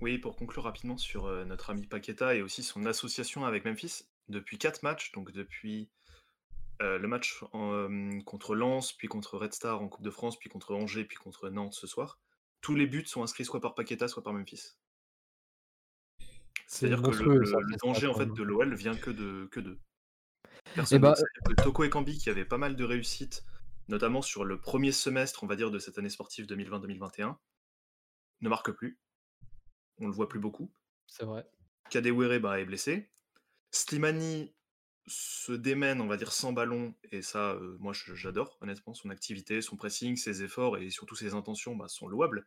Oui, 0.00 0.18
pour 0.18 0.36
conclure 0.36 0.64
rapidement 0.64 0.98
sur 0.98 1.26
euh, 1.26 1.44
notre 1.44 1.70
ami 1.70 1.86
Paqueta 1.86 2.34
et 2.34 2.42
aussi 2.42 2.62
son 2.62 2.84
association 2.86 3.46
avec 3.46 3.64
Memphis, 3.64 4.02
depuis 4.28 4.58
4 4.58 4.82
matchs, 4.82 5.12
donc 5.12 5.32
depuis 5.32 5.88
euh, 6.82 6.98
le 6.98 7.08
match 7.08 7.42
en, 7.52 7.72
euh, 7.72 8.20
contre 8.24 8.54
Lens, 8.54 8.92
puis 8.92 9.08
contre 9.08 9.38
Red 9.38 9.54
Star 9.54 9.80
en 9.80 9.88
Coupe 9.88 10.04
de 10.04 10.10
France, 10.10 10.38
puis 10.38 10.50
contre 10.50 10.74
Angers, 10.74 11.04
puis 11.04 11.16
contre 11.16 11.48
Nantes 11.48 11.74
ce 11.74 11.86
soir, 11.86 12.20
tous 12.60 12.74
les 12.74 12.86
buts 12.86 13.06
sont 13.06 13.22
inscrits 13.22 13.44
soit 13.44 13.60
par 13.60 13.74
Paqueta, 13.74 14.08
soit 14.08 14.22
par 14.22 14.32
Memphis. 14.32 14.76
C'est 16.66 16.88
C'est-à-dire 16.88 17.02
que 17.02 17.22
le, 17.22 17.78
danger 17.82 18.08
en 18.08 18.14
fait 18.14 18.26
de 18.26 18.42
l'OL 18.42 18.74
vient 18.74 18.96
que 18.96 19.10
de 19.10 19.48
que 19.52 19.60
d'eux. 19.60 19.78
Personne 20.74 21.00
bah, 21.00 21.10
d'autre. 21.10 21.20
C'est-à-dire 21.20 21.56
que 21.56 21.62
Toko 21.62 21.84
et 21.84 21.90
Kambi 21.90 22.18
qui 22.18 22.28
avaient 22.28 22.44
pas 22.44 22.58
mal 22.58 22.74
de 22.74 22.84
réussite, 22.84 23.44
notamment 23.88 24.22
sur 24.22 24.44
le 24.44 24.60
premier 24.60 24.92
semestre, 24.92 25.42
on 25.44 25.46
va 25.46 25.56
dire, 25.56 25.70
de 25.70 25.78
cette 25.78 25.98
année 25.98 26.10
sportive 26.10 26.46
2020-2021, 26.46 27.36
ne 28.40 28.48
marque 28.48 28.70
plus. 28.72 28.98
On 29.98 30.06
le 30.06 30.12
voit 30.12 30.28
plus 30.28 30.40
beaucoup. 30.40 30.70
C'est 31.06 31.24
vrai. 31.24 31.46
Kadewere 31.90 32.40
bah, 32.40 32.60
est 32.60 32.64
blessé. 32.64 33.10
Slimani 33.70 34.52
se 35.06 35.52
démène, 35.52 36.00
on 36.00 36.06
va 36.06 36.16
dire, 36.16 36.32
sans 36.32 36.52
ballon, 36.52 36.94
et 37.12 37.22
ça, 37.22 37.52
euh, 37.52 37.76
moi, 37.78 37.92
j'adore, 37.92 38.58
honnêtement, 38.60 38.94
son 38.94 39.10
activité, 39.10 39.62
son 39.62 39.76
pressing, 39.76 40.16
ses 40.16 40.42
efforts 40.42 40.78
et 40.78 40.90
surtout 40.90 41.14
ses 41.14 41.34
intentions 41.34 41.76
bah, 41.76 41.88
sont 41.88 42.08
louables. 42.08 42.46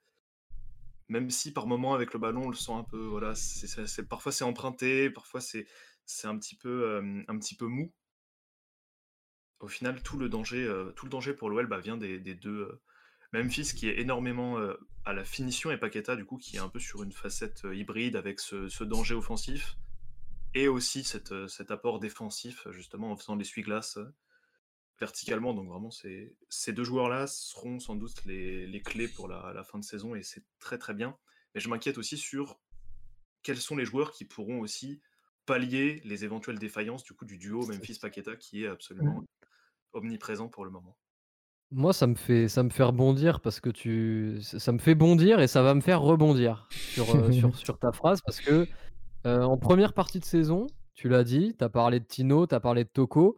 Même 1.07 1.29
si 1.29 1.53
par 1.53 1.67
moment, 1.67 1.93
avec 1.93 2.13
le 2.13 2.19
ballon, 2.19 2.43
on 2.43 2.49
le 2.49 2.55
sent 2.55 2.73
un 2.73 2.83
peu, 2.83 3.03
voilà, 3.05 3.33
c'est, 3.33 4.07
parfois 4.07 4.31
c'est 4.31 4.43
emprunté, 4.43 5.09
parfois 5.09 5.41
c'est, 5.41 5.65
c'est 6.05 6.27
un, 6.27 6.37
petit 6.37 6.55
peu, 6.55 6.83
euh, 6.83 7.23
un 7.27 7.39
petit 7.39 7.55
peu 7.55 7.65
mou. 7.65 7.91
Au 9.59 9.67
final, 9.67 10.01
tout 10.03 10.17
le 10.17 10.29
danger, 10.29 10.63
euh, 10.63 10.91
tout 10.95 11.05
le 11.05 11.09
danger 11.11 11.33
pour 11.33 11.49
l'OL 11.49 11.67
bah, 11.67 11.79
vient 11.79 11.97
des, 11.97 12.19
des 12.19 12.33
deux. 12.35 12.61
euh, 12.61 12.81
Memphis 13.31 13.73
qui 13.75 13.87
est 13.87 13.99
énormément 13.99 14.57
euh, 14.57 14.73
à 15.05 15.13
la 15.13 15.23
finition 15.23 15.69
et 15.69 15.77
Paqueta 15.77 16.15
du 16.15 16.25
coup 16.25 16.37
qui 16.37 16.55
est 16.55 16.59
un 16.59 16.67
peu 16.69 16.79
sur 16.79 17.03
une 17.03 17.11
facette 17.11 17.63
euh, 17.65 17.75
hybride 17.75 18.15
avec 18.15 18.39
ce, 18.39 18.67
ce 18.69 18.83
danger 18.83 19.13
offensif 19.13 19.77
et 20.55 20.67
aussi 20.67 21.03
cette, 21.03 21.31
euh, 21.31 21.47
cet 21.47 21.69
apport 21.69 21.99
défensif 21.99 22.67
justement 22.71 23.11
en 23.11 23.17
faisant 23.17 23.35
l'essuie-glace 23.35 23.97
euh, 23.97 24.11
verticalement. 24.99 25.53
Donc 25.53 25.67
vraiment 25.69 25.91
c'est- 25.91 26.33
ces 26.49 26.73
deux 26.73 26.83
joueurs-là 26.83 27.27
seront 27.27 27.79
sans 27.79 27.95
doute 27.95 28.23
les, 28.25 28.65
les 28.65 28.81
clés 28.81 29.07
pour 29.07 29.27
la, 29.27 29.53
la 29.53 29.63
fin 29.63 29.77
de 29.77 29.83
saison 29.83 30.15
et 30.15 30.23
c'est 30.23 30.43
très 30.59 30.79
très 30.79 30.95
bien. 30.95 31.15
Mais 31.53 31.61
je 31.61 31.69
m'inquiète 31.69 31.97
aussi 31.99 32.17
sur 32.17 32.59
quels 33.43 33.57
sont 33.61 33.75
les 33.75 33.85
joueurs 33.85 34.11
qui 34.11 34.25
pourront 34.25 34.59
aussi 34.59 35.01
pallier 35.45 36.01
les 36.03 36.23
éventuelles 36.25 36.57
défaillances 36.59 37.03
du 37.03 37.13
coup 37.13 37.25
du 37.25 37.37
duo 37.37 37.61
Memphis-Paqueta 37.67 38.35
qui 38.37 38.63
est 38.63 38.67
absolument 38.67 39.23
omniprésent 39.93 40.47
pour 40.49 40.65
le 40.65 40.71
moment? 40.71 40.97
Moi, 41.71 41.93
ça 41.93 42.07
me 42.07 42.15
fait, 42.15 42.47
ça 42.47 42.63
me 42.63 42.69
fait 42.71 42.81
rebondir 42.83 43.41
parce 43.41 43.59
que 43.59 43.69
tu, 43.69 44.39
ça 44.41 44.71
me 44.71 44.79
fait 44.79 44.95
bondir 44.95 45.39
et 45.39 45.47
ça 45.47 45.61
va 45.61 45.75
me 45.75 45.81
faire 45.81 46.01
rebondir 46.01 46.67
sur, 46.71 47.13
euh, 47.15 47.31
sur, 47.31 47.55
sur 47.57 47.77
ta 47.77 47.91
phrase 47.91 48.21
parce 48.25 48.39
que 48.41 48.67
euh, 49.27 49.43
en 49.43 49.57
première 49.57 49.93
partie 49.93 50.19
de 50.19 50.25
saison, 50.25 50.65
tu 50.95 51.09
l'as 51.09 51.23
dit, 51.23 51.55
tu 51.57 51.63
as 51.63 51.69
parlé 51.69 51.99
de 51.99 52.05
Tino, 52.05 52.47
tu 52.47 52.55
as 52.55 52.59
parlé 52.59 52.83
de 52.85 52.89
Toko. 52.89 53.37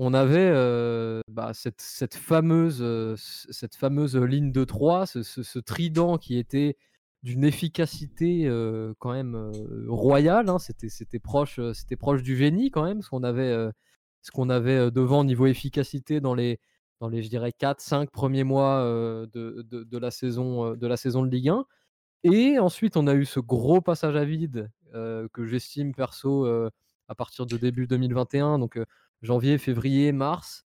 On 0.00 0.12
avait 0.14 0.50
euh, 0.52 1.20
bah, 1.28 1.52
cette, 1.54 1.80
cette, 1.80 2.14
fameuse, 2.16 2.84
cette 3.16 3.76
fameuse 3.76 4.16
ligne 4.16 4.50
de 4.52 4.64
3, 4.64 5.06
ce, 5.06 5.22
ce- 5.22 5.42
ce 5.42 5.58
trident 5.58 6.18
qui 6.18 6.36
était 6.38 6.76
d'une 7.22 7.44
efficacité 7.44 8.44
quand 8.98 9.12
même 9.12 9.50
royale. 9.88 10.48
hein. 10.48 10.58
C'était, 10.58 10.88
c'était 10.88 11.18
proche, 11.18 11.60
c'était 11.74 11.96
proche 11.96 12.22
du 12.22 12.36
génie 12.36 12.70
quand 12.70 12.84
même, 12.84 13.02
ce 13.02 13.08
qu'on 13.10 13.22
avait, 13.24 13.68
ce 14.22 14.30
qu'on 14.30 14.50
avait 14.50 14.90
devant 14.90 15.24
niveau 15.24 15.46
efficacité 15.46 16.20
dans 16.20 16.34
les, 16.34 16.60
dans 17.00 17.08
les 17.08 17.22
je 17.22 17.28
dirais 17.30 17.52
4-5 17.58 18.08
premiers 18.10 18.44
mois 18.44 18.82
de, 19.32 19.62
de- 19.70 19.98
la 19.98 20.10
saison, 20.10 20.74
de 20.74 20.86
la 20.86 20.96
saison 20.96 21.22
de 21.24 21.30
Ligue 21.30 21.48
1. 21.50 21.64
Et 22.24 22.58
ensuite, 22.58 22.96
on 22.96 23.06
a 23.06 23.14
eu 23.14 23.24
ce 23.24 23.40
gros 23.40 23.80
passage 23.80 24.16
à 24.16 24.24
vide 24.24 24.70
que 24.92 25.46
j'estime 25.46 25.94
perso 25.94 26.46
à 26.46 27.14
partir 27.14 27.46
de 27.46 27.56
début 27.56 27.86
2021, 27.86 28.58
donc 28.58 28.78
janvier, 29.22 29.58
février, 29.58 30.12
mars. 30.12 30.64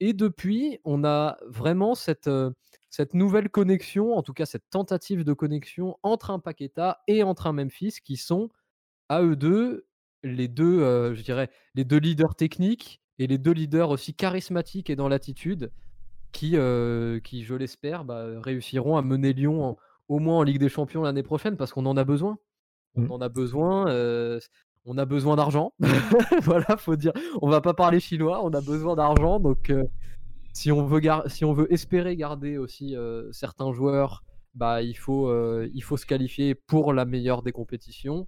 Et 0.00 0.12
depuis, 0.12 0.78
on 0.84 1.04
a 1.04 1.36
vraiment 1.46 1.94
cette, 1.96 2.30
cette 2.90 3.14
nouvelle 3.14 3.50
connexion, 3.50 4.14
en 4.16 4.22
tout 4.22 4.32
cas 4.32 4.46
cette 4.46 4.68
tentative 4.70 5.24
de 5.24 5.32
connexion 5.32 5.98
entre 6.04 6.30
un 6.30 6.38
Paqueta 6.38 7.00
et 7.08 7.22
entre 7.24 7.48
un 7.48 7.52
Memphis 7.52 7.96
qui 8.04 8.16
sont 8.16 8.48
à 9.10 9.22
eux 9.22 9.36
deux 9.36 9.87
les 10.22 10.48
deux, 10.48 10.80
euh, 10.82 11.14
je 11.14 11.22
dirais, 11.22 11.48
les 11.74 11.84
deux 11.84 11.98
leaders 11.98 12.34
techniques 12.34 13.00
et 13.18 13.26
les 13.26 13.38
deux 13.38 13.52
leaders 13.52 13.90
aussi 13.90 14.14
charismatiques 14.14 14.90
et 14.90 14.96
dans 14.96 15.08
l'attitude 15.08 15.70
qui, 16.32 16.52
euh, 16.56 17.20
qui 17.20 17.42
je 17.44 17.54
l'espère, 17.54 18.04
bah, 18.04 18.26
réussiront 18.40 18.96
à 18.96 19.02
mener 19.02 19.32
Lyon 19.32 19.64
en- 19.64 19.76
au 20.08 20.18
moins 20.18 20.38
en 20.38 20.42
Ligue 20.42 20.58
des 20.58 20.68
Champions 20.68 21.02
l'année 21.02 21.22
prochaine 21.22 21.56
parce 21.56 21.72
qu'on 21.72 21.86
en 21.86 21.96
a 21.96 22.04
besoin. 22.04 22.38
On 22.96 23.02
Mm. 23.02 23.12
en 23.12 23.20
a 23.20 23.28
besoin. 23.28 23.88
euh, 23.88 24.38
on 24.90 24.96
a 24.98 25.04
besoin 25.04 25.36
d'argent. 25.36 25.72
voilà, 26.44 26.76
faut 26.78 26.96
dire. 26.96 27.12
On 27.42 27.48
va 27.50 27.60
pas 27.60 27.74
parler 27.74 28.00
chinois. 28.00 28.42
On 28.44 28.50
a 28.54 28.60
besoin 28.60 28.96
d'argent. 28.96 29.38
Donc, 29.38 29.70
si 30.54 30.72
on 30.72 30.84
veut 30.86 31.00
si 31.26 31.44
on 31.44 31.52
veut 31.52 31.70
espérer 31.72 32.16
garder 32.16 32.56
aussi 32.58 32.96
certains 33.32 33.72
joueurs, 33.72 34.24
bah 34.54 34.80
il 34.82 34.96
faut 34.96 35.30
il 35.66 35.80
faut 35.82 35.96
se 35.98 36.06
qualifier 36.06 36.54
pour 36.54 36.92
la 36.94 37.04
meilleure 37.04 37.42
des 37.42 37.52
compétitions 37.52 38.26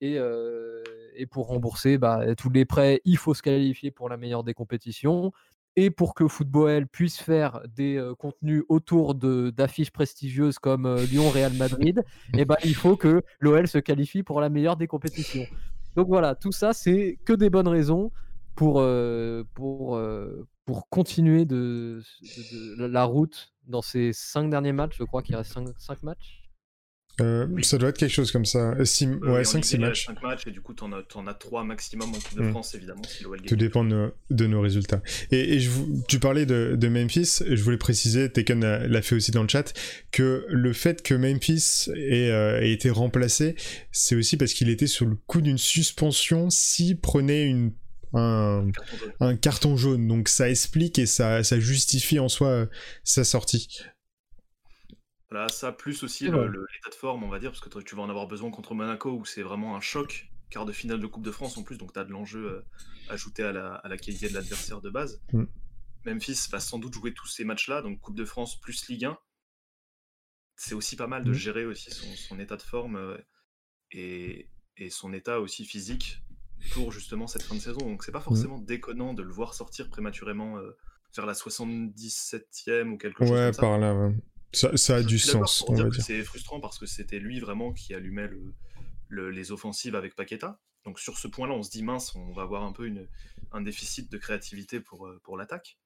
et, 0.00 0.18
euh, 0.18 0.82
et 1.14 1.26
pour 1.26 1.48
rembourser 1.48 1.98
bah, 1.98 2.34
tous 2.36 2.50
les 2.50 2.64
prêts, 2.64 3.00
il 3.04 3.16
faut 3.16 3.34
se 3.34 3.42
qualifier 3.42 3.90
pour 3.90 4.08
la 4.08 4.16
meilleure 4.16 4.44
des 4.44 4.54
compétitions. 4.54 5.32
Et 5.78 5.90
pour 5.90 6.14
que 6.14 6.26
Football 6.26 6.86
puisse 6.86 7.18
faire 7.20 7.60
des 7.68 7.96
euh, 7.96 8.14
contenus 8.14 8.62
autour 8.70 9.14
d'affiches 9.14 9.90
prestigieuses 9.90 10.58
comme 10.58 10.86
euh, 10.86 11.04
Lyon-Real 11.04 11.52
Madrid, 11.52 12.02
eh 12.34 12.46
ben, 12.46 12.56
il 12.64 12.74
faut 12.74 12.96
que 12.96 13.22
l'OL 13.40 13.68
se 13.68 13.76
qualifie 13.76 14.22
pour 14.22 14.40
la 14.40 14.48
meilleure 14.48 14.78
des 14.78 14.86
compétitions. 14.86 15.46
Donc 15.94 16.08
voilà, 16.08 16.34
tout 16.34 16.52
ça, 16.52 16.72
c'est 16.72 17.18
que 17.26 17.34
des 17.34 17.50
bonnes 17.50 17.68
raisons 17.68 18.10
pour, 18.54 18.82
pour, 19.54 20.00
pour 20.64 20.88
continuer 20.88 21.44
de- 21.44 22.00
de 22.78 22.86
la 22.86 23.04
route 23.04 23.52
dans 23.66 23.82
ces 23.82 24.14
cinq 24.14 24.48
derniers 24.48 24.72
matchs. 24.72 24.96
Je 24.98 25.04
crois 25.04 25.22
qu'il 25.22 25.36
reste 25.36 25.52
cinq, 25.52 25.68
cinq 25.78 26.02
matchs. 26.02 26.42
Euh. 27.20 27.46
Ça 27.62 27.78
doit 27.78 27.88
être 27.88 27.96
quelque 27.98 28.12
chose 28.12 28.30
comme 28.30 28.44
ça. 28.44 28.72
Euh, 28.78 28.84
six- 28.84 29.06
Euh, 29.06 29.32
ouais, 29.32 29.42
et 29.42 29.46
en 29.46 29.50
5-6 29.50 29.72
Ligue 29.76 29.84
1, 29.84 29.86
il 29.86 29.88
matchs. 29.88 30.06
reste 30.08 30.20
cinq 30.20 30.22
matchs 30.28 30.46
et 30.46 30.50
du 30.50 30.60
coup, 30.60 30.74
t'en 30.74 30.92
as, 30.92 31.02
t'en 31.02 31.26
as 31.26 31.32
3 31.34 31.64
maximum 31.64 32.10
en 32.10 32.12
Coupe 32.18 32.36
de 32.36 32.42
Mm. 32.42 32.50
France, 32.50 32.74
évidemment, 32.74 33.02
si 33.08 33.24
gagne. 33.24 33.40
Tout 33.46 33.56
dépend 33.56 33.84
de 33.84 33.88
nos, 33.88 34.10
de 34.30 34.46
nos 34.46 34.60
résultats. 34.60 35.00
Et, 35.30 35.54
et 35.54 35.60
je, 35.60 35.70
vous- 35.70 36.02
tu 36.08 36.18
parlais 36.18 36.44
de, 36.44 36.76
de 36.78 36.88
Memphis, 36.88 37.38
je 37.48 37.62
voulais 37.62 37.78
préciser, 37.78 38.30
Tekken 38.30 38.60
l'a 38.60 39.02
fait 39.02 39.14
aussi 39.14 39.30
dans 39.30 39.42
le 39.42 39.48
chat, 39.48 39.72
que 40.12 40.44
le 40.48 40.72
fait 40.74 41.02
que 41.02 41.14
Memphis 41.14 41.88
ait, 41.96 42.30
euh, 42.30 42.60
ait 42.60 42.72
été 42.72 42.90
remplacé, 42.90 43.54
c'est 43.92 44.14
aussi 44.14 44.36
parce 44.36 44.52
qu'il 44.52 44.68
était 44.68 44.86
sous 44.86 45.06
le 45.06 45.16
coup 45.26 45.40
d'une 45.40 45.58
suspension 45.58 46.50
s'il 46.50 46.98
prenait 47.00 47.44
une, 47.46 47.72
un, 48.12 48.70
Carton 48.72 48.96
jaune. 48.98 49.12
un 49.20 49.36
carton 49.36 49.76
jaune. 49.76 50.08
Donc 50.08 50.28
ça 50.28 50.48
explique 50.50 50.98
et 50.98 51.06
ça, 51.06 51.42
ça 51.42 51.58
justifie 51.58 52.18
en 52.18 52.28
soi 52.28 52.48
euh, 52.48 52.66
sa 53.04 53.24
sortie. 53.24 53.68
Voilà, 55.30 55.48
ça, 55.48 55.72
plus 55.72 56.02
aussi 56.04 56.24
l'état 56.24 56.88
de 56.90 56.94
forme, 56.94 57.24
on 57.24 57.28
va 57.28 57.38
dire, 57.40 57.50
parce 57.50 57.60
que 57.60 57.80
tu 57.80 57.96
vas 57.96 58.02
en 58.02 58.08
avoir 58.08 58.28
besoin 58.28 58.50
contre 58.50 58.74
Monaco, 58.74 59.10
où 59.10 59.24
c'est 59.24 59.42
vraiment 59.42 59.74
un 59.76 59.80
choc, 59.80 60.30
quart 60.50 60.64
de 60.66 60.72
finale 60.72 61.00
de 61.00 61.06
Coupe 61.08 61.24
de 61.24 61.32
France 61.32 61.58
en 61.58 61.64
plus, 61.64 61.78
donc 61.78 61.92
tu 61.92 61.98
as 61.98 62.04
de 62.04 62.12
l'enjeu 62.12 62.46
euh, 62.48 62.62
ajouté 63.08 63.42
à 63.42 63.50
la, 63.52 63.74
à 63.74 63.88
la 63.88 63.96
qualité 63.98 64.28
de 64.28 64.34
l'adversaire 64.34 64.80
de 64.80 64.88
base. 64.90 65.20
Mm. 65.32 65.44
Memphis 66.04 66.48
va 66.52 66.60
sans 66.60 66.78
doute 66.78 66.94
jouer 66.94 67.12
tous 67.12 67.26
ces 67.26 67.42
matchs-là, 67.44 67.82
donc 67.82 68.00
Coupe 68.00 68.14
de 68.16 68.24
France 68.24 68.60
plus 68.60 68.86
Ligue 68.88 69.06
1. 69.06 69.18
C'est 70.54 70.74
aussi 70.76 70.94
pas 70.96 71.08
mal 71.08 71.24
de 71.24 71.30
Mm. 71.30 71.34
gérer 71.34 71.66
aussi 71.66 71.90
son, 71.90 72.06
son 72.14 72.38
état 72.38 72.56
de 72.56 72.62
forme 72.62 72.94
euh, 72.96 73.18
et, 73.90 74.48
et 74.76 74.90
son 74.90 75.12
état 75.12 75.40
aussi 75.40 75.64
physique 75.64 76.22
pour 76.72 76.92
justement 76.92 77.26
cette 77.26 77.42
fin 77.42 77.56
de 77.56 77.60
saison. 77.60 77.80
Donc 77.80 78.04
c'est 78.04 78.12
pas 78.12 78.20
forcément 78.20 78.58
déconnant 78.58 79.12
de 79.12 79.22
le 79.22 79.32
voir 79.32 79.54
sortir 79.54 79.90
prématurément 79.90 80.58
euh, 80.58 80.76
vers 81.16 81.26
la 81.26 81.34
77e 81.34 82.92
ou 82.92 82.96
quelque 82.96 83.24
chose 83.24 83.32
Ouais, 83.32 83.44
comme 83.46 83.52
ça. 83.54 83.60
par 83.62 83.78
là, 83.78 83.92
ouais. 83.94 84.14
Ça, 84.56 84.76
ça 84.76 84.96
a 84.96 85.02
du 85.02 85.18
sens, 85.18 85.64
on 85.68 85.74
va 85.74 85.88
dire. 85.90 86.02
c'est 86.04 86.22
frustrant 86.24 86.60
parce 86.60 86.78
que 86.78 86.86
c'était 86.86 87.18
lui 87.18 87.40
vraiment 87.40 87.72
qui 87.72 87.94
allumait 87.94 88.26
le, 88.28 88.54
le- 89.08 89.30
les 89.30 89.52
offensives 89.52 89.94
avec 89.94 90.14
Paqueta. 90.14 90.58
Donc 90.84 90.98
sur 91.00 91.18
ce 91.18 91.28
point-là, 91.28 91.52
on 91.54 91.62
se 91.62 91.70
dit 91.70 91.82
mince, 91.82 92.14
on 92.14 92.32
va 92.32 92.42
avoir 92.42 92.62
un 92.62 92.72
peu 92.72 92.86
une, 92.86 93.06
un 93.52 93.60
déficit 93.60 94.10
de 94.10 94.18
créativité 94.18 94.80
pour, 94.80 95.06
euh, 95.06 95.20
pour 95.24 95.36
l'attaque. 95.36 95.78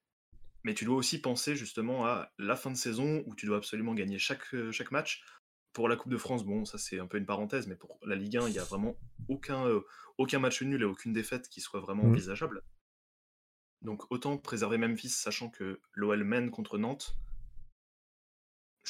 Mais 0.63 0.75
tu 0.75 0.85
dois 0.85 0.97
aussi 0.97 1.21
penser 1.21 1.57
justement 1.57 2.07
à 2.07 2.31
la 2.39 2.55
fin 2.55 2.71
de 2.71 2.77
saison 2.77 3.23
où 3.27 3.35
tu 3.35 3.47
dois 3.47 3.57
absolument 3.57 3.95
gagner 3.95 4.19
chaque, 4.19 4.55
euh, 4.55 4.71
chaque 4.73 4.91
match. 4.93 5.25
Pour 5.73 5.89
la 5.89 5.97
Coupe 5.97 6.13
de 6.13 6.19
France, 6.19 6.45
bon, 6.45 6.65
ça 6.65 6.79
c'est 6.79 6.99
un 6.99 7.07
peu 7.07 7.17
une 7.19 7.27
parenthèse, 7.27 7.67
mais 7.67 7.77
pour 7.77 7.99
la 8.05 8.15
Ligue 8.17 8.37
1, 8.37 8.49
il 8.49 8.53
n'y 8.53 8.59
a 8.59 8.65
vraiment 8.65 8.97
aucun, 9.29 9.67
euh, 9.67 9.81
aucun 10.19 10.39
match 10.39 10.61
nul 10.63 10.83
et 10.83 10.85
aucune 10.85 11.13
défaite 11.13 11.49
qui 11.49 11.61
soit 11.61 11.81
vraiment 11.81 12.05
Mhm. 12.05 12.11
envisageable. 12.11 12.63
Donc 13.83 14.03
autant 14.11 14.37
préserver 14.37 14.79
Memphis, 14.79 15.09
sachant 15.09 15.49
que 15.49 15.81
l'OL 15.95 16.23
mène 16.25 16.51
contre 16.51 16.77
Nantes. 16.77 17.17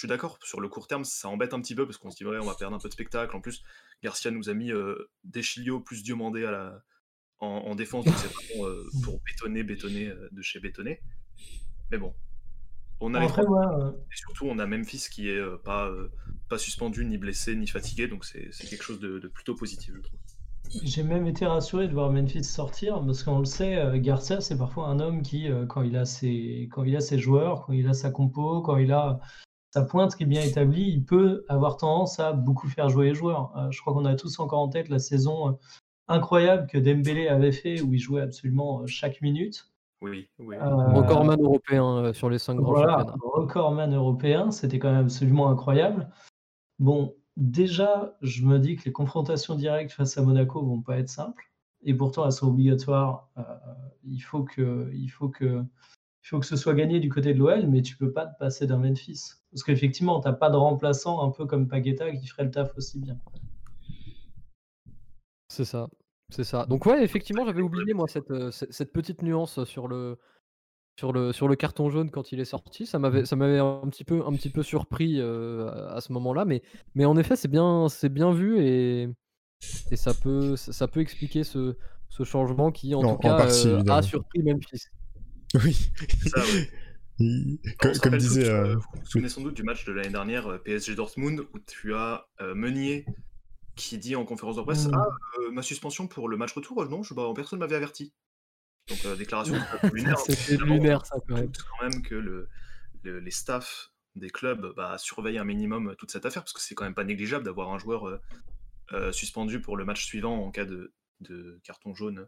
Je 0.00 0.06
suis 0.06 0.08
d'accord, 0.08 0.38
sur 0.42 0.62
le 0.62 0.68
court 0.70 0.86
terme, 0.86 1.04
ça 1.04 1.28
embête 1.28 1.52
un 1.52 1.60
petit 1.60 1.74
peu 1.74 1.84
parce 1.84 1.98
qu'on 1.98 2.10
se 2.10 2.16
dit, 2.16 2.24
ouais, 2.24 2.38
on 2.40 2.46
va 2.46 2.54
perdre 2.54 2.74
un 2.74 2.78
peu 2.78 2.88
de 2.88 2.94
spectacle. 2.94 3.36
En 3.36 3.42
plus, 3.42 3.62
Garcia 4.02 4.30
nous 4.30 4.48
a 4.48 4.54
mis 4.54 4.72
euh, 4.72 5.10
Deschilio 5.24 5.78
plus 5.78 6.02
Diomandé 6.02 6.46
à 6.46 6.50
la... 6.50 6.82
en, 7.40 7.48
en 7.48 7.74
défense, 7.74 8.06
donc 8.06 8.14
c'est 8.16 8.32
vraiment 8.32 8.66
euh, 8.66 8.88
pour 9.04 9.20
bétonner, 9.20 9.62
bétonner 9.62 10.06
euh, 10.06 10.30
de 10.32 10.40
chez 10.40 10.58
bétonner. 10.58 11.02
Mais 11.90 11.98
bon, 11.98 12.14
on 13.00 13.12
a 13.12 13.20
les 13.20 13.26
trois 13.26 13.78
euh, 13.78 13.90
et 13.90 14.16
surtout, 14.16 14.46
on 14.46 14.58
a 14.58 14.64
Memphis 14.66 15.04
qui 15.12 15.28
est 15.28 15.36
euh, 15.36 15.58
pas, 15.62 15.86
euh, 15.88 16.10
pas 16.48 16.56
suspendu, 16.56 17.04
ni 17.04 17.18
blessé, 17.18 17.54
ni 17.54 17.66
fatigué, 17.66 18.08
donc 18.08 18.24
c'est 18.24 18.48
c'est 18.52 18.66
quelque 18.68 18.84
chose 18.84 19.00
de, 19.00 19.18
de 19.18 19.28
plutôt 19.28 19.54
positif, 19.54 19.92
je 19.94 20.00
trouve. 20.00 20.18
j'ai 20.82 21.02
même 21.02 21.26
été 21.26 21.44
rassuré 21.44 21.88
de 21.88 21.92
voir 21.92 22.10
Memphis 22.10 22.44
sortir 22.44 23.04
parce 23.04 23.22
qu'on 23.22 23.40
le 23.40 23.44
sait, 23.44 23.76
euh, 23.76 23.98
Garcia, 23.98 24.40
c'est 24.40 24.56
parfois 24.56 24.88
un 24.88 24.98
homme 24.98 25.20
qui, 25.20 25.50
quand 25.68 25.82
il 25.82 25.98
a 25.98 26.06
ses, 26.06 26.70
quand 26.72 26.84
il 26.84 26.96
a 26.96 27.00
ses 27.00 27.18
joueurs, 27.18 27.66
quand 27.66 27.74
il 27.74 27.86
a 27.86 27.92
sa 27.92 28.10
compo, 28.10 28.62
quand 28.62 28.78
il 28.78 28.92
a 28.92 29.20
sa 29.72 29.82
pointe 29.82 30.14
qui 30.16 30.24
est 30.24 30.26
bien 30.26 30.42
établie, 30.42 30.88
il 30.88 31.04
peut 31.04 31.44
avoir 31.48 31.76
tendance 31.76 32.18
à 32.20 32.32
beaucoup 32.32 32.68
faire 32.68 32.88
jouer 32.88 33.06
les 33.06 33.14
joueurs. 33.14 33.52
Euh, 33.56 33.70
je 33.70 33.80
crois 33.80 33.92
qu'on 33.92 34.04
a 34.04 34.14
tous 34.16 34.38
encore 34.40 34.60
en 34.60 34.68
tête 34.68 34.88
la 34.88 34.98
saison 34.98 35.48
euh, 35.48 35.52
incroyable 36.08 36.66
que 36.66 36.78
Dembélé 36.78 37.28
avait 37.28 37.52
fait 37.52 37.80
où 37.80 37.94
il 37.94 37.98
jouait 38.00 38.22
absolument 38.22 38.80
euh, 38.82 38.86
chaque 38.86 39.20
minute. 39.22 39.70
Oui, 40.02 40.28
oui. 40.38 40.56
Euh, 40.56 40.92
Recordman 40.94 41.40
européen 41.40 42.12
sur 42.14 42.30
les 42.30 42.38
5 42.38 42.56
grands 42.56 42.72
Voilà, 42.72 42.98
championnats. 43.00 43.16
recordman 43.22 43.94
européen, 43.94 44.50
c'était 44.50 44.78
quand 44.78 44.90
même 44.90 45.04
absolument 45.04 45.50
incroyable. 45.50 46.08
Bon, 46.78 47.14
déjà, 47.36 48.16
je 48.22 48.44
me 48.46 48.58
dis 48.58 48.76
que 48.76 48.84
les 48.86 48.92
confrontations 48.92 49.54
directes 49.54 49.92
face 49.92 50.16
à 50.16 50.22
Monaco 50.22 50.62
vont 50.64 50.80
pas 50.80 50.96
être 50.98 51.10
simples, 51.10 51.44
et 51.82 51.92
pourtant 51.94 52.24
elles 52.24 52.32
sont 52.32 52.48
obligatoires. 52.48 53.28
Euh, 53.36 53.42
il 54.04 54.20
faut 54.20 54.42
que, 54.42 54.90
il 54.94 55.08
faut 55.08 55.28
que, 55.28 55.62
il 56.22 56.26
faut 56.26 56.40
que 56.40 56.46
ce 56.46 56.56
soit 56.56 56.74
gagné 56.74 56.98
du 56.98 57.10
côté 57.10 57.34
de 57.34 57.38
l'OL, 57.38 57.66
mais 57.66 57.82
tu 57.82 57.98
peux 57.98 58.10
pas 58.10 58.26
te 58.26 58.38
passer 58.38 58.66
d'un 58.66 58.78
Memphis, 58.78 59.34
parce 59.52 59.62
qu'effectivement, 59.64 60.20
t'as 60.20 60.32
pas 60.32 60.50
de 60.50 60.56
remplaçant 60.56 61.22
un 61.26 61.30
peu 61.30 61.46
comme 61.46 61.68
Paqueta 61.68 62.10
qui 62.14 62.26
ferait 62.26 62.44
le 62.44 62.50
taf 62.50 62.76
aussi 62.76 62.98
bien. 62.98 63.18
C'est 65.48 65.64
ça. 65.64 65.88
C'est 66.30 66.44
ça. 66.44 66.64
Donc 66.66 66.86
ouais, 66.86 67.02
effectivement, 67.02 67.44
j'avais 67.44 67.62
oublié 67.62 67.92
moi 67.92 68.06
cette, 68.06 68.30
euh, 68.30 68.50
cette 68.52 68.92
petite 68.92 69.22
nuance 69.22 69.64
sur 69.64 69.88
le 69.88 70.16
sur 70.98 71.12
le 71.12 71.32
sur 71.32 71.48
le 71.48 71.56
carton 71.56 71.90
jaune 71.90 72.10
quand 72.10 72.30
il 72.30 72.38
est 72.38 72.44
sorti. 72.44 72.86
Ça 72.86 72.98
m'avait 73.00 73.58
un 73.58 73.88
petit 73.90 74.04
peu 74.04 74.24
un 74.24 74.32
petit 74.32 74.50
peu 74.50 74.62
surpris 74.62 75.16
euh, 75.18 75.68
à, 75.68 75.94
à 75.96 76.00
ce 76.00 76.12
moment-là, 76.12 76.44
mais 76.44 76.62
mais 76.94 77.04
en 77.04 77.16
effet, 77.16 77.34
c'est 77.34 77.48
bien 77.48 77.88
vu 78.32 78.60
et 78.64 79.08
et 79.90 79.96
ça 79.96 80.14
peut 80.14 80.54
ça, 80.56 80.72
ça 80.72 80.86
peut 80.88 81.00
expliquer 81.00 81.42
ce 81.42 81.76
ce 82.08 82.22
changement 82.22 82.70
qui 82.70 82.94
en 82.94 82.98
En- 83.00 83.02
tout 83.02 83.08
en 83.14 83.16
cas 83.16 83.36
partie, 83.36 83.66
euh, 83.68 83.82
a 83.88 84.02
surpris 84.02 84.42
Memphis. 84.44 84.84
Oui. 85.64 85.90
Ça, 86.28 86.40
ouais. 86.40 86.70
Il- 87.20 87.58
Comme 88.02 88.16
disait. 88.16 88.42
tous, 88.44 88.48
euh, 88.48 88.64
euh, 88.64 88.74
vous 88.76 88.80
vous 89.00 89.04
souvenez 89.06 89.28
sans 89.28 89.42
doute 89.42 89.54
du 89.54 89.62
match 89.62 89.84
de 89.84 89.92
l'année 89.92 90.08
dernière 90.10 90.46
euh, 90.48 90.58
PSG 90.58 90.94
Dortmund 90.94 91.40
où 91.52 91.58
tu 91.58 91.94
as 91.94 92.26
euh, 92.40 92.54
Meunier 92.54 93.04
qui 93.76 93.98
dit 93.98 94.16
en 94.16 94.24
conférence 94.24 94.56
de 94.56 94.62
presse 94.62 94.86
Mm. 94.88 94.92
Ah, 94.94 95.06
euh, 95.40 95.50
ma 95.52 95.62
suspension 95.62 96.06
pour 96.08 96.28
le 96.28 96.36
match 96.36 96.52
retour, 96.52 96.84
non, 96.88 97.02
je, 97.02 97.14
bah, 97.14 97.30
personne 97.36 97.58
ne 97.58 97.64
m'avait 97.64 97.76
averti. 97.76 98.12
Donc, 98.88 99.16
déclaration 99.18 99.54
lunaire. 99.92 100.18
C'était 100.26 100.56
lunaire 100.64 101.04
ça 101.06 101.16
quand 101.28 101.36
même. 101.36 101.52
quand 101.78 101.84
même 101.88 102.02
que 102.02 102.14
le, 102.14 102.48
le- 103.02 103.20
les 103.20 103.30
staffs 103.30 103.92
des 104.16 104.30
clubs 104.30 104.74
bah, 104.74 104.96
surveillent 104.98 105.38
un 105.38 105.44
minimum 105.44 105.94
toute 105.98 106.10
cette 106.10 106.26
affaire 106.26 106.42
parce 106.42 106.52
que 106.52 106.60
c'est 106.60 106.74
quand 106.74 106.84
même 106.84 106.94
pas 106.94 107.04
négligeable 107.04 107.44
d'avoir 107.44 107.70
un 107.72 107.78
joueur 107.78 108.20
suspendu 109.12 109.60
pour 109.60 109.76
le 109.76 109.84
match 109.84 110.04
suivant 110.04 110.44
en 110.44 110.50
cas 110.50 110.64
de, 110.64 110.92
de 111.20 111.60
carton 111.62 111.94
jaune 111.94 112.26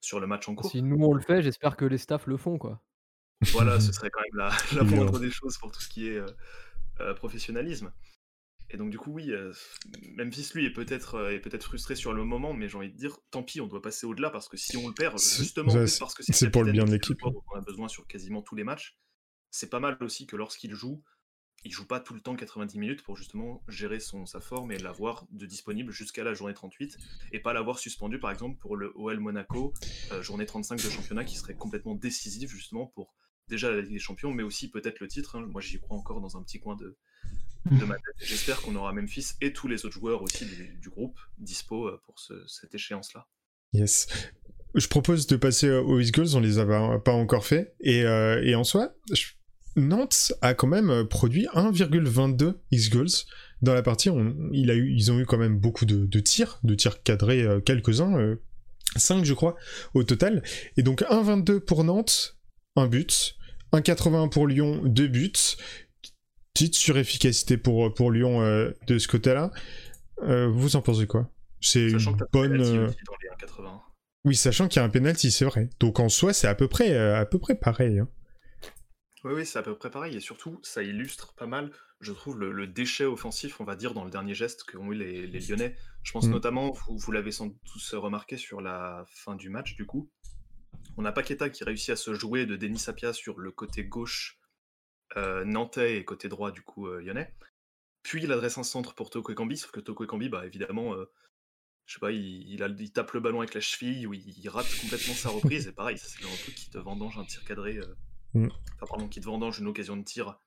sur 0.00 0.18
le 0.18 0.26
match 0.26 0.48
en 0.48 0.56
cours. 0.56 0.68
Si 0.70 0.82
nous 0.82 0.96
on 1.04 1.14
le 1.14 1.20
fait, 1.20 1.42
j'espère 1.42 1.76
que 1.76 1.84
les 1.84 1.98
staffs 1.98 2.26
le 2.26 2.36
font 2.36 2.58
quoi. 2.58 2.82
Voilà, 3.52 3.80
ce 3.80 3.92
serait 3.92 4.10
quand 4.10 4.20
même 4.20 4.46
la, 4.46 4.56
la 4.76 4.82
moindre 4.84 5.18
des 5.18 5.30
choses 5.30 5.58
pour 5.58 5.72
tout 5.72 5.80
ce 5.80 5.88
qui 5.88 6.08
est 6.08 6.18
euh, 6.18 6.26
euh, 7.00 7.14
professionnalisme. 7.14 7.92
Et 8.72 8.78
donc 8.78 8.90
du 8.90 8.98
coup, 8.98 9.12
oui, 9.12 9.30
euh, 9.32 9.52
Memphis, 10.16 10.50
lui, 10.54 10.64
est 10.64 10.72
peut-être 10.72 11.16
euh, 11.16 11.30
est 11.30 11.40
peut-être 11.40 11.64
frustré 11.64 11.94
sur 11.94 12.14
le 12.14 12.24
moment, 12.24 12.54
mais 12.54 12.68
j'ai 12.68 12.78
envie 12.78 12.90
de 12.90 12.96
dire, 12.96 13.18
tant 13.30 13.42
pis, 13.42 13.60
on 13.60 13.66
doit 13.66 13.82
passer 13.82 14.06
au-delà, 14.06 14.30
parce 14.30 14.48
que 14.48 14.56
si 14.56 14.76
on 14.78 14.88
le 14.88 14.94
perd, 14.94 15.18
justement, 15.18 15.72
ouais, 15.72 15.84
parce 15.98 16.14
que 16.14 16.22
c'est 16.22 16.50
pour 16.50 16.64
le 16.64 16.72
bien 16.72 16.84
de 16.84 16.90
l'équipe. 16.90 17.18
on 17.22 17.54
a 17.54 17.60
besoin 17.60 17.88
sur 17.88 18.06
quasiment 18.06 18.40
tous 18.40 18.54
les 18.54 18.64
matchs, 18.64 18.96
c'est 19.50 19.68
pas 19.68 19.80
mal 19.80 19.98
aussi 20.00 20.26
que 20.26 20.36
lorsqu'il 20.36 20.74
joue, 20.74 21.02
il 21.64 21.70
joue 21.70 21.86
pas 21.86 22.00
tout 22.00 22.14
le 22.14 22.20
temps 22.20 22.34
90 22.34 22.78
minutes 22.78 23.02
pour 23.02 23.16
justement 23.16 23.62
gérer 23.68 24.00
son, 24.00 24.24
sa 24.24 24.40
forme 24.40 24.72
et 24.72 24.78
l'avoir 24.78 25.26
de 25.30 25.44
disponible 25.44 25.92
jusqu'à 25.92 26.24
la 26.24 26.32
journée 26.32 26.54
38, 26.54 26.96
et 27.32 27.40
pas 27.40 27.52
l'avoir 27.52 27.78
suspendu, 27.78 28.18
par 28.18 28.30
exemple, 28.30 28.58
pour 28.58 28.76
le 28.76 28.90
OL 28.94 29.20
Monaco, 29.20 29.74
euh, 30.12 30.22
journée 30.22 30.46
35 30.46 30.82
de 30.82 30.88
championnat, 30.88 31.24
qui 31.24 31.36
serait 31.36 31.54
complètement 31.54 31.94
décisif, 31.94 32.50
justement, 32.50 32.86
pour 32.86 33.14
déjà 33.52 33.70
la 33.70 33.80
Ligue 33.82 33.92
des 33.92 33.98
Champions, 33.98 34.32
mais 34.32 34.42
aussi 34.42 34.68
peut-être 34.70 35.00
le 35.00 35.08
titre. 35.08 35.36
hein. 35.36 35.46
Moi, 35.48 35.60
j'y 35.60 35.78
crois 35.78 35.96
encore 35.96 36.20
dans 36.20 36.36
un 36.36 36.42
petit 36.42 36.58
coin 36.58 36.74
de, 36.76 36.96
de 37.70 37.84
ma 37.84 37.94
tête. 37.94 38.14
J'espère 38.18 38.60
qu'on 38.62 38.74
aura 38.74 38.92
Memphis 38.92 39.32
et 39.40 39.52
tous 39.52 39.68
les 39.68 39.84
autres 39.86 39.94
joueurs 39.94 40.22
aussi 40.22 40.44
du, 40.46 40.88
groupe 40.88 41.18
dispo 41.38 41.86
euh, 41.86 42.00
pour 42.04 42.18
ce- 42.18 42.44
cette 42.48 42.74
échéance-là. 42.74 43.26
Yes. 43.72 44.06
Je 44.74 44.86
propose 44.88 45.26
de 45.26 45.36
passer 45.36 45.68
euh, 45.68 45.82
aux 45.82 46.00
Eagles, 46.00 46.34
on 46.34 46.40
les 46.40 46.58
a 46.58 46.98
pas 46.98 47.12
encore 47.12 47.44
fait. 47.46 47.74
Et, 47.80 48.02
euh, 48.04 48.56
en 48.56 48.64
soi, 48.64 48.94
Nantes 49.76 50.32
a 50.42 50.54
quand 50.54 50.66
même 50.66 50.90
euh, 50.90 51.04
produit 51.04 51.46
1,22 51.54 52.54
Eagles 52.72 53.06
dans 53.62 53.74
la 53.74 53.82
partie. 53.82 54.10
Il 54.52 54.70
a 54.70 54.74
eu, 54.74 54.92
ils 54.94 55.10
ont 55.12 55.18
eu 55.20 55.26
quand 55.26 55.38
même 55.38 55.58
beaucoup 55.58 55.84
de, 55.86 56.04
de 56.06 56.20
tirs, 56.20 56.58
de 56.64 56.74
tirs 56.74 57.02
cadrés, 57.02 57.42
euh, 57.42 57.60
quelques-uns, 57.60 58.36
5 58.96 59.24
je 59.24 59.34
crois, 59.34 59.56
au 59.94 60.04
total. 60.04 60.42
Et 60.76 60.82
donc 60.82 61.02
1,22 61.02 61.60
pour 61.60 61.84
Nantes, 61.84 62.36
un 62.76 62.86
but. 62.86 63.36
1,81 63.72 64.28
pour 64.30 64.46
Lyon, 64.46 64.80
deux 64.84 65.08
buts. 65.08 65.32
Petite 66.54 66.74
surefficacité 66.74 67.56
pour, 67.56 67.92
pour 67.94 68.10
Lyon 68.10 68.42
euh, 68.42 68.70
de 68.86 68.98
ce 68.98 69.08
côté-là. 69.08 69.50
Euh, 70.22 70.48
vous 70.48 70.76
en 70.76 70.82
pensez 70.82 71.06
quoi? 71.06 71.30
C'est 71.60 71.88
une 71.90 72.16
bonne... 72.32 72.60
euh, 72.60 72.88
1,80. 72.88 73.80
oui, 74.24 74.36
sachant 74.36 74.68
qu'il 74.68 74.80
y 74.80 74.82
a 74.82 74.84
un 74.84 74.90
penalty, 74.90 75.30
c'est 75.30 75.44
vrai. 75.46 75.70
Donc 75.80 76.00
en 76.00 76.08
soi, 76.08 76.32
c'est 76.32 76.48
à 76.48 76.54
peu 76.54 76.68
près, 76.68 76.94
à 76.96 77.24
peu 77.24 77.38
près 77.38 77.54
pareil. 77.54 78.00
hein. 78.00 78.08
Oui, 79.24 79.32
oui, 79.34 79.46
c'est 79.46 79.58
à 79.58 79.62
peu 79.62 79.76
près 79.76 79.90
pareil. 79.90 80.16
Et 80.16 80.20
surtout, 80.20 80.58
ça 80.62 80.82
illustre 80.82 81.32
pas 81.34 81.46
mal, 81.46 81.70
je 82.00 82.12
trouve, 82.12 82.38
le, 82.40 82.50
le 82.52 82.66
déchet 82.66 83.04
offensif, 83.04 83.60
on 83.60 83.64
va 83.64 83.76
dire, 83.76 83.94
dans 83.94 84.04
le 84.04 84.10
dernier 84.10 84.34
geste 84.34 84.64
qu'ont 84.64 84.90
eu 84.92 84.96
les, 84.96 85.26
les 85.28 85.38
Lyonnais. 85.40 85.76
Je 86.02 86.10
pense 86.12 86.26
Mm. 86.26 86.30
notamment, 86.32 86.72
vous, 86.72 86.98
vous 86.98 87.12
l'avez 87.12 87.30
sans 87.30 87.46
doute 87.46 87.60
tous 87.64 87.94
remarqué 87.94 88.36
sur 88.36 88.60
la 88.60 89.04
fin 89.08 89.36
du 89.36 89.48
match, 89.48 89.76
du 89.76 89.86
coup. 89.86 90.10
On 90.96 91.04
a 91.04 91.12
Paqueta 91.12 91.48
qui 91.50 91.64
réussit 91.64 91.90
à 91.90 91.96
se 91.96 92.14
jouer 92.14 92.46
de 92.46 92.56
Denis 92.56 92.78
Sapia 92.78 93.12
sur 93.12 93.38
le 93.38 93.50
côté 93.50 93.84
gauche 93.84 94.38
euh, 95.16 95.44
nantais 95.44 95.96
et 95.98 96.04
côté 96.04 96.28
droit, 96.28 96.50
du 96.52 96.62
coup, 96.62 96.86
euh, 96.88 97.00
lyonnais. 97.00 97.32
Puis 98.02 98.22
il 98.24 98.32
adresse 98.32 98.58
un 98.58 98.62
centre 98.62 98.94
pour 98.94 99.10
Toko 99.10 99.32
Ekambi, 99.32 99.56
sauf 99.56 99.70
que 99.70 99.80
Toko 99.80 100.04
Ekambi, 100.04 100.28
bah, 100.28 100.44
évidemment, 100.46 100.94
euh, 100.94 101.10
je 101.86 101.94
sais 101.94 102.00
pas, 102.00 102.10
il, 102.12 102.48
il 102.48 102.62
a- 102.62 102.68
il 102.68 102.92
tape 102.92 103.12
le 103.12 103.20
ballon 103.20 103.40
avec 103.40 103.54
la 103.54 103.60
cheville 103.60 104.06
ou 104.06 104.14
il, 104.14 104.38
il 104.38 104.48
rate 104.48 104.66
complètement 104.80 105.14
sa 105.14 105.28
reprise. 105.30 105.66
Et 105.68 105.72
pareil, 105.72 105.98
ça, 105.98 106.06
c'est 106.08 106.24
un 106.24 106.36
truc 106.42 106.54
qui 106.54 106.70
te 106.70 106.78
vendange 106.78 107.18
un 107.18 107.24
tir 107.24 107.44
cadré. 107.44 107.78
Mm. 108.34 108.48
Enfin, 108.76 108.86
pardon, 108.88 109.08
qui 109.08 109.20
te 109.20 109.26
vendange 109.26 109.58
une 109.60 109.66
occasion 109.68 109.96
de 109.96 110.02
tir 110.04 110.38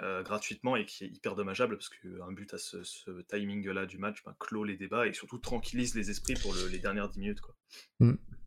euh, 0.00 0.22
gratuitement 0.22 0.76
et 0.76 0.86
qui 0.86 1.04
est 1.04 1.08
hyper 1.08 1.34
dommageable 1.36 1.76
parce 1.76 1.90
qu'un 1.90 2.32
but 2.32 2.52
à 2.54 2.58
ce, 2.58 2.82
ce 2.82 3.20
timing-là 3.22 3.84
du 3.86 3.98
match 3.98 4.22
bah, 4.24 4.34
clôt 4.40 4.64
les 4.64 4.76
débats 4.76 5.06
et 5.06 5.12
surtout 5.12 5.38
tranquillise 5.38 5.94
les 5.94 6.10
esprits 6.10 6.34
pour 6.34 6.54
le- 6.54 6.68
les 6.68 6.78
dernières 6.78 7.08
10 7.10 7.20
minutes. 7.20 7.40
Quoi. 7.40 7.54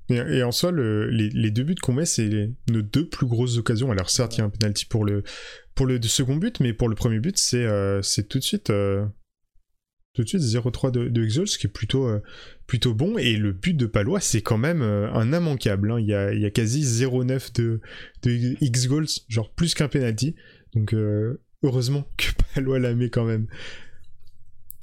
Et, 0.10 0.16
et 0.16 0.44
en 0.44 0.52
soi, 0.52 0.72
le- 0.72 1.08
les, 1.10 1.30
les 1.30 1.52
deux 1.52 1.63
buts 1.63 1.76
qu'on 1.82 1.94
met, 1.94 2.06
c'est 2.06 2.50
nos 2.70 2.82
deux 2.82 3.08
plus 3.08 3.26
grosses 3.28 3.58
occasions. 3.58 3.92
Alors 3.92 4.10
certes, 4.10 4.36
il 4.36 4.39
y 4.39 4.42
a 4.42 4.46
un 4.46 4.50
penalty 4.50 4.86
pour 4.86 5.06
le, 5.06 5.24
pour 5.76 5.86
le 5.86 6.01
second 6.01 6.36
but, 6.36 6.60
mais 6.60 6.74
pour 6.74 6.89
le 6.89 6.95
premier 6.95 7.20
but, 7.20 7.38
c'est 7.38 7.66
euh, 7.66 8.01
c'est 8.01 8.28
tout 8.28 8.38
de 8.39 8.43
suite... 8.43 8.70
euh, 8.70 9.06
tout 10.16 10.22
de 10.24 10.28
suite 10.28 10.41
0-3 10.43 10.91
de, 10.91 11.08
de 11.08 11.24
Exol, 11.24 11.47
ce 11.47 11.58
qui 11.58 11.66
est 11.66 11.72
plutôt, 11.72 12.08
euh, 12.08 12.22
plutôt 12.68 12.93
bon. 12.93 13.18
Et 13.18 13.36
le 13.36 13.51
but 13.51 13.74
de 13.76 13.88
Palois, 13.88 14.20
c'est 14.20 14.41
quand 14.43 14.60
même 14.60 14.84
euh, 14.84 15.12
un 15.12 15.34
immanquable. 15.34 15.91
hein. 15.91 15.99
Il, 15.99 16.06
y 16.06 16.14
a, 16.14 16.32
il 16.34 16.39
y 16.39 16.45
a 16.45 16.51
quasi 16.51 16.84
0-9 16.84 17.56
de, 17.56 17.82
de 18.22 18.56
X-Goals, 18.64 19.08
genre 19.28 19.51
plus 19.56 19.74
qu'un 19.74 19.88
penalty. 19.88 20.36
Donc 20.76 20.93
euh, 20.93 21.41
heureusement 21.64 22.06
que 22.18 22.26
Palois 22.54 22.78
la 22.78 22.93
met 22.93 23.10
quand 23.10 23.26
même. 23.26 23.47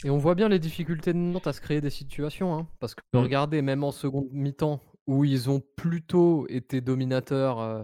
Et 0.05 0.11
on 0.11 0.19
voit 0.19 0.35
bien 0.35 0.49
les 0.49 0.59
difficultés 0.59 1.13
de 1.13 1.19
Nantes 1.19 1.47
à 1.47 1.53
se 1.53 1.61
créer 1.61 1.81
des 1.81 1.91
situations, 1.91 2.53
hein, 2.59 2.67
parce 2.81 2.95
que 2.97 3.03
Mm. 3.13 3.19
regardez, 3.19 3.63
même 3.63 3.85
en 3.85 3.91
seconde 3.93 4.29
mi-temps, 4.33 4.83
où 5.07 5.25
ils 5.25 5.51
ont 5.51 5.63
plutôt 5.77 6.47
été 6.49 6.81
dominateurs, 6.81 7.61
euh, 7.61 7.83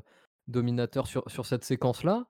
dominateur 0.49 1.07
sur, 1.07 1.25
sur 1.29 1.47
cette 1.47 1.65
séquence-là, 1.65 2.27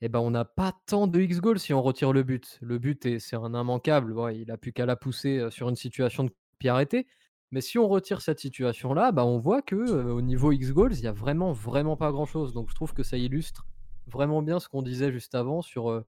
eh 0.00 0.08
ben, 0.08 0.18
on 0.20 0.30
n'a 0.30 0.44
pas 0.44 0.72
tant 0.86 1.06
de 1.06 1.20
X-goals 1.20 1.58
si 1.58 1.74
on 1.74 1.82
retire 1.82 2.12
le 2.12 2.22
but. 2.22 2.58
Le 2.62 2.78
but, 2.78 3.04
est, 3.06 3.18
c'est 3.18 3.36
un 3.36 3.54
immanquable. 3.54 4.14
il 4.34 4.50
a 4.50 4.56
plus 4.56 4.72
qu'à 4.72 4.86
la 4.86 4.96
pousser 4.96 5.46
sur 5.50 5.68
une 5.68 5.76
situation 5.76 6.24
de 6.24 6.30
pied 6.58 6.70
arrêté. 6.70 7.06
Mais 7.50 7.60
si 7.60 7.78
on 7.78 7.88
retire 7.88 8.22
cette 8.22 8.40
situation-là, 8.40 9.12
bah, 9.12 9.26
on 9.26 9.38
voit 9.38 9.60
que 9.60 9.76
au 9.76 10.22
niveau 10.22 10.52
X-goals, 10.52 10.94
il 10.94 11.02
y 11.02 11.06
a 11.06 11.12
vraiment, 11.12 11.52
vraiment 11.52 11.96
pas 11.96 12.12
grand-chose. 12.12 12.54
Donc 12.54 12.70
je 12.70 12.74
trouve 12.74 12.94
que 12.94 13.02
ça 13.02 13.18
illustre 13.18 13.66
vraiment 14.06 14.42
bien 14.42 14.58
ce 14.58 14.68
qu'on 14.68 14.82
disait 14.82 15.12
juste 15.12 15.34
avant 15.34 15.60
sur, 15.60 16.02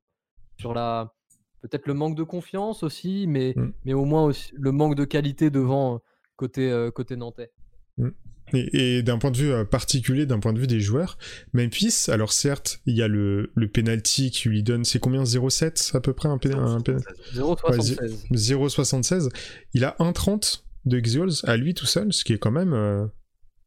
sur 0.58 0.72
la 0.72 1.14
peut-être 1.60 1.86
le 1.86 1.94
manque 1.94 2.16
de 2.16 2.24
confiance 2.24 2.82
aussi, 2.82 3.26
mais, 3.28 3.54
mmh. 3.56 3.72
mais 3.84 3.92
au 3.92 4.04
moins 4.04 4.24
aussi 4.24 4.52
le 4.54 4.72
manque 4.72 4.94
de 4.94 5.04
qualité 5.04 5.50
devant 5.50 6.00
côté, 6.36 6.88
côté 6.94 7.16
nantais. 7.16 7.52
Mmh. 7.98 8.08
Et, 8.54 9.02
d'un 9.02 9.18
point 9.18 9.30
de 9.30 9.36
vue 9.36 9.50
euh, 9.50 9.64
particulier, 9.64 10.26
d'un 10.26 10.38
point 10.38 10.52
de 10.52 10.58
vue 10.58 10.66
des 10.66 10.80
joueurs, 10.80 11.16
Memphis, 11.54 12.06
alors 12.08 12.32
certes, 12.32 12.80
il 12.86 12.94
y 12.94 13.02
a 13.02 13.08
le, 13.08 13.50
le 13.54 13.68
penalty 13.68 14.30
qui 14.30 14.48
lui 14.48 14.62
donne, 14.62 14.84
c'est 14.84 14.98
combien 14.98 15.22
0,7 15.22 15.96
à 15.96 16.00
peu 16.00 16.12
près 16.12 16.28
un, 16.28 16.38
penalty 16.38 16.92
0,76. 17.34 19.30
il 19.74 19.84
a 19.84 19.96
1,30 20.00 20.64
de 20.84 21.00
Xiols 21.00 21.32
à 21.44 21.56
lui 21.56 21.74
tout 21.74 21.86
seul, 21.86 22.12
ce 22.12 22.24
qui 22.24 22.32
est 22.32 22.38
quand 22.38 22.50
même 22.50 22.74
euh, 22.74 23.06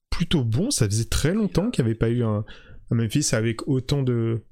plutôt 0.10 0.44
bon. 0.44 0.70
Ça 0.72 0.86
faisait 0.86 1.06
très 1.06 1.34
longtemps 1.34 1.72
qu'il 1.72 1.84
n'y 1.84 1.90
avait 1.90 1.98
pas 1.98 2.10
eu 2.10 2.24
un, 2.24 2.46
Memphis 2.92 3.30
avec 3.34 3.68
autant 3.68 4.04
de. 4.04 4.44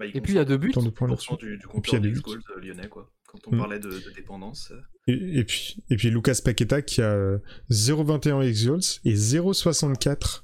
Bah, 0.00 0.06
et 0.06 0.20
puis 0.20 0.32
il 0.32 0.36
y 0.36 0.40
a 0.40 0.44
deux 0.44 0.56
buts. 0.56 0.72
De 0.72 0.90
points 0.90 1.08
du, 1.38 1.58
du 1.58 1.66
compteur 1.68 2.00
du 2.00 2.08
euh, 2.08 2.60
lyonnais, 2.60 2.88
quoi 2.88 3.08
quand 3.30 3.38
on 3.46 3.54
mm. 3.54 3.58
parlait 3.58 3.78
de, 3.78 4.12
dépendance. 4.14 4.72
Et, 5.06 5.44
puis, 5.44 5.82
et 5.88 5.96
puis 5.96 6.10
Lucas 6.10 6.40
Paqueta 6.44 6.82
qui 6.82 7.00
a 7.00 7.38
0,21 7.70 8.42
exiols 8.42 8.80
et 9.04 9.14
0,64 9.14 10.42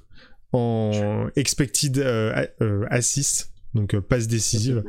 en 0.53 1.29
expected 1.35 1.97
euh, 1.99 2.47
euh, 2.61 2.85
assist, 2.89 3.53
donc 3.73 3.93
euh, 3.93 4.01
passe 4.01 4.27
décisive. 4.27 4.83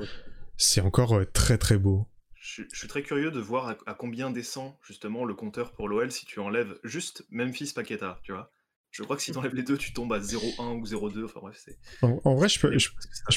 C'est 0.56 0.80
encore 0.80 1.20
très 1.32 1.58
très 1.58 1.78
beau. 1.78 2.06
Je, 2.36 2.62
suis 2.72 2.88
très 2.88 3.02
curieux 3.02 3.30
de 3.30 3.40
voir 3.40 3.76
à, 3.86 3.94
combien 3.94 4.30
descend 4.30 4.72
justement 4.82 5.24
le 5.24 5.34
compteur 5.34 5.72
pour 5.72 5.88
l'OL 5.88 6.10
si 6.10 6.24
tu 6.24 6.40
enlèves 6.40 6.78
juste 6.82 7.26
Memphis 7.30 7.72
Paqueta, 7.74 8.20
tu 8.22 8.32
vois. 8.32 8.52
Je 8.98 9.04
crois 9.04 9.14
que 9.14 9.22
si 9.22 9.30
tu 9.30 9.38
enlèves 9.38 9.54
les 9.54 9.62
deux, 9.62 9.78
tu 9.78 9.92
tombes 9.92 10.12
à 10.12 10.18
0,1 10.18 10.80
ou 10.80 10.84
0,2. 10.84 11.24
Enfin 11.24 11.38
bref, 11.38 11.62
c'est. 11.64 11.78
En, 12.02 12.34
vrai, 12.34 12.48
je 12.48 12.58
peux, 12.58 12.76
je, 12.76 12.90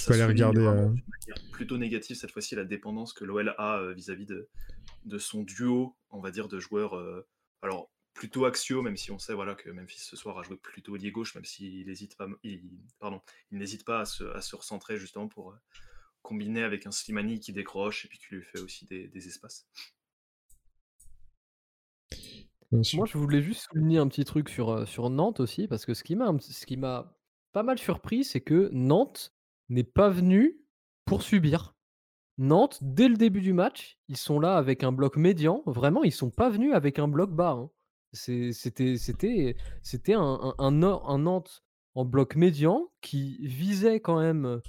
peux 0.04 0.14
aller 0.14 0.26
regarder. 0.26 0.60
Euh... 0.60 0.90
Plutôt 1.52 1.78
négatif 1.78 2.18
cette 2.18 2.32
fois-ci 2.32 2.56
la 2.56 2.66
dépendance 2.66 3.14
que 3.14 3.26
l'OL 3.26 3.54
a 3.60 3.78
euh, 3.78 3.94
vis-à-vis 3.94 4.26
de, 4.26 4.50
de 5.06 5.18
son 5.20 5.44
duo, 5.44 5.96
on 6.10 6.20
va 6.20 6.32
dire, 6.32 6.48
de 6.48 6.60
joueurs. 6.60 6.96
Euh, 6.96 7.28
alors 7.62 7.92
plutôt 8.16 8.46
axio, 8.46 8.82
même 8.82 8.98
si 8.98 9.12
on 9.12 9.20
sait 9.20 9.36
voilà 9.36 9.54
que 9.54 9.70
Memphis 9.70 10.00
ce 10.00 10.16
soir 10.16 10.40
a 10.40 10.42
joué 10.42 10.58
plutôt 10.58 10.96
lié 10.96 11.12
gauche, 11.12 11.36
même 11.36 11.46
s'il 11.46 11.86
n'hésite 11.86 12.18
pas, 12.18 12.28
il, 12.42 12.64
pardon, 13.00 13.22
il 13.52 13.60
n'hésite 13.60 13.86
pas 13.86 14.00
à 14.00 14.06
se, 14.06 14.24
à 14.36 14.42
se, 14.42 14.56
recentrer 14.56 14.98
justement 14.98 15.28
pour 15.28 15.52
euh, 15.52 15.56
combiner 16.24 16.64
avec 16.64 16.88
un 16.88 16.92
Slimani 16.92 17.40
qui 17.40 17.54
décroche 17.54 18.06
et 18.06 18.08
puis 18.08 18.18
qui 18.18 18.34
lui 18.34 18.42
fait 18.42 18.62
aussi 18.62 18.86
des, 18.86 19.08
des 19.10 19.28
espaces. 19.28 19.68
Moi, 22.72 23.06
je 23.06 23.18
voulais 23.18 23.42
juste 23.42 23.68
souligner 23.70 23.98
un 23.98 24.08
petit 24.08 24.24
truc 24.24 24.48
sur, 24.50 24.88
sur 24.88 25.10
Nantes 25.10 25.42
aussi, 25.42 25.68
parce 25.68 25.86
que 25.86 25.94
ce 25.94 26.04
qui 26.04 26.16
m'a 26.16 26.34
ce 26.40 26.66
qui 26.66 26.78
m'a 26.78 27.18
pas 27.52 27.64
mal 27.64 27.78
surpris, 27.78 28.24
c'est 28.24 28.42
que 28.42 28.70
Nantes 28.72 29.34
n'est 29.70 29.84
pas 29.84 30.10
venu 30.10 30.58
pour 31.06 31.22
subir. 31.22 31.76
Nantes, 32.38 32.80
dès 32.82 33.10
le 33.10 33.18
début 33.18 33.42
du 33.42 33.54
match, 33.54 33.98
ils 34.08 34.18
sont 34.18 34.40
là 34.40 34.56
avec 34.56 34.84
un 34.84 34.92
bloc 34.92 35.18
médian. 35.18 35.64
Vraiment, 35.66 36.04
ils 36.04 36.14
sont 36.14 36.30
pas 36.30 36.50
venus 36.50 36.74
avec 36.74 36.98
un 36.98 37.08
bloc 37.08 37.32
bas. 37.32 37.52
Hein. 37.52 37.70
c'était 38.14 38.98
c'était 38.98 39.56
c'était 39.82 40.14
un, 40.14 40.56
un, 40.58 40.82
un, 40.84 41.18
Nantes 41.20 41.64
en 41.94 42.06
bloc 42.06 42.36
médian 42.36 42.90
qui 43.02 43.46
visait 43.46 44.00
quand 44.00 44.20
même 44.20 44.62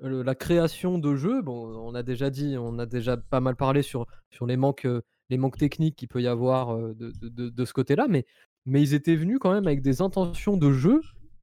la 0.00 0.34
création 0.34 0.98
de 0.98 1.14
jeu. 1.14 1.42
Bon, 1.42 1.68
on 1.76 1.94
a 1.94 2.02
déjà 2.02 2.28
dit, 2.28 2.56
on 2.58 2.78
a 2.80 2.86
déjà 2.86 3.16
pas 3.16 3.40
mal 3.40 3.54
parlé 3.54 3.82
sur, 3.82 4.06
sur 4.30 4.46
les 4.46 4.56
manques 4.56 4.86
les 5.30 5.36
manques 5.36 5.58
techniques 5.58 5.96
qu'il 5.96 6.08
peut 6.08 6.22
y 6.22 6.26
avoir 6.28 6.76
de, 6.76 7.12
de, 7.20 7.64
ce 7.64 7.72
côté-là, 7.72 8.06
mais, 8.08 8.26
mais 8.64 8.82
ils 8.82 8.94
étaient 8.94 9.16
venus 9.16 9.38
quand 9.40 9.52
même 9.52 9.66
avec 9.66 9.82
des 9.82 10.02
intentions 10.02 10.56
de 10.56 10.72
jeu 10.72 11.00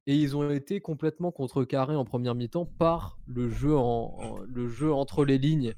et 0.08 0.16
ils 0.16 0.36
ont 0.36 0.50
été 0.50 0.82
complètement 0.82 1.32
contrecarrés 1.32 1.96
en 1.96 2.06
première 2.06 2.36
mi-temps 2.36 2.66
par 2.66 3.18
le 3.26 3.50
jeu, 3.50 3.76
en, 3.76 4.38
le 4.46 4.68
jeu 4.68 4.94
entre 4.94 5.26
les 5.26 5.38
lignes 5.38 5.74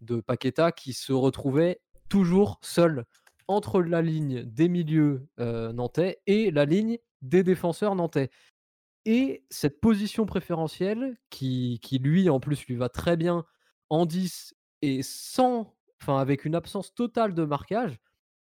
de 0.00 0.20
Paqueta 0.20 0.72
qui 0.72 0.92
se 0.92 1.12
retrouvait 1.12 1.80
toujours 2.08 2.58
seul 2.62 3.04
entre 3.48 3.80
la 3.80 4.02
ligne 4.02 4.44
des 4.44 4.68
milieux 4.68 5.26
nantais 5.38 6.20
et 6.26 6.50
la 6.50 6.64
ligne 6.64 6.98
des 7.22 7.42
défenseurs 7.42 7.94
nantais. 7.94 8.30
Et 9.04 9.44
cette 9.50 9.80
position 9.80 10.26
préférentielle, 10.26 11.16
qui, 11.30 11.80
qui 11.82 11.98
lui 11.98 12.28
en 12.30 12.38
plus 12.38 12.64
lui 12.66 12.76
va 12.76 12.88
très 12.88 13.16
bien 13.16 13.44
en 13.90 14.06
10 14.06 14.54
et 14.82 15.02
sans 15.02 15.74
enfin 16.02 16.18
avec 16.18 16.44
une 16.44 16.54
absence 16.54 16.94
totale 16.94 17.34
de 17.34 17.44
marquage, 17.44 17.98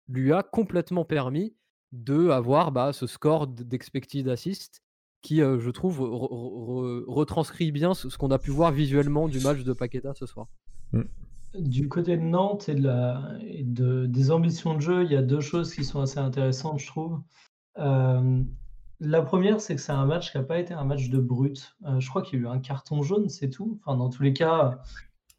lui 0.07 0.33
a 0.33 0.43
complètement 0.43 1.05
permis 1.05 1.55
de 1.91 2.29
avoir 2.29 2.71
bah, 2.71 2.93
ce 2.93 3.07
score 3.07 3.47
d'expected 3.47 4.27
assist 4.27 4.81
qui, 5.21 5.41
euh, 5.41 5.59
je 5.59 5.69
trouve, 5.69 5.99
retranscrit 5.99 7.71
bien 7.71 7.93
ce, 7.93 8.15
qu'on 8.17 8.31
a 8.31 8.39
pu 8.39 8.51
voir 8.51 8.71
visuellement 8.71 9.27
du 9.27 9.39
match 9.41 9.63
de 9.63 9.73
Paqueta 9.73 10.13
ce 10.13 10.25
soir. 10.25 10.47
Mmh. 10.93 11.01
Du 11.55 11.89
côté 11.89 12.15
de 12.15 12.21
Nantes 12.21 12.69
et, 12.69 12.75
de 12.75 12.83
la, 12.83 13.33
de, 13.63 14.05
des 14.05 14.31
ambitions 14.31 14.75
de 14.75 14.81
jeu, 14.81 15.03
il 15.03 15.11
y 15.11 15.15
a 15.15 15.21
deux 15.21 15.41
choses 15.41 15.73
qui 15.73 15.83
sont 15.83 15.99
assez 15.99 16.19
intéressantes, 16.19 16.79
je 16.79 16.87
trouve. 16.87 17.19
Euh, 17.79 18.43
la 18.99 19.21
première, 19.21 19.59
c'est 19.59 19.75
que 19.75 19.81
c'est 19.81 19.91
un 19.91 20.05
match 20.05 20.31
qui 20.31 20.37
n'a 20.37 20.43
pas 20.43 20.59
été 20.59 20.73
un 20.73 20.83
match 20.83 21.09
de 21.09 21.19
brut. 21.19 21.75
Euh, 21.85 21.99
je 21.99 22.09
crois 22.09 22.21
qu'il 22.21 22.39
y 22.39 22.41
a 22.41 22.45
eu 22.45 22.47
un 22.47 22.59
carton 22.59 23.01
jaune, 23.01 23.29
c'est 23.29 23.49
tout. 23.49 23.79
Enfin, 23.81 23.97
dans 23.97 24.09
tous 24.09 24.23
les 24.23 24.33
cas, 24.33 24.79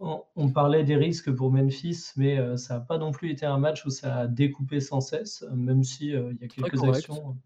on, 0.00 0.48
parlait 0.50 0.84
des 0.84 0.96
risques 0.96 1.30
pour 1.30 1.52
Memphis, 1.52 2.12
mais 2.16 2.38
euh, 2.38 2.56
ça 2.56 2.74
n'a 2.74 2.80
pas 2.80 2.98
non 2.98 3.12
plus 3.12 3.30
été 3.30 3.44
un 3.44 3.58
match 3.58 3.84
où 3.84 3.90
ça 3.90 4.16
a 4.16 4.26
découpé 4.26 4.80
sans 4.80 5.00
cesse, 5.00 5.44
même 5.54 5.84
si 5.84 6.14
euh, 6.14 6.32
il 6.32 6.40
y 6.40 6.44
a 6.44 6.48
quelques 6.48 6.82
actions. 6.84 7.36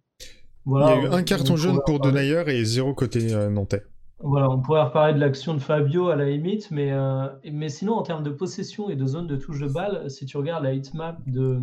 il 0.66 0.72
y 0.72 0.82
a 0.82 1.02
eu 1.02 1.06
un 1.06 1.22
carton 1.22 1.56
jaune 1.56 1.80
pour 1.84 2.00
Denayer 2.00 2.44
et 2.46 2.64
zéro 2.64 2.94
côté 2.94 3.32
euh, 3.32 3.50
nantais. 3.50 3.82
Voilà, 4.20 4.48
on 4.48 4.60
pourrait 4.60 4.82
reparler 4.82 5.14
de 5.14 5.18
l'action 5.18 5.54
de 5.54 5.58
Fabio 5.58 6.08
à 6.08 6.16
la 6.16 6.30
limite, 6.30 6.70
mais, 6.70 6.92
mais 7.52 7.68
sinon, 7.68 7.94
en 7.94 8.02
termes 8.02 8.22
de 8.22 8.30
possession 8.30 8.88
et 8.88 8.96
de 8.96 9.04
zone 9.04 9.26
de 9.26 9.36
touche 9.36 9.60
de 9.60 9.66
balle, 9.66 10.08
si 10.08 10.24
tu 10.24 10.36
regardes 10.36 10.62
la 10.64 10.72
hitmap 10.72 11.18
de, 11.26 11.60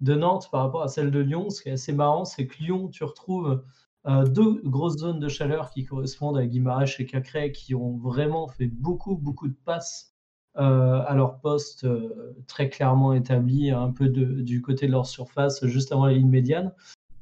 de 0.00 0.14
Nantes 0.14 0.48
par 0.50 0.62
rapport 0.62 0.82
à 0.82 0.88
celle 0.88 1.10
de 1.10 1.20
Lyon, 1.20 1.48
ce 1.48 1.62
qui 1.62 1.70
est 1.70 1.72
assez 1.72 1.92
marrant, 1.92 2.24
c'est 2.26 2.46
que 2.48 2.58
Lyon, 2.58 2.88
tu 2.88 3.02
retrouves 3.04 3.62
deux 4.04 4.60
grosses 4.64 4.98
zones 4.98 5.20
de 5.20 5.28
chaleur 5.28 5.70
qui 5.70 5.84
correspondent 5.84 6.36
à 6.36 6.44
Guimaraes 6.44 6.96
et 6.98 7.06
Cacré, 7.06 7.52
qui 7.52 7.74
ont 7.74 7.96
vraiment 7.96 8.48
fait 8.48 8.66
beaucoup, 8.66 9.16
beaucoup 9.16 9.48
de 9.48 9.56
passes 9.64 10.15
à 10.56 11.14
leur 11.14 11.38
poste 11.38 11.84
euh, 11.84 12.34
très 12.46 12.68
clairement 12.68 13.12
établi, 13.12 13.70
un 13.70 13.90
peu 13.90 14.08
du 14.08 14.62
côté 14.62 14.86
de 14.86 14.92
leur 14.92 15.06
surface, 15.06 15.64
juste 15.66 15.92
avant 15.92 16.06
la 16.06 16.12
ligne 16.12 16.28
médiane. 16.28 16.72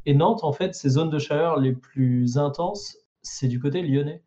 Et 0.06 0.14
Nantes, 0.14 0.44
en 0.44 0.52
fait, 0.52 0.74
ces 0.74 0.90
zones 0.90 1.10
de 1.10 1.18
chaleur 1.18 1.58
les 1.58 1.72
plus 1.72 2.38
intenses, 2.38 2.98
c'est 3.22 3.48
du 3.48 3.58
côté 3.58 3.82
lyonnais. 3.82 4.22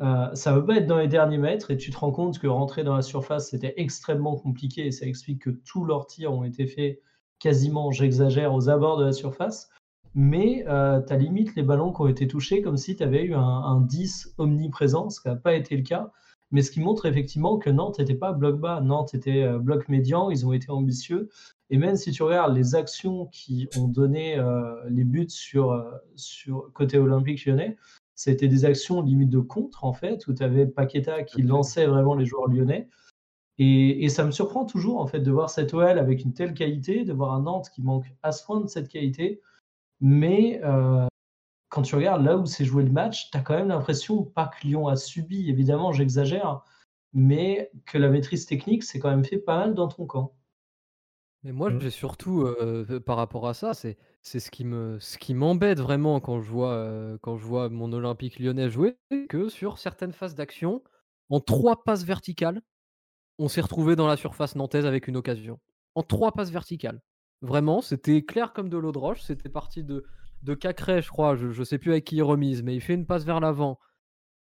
Euh, 0.00 0.34
ça 0.34 0.52
ne 0.52 0.58
veut 0.58 0.66
pas 0.66 0.76
être 0.76 0.86
dans 0.86 0.98
les 0.98 1.08
derniers 1.08 1.38
mètres 1.38 1.70
et 1.70 1.78
tu 1.78 1.90
te 1.90 1.96
rends 1.96 2.12
compte 2.12 2.38
que 2.38 2.46
rentrer 2.46 2.84
dans 2.84 2.94
la 2.94 3.02
surface, 3.02 3.50
c'était 3.50 3.72
extrêmement 3.78 4.36
compliqué 4.36 4.86
et 4.86 4.90
ça 4.90 5.06
explique 5.06 5.42
que 5.42 5.50
tous 5.50 5.84
leurs 5.84 6.06
tirs 6.06 6.34
ont 6.34 6.44
été 6.44 6.66
faits 6.66 7.00
quasiment, 7.38 7.90
j'exagère, 7.92 8.52
aux 8.52 8.68
abords 8.68 8.98
de 8.98 9.06
la 9.06 9.12
surface. 9.12 9.70
Mais 10.14 10.64
euh, 10.68 11.00
tu 11.00 11.12
as 11.12 11.16
limite 11.16 11.54
les 11.56 11.62
ballons 11.62 11.92
qui 11.92 12.02
ont 12.02 12.08
été 12.08 12.26
touchés 12.26 12.60
comme 12.60 12.76
si 12.76 12.96
tu 12.96 13.02
avais 13.02 13.24
eu 13.24 13.34
un 13.34 13.80
10 13.80 14.34
omniprésent, 14.38 15.08
ce 15.08 15.20
qui 15.20 15.28
n'a 15.28 15.36
pas 15.36 15.54
été 15.54 15.76
le 15.76 15.82
cas 15.82 16.10
mais 16.56 16.62
ce 16.62 16.70
qui 16.70 16.80
montre 16.80 17.04
effectivement 17.04 17.58
que 17.58 17.68
Nantes 17.68 17.98
n'était 17.98 18.14
pas 18.14 18.32
bloc 18.32 18.58
bas, 18.58 18.80
Nantes 18.80 19.12
était 19.12 19.42
euh, 19.42 19.58
bloc 19.58 19.90
médian, 19.90 20.30
ils 20.30 20.46
ont 20.46 20.54
été 20.54 20.70
ambitieux. 20.70 21.28
Et 21.68 21.76
même 21.76 21.96
si 21.96 22.12
tu 22.12 22.22
regardes 22.22 22.56
les 22.56 22.74
actions 22.74 23.26
qui 23.26 23.68
ont 23.76 23.88
donné 23.88 24.38
euh, 24.38 24.74
les 24.88 25.04
buts 25.04 25.28
sur, 25.28 25.72
euh, 25.72 25.84
sur 26.14 26.72
côté 26.72 26.96
olympique 26.96 27.44
lyonnais, 27.44 27.76
c'était 28.14 28.48
des 28.48 28.64
actions 28.64 29.02
limite 29.02 29.28
de 29.28 29.38
contre 29.38 29.84
en 29.84 29.92
fait, 29.92 30.26
où 30.28 30.32
tu 30.32 30.42
avais 30.42 30.66
Paqueta 30.66 31.24
qui 31.24 31.42
lançait 31.42 31.84
vraiment 31.84 32.14
les 32.14 32.24
joueurs 32.24 32.48
lyonnais. 32.48 32.88
Et, 33.58 34.06
et, 34.06 34.08
ça 34.08 34.24
me 34.24 34.30
surprend 34.30 34.64
toujours 34.64 34.98
en 34.98 35.06
fait 35.06 35.20
de 35.20 35.30
voir 35.30 35.50
cette 35.50 35.74
OL 35.74 35.98
avec 35.98 36.24
une 36.24 36.32
telle 36.32 36.54
qualité, 36.54 37.04
de 37.04 37.12
voir 37.12 37.34
un 37.34 37.42
Nantes 37.42 37.68
qui 37.68 37.82
manque 37.82 38.06
à 38.22 38.32
ce 38.32 38.42
point 38.42 38.62
de 38.62 38.66
cette 38.66 38.88
qualité. 38.88 39.42
Mais 40.00 40.62
quand 41.68 41.82
tu 41.82 41.94
regardes 41.94 42.24
là 42.24 42.36
où 42.36 42.46
s'est 42.46 42.64
joué 42.64 42.84
le 42.84 42.90
match, 42.90 43.30
tu 43.30 43.36
as 43.36 43.40
quand 43.40 43.54
même 43.54 43.68
l'impression, 43.68 44.22
pas 44.22 44.46
que 44.48 44.66
Lyon 44.66 44.88
a 44.88 44.96
subi, 44.96 45.50
évidemment, 45.50 45.92
j'exagère, 45.92 46.62
mais 47.12 47.70
que 47.86 47.98
la 47.98 48.08
maîtrise 48.08 48.46
technique 48.46 48.84
s'est 48.84 48.98
quand 48.98 49.10
même 49.10 49.24
fait 49.24 49.38
pas 49.38 49.58
mal 49.58 49.74
dans 49.74 49.88
ton 49.88 50.06
camp. 50.06 50.34
Mais 51.42 51.52
moi, 51.52 51.70
mmh. 51.70 51.80
j'ai 51.80 51.90
surtout, 51.90 52.42
euh, 52.42 53.00
par 53.00 53.16
rapport 53.16 53.46
à 53.46 53.54
ça, 53.54 53.74
c'est 53.74 53.96
c'est 54.22 54.40
ce 54.40 54.50
qui 54.50 54.64
me 54.64 54.98
ce 54.98 55.18
qui 55.18 55.32
m'embête 55.34 55.78
vraiment 55.78 56.18
quand 56.18 56.40
je 56.40 56.50
vois, 56.50 56.72
euh, 56.72 57.16
quand 57.22 57.36
je 57.36 57.44
vois 57.44 57.68
mon 57.68 57.92
Olympique 57.92 58.40
lyonnais 58.40 58.68
jouer, 58.68 58.96
que 59.28 59.48
sur 59.48 59.78
certaines 59.78 60.12
phases 60.12 60.34
d'action, 60.34 60.82
en 61.28 61.38
trois 61.38 61.84
passes 61.84 62.04
verticales, 62.04 62.62
on 63.38 63.48
s'est 63.48 63.60
retrouvé 63.60 63.94
dans 63.94 64.08
la 64.08 64.16
surface 64.16 64.56
nantaise 64.56 64.86
avec 64.86 65.06
une 65.06 65.16
occasion. 65.16 65.60
En 65.94 66.02
trois 66.02 66.32
passes 66.32 66.50
verticales. 66.50 67.00
Vraiment, 67.42 67.80
c'était 67.80 68.22
clair 68.22 68.52
comme 68.52 68.68
de 68.68 68.76
l'eau 68.76 68.92
de 68.92 68.98
roche, 68.98 69.22
c'était 69.22 69.48
parti 69.48 69.84
de 69.84 70.04
de 70.42 70.54
Cacré, 70.54 71.02
je 71.02 71.10
crois, 71.10 71.36
je, 71.36 71.46
ne 71.46 71.64
sais 71.64 71.78
plus 71.78 71.92
avec 71.92 72.04
qui 72.04 72.16
il 72.16 72.22
remise, 72.22 72.62
mais 72.62 72.74
il 72.74 72.80
fait 72.80 72.94
une 72.94 73.06
passe 73.06 73.24
vers 73.24 73.40
l'avant. 73.40 73.78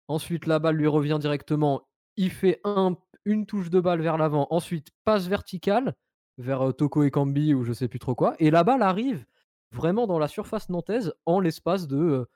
Ensuite, 0.07 0.45
la 0.45 0.59
balle 0.59 0.75
lui 0.75 0.87
revient 0.87 1.17
directement. 1.19 1.87
Il 2.17 2.29
fait 2.29 2.59
un, 2.63 2.97
une 3.25 3.45
touche 3.45 3.69
de 3.69 3.79
balle 3.79 4.01
vers 4.01 4.17
l'avant. 4.17 4.47
Ensuite, 4.49 4.89
passe 5.05 5.27
verticale 5.27 5.95
vers 6.37 6.69
euh, 6.69 6.71
Toko 6.71 7.03
et 7.03 7.11
Kambi 7.11 7.53
ou 7.53 7.63
je 7.63 7.73
sais 7.73 7.87
plus 7.87 7.99
trop 7.99 8.15
quoi. 8.15 8.35
Et 8.39 8.51
la 8.51 8.63
balle 8.63 8.81
arrive 8.81 9.25
vraiment 9.71 10.07
dans 10.07 10.19
la 10.19 10.27
surface 10.27 10.69
nantaise 10.69 11.13
en 11.25 11.39
l'espace 11.39 11.87
de 11.87 11.97
euh, 11.97 12.29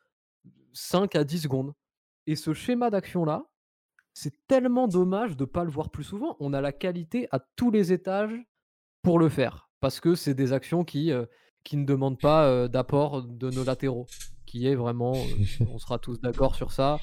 5 0.73 1.15
à 1.15 1.23
10 1.23 1.41
secondes. 1.41 1.73
Et 2.25 2.35
ce 2.35 2.53
schéma 2.53 2.89
d'action-là, 2.89 3.45
c'est 4.13 4.33
tellement 4.47 4.87
dommage 4.87 5.37
de 5.37 5.43
ne 5.43 5.49
pas 5.49 5.63
le 5.63 5.69
voir 5.69 5.89
plus 5.89 6.03
souvent. 6.03 6.35
On 6.39 6.53
a 6.53 6.61
la 6.61 6.71
qualité 6.71 7.27
à 7.31 7.39
tous 7.55 7.71
les 7.71 7.93
étages 7.93 8.35
pour 9.01 9.19
le 9.19 9.29
faire. 9.29 9.69
Parce 9.79 9.99
que 9.99 10.15
c'est 10.15 10.33
des 10.33 10.53
actions 10.53 10.83
qui, 10.83 11.11
euh, 11.11 11.25
qui 11.67 11.75
ne 11.77 11.85
demandent 11.85 12.19
pas 12.19 12.45
euh, 12.45 12.67
d'apport 12.69 13.23
de 13.23 13.49
nos 13.51 13.63
latéraux. 13.65 14.07
Qui 14.45 14.65
est 14.67 14.75
vraiment, 14.75 15.13
euh, 15.15 15.65
on 15.73 15.77
sera 15.77 15.99
tous 15.99 16.21
d'accord 16.21 16.55
sur 16.55 16.71
ça, 16.71 16.99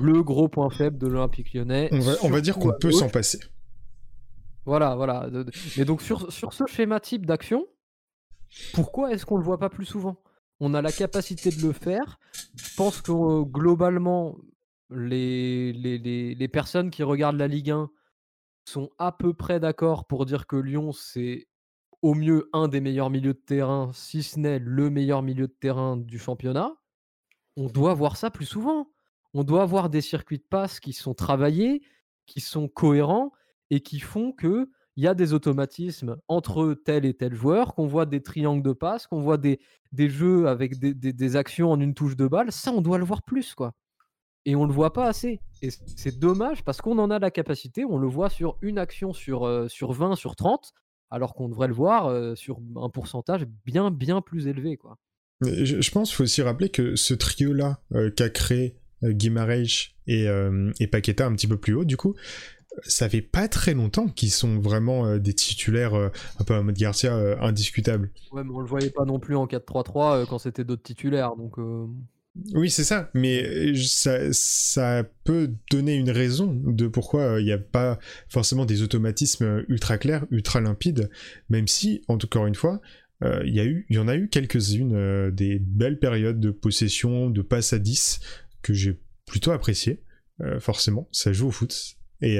le 0.00 0.22
gros 0.22 0.48
point 0.48 0.70
faible 0.70 0.96
de 0.96 1.06
l'Olympique 1.06 1.52
lyonnais. 1.52 1.90
On 1.92 1.98
va, 2.00 2.12
on 2.22 2.30
va 2.30 2.40
dire 2.40 2.54
qu'on 2.58 2.72
peut 2.72 2.90
s'en 2.90 3.10
passer. 3.10 3.38
Voilà, 4.64 4.94
voilà. 4.94 5.28
Mais 5.76 5.84
donc 5.84 6.00
sur, 6.00 6.32
sur 6.32 6.54
ce 6.54 6.64
schéma 6.66 6.98
type 6.98 7.26
d'action, 7.26 7.66
pourquoi 8.72 9.12
est-ce 9.12 9.26
qu'on 9.26 9.36
le 9.36 9.44
voit 9.44 9.58
pas 9.58 9.68
plus 9.68 9.84
souvent? 9.84 10.22
On 10.58 10.72
a 10.72 10.80
la 10.80 10.90
capacité 10.92 11.50
de 11.50 11.60
le 11.60 11.72
faire. 11.72 12.18
Je 12.56 12.74
pense 12.76 13.02
que 13.02 13.12
euh, 13.12 13.44
globalement, 13.44 14.36
les, 14.90 15.72
les, 15.74 15.98
les- 15.98 16.34
les 16.34 16.48
personnes 16.48 16.90
qui 16.90 17.02
regardent 17.02 17.36
la 17.38 17.48
Ligue 17.48 17.70
1 17.70 17.90
sont 18.64 18.88
à 18.98 19.12
peu 19.12 19.34
près 19.34 19.60
d'accord 19.60 20.06
pour 20.06 20.24
dire 20.24 20.46
que 20.46 20.56
Lyon, 20.56 20.92
c'est 20.92 21.46
au 22.02 22.14
mieux 22.14 22.48
un 22.52 22.68
des 22.68 22.80
meilleurs 22.80 23.10
milieux 23.10 23.34
de 23.34 23.38
terrain, 23.38 23.90
si 23.92 24.22
ce 24.22 24.38
n'est 24.38 24.58
le 24.58 24.90
meilleur 24.90 25.22
milieu 25.22 25.46
de 25.46 25.52
terrain 25.52 25.96
du 25.96 26.18
championnat. 26.18 26.74
On 27.56 27.66
doit 27.66 27.94
voir 27.94 28.16
ça 28.16 28.30
plus 28.30 28.46
souvent. 28.46 28.90
On 29.34 29.44
doit 29.44 29.62
avoir 29.62 29.90
des 29.90 30.00
circuits 30.00 30.38
de 30.38 30.46
passe 30.48 30.80
qui 30.80 30.92
sont 30.92 31.14
travaillés, 31.14 31.82
qui 32.26 32.40
sont 32.40 32.68
cohérents 32.68 33.32
et 33.70 33.80
qui 33.80 34.00
font 34.00 34.32
que 34.32 34.70
il 34.96 35.04
y 35.04 35.06
a 35.06 35.14
des 35.14 35.32
automatismes 35.32 36.16
entre 36.28 36.74
tel 36.74 37.04
et 37.06 37.14
tel 37.14 37.34
joueur, 37.34 37.74
qu'on 37.74 37.86
voit 37.86 38.06
des 38.06 38.22
triangles 38.22 38.62
de 38.62 38.72
passe, 38.72 39.06
qu'on 39.06 39.20
voit 39.20 39.38
des, 39.38 39.58
jeux 39.96 40.46
avec 40.48 40.78
des, 40.78 41.36
actions 41.36 41.70
en 41.70 41.80
une 41.80 41.94
touche 41.94 42.16
de 42.16 42.26
balle. 42.26 42.52
Ça, 42.52 42.72
on 42.72 42.82
doit 42.82 42.98
le 42.98 43.04
voir 43.04 43.22
plus, 43.22 43.54
quoi. 43.54 43.72
Et 44.44 44.56
on 44.56 44.66
le 44.66 44.72
voit 44.72 44.92
pas 44.92 45.06
assez. 45.06 45.40
Et 45.62 45.70
c'est 45.70 46.18
dommage 46.18 46.64
parce 46.64 46.80
qu'on 46.80 46.98
en 46.98 47.10
a 47.10 47.18
la 47.18 47.30
capacité. 47.30 47.84
On 47.84 47.98
le 47.98 48.08
voit 48.08 48.30
sur 48.30 48.58
une 48.62 48.78
action 48.78 49.12
sur, 49.12 49.46
euh, 49.46 49.68
sur 49.68 49.92
20, 49.92 50.16
sur 50.16 50.34
30, 50.34 50.72
alors 51.10 51.34
qu'on 51.34 51.48
devrait 51.48 51.68
le 51.68 51.74
voir 51.74 52.36
sur 52.36 52.60
un 52.76 52.88
pourcentage 52.88 53.46
bien, 53.66 53.90
bien 53.90 54.20
plus 54.20 54.46
élevé, 54.46 54.76
quoi. 54.76 54.98
Je, 55.42 55.90
pense 55.90 56.10
qu'il 56.10 56.16
faut 56.16 56.24
aussi 56.24 56.42
rappeler 56.42 56.68
que 56.68 56.96
ce 56.96 57.14
trio-là 57.14 57.80
qu'a 58.16 58.28
créé 58.28 58.76
Guimarães 59.02 59.94
et, 60.06 60.26
et 60.80 60.86
Paqueta 60.86 61.26
un 61.26 61.34
petit 61.34 61.46
peu 61.46 61.56
plus 61.56 61.74
haut, 61.74 61.84
du 61.84 61.96
coup, 61.96 62.14
ça 62.82 63.08
fait 63.08 63.22
pas 63.22 63.48
très 63.48 63.74
longtemps 63.74 64.08
qu'ils 64.08 64.30
sont 64.30 64.58
vraiment 64.58 65.06
euh, 65.06 65.18
des 65.18 65.34
titulaires 65.34 65.94
euh, 65.94 66.08
un 66.38 66.44
peu 66.44 66.54
en 66.54 66.62
mode 66.62 66.76
Garcia 66.76 67.14
euh, 67.14 67.36
indiscutables. 67.40 68.10
Ouais, 68.32 68.44
mais 68.44 68.52
on 68.52 68.60
le 68.60 68.66
voyait 68.66 68.90
pas 68.90 69.04
non 69.04 69.18
plus 69.18 69.36
en 69.36 69.46
4-3-3 69.46 70.14
euh, 70.14 70.26
quand 70.26 70.38
c'était 70.38 70.64
d'autres 70.64 70.82
titulaires. 70.82 71.36
Donc, 71.36 71.56
Oui, 72.54 72.70
c'est 72.70 72.84
ça, 72.84 73.10
mais 73.12 73.42
euh, 73.44 73.74
ça, 73.76 74.32
ça 74.32 75.04
peut 75.24 75.52
donner 75.70 75.94
une 75.94 76.10
raison 76.10 76.54
de 76.54 76.86
pourquoi 76.86 77.22
euh, 77.22 77.40
il 77.40 77.44
n'y 77.44 77.52
a 77.52 77.58
pas 77.58 77.98
forcément 78.28 78.64
des 78.64 78.82
automatismes 78.82 79.44
euh, 79.44 79.64
ultra 79.68 79.98
clairs, 79.98 80.26
ultra 80.30 80.60
limpides, 80.60 81.10
même 81.48 81.66
si, 81.66 82.02
en 82.06 82.18
tout 82.18 82.28
cas 82.28 82.46
une 82.46 82.54
fois, 82.54 82.80
il 83.44 83.54
y, 83.54 83.94
y 83.94 83.98
en 83.98 84.08
a 84.08 84.16
eu 84.16 84.30
quelques-unes, 84.30 85.30
des 85.30 85.58
belles 85.58 85.98
périodes 85.98 86.40
de 86.40 86.50
possession, 86.50 87.28
de 87.28 87.42
passe 87.42 87.74
à 87.74 87.78
10, 87.78 88.18
que 88.62 88.72
j'ai 88.72 88.98
plutôt 89.26 89.50
apprécié, 89.50 90.02
euh, 90.40 90.58
forcément, 90.58 91.06
ça 91.12 91.30
joue 91.30 91.48
au 91.48 91.50
foot, 91.50 91.98
et, 92.22 92.38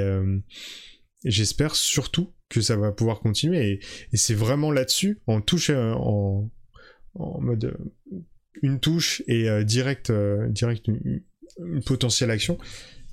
j'espère 1.23 1.75
surtout 1.75 2.33
que 2.49 2.61
ça 2.61 2.77
va 2.77 2.91
pouvoir 2.91 3.19
continuer, 3.19 3.79
et, 4.11 4.17
c'est 4.17 4.33
vraiment 4.33 4.71
là-dessus, 4.71 5.19
en 5.27 5.39
touche, 5.39 5.69
en 5.69 6.49
mode... 7.13 7.77
une 8.61 8.79
touche 8.79 9.23
et 9.27 9.49
euh, 9.49 9.63
direct, 9.63 10.09
euh, 10.09 10.47
une, 10.87 11.21
potentielle 11.85 12.31
action 12.31 12.57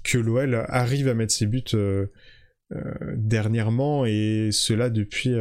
que 0.04 0.16
l'OL 0.16 0.64
arrive 0.68 1.08
à 1.08 1.14
mettre 1.14 1.32
ses 1.32 1.46
buts 1.46 1.64
euh, 1.74 2.06
dernièrement. 3.16 4.06
Et 4.06 4.50
cela 4.52 4.90
depuis 4.90 5.34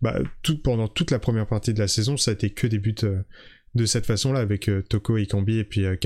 bah, 0.00 0.18
pendant 0.64 0.88
toute 0.88 1.10
la 1.10 1.18
première 1.18 1.46
partie 1.46 1.74
de 1.74 1.78
la 1.78 1.88
saison 1.88 2.16
ça 2.16 2.30
a 2.30 2.34
été 2.34 2.50
que 2.50 2.66
des 2.66 2.78
buts 2.78 2.94
de 3.74 3.86
cette 3.86 4.06
façon 4.06 4.32
là 4.32 4.40
avec 4.40 4.70
Toko 4.88 5.16
et 5.16 5.26
Kambi 5.26 5.58
et 5.58 5.64
puis 5.64 5.84
euh, 5.84 5.96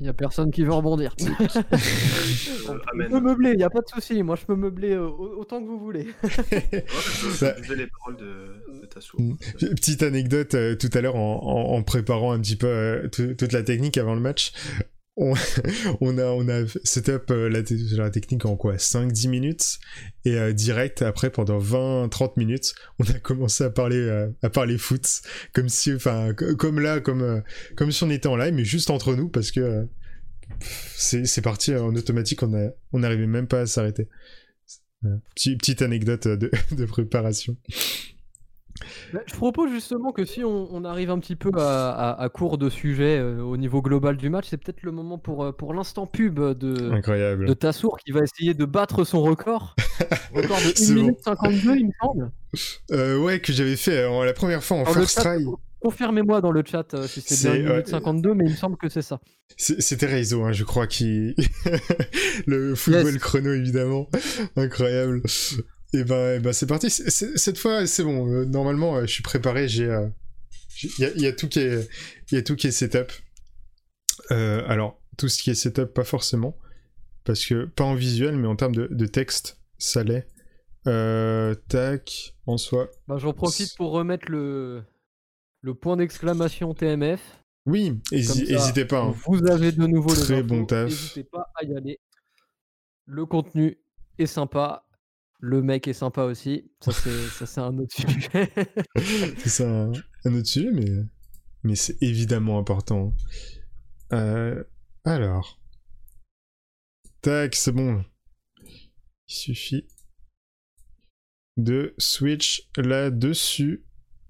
il 0.00 0.06
y 0.06 0.08
a 0.08 0.14
personne 0.14 0.50
qui 0.50 0.62
veut 0.64 0.72
rebondir. 0.72 1.14
Je 1.18 3.08
peux 3.08 3.20
meubler, 3.20 3.50
il 3.50 3.56
n'y 3.58 3.62
a 3.64 3.70
pas 3.70 3.80
de 3.80 3.88
souci. 3.88 4.22
Moi, 4.22 4.36
je 4.36 4.44
peux 4.46 4.54
meubler 4.56 4.92
euh, 4.92 5.06
au- 5.06 5.40
autant 5.40 5.60
que 5.62 5.66
vous 5.66 5.78
voulez. 5.78 6.06
Ouais, 6.22 6.84
je, 6.88 7.28
je 7.28 7.30
Ça- 7.34 7.52
buvais 7.52 7.76
les 7.76 7.86
paroles 7.86 8.16
de, 8.16 8.80
de 8.80 8.86
Tassou. 8.86 9.36
Petite 9.58 10.02
anecdote 10.02 10.54
euh, 10.54 10.74
tout 10.76 10.90
à 10.94 11.00
l'heure 11.00 11.16
en, 11.16 11.40
en- 11.42 11.76
en 11.76 11.82
préparant 11.82 12.32
un 12.32 12.40
petit 12.40 12.56
peu 12.56 12.66
euh, 12.66 13.08
tout- 13.08 13.34
toute 13.34 13.52
la 13.52 13.62
technique 13.62 13.98
avant 13.98 14.14
le 14.14 14.20
match. 14.20 14.52
On, 16.00 16.16
a, 16.18 16.24
on 16.24 16.48
a 16.48 16.66
setup 16.82 17.30
euh, 17.30 17.48
la, 17.50 17.62
te- 17.62 17.94
la 17.96 18.10
technique 18.10 18.46
en 18.46 18.56
quoi? 18.56 18.76
5-10 18.76 19.28
minutes? 19.28 19.78
Et 20.24 20.34
euh, 20.36 20.52
direct 20.52 21.02
après 21.02 21.30
pendant 21.30 21.58
20-30 21.58 22.32
minutes 22.38 22.74
on 22.98 23.04
a 23.04 23.18
commencé 23.18 23.64
à 23.64 23.70
parler 24.48 24.78
foot. 24.78 25.06
Comme 25.52 25.68
si 27.92 28.02
on 28.02 28.10
était 28.10 28.28
en 28.28 28.36
live 28.36 28.54
mais 28.54 28.64
juste 28.64 28.88
entre 28.90 29.14
nous 29.14 29.28
parce 29.28 29.50
que 29.50 29.60
euh, 29.60 29.84
c'est 30.96 31.42
parti 31.42 31.74
en 31.74 31.94
automatique 31.94 32.42
on 32.42 32.54
a 32.54 32.70
n'arrivait 32.98 33.26
même 33.26 33.46
pas 33.46 33.60
à 33.60 33.66
s'arrêter. 33.66 34.08
Petite 35.34 35.82
anecdote 35.82 36.28
de, 36.28 36.50
de 36.76 36.84
préparation 36.86 37.56
Je 39.26 39.34
propose 39.34 39.70
justement 39.70 40.12
que 40.12 40.24
si 40.24 40.42
on, 40.44 40.68
on 40.74 40.84
arrive 40.84 41.10
un 41.10 41.18
petit 41.18 41.36
peu 41.36 41.50
à, 41.56 41.90
à- 41.90 42.22
à 42.22 42.28
court 42.28 42.58
de 42.58 42.68
sujet 42.70 43.18
euh, 43.18 43.40
au 43.42 43.56
niveau 43.56 43.82
global 43.82 44.16
du 44.16 44.30
match, 44.30 44.46
c'est 44.50 44.56
peut-être 44.56 44.82
le 44.82 44.92
moment 44.92 45.18
pour, 45.18 45.44
euh, 45.44 45.52
pour 45.52 45.74
l'instant 45.74 46.06
pub 46.06 46.40
de, 46.40 46.90
incroyable 46.92 47.46
de 47.46 47.52
Tassour 47.54 47.98
qui 47.98 48.12
va 48.12 48.20
essayer 48.22 48.54
de 48.54 48.64
battre 48.64 49.04
son 49.04 49.22
record. 49.22 49.74
record 50.34 50.58
de 50.58 50.70
1 50.70 50.72
C'est 50.76 50.94
minute 50.94 51.18
52, 51.24 51.76
il 51.76 51.86
me 51.86 51.92
semble. 52.00 52.30
Euh, 52.92 53.18
ouais, 53.18 53.40
que 53.40 53.52
j'avais 53.52 53.76
fait 53.76 54.02
la 54.24 54.32
première 54.32 54.62
fois 54.64 54.78
en 54.78 54.80
Alors, 54.82 54.94
first 54.94 55.18
try. 55.20 55.44
Confirmez-moi 55.82 56.42
dans 56.42 56.50
le 56.50 56.62
chat 56.64 56.94
si 57.06 57.22
c'est 57.22 57.48
bien 57.48 57.52
C'est, 57.54 57.60
1 57.60 57.70
minute 57.72 57.86
ouais. 57.86 57.90
52, 57.90 58.34
mais 58.34 58.44
il 58.44 58.50
me 58.50 58.56
semble 58.56 58.76
que 58.76 58.88
c'est 58.90 59.00
ça. 59.02 59.18
C'était 59.56 60.06
Reizo, 60.06 60.44
hein, 60.44 60.52
je 60.52 60.64
crois, 60.64 60.86
qui. 60.86 61.34
le 62.46 62.74
football 62.74 63.12
Yes. 63.14 63.18
chrono, 63.18 63.52
évidemment. 63.54 64.08
Incroyable. 64.56 65.22
Et 65.92 66.04
ben, 66.04 66.36
eh 66.36 66.40
ben 66.40 66.52
c'est 66.52 66.66
parti. 66.66 66.88
Cette 66.90 67.58
fois, 67.58 67.86
c'est 67.86 68.04
bon. 68.04 68.26
Euh, 68.32 68.44
normalement, 68.44 68.96
euh, 68.96 69.02
je 69.02 69.12
suis 69.12 69.22
préparé. 69.22 69.68
J'ai. 69.68 69.86
euh, 69.86 70.06
Il 70.82 71.00
y, 71.00 71.04
a, 71.04 71.10
il 71.16 71.20
y 71.22 71.26
a 71.26 71.32
tout 71.32 71.48
qui 71.48 71.58
est, 71.60 71.88
il 72.30 72.36
y 72.36 72.38
a 72.38 72.42
tout 72.42 72.56
qui 72.56 72.68
est 72.68 72.70
setup. 72.70 73.10
Alors, 74.30 75.00
tout 75.18 75.28
ce 75.28 75.42
qui 75.42 75.50
est 75.50 75.54
setup, 75.54 75.86
pas 75.92 76.04
forcément. 76.04 76.56
Parce 77.24 77.44
que, 77.44 77.64
pas 77.66 77.84
en 77.84 77.94
visuel, 77.94 78.36
mais 78.36 78.46
en 78.46 78.56
termes 78.56 78.74
de, 78.74 78.86
de 78.90 79.06
texte, 79.06 79.58
ça 79.78 80.04
l'est. 80.04 80.26
Tac, 81.68 82.34
en 82.46 82.56
soi. 82.56 82.88
Bah, 83.08 83.18
J'en 83.18 83.32
profite 83.32 83.76
pour 83.76 83.90
remettre 83.90 84.30
le, 84.30 84.82
le 85.62 85.74
point 85.74 85.96
d'exclamation 85.96 86.72
TMF. 86.74 87.20
Oui, 87.66 88.00
n'hésitez 88.10 88.84
pas. 88.86 89.02
hein. 89.02 89.14
Vous 89.26 89.44
avez 89.50 89.72
de 89.72 89.86
nouveau 89.86 90.14
Très 90.14 90.34
infos, 90.36 90.44
bon 90.44 90.64
taf. 90.64 90.88
N'hésitez 90.88 91.24
pas 91.24 91.50
à 91.56 91.64
y 91.64 91.76
aller. 91.76 91.98
Le 93.06 93.26
contenu 93.26 93.78
est 94.18 94.26
sympa. 94.26 94.86
Le 95.40 95.62
mec 95.62 95.88
est 95.88 95.94
sympa 95.94 96.24
aussi. 96.24 96.70
Ça, 96.80 96.92
c'est 96.92 97.60
un 97.60 97.78
autre 97.78 97.94
sujet. 97.94 98.52
c'est 99.38 99.48
ça 99.48 99.68
un, 99.68 99.92
un 100.24 100.34
autre 100.34 100.46
sujet, 100.48 100.70
mais, 100.70 101.04
mais 101.62 101.76
c'est 101.76 102.00
évidemment 102.02 102.58
important. 102.58 103.14
Euh, 104.12 104.62
alors. 105.04 105.58
Tac, 107.22 107.54
c'est 107.54 107.72
bon. 107.72 108.04
Il 109.28 109.34
suffit 109.34 109.86
de 111.56 111.94
switch 111.98 112.68
là-dessus. 112.76 113.84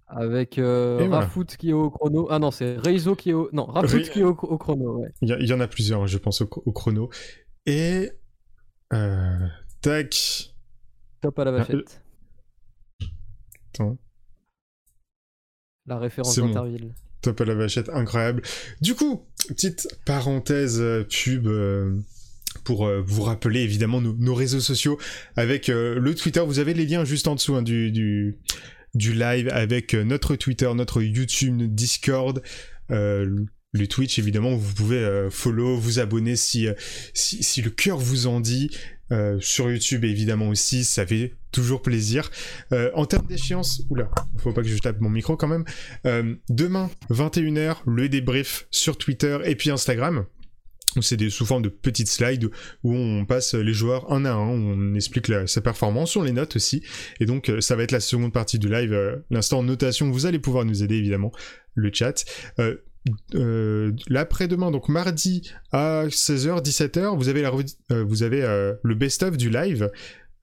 Avec 0.06 0.58
euh, 0.58 0.98
Et 0.98 1.06
voilà. 1.06 1.24
Rafoot 1.24 1.56
qui 1.56 1.70
est 1.70 1.72
au 1.72 1.90
chrono. 1.90 2.26
Ah 2.30 2.38
non, 2.40 2.50
c'est 2.50 2.76
Reizo 2.76 3.14
qui 3.14 3.30
est 3.30 3.32
au. 3.32 3.48
Non, 3.52 3.64
Rafoot 3.66 4.11
qui 4.11 4.20
est 4.20 4.24
au, 4.24 4.30
au 4.30 4.58
chrono. 4.58 4.98
Ouais. 4.98 5.08
Il 5.22 5.28
y, 5.28 5.52
en 5.52 5.61
a 5.61 5.68
plusieurs, 5.68 6.06
je 6.08 6.18
pense, 6.18 6.40
au, 6.40 6.48
au 6.66 6.72
chrono. 6.72 7.11
Et. 7.66 8.11
euh, 8.92 9.46
tac. 9.82 10.52
Top 11.20 11.38
à 11.38 11.44
la 11.44 11.50
vachette. 11.52 12.02
Attends. 13.74 13.98
La 15.86 15.98
référence 15.98 16.38
bon. 16.38 16.46
d'Interville. 16.46 16.94
Top 17.20 17.40
à 17.40 17.44
la 17.44 17.54
vachette, 17.54 17.90
incroyable. 17.90 18.42
Du 18.80 18.94
coup, 18.94 19.26
petite 19.48 19.88
parenthèse 20.06 20.80
euh, 20.80 21.04
pub 21.04 21.46
euh, 21.46 21.98
pour 22.64 22.86
euh, 22.86 23.02
vous 23.04 23.22
rappeler 23.22 23.60
évidemment 23.60 24.00
nos, 24.00 24.14
nos 24.14 24.34
réseaux 24.34 24.60
sociaux 24.60 24.98
avec 25.36 25.68
euh, 25.68 25.98
le 25.98 26.14
Twitter. 26.14 26.40
Vous 26.40 26.58
avez 26.58 26.72
les 26.72 26.86
liens 26.86 27.04
juste 27.04 27.28
en 27.28 27.34
dessous 27.34 27.54
hein, 27.54 27.62
du, 27.62 27.90
du, 27.90 28.38
du 28.94 29.12
live 29.12 29.48
avec 29.52 29.94
euh, 29.94 30.04
notre 30.04 30.36
Twitter, 30.36 30.72
notre 30.74 31.02
YouTube, 31.02 31.56
notre 31.56 31.74
Discord, 31.74 32.42
le 32.88 33.86
Twitch 33.86 34.18
évidemment. 34.18 34.56
Vous 34.56 34.74
pouvez 34.74 35.28
follow, 35.30 35.76
vous 35.76 35.98
abonner 35.98 36.36
si, 36.36 36.66
si, 37.12 37.42
si 37.42 37.60
le 37.62 37.70
cœur 37.70 37.98
vous 37.98 38.26
en 38.26 38.40
dit. 38.40 38.70
Euh, 39.12 39.38
sur 39.40 39.70
YouTube 39.70 40.04
évidemment 40.04 40.48
aussi, 40.48 40.84
ça 40.84 41.06
fait 41.06 41.34
toujours 41.52 41.82
plaisir. 41.82 42.30
Euh, 42.72 42.90
en 42.94 43.06
termes 43.06 43.26
d'échéance, 43.26 43.82
oula, 43.90 44.11
faut 44.38 44.52
pas 44.52 44.62
que 44.62 44.68
je 44.68 44.78
tape 44.78 45.00
mon 45.00 45.11
micro 45.11 45.36
quand 45.36 45.48
même. 45.48 45.64
Euh, 46.06 46.34
demain, 46.48 46.90
21h, 47.11 47.78
le 47.86 48.08
débrief 48.08 48.66
sur 48.70 48.96
Twitter 48.96 49.38
et 49.44 49.56
puis 49.56 49.70
Instagram. 49.70 50.26
C'est 51.00 51.28
sous 51.30 51.46
forme 51.46 51.62
de 51.62 51.68
petites 51.68 52.08
slides 52.08 52.50
où 52.82 52.92
on 52.92 53.24
passe 53.24 53.54
les 53.54 53.72
joueurs 53.72 54.12
un 54.12 54.24
à 54.24 54.32
un, 54.32 54.48
où 54.48 54.74
on 54.74 54.94
explique 54.96 55.30
sa 55.46 55.61
performance, 55.61 56.16
on 56.16 56.22
les 56.22 56.32
note 56.32 56.56
aussi. 56.56 56.82
Et 57.20 57.26
donc 57.26 57.48
euh, 57.48 57.61
ça 57.61 57.76
va 57.76 57.84
être 57.84 57.92
la 57.92 58.00
seconde 58.00 58.32
partie 58.32 58.58
du 58.58 58.68
live, 58.68 59.22
l'instant 59.30 59.62
notation, 59.62 60.11
vous 60.11 60.26
allez 60.26 60.40
pouvoir 60.40 60.64
nous 60.64 60.82
aider 60.82 60.96
évidemment, 60.96 61.30
le 61.74 61.90
chat. 61.92 62.24
Euh, 63.34 63.92
l'après-demain, 64.09 64.70
donc 64.70 64.88
mardi 64.88 65.51
à 65.72 66.05
16h, 66.09 66.62
17h, 66.62 67.16
vous 67.16 67.28
avez, 67.28 67.42
la, 67.42 67.53
euh, 67.92 68.05
vous 68.05 68.22
avez 68.22 68.42
euh, 68.42 68.74
le 68.82 68.94
best-of 68.94 69.36
du 69.36 69.51
live. 69.51 69.90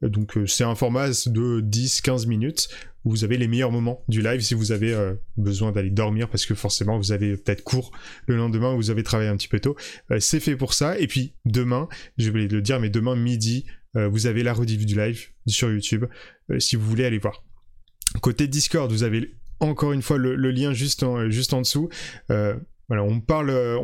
Donc 0.03 0.37
c'est 0.45 0.63
un 0.63 0.75
format 0.75 1.07
de 1.07 1.59
10-15 1.61 2.27
minutes 2.27 2.67
où 3.03 3.09
vous 3.09 3.23
avez 3.23 3.35
les 3.35 3.47
meilleurs 3.47 3.71
moments 3.71 4.03
du 4.07 4.21
live 4.21 4.41
si 4.41 4.53
vous 4.53 4.71
avez 4.71 4.95
besoin 5.37 5.71
d'aller 5.71 5.89
dormir 5.89 6.29
parce 6.29 6.45
que 6.45 6.53
forcément 6.53 6.99
vous 6.99 7.11
avez 7.11 7.35
peut-être 7.35 7.63
cours 7.63 7.91
le 8.27 8.35
lendemain 8.35 8.75
vous 8.75 8.91
avez 8.91 9.01
travaillé 9.01 9.27
un 9.27 9.37
petit 9.37 9.47
peu 9.47 9.59
tôt. 9.59 9.75
C'est 10.19 10.39
fait 10.39 10.55
pour 10.55 10.75
ça. 10.75 10.99
Et 10.99 11.07
puis 11.07 11.33
demain, 11.45 11.89
je 12.19 12.29
voulais 12.29 12.47
le 12.47 12.61
dire, 12.61 12.79
mais 12.79 12.91
demain 12.91 13.15
midi, 13.15 13.65
vous 13.95 14.27
avez 14.27 14.43
la 14.43 14.53
rediff 14.53 14.85
du 14.85 14.95
live 14.95 15.29
sur 15.47 15.71
YouTube 15.71 16.05
si 16.59 16.75
vous 16.75 16.85
voulez 16.85 17.05
aller 17.05 17.17
voir. 17.17 17.43
Côté 18.21 18.47
Discord, 18.47 18.91
vous 18.91 19.01
avez 19.01 19.33
encore 19.59 19.93
une 19.93 20.01
fois 20.01 20.17
le, 20.17 20.35
lien 20.51 20.73
juste 20.73 21.03
en, 21.03 21.29
juste 21.29 21.53
en 21.53 21.61
dessous. 21.61 21.89
Euh, 22.31 22.55
voilà, 22.87 23.03
on 23.03 23.19
parle, 23.19 23.49
euh, 23.49 23.77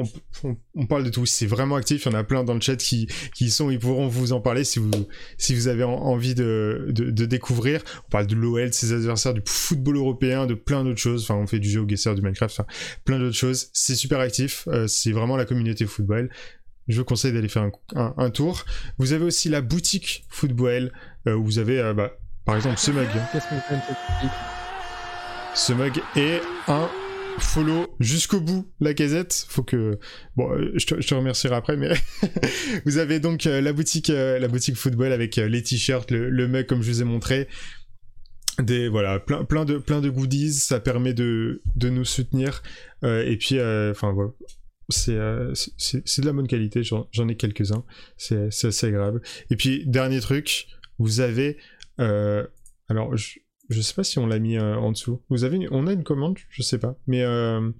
on, 0.75 0.85
parle 0.85 1.03
de 1.03 1.09
tout. 1.09 1.25
C'est 1.25 1.45
vraiment 1.45 1.75
actif. 1.75 2.05
Il 2.05 2.11
y 2.13 2.15
en 2.15 2.17
a 2.17 2.23
plein 2.23 2.45
dans 2.45 2.53
le 2.53 2.61
chat 2.61 2.77
qui, 2.77 3.07
qui 3.35 3.49
sont. 3.49 3.69
Ils 3.69 3.79
pourront 3.79 4.07
vous 4.07 4.31
en 4.31 4.39
parler 4.39 4.63
si 4.63 4.79
vous, 4.79 4.91
si 5.37 5.53
vous 5.53 5.67
avez 5.67 5.83
en- 5.83 5.91
envie 5.91 6.35
de, 6.35 6.87
de, 6.89 7.25
découvrir. 7.25 7.81
On 8.07 8.09
parle 8.09 8.27
de 8.27 8.35
l'OL, 8.35 8.69
de 8.69 8.73
ses 8.73 8.93
adversaires, 8.93 9.33
du 9.33 9.41
football 9.45 9.97
européen, 9.97 10.45
de 10.45 10.53
plein 10.53 10.85
d'autres 10.85 11.01
choses. 11.01 11.23
Enfin, 11.23 11.35
on 11.35 11.47
fait 11.47 11.59
du 11.59 11.69
GeoGuessr, 11.69 12.15
du 12.15 12.21
Minecraft, 12.21 12.61
enfin, 12.61 12.67
plein 13.03 13.19
d'autres 13.19 13.35
choses. 13.35 13.67
C'est 13.73 13.95
super 13.95 14.21
actif. 14.21 14.69
Euh, 14.69 14.87
c'est 14.87 15.11
vraiment 15.11 15.35
la 15.35 15.43
communauté 15.43 15.85
football. 15.85 16.29
Je 16.87 16.97
vous 16.97 17.05
conseille 17.05 17.33
d'aller 17.33 17.49
faire 17.49 17.69
un, 17.95 18.13
un- 18.17 18.29
tour. 18.29 18.63
Vous 18.99 19.11
avez 19.11 19.25
aussi 19.25 19.49
la 19.49 19.59
boutique 19.59 20.25
football 20.29 20.93
où 21.25 21.43
vous 21.43 21.59
avez, 21.59 21.93
bah, 21.93 22.11
par 22.45 22.57
exemple, 22.57 22.77
ce 22.77 22.91
mug 22.91 23.07
qu'on 23.07 23.39
fait 23.39 23.75
de 23.77 23.81
cette 23.87 23.97
musique 24.21 24.31
Ce 25.55 25.71
mug 25.71 26.01
est 26.15 26.41
un 26.67 26.89
follow 27.37 27.85
jusqu'au 27.99 28.41
bout 28.41 28.67
la 28.79 28.95
casette. 28.95 29.45
Faut 29.49 29.61
que 29.61 29.99
bon 30.35 30.51
euh, 30.51 30.71
je 30.75 30.85
te, 30.87 30.99
je 30.99 31.13
remercierai 31.13 31.55
après 31.55 31.77
mais 31.77 31.93
vous 32.85 32.97
avez 32.97 33.19
donc 33.19 33.45
euh, 33.45 33.61
la 33.61 33.71
boutique 33.71 34.09
euh, 34.09 34.39
la 34.39 34.47
boutique 34.47 34.75
football 34.75 35.11
avec 35.11 35.35
les 35.35 35.61
t-shirts 35.61 36.09
le, 36.09 36.47
mug 36.47 36.65
comme 36.65 36.81
je 36.81 36.91
vous 36.91 37.01
ai 37.01 37.05
montré. 37.05 37.47
Des 38.59 38.87
voilà 38.87 39.19
plein 39.19 39.65
de 39.65 40.09
goodies. 40.09 40.53
Ça 40.53 40.79
permet 40.79 41.13
de 41.13 41.61
nous 41.81 42.05
soutenir. 42.05 42.63
Et 43.03 43.37
puis 43.37 43.59
enfin 43.59 44.11
voilà. 44.11 44.31
C'est 44.89 45.13
de 45.13 46.25
la 46.25 46.33
bonne 46.33 46.47
qualité. 46.47 46.81
J'en 46.83 47.27
ai 47.29 47.35
quelques 47.35 47.71
uns 47.71 47.83
c'est 48.17 48.65
assez 48.65 48.87
agréable. 48.87 49.21
Et 49.51 49.55
puis 49.55 49.83
dernier 49.85 50.19
truc 50.19 50.67
vous 50.97 51.19
avez 51.19 51.57
alors 51.97 53.15
je, 53.15 53.39
je 53.69 53.81
sais 53.81 53.93
pas 53.93 54.03
si 54.03 54.19
on 54.19 54.27
l'a 54.27 54.39
mis 54.39 54.57
euh, 54.57 54.75
en 54.75 54.91
dessous. 54.91 55.21
Vous 55.29 55.43
avez 55.43 55.67
on 55.71 55.87
a 55.87 55.93
une 55.93 56.03
commande, 56.03 56.37
je 56.49 56.61
sais 56.61 56.77
pas. 56.77 56.97
Mais 57.07 57.23
euh, 57.23 57.71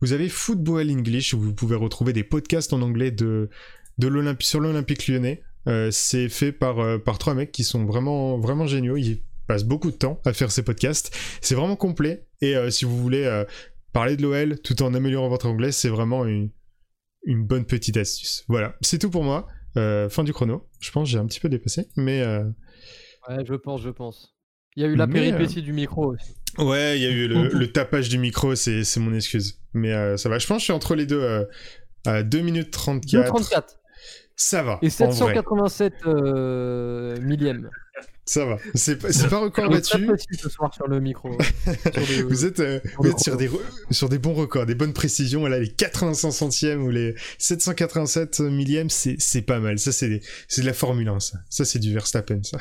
vous 0.00 0.12
avez 0.12 0.28
Football 0.28 0.90
English 0.90 1.34
où 1.34 1.40
vous 1.40 1.54
pouvez 1.54 1.76
retrouver 1.76 2.12
des 2.12 2.24
podcasts 2.24 2.72
en 2.72 2.82
anglais 2.82 3.10
de, 3.10 3.50
de 3.98 4.08
l'Olympi- 4.08 4.44
sur 4.46 4.60
l'Olympique 4.60 5.08
lyonnais. 5.08 5.42
Euh, 5.68 5.90
c'est 5.90 6.28
fait 6.28 6.52
par, 6.52 6.76
par 7.02 7.18
trois 7.18 7.34
mecs 7.34 7.50
qui 7.52 7.64
sont 7.64 7.84
vraiment, 7.84 8.38
vraiment 8.38 8.66
géniaux. 8.66 8.96
Ils 8.96 9.22
passent 9.48 9.64
beaucoup 9.64 9.90
de 9.90 9.96
temps 9.96 10.20
à 10.24 10.32
faire 10.32 10.50
ces 10.52 10.62
podcasts. 10.62 11.16
C'est 11.40 11.54
vraiment 11.54 11.76
complet. 11.76 12.26
Et 12.40 12.54
si 12.70 12.84
vous 12.84 12.96
voulez 12.96 13.44
parler 13.92 14.16
de 14.16 14.22
l'OL 14.22 14.60
tout 14.60 14.80
en 14.82 14.92
améliorant 14.94 15.28
votre 15.28 15.46
anglais, 15.46 15.72
c'est 15.72 15.88
vraiment 15.88 16.24
une, 16.26 16.50
une 17.24 17.44
bonne 17.44 17.64
petite 17.64 17.96
astuce. 17.96 18.44
Voilà, 18.48 18.76
c'est 18.80 18.98
tout 18.98 19.10
pour 19.10 19.24
moi. 19.24 19.48
Fin 19.74 20.22
du 20.24 20.32
chrono. 20.32 20.68
Je 20.80 20.90
pense 20.92 21.08
j'ai 21.08 21.18
un 21.18 21.26
petit 21.26 21.40
peu 21.40 21.48
dépassé. 21.48 21.88
Mais 21.96 22.24
Ouais, 23.28 23.44
je 23.44 23.54
pense, 23.54 23.82
je 23.82 23.90
pense. 23.90 24.35
Il 24.76 24.82
y 24.82 24.86
a 24.86 24.88
eu 24.88 24.94
la 24.94 25.06
Mais, 25.06 25.18
euh, 25.20 25.22
péripétie 25.32 25.62
du 25.62 25.72
micro 25.72 26.12
aussi. 26.14 26.36
Ouais, 26.58 26.98
il 26.98 27.02
y 27.02 27.06
a 27.06 27.10
eu 27.10 27.28
le, 27.28 27.48
le 27.48 27.72
tapage 27.72 28.08
du 28.08 28.18
micro, 28.18 28.54
c'est 28.54 28.84
mon 28.98 29.14
excuse. 29.14 29.58
Mais 29.74 29.92
euh, 29.92 30.16
ça 30.16 30.28
va, 30.28 30.38
je 30.38 30.46
pense 30.46 30.56
que 30.56 30.60
je 30.60 30.64
suis 30.64 30.72
entre 30.72 30.94
les 30.94 31.06
deux. 31.06 31.20
euh, 31.20 31.44
à 32.06 32.22
2 32.22 32.40
minutes 32.40 32.70
34. 32.70 33.32
2,34 33.32 33.62
Ça 34.36 34.62
va. 34.62 34.78
et 34.82 34.88
en 35.02 35.08
vrai. 35.08 35.34
787 35.34 35.94
euh, 36.06 37.18
millième. 37.20 37.70
Ça 38.28 38.44
va. 38.44 38.58
C'est 38.74 38.96
pas, 38.98 39.08
pas 39.30 39.38
record 39.38 39.70
précis 39.70 40.34
ce 40.36 40.48
soir 40.48 40.74
sur 40.74 40.88
le 40.88 41.00
micro. 41.00 41.30
sur 41.40 41.92
le- 41.94 42.22
Vous 42.28 42.44
êtes, 42.44 42.58
euh, 42.60 42.80
sur 42.84 42.96
vous 42.98 43.04
le 43.04 43.10
êtes 43.10 43.18
sur, 43.20 43.36
des, 43.36 43.48
re- 43.48 43.60
sur 43.92 44.08
des 44.08 44.18
bons 44.18 44.34
records, 44.34 44.66
des 44.66 44.74
bonnes 44.74 44.92
précisions. 44.92 45.46
Là, 45.46 45.60
les 45.60 45.72
85 45.72 46.32
centièmes 46.32 46.82
ou 46.82 46.90
les 46.90 47.14
787 47.38 48.40
millièmes, 48.40 48.90
c'est 48.90 49.42
pas 49.42 49.60
mal. 49.60 49.78
Ça, 49.78 49.92
c'est 49.92 50.08
de 50.08 50.66
la 50.66 50.72
Formule 50.72 51.08
1, 51.08 51.20
ça. 51.20 51.38
Ça, 51.48 51.64
c'est 51.64 51.78
du 51.78 51.94
Verstappen, 51.94 52.42
ça. 52.42 52.58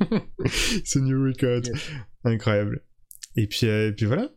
c'est 0.84 1.00
new 1.00 1.22
record. 1.26 1.62
Yes. 1.66 1.90
Incroyable. 2.24 2.84
Et 3.36 3.48
puis, 3.48 3.66
euh, 3.66 3.88
et 3.88 3.92
puis 3.92 4.06
voilà. 4.06 4.30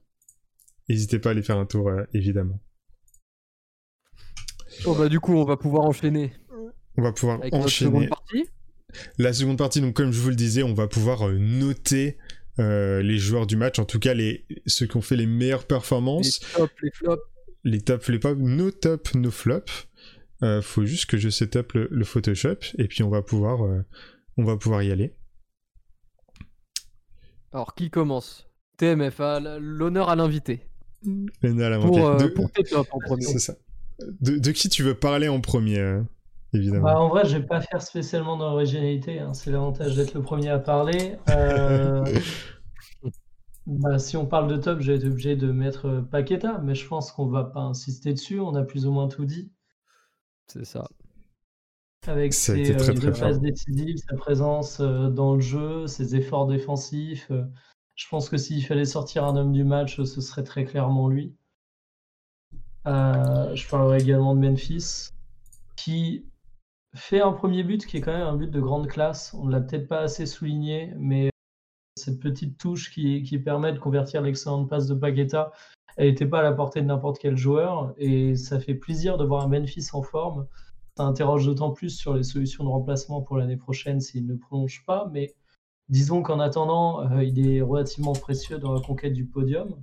N'hésitez 0.90 1.20
pas 1.20 1.30
à 1.30 1.32
aller 1.34 1.44
faire 1.44 1.58
un 1.58 1.66
tour, 1.68 1.90
euh, 1.90 2.04
évidemment. 2.14 2.60
Bon, 4.84 4.96
bah, 4.98 5.10
du 5.10 5.20
coup, 5.20 5.36
on 5.36 5.46
va 5.46 5.58
pouvoir 5.58 5.86
enchaîner 5.86 6.34
On 6.98 7.02
va 7.04 7.12
pouvoir 7.12 7.40
avec 7.40 7.54
enchaîner. 7.54 7.90
seconde 7.92 8.10
partie. 8.10 8.46
La 9.18 9.32
seconde 9.34 9.58
partie, 9.58 9.80
donc 9.82 9.94
comme 9.96 10.12
je 10.12 10.20
vous 10.20 10.30
le 10.30 10.36
disais, 10.36 10.64
on 10.64 10.74
va 10.74 10.88
pouvoir 10.88 11.28
euh, 11.30 11.38
noter 11.38 12.18
euh, 12.60 13.02
les 13.02 13.18
joueurs 13.18 13.48
du 13.48 13.56
match, 13.56 13.80
en 13.80 13.86
tout 13.86 14.00
cas 14.00 14.14
les, 14.14 14.46
ceux 14.66 14.86
qui 14.88 14.98
ont 14.98 15.02
fait 15.02 15.16
les 15.16 15.26
meilleures 15.26 15.62
Les 15.62 15.68
performances, 15.68 16.40
tops, 16.56 16.74
les 16.84 16.92
flops. 16.92 17.22
les 17.64 17.82
tops, 17.82 18.10
les 18.10 18.20
pas, 18.20 18.34
nos 18.36 18.72
tops, 18.72 19.16
nos 19.16 19.32
flops. 19.32 19.88
Euh, 20.44 20.62
faut 20.62 20.86
juste 20.86 21.06
que 21.06 21.18
je 21.18 21.30
setup 21.30 21.72
le, 21.74 21.88
le 21.92 22.04
Photoshop 22.04 22.58
et 22.78 22.88
puis 22.88 23.04
on 23.04 23.10
va 23.10 23.22
pouvoir, 23.22 23.64
euh, 23.64 23.82
on 24.38 24.44
va 24.44 24.58
pouvoir 24.58 24.84
y 24.84 24.92
aller. 24.92 25.16
Alors, 27.54 27.76
qui 27.76 27.90
commence? 27.90 28.48
TMF, 28.78 29.20
à 29.20 29.38
l- 29.38 29.58
l'honneur 29.62 30.10
à 30.10 30.16
l'invité. 30.16 30.68
Pour, 31.02 32.16
de, 32.18 32.28
pour 32.28 32.52
tes 32.52 32.64
tops 32.64 32.90
en 32.92 33.00
premier. 33.00 33.26
c'est 33.26 33.40
ça. 33.40 33.56
De, 34.22 34.38
de 34.38 34.52
qui 34.52 34.70
tu 34.70 34.84
veux 34.84 34.96
parler 34.96 35.28
en 35.28 35.42
premier, 35.42 35.80
évidemment. 36.54 36.84
Bah, 36.84 37.00
en 37.00 37.10
vrai, 37.10 37.26
je 37.26 37.38
vais 37.38 37.46
pas 37.46 37.62
faire 37.62 37.82
spécialement 37.82 38.38
d'originalité. 38.38 39.20
hein. 39.20 39.34
C'est 39.34 39.52
l'avantage 39.52 39.96
d'être 39.96 40.14
le 40.14 40.22
premier 40.22 40.50
à 40.50 40.60
parler. 40.60 41.18
Euh, 41.30 42.04
bah, 43.66 44.00
si 44.00 44.18
on 44.18 44.26
parle 44.26 44.48
de 44.48 44.58
top, 44.58 44.80
j'ai 44.82 44.96
été 44.96 45.08
obligé 45.08 45.36
de 45.36 45.52
mettre 45.52 45.88
euh, 45.88 46.02
Paqueta, 46.02 46.60
mais 46.64 46.76
je 46.76 46.88
pense 46.88 47.12
qu'on 47.12 47.28
va 47.28 47.44
pas 47.44 47.62
insister 47.62 48.14
dessus. 48.14 48.40
On 48.40 48.56
a 48.56 48.64
plus 48.64 48.86
ou 48.86 48.92
moins 48.92 49.08
tout 49.08 49.26
dit. 49.26 49.52
C'est 50.48 50.66
ça. 50.66 50.88
Avec 52.08 52.34
Ça 52.34 52.56
ses 52.56 52.64
très, 52.64 52.74
euh, 52.74 52.78
très 52.78 52.94
deux 52.96 53.12
passes 53.14 53.40
décisives, 53.40 53.98
sa 54.10 54.16
présence 54.16 54.80
euh, 54.80 55.10
dans 55.10 55.36
le 55.36 55.42
jeu, 55.42 55.86
ses 55.88 56.16
efforts 56.16 56.48
défensifs. 56.48 57.32
je 57.96 58.08
pense 58.10 58.28
que 58.28 58.38
s'il 58.38 58.66
fallait 58.66 58.86
sortir 58.86 59.24
un 59.26 59.36
homme 59.36 59.52
du 59.54 59.64
match, 59.64 60.02
ce 60.02 60.22
serait 60.22 60.44
très 60.44 60.66
clairement 60.66 61.08
lui. 61.08 61.36
Euh, 62.88 63.56
je 63.56 63.68
parlerai 63.68 64.00
également 64.02 64.36
de 64.36 64.40
Memphis, 64.40 65.10
qui 65.76 66.26
fait 66.96 67.22
un 67.22 67.32
premier 67.32 67.64
but 67.64 67.86
qui 67.86 67.98
est 67.98 68.02
quand 68.02 68.14
même 68.14 68.28
un 68.28 68.36
but 68.36 68.52
de 68.52 68.60
grande 68.60 68.88
classe. 68.88 69.34
On 69.34 69.46
ne 69.46 69.52
l'a 69.52 69.62
peut-être 69.62 69.88
pas 69.88 70.02
assez 70.02 70.26
souligné, 70.26 70.94
mais 70.98 71.30
cette 71.98 72.20
petite 72.20 72.58
touche 72.58 72.92
qui, 72.92 73.24
qui 73.24 73.38
permet 73.40 73.74
de 73.74 73.80
convertir 73.80 74.22
l'excellente 74.22 74.70
passe 74.70 74.88
de 74.88 74.96
Paqueta, 74.96 75.52
elle 75.98 76.10
n'était 76.10 76.26
pas 76.26 76.40
à 76.40 76.44
la 76.44 76.54
portée 76.54 76.82
de 76.82 76.88
n'importe 76.88 77.20
quel 77.20 77.38
joueur. 77.38 77.94
Et 77.98 78.36
ça 78.36 78.60
fait 78.60 78.76
plaisir 78.76 79.18
de 79.18 79.26
voir 79.26 79.44
un 79.44 79.48
Memphis 79.48 79.88
en 79.94 80.02
forme. 80.02 80.48
Ça 80.98 81.04
interroge 81.04 81.46
d'autant 81.46 81.72
plus 81.72 81.90
sur 81.90 82.14
les 82.14 82.24
solutions 82.24 82.64
de 82.64 82.70
remplacement 82.70 83.22
pour 83.22 83.38
l'année 83.38 83.58
prochaine 83.58 84.00
s'il 84.02 84.28
ne 84.28 84.36
prolonge 84.36 84.84
pas. 84.86 85.10
Mais 85.12 85.34
disons 85.90 86.22
qu'en 86.24 86.40
attendant, 86.40 87.02
euh, 87.12 87.24
il 87.24 87.48
est 87.48 87.62
relativement 87.62 88.14
précieux 88.14 88.58
dans 88.58 88.74
la 88.74 88.82
conquête 88.82 89.14
du 89.14 89.26
podium. 89.26 89.76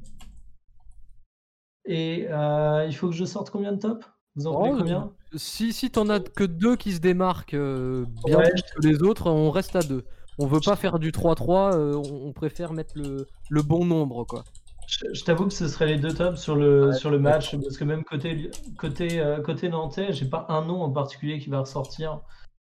Et 1.84 2.26
euh, 2.28 2.84
il 2.86 2.94
faut 2.94 3.09
que 3.09 3.14
je 3.14 3.24
sorte 3.24 3.50
combien 3.50 3.72
de 3.72 3.78
tops? 3.78 4.06
Vous 4.39 4.47
en 4.47 4.59
voulez 4.59 4.70
Oh, 4.72 4.78
combien? 4.78 5.11
Si, 5.34 5.72
si 5.72 5.91
t'en 5.91 6.09
as 6.09 6.20
que 6.20 6.45
deux 6.45 6.76
qui 6.76 6.93
se 6.93 7.01
démarquent 7.01 7.55
euh, 7.55 8.07
bien 8.24 8.39
Ouais. 8.39 8.51
plus 8.51 8.62
que 8.62 8.86
les 8.86 9.03
autres, 9.03 9.28
on 9.30 9.51
reste 9.51 9.76
à 9.76 9.80
deux. 9.82 10.05
On 10.39 10.47
veut 10.47 10.61
pas 10.64 10.76
faire 10.76 10.99
du 10.99 11.11
3-3, 11.11 11.74
euh, 11.74 11.95
on, 11.97 12.28
on 12.28 12.32
préfère 12.32 12.72
mettre 12.72 12.93
le, 12.97 13.26
le 13.51 13.62
bon 13.62 13.84
nombre, 13.84 14.24
quoi. 14.24 14.45
Je, 14.86 15.05
je 15.12 15.22
t'avoue 15.24 15.47
que 15.47 15.53
ce 15.53 15.68
serait 15.68 15.86
les 15.86 15.99
deux 15.99 16.14
tops 16.14 16.41
sur 16.41 16.57
le, 16.57 16.86
Ouais, 16.89 16.95
sur 16.95 17.11
le 17.11 17.18
match, 17.18 17.55
parce 17.57 17.76
que 17.76 17.84
même 17.84 18.05
côté, 18.05 18.51
côté, 18.78 19.20
euh, 19.20 19.43
côté 19.43 19.68
nantais, 19.68 20.12
j'ai 20.14 20.24
pas 20.26 20.47
un 20.49 20.64
nom 20.64 20.80
en 20.82 20.91
particulier 20.91 21.39
qui 21.41 21.51
va 21.51 21.61
ressortir. 21.61 22.20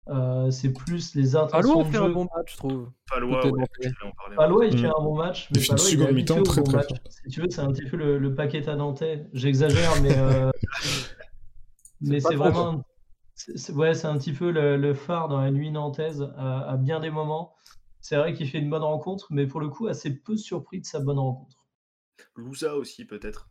Euh, 0.09 0.51
c'est 0.51 0.73
plus 0.73 1.14
les 1.14 1.31
Palois 1.33 1.45
intentions 1.45 1.83
de 1.83 1.89
fait 1.89 1.97
un 1.99 2.09
bon 2.11 2.27
match, 2.37 2.53
je 2.53 2.57
trouve. 2.59 2.91
Palois, 3.11 3.47
ouais. 3.47 3.64
Palois, 4.37 4.66
il 4.66 4.75
Mm. 4.77 4.79
fait 4.79 4.87
un 4.89 5.03
bon 5.03 5.16
match, 5.16 5.49
Il 5.51 5.57
mais 5.57 5.62
fait 5.62 5.73
une 5.73 5.77
Palois, 5.79 5.91
il 5.91 6.03
est 6.03 6.12
mi-temps 6.12 6.43
très, 6.43 6.61
bon 6.61 6.66
très 6.68 6.77
match. 6.77 6.89
fort. 6.89 6.99
Si 7.09 7.31
tu 7.31 7.41
veux, 7.41 7.47
c'est 7.51 7.61
un 7.61 7.73
petit 7.73 7.87
peu 7.89 7.97
le, 7.97 8.18
le 8.18 8.35
Paqueta 8.35 8.75
nantais. 8.77 9.27
J'exagère, 9.33 9.91
mais, 10.03 10.16
euh, 10.16 10.51
mais 12.03 12.20
c'est 12.20 12.34
vraiment. 12.36 12.84
c'est- 13.34 13.72
ouais, 13.72 13.94
c'est 13.94 14.07
un 14.07 14.18
petit 14.18 14.32
peu 14.32 14.50
le, 14.50 14.76
le 14.76 14.94
phare 14.94 15.28
dans 15.28 15.40
la 15.40 15.50
nuit 15.50 15.70
nantaise 15.70 16.22
à, 16.36 16.70
à 16.70 16.76
bien 16.76 17.00
des 17.00 17.11
moments. 17.11 17.55
C'est 18.00 18.16
vrai 18.16 18.34
qu'il 18.34 18.48
fait 18.48 18.59
une 18.59 18.70
bonne 18.70 18.82
rencontre, 18.82 19.28
mais 19.30 19.46
pour 19.46 19.61
le 19.61 19.68
coup, 19.68 19.86
assez 19.86 20.14
peu 20.18 20.36
surpris 20.36 20.80
de 20.80 20.86
sa 20.86 21.00
bonne 21.00 21.18
rencontre. 21.18 21.64
Louza 22.36 22.76
aussi, 22.76 23.05
peut-être. 23.05 23.48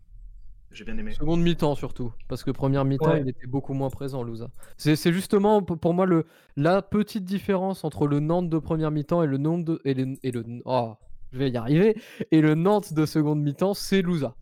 J'ai 0.71 0.85
bien 0.85 0.97
aimé. 0.97 1.11
Seconde 1.11 1.41
mi-temps 1.41 1.75
surtout, 1.75 2.13
parce 2.29 2.43
que 2.43 2.51
première 2.51 2.85
mi-temps, 2.85 3.11
Ouais. 3.11 3.21
il 3.21 3.27
était 3.27 3.45
beaucoup 3.47 3.73
moins 3.73 3.89
présent, 3.89 4.23
Louza. 4.23 4.49
C'est 4.77 4.95
c'est 4.95 5.11
justement 5.11 5.61
pour 5.61 5.93
moi 5.93 6.05
le, 6.05 6.25
la 6.55 6.81
petite 6.81 7.25
différence 7.25 7.83
entre 7.83 8.07
le 8.07 8.21
Nantes 8.21 8.49
de 8.49 8.57
première 8.57 8.89
mi-temps 8.91 9.21
et 9.21 9.27
le 9.27 9.37
Nantes 9.37 9.65
de, 9.65 9.81
et 9.83 9.93
le, 9.93 10.15
et 10.23 10.31
le 10.31 10.45
oh, 10.65 10.95
je 11.33 11.39
vais 11.39 11.49
y 11.49 11.57
arriver 11.57 12.01
et 12.31 12.39
le 12.41 12.55
Nantes 12.55 12.93
de 12.93 13.05
seconde 13.05 13.41
mi-temps, 13.41 13.73
c'est 13.73 14.01
Louza. 14.01 14.37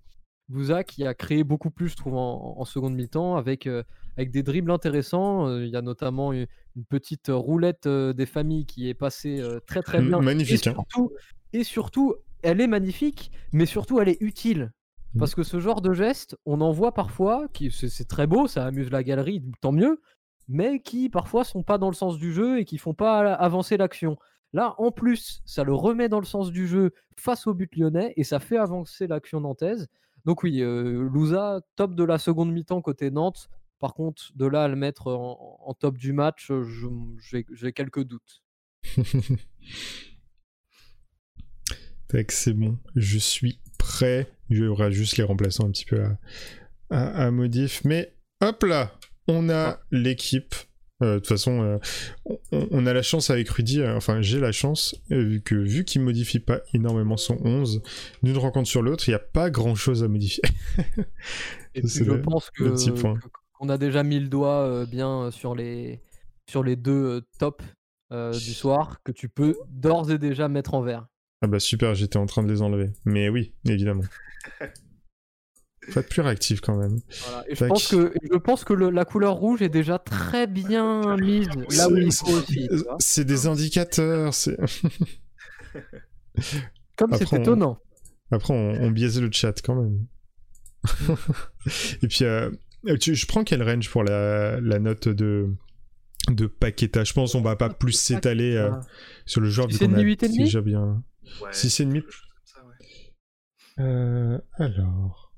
Louza 0.49 0.83
qui 0.83 1.05
a 1.05 1.13
créé 1.13 1.43
beaucoup 1.43 1.69
plus, 1.69 1.89
je 1.89 1.95
trouve, 1.95 2.15
en, 2.15 2.55
en 2.57 2.65
seconde 2.65 2.95
mi-temps 2.95 3.35
avec 3.35 3.67
euh, 3.67 3.83
avec 4.17 4.31
des 4.31 4.43
dribbles 4.43 4.71
intéressants. 4.71 5.47
Euh, 5.47 5.65
Il 5.65 5.69
y 5.71 5.75
a 5.75 5.81
notamment 5.81 6.33
une, 6.33 6.47
une 6.75 6.85
petite 6.85 7.27
roulette 7.29 7.85
euh, 7.85 8.13
des 8.13 8.25
familles 8.25 8.65
qui 8.65 8.89
est 8.89 8.93
passée 8.93 9.41
très 9.67 9.81
très 9.81 10.01
bien. 10.01 10.19
Magnifique, 10.21 10.65
Et 10.65 10.69
hein. 10.69 10.73
surtout, 10.73 11.11
et 11.53 11.63
surtout, 11.63 12.15
elle 12.41 12.61
est 12.61 12.67
magnifique, 12.67 13.31
mais 13.51 13.65
surtout, 13.65 13.99
elle 13.99 14.09
est 14.09 14.21
utile. 14.21 14.71
Mhm. 15.13 15.19
Parce 15.19 15.35
que 15.35 15.43
ce 15.43 15.59
genre 15.59 15.81
de 15.81 15.93
geste, 15.93 16.35
on 16.45 16.61
en 16.61 16.71
voit 16.71 16.93
parfois, 16.93 17.47
qui 17.53 17.71
c'est 17.71 17.89
c'est 17.89 18.05
très 18.07 18.27
beau, 18.27 18.47
ça 18.47 18.65
amuse 18.65 18.89
la 18.91 19.03
galerie, 19.03 19.43
tant 19.61 19.71
mieux, 19.71 20.01
mais 20.47 20.79
qui 20.81 21.09
parfois 21.09 21.43
sont 21.43 21.63
pas 21.63 21.77
dans 21.77 21.89
le 21.89 21.95
sens 21.95 22.17
du 22.17 22.33
jeu 22.33 22.59
et 22.59 22.65
qui 22.65 22.77
font 22.77 22.93
pas 22.95 23.33
avancer 23.33 23.77
l'action. 23.77 24.17
Là, 24.51 24.73
en 24.79 24.89
plus, 24.91 25.41
ça 25.45 25.63
le 25.63 25.75
remet 25.75 26.09
dans 26.09 26.19
le 26.19 26.25
sens 26.25 26.51
du 26.51 26.67
jeu 26.67 26.91
face 27.17 27.45
au 27.45 27.53
but 27.53 27.75
lyonnais 27.75 28.13
et 28.17 28.23
ça 28.23 28.39
fait 28.39 28.57
avancer 28.57 29.05
l'action 29.05 29.41
nantaise. 29.41 29.87
Donc 30.29 30.43
oui, 30.43 30.59
Louza, 30.59 31.61
top 31.75 31.95
de 31.95 32.03
la 32.03 32.19
seconde 32.19 32.51
mi-temps 32.51 32.83
côté 32.83 33.09
Nantes. 33.09 33.49
Par 33.79 33.95
contre, 33.95 34.31
de 34.35 34.45
là 34.45 34.65
à 34.65 34.67
le 34.67 34.75
mettre 34.75 35.07
en, 35.07 35.57
en 35.59 35.73
top 35.73 35.97
du 35.97 36.13
match, 36.13 36.51
j'ai 37.23 37.73
quelques 37.73 38.03
doutes. 38.03 38.43
Tac, 42.09 42.31
c'est 42.31 42.53
bon. 42.53 42.77
Je 42.95 43.17
suis 43.17 43.59
prêt. 43.79 44.31
Il 44.51 44.57
y 44.57 44.67
aura 44.67 44.91
juste 44.91 45.17
les 45.17 45.23
remplaçants 45.23 45.65
un 45.65 45.71
petit 45.71 45.85
peu 45.85 46.03
à, 46.03 46.19
à, 46.91 47.25
à 47.25 47.31
modif. 47.31 47.83
Mais 47.83 48.15
hop 48.41 48.61
là, 48.61 48.99
on 49.27 49.49
a 49.49 49.79
l'équipe. 49.89 50.53
Euh, 51.01 51.13
De 51.15 51.19
toute 51.19 51.27
façon, 51.27 51.61
euh, 51.61 51.77
on, 52.51 52.67
on 52.71 52.85
a 52.85 52.93
la 52.93 53.01
chance 53.01 53.29
avec 53.29 53.49
Rudy, 53.49 53.81
euh, 53.81 53.95
enfin 53.95 54.21
j'ai 54.21 54.39
la 54.39 54.51
chance, 54.51 54.95
vu 55.09 55.41
que 55.41 55.55
vu 55.55 55.85
qu'il 55.85 56.01
modifie 56.01 56.39
pas 56.39 56.59
énormément 56.73 57.15
son 57.17 57.37
11, 57.43 57.81
d'une 58.23 58.37
rencontre 58.37 58.67
sur 58.67 58.81
l'autre, 58.81 59.07
il 59.07 59.11
n'y 59.11 59.15
a 59.15 59.19
pas 59.19 59.49
grand 59.49 59.75
chose 59.75 60.03
à 60.03 60.07
modifier. 60.07 60.43
Et 61.75 61.87
je 61.87 62.03
le- 62.03 62.21
pense 62.21 62.49
que 62.51 62.63
qu'on 63.53 63.69
a 63.69 63.77
déjà 63.77 64.03
mis 64.03 64.19
le 64.19 64.27
doigt 64.27 64.85
bien 64.85 65.31
sur 65.31 65.55
les 65.55 66.01
sur 66.49 66.63
les 66.63 66.75
deux 66.75 67.21
tops 67.37 67.63
euh, 68.11 68.31
du 68.31 68.53
soir 68.53 68.97
que 69.03 69.11
tu 69.11 69.29
peux 69.29 69.55
d'ores 69.69 70.11
et 70.11 70.17
déjà 70.17 70.47
mettre 70.49 70.73
en 70.73 70.81
vert. 70.81 71.07
Ah 71.41 71.47
bah 71.47 71.59
super, 71.59 71.93
j'étais 71.95 72.17
en 72.17 72.25
train 72.25 72.43
de 72.43 72.51
les 72.51 72.61
enlever. 72.61 72.89
Mais 73.05 73.29
oui, 73.29 73.53
évidemment. 73.65 74.03
Faut 75.91 75.99
être 75.99 76.09
plus 76.09 76.21
réactif 76.21 76.61
quand 76.61 76.75
même. 76.75 76.99
Voilà. 77.25 77.43
Et 77.49 77.55
je 77.55 77.65
pense 77.65 77.87
que 77.87 78.13
je 78.31 78.37
pense 78.37 78.63
que 78.63 78.73
le- 78.73 78.89
la 78.89 79.05
couleur 79.05 79.35
rouge 79.35 79.61
est 79.61 79.69
déjà 79.69 79.97
très 79.99 80.47
bien 80.47 81.15
mise 81.17 81.47
là 81.77 81.89
où 81.89 81.97
il 81.97 82.11
faut 82.13 82.27
aussi. 82.31 82.67
C'est 82.99 83.25
des 83.25 83.47
indicateurs. 83.47 84.33
c'est- 84.33 84.57
Comme 86.95 87.13
c'est 87.15 87.33
on- 87.33 87.37
étonnant. 87.37 87.79
Après, 88.31 88.53
on, 88.53 88.83
on 88.83 88.91
biaise 88.91 89.19
le 89.21 89.31
chat 89.31 89.59
quand 89.61 89.75
même. 89.75 90.05
Et 92.03 92.07
puis, 92.07 92.23
euh, 92.25 92.49
tu- 92.99 93.15
je 93.15 93.25
prends 93.25 93.43
quel 93.43 93.63
range 93.63 93.89
pour 93.89 94.03
la, 94.03 94.59
la 94.61 94.79
note 94.79 95.07
de, 95.07 95.49
de 96.29 96.45
Paqueta? 96.47 97.03
Je 97.03 97.13
pense 97.13 97.31
qu'on 97.33 97.41
va 97.41 97.55
pas 97.55 97.69
plus 97.69 97.93
s'étaler 97.93 98.55
euh, 98.55 98.71
sur 99.25 99.41
le 99.41 99.49
joueur 99.49 99.67
vu 99.67 99.73
C'est 99.73 99.85
qu'on 99.87 99.93
a 99.93 99.97
demi, 99.97 100.03
huit 100.11 100.23
et 100.23 100.27
demi? 100.27 100.43
déjà 100.43 100.61
bien. 100.61 101.03
Ouais, 101.41 101.49
Si 101.51 101.69
c'est 101.69 101.85
demi. 101.85 102.01
quelque 102.01 102.11
chose 102.11 102.27
comme 102.29 102.63
ça, 102.63 102.67
ouais. 102.67 103.83
Euh, 103.85 104.39
alors. 104.57 105.28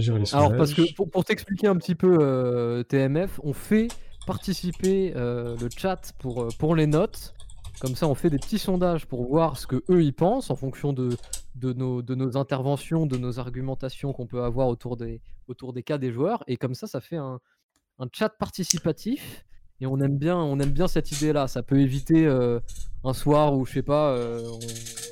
Gérer 0.00 0.20
les 0.20 0.34
Alors 0.34 0.56
parce 0.56 0.74
que 0.74 0.94
pour, 0.94 1.10
pour 1.10 1.24
t'expliquer 1.24 1.66
un 1.66 1.76
petit 1.76 1.94
peu 1.94 2.18
euh, 2.20 2.82
TMF, 2.82 3.40
on 3.42 3.52
fait 3.52 3.88
participer 4.26 5.12
euh, 5.16 5.56
le 5.60 5.68
chat 5.74 6.12
pour, 6.18 6.42
euh, 6.42 6.48
pour 6.58 6.74
les 6.74 6.86
notes. 6.86 7.34
Comme 7.80 7.94
ça, 7.94 8.08
on 8.08 8.14
fait 8.14 8.30
des 8.30 8.38
petits 8.38 8.58
sondages 8.58 9.06
pour 9.06 9.26
voir 9.26 9.56
ce 9.56 9.66
que 9.66 9.84
eux 9.88 10.02
ils 10.02 10.12
pensent 10.12 10.50
en 10.50 10.56
fonction 10.56 10.92
de, 10.92 11.16
de, 11.54 11.72
nos, 11.72 12.02
de 12.02 12.14
nos 12.14 12.36
interventions, 12.36 13.06
de 13.06 13.16
nos 13.16 13.38
argumentations 13.38 14.12
qu'on 14.12 14.26
peut 14.26 14.42
avoir 14.42 14.68
autour 14.68 14.96
des, 14.96 15.20
autour 15.46 15.72
des 15.72 15.82
cas 15.82 15.96
des 15.96 16.12
joueurs. 16.12 16.42
Et 16.48 16.56
comme 16.56 16.74
ça, 16.74 16.86
ça 16.86 17.00
fait 17.00 17.16
un, 17.16 17.40
un 17.98 18.08
chat 18.12 18.30
participatif. 18.30 19.44
Et 19.80 19.86
on 19.86 20.00
aime 20.00 20.18
bien, 20.18 20.36
on 20.36 20.58
aime 20.58 20.70
bien 20.70 20.88
cette 20.88 21.12
idée-là. 21.12 21.46
Ça 21.48 21.62
peut 21.62 21.80
éviter 21.80 22.26
euh, 22.26 22.58
un 23.04 23.12
soir 23.12 23.54
où 23.56 23.64
je 23.64 23.74
sais 23.74 23.82
pas, 23.82 24.12
euh, 24.12 24.42
on, 24.44 24.58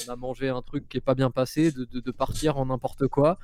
on 0.08 0.12
a 0.12 0.16
mangé 0.16 0.48
un 0.48 0.62
truc 0.62 0.88
qui 0.88 0.96
est 0.98 1.00
pas 1.00 1.14
bien 1.14 1.30
passé, 1.30 1.70
de, 1.70 1.84
de- 1.84 2.00
de 2.00 2.10
partir 2.10 2.56
en 2.58 2.66
n'importe 2.66 3.06
quoi 3.06 3.38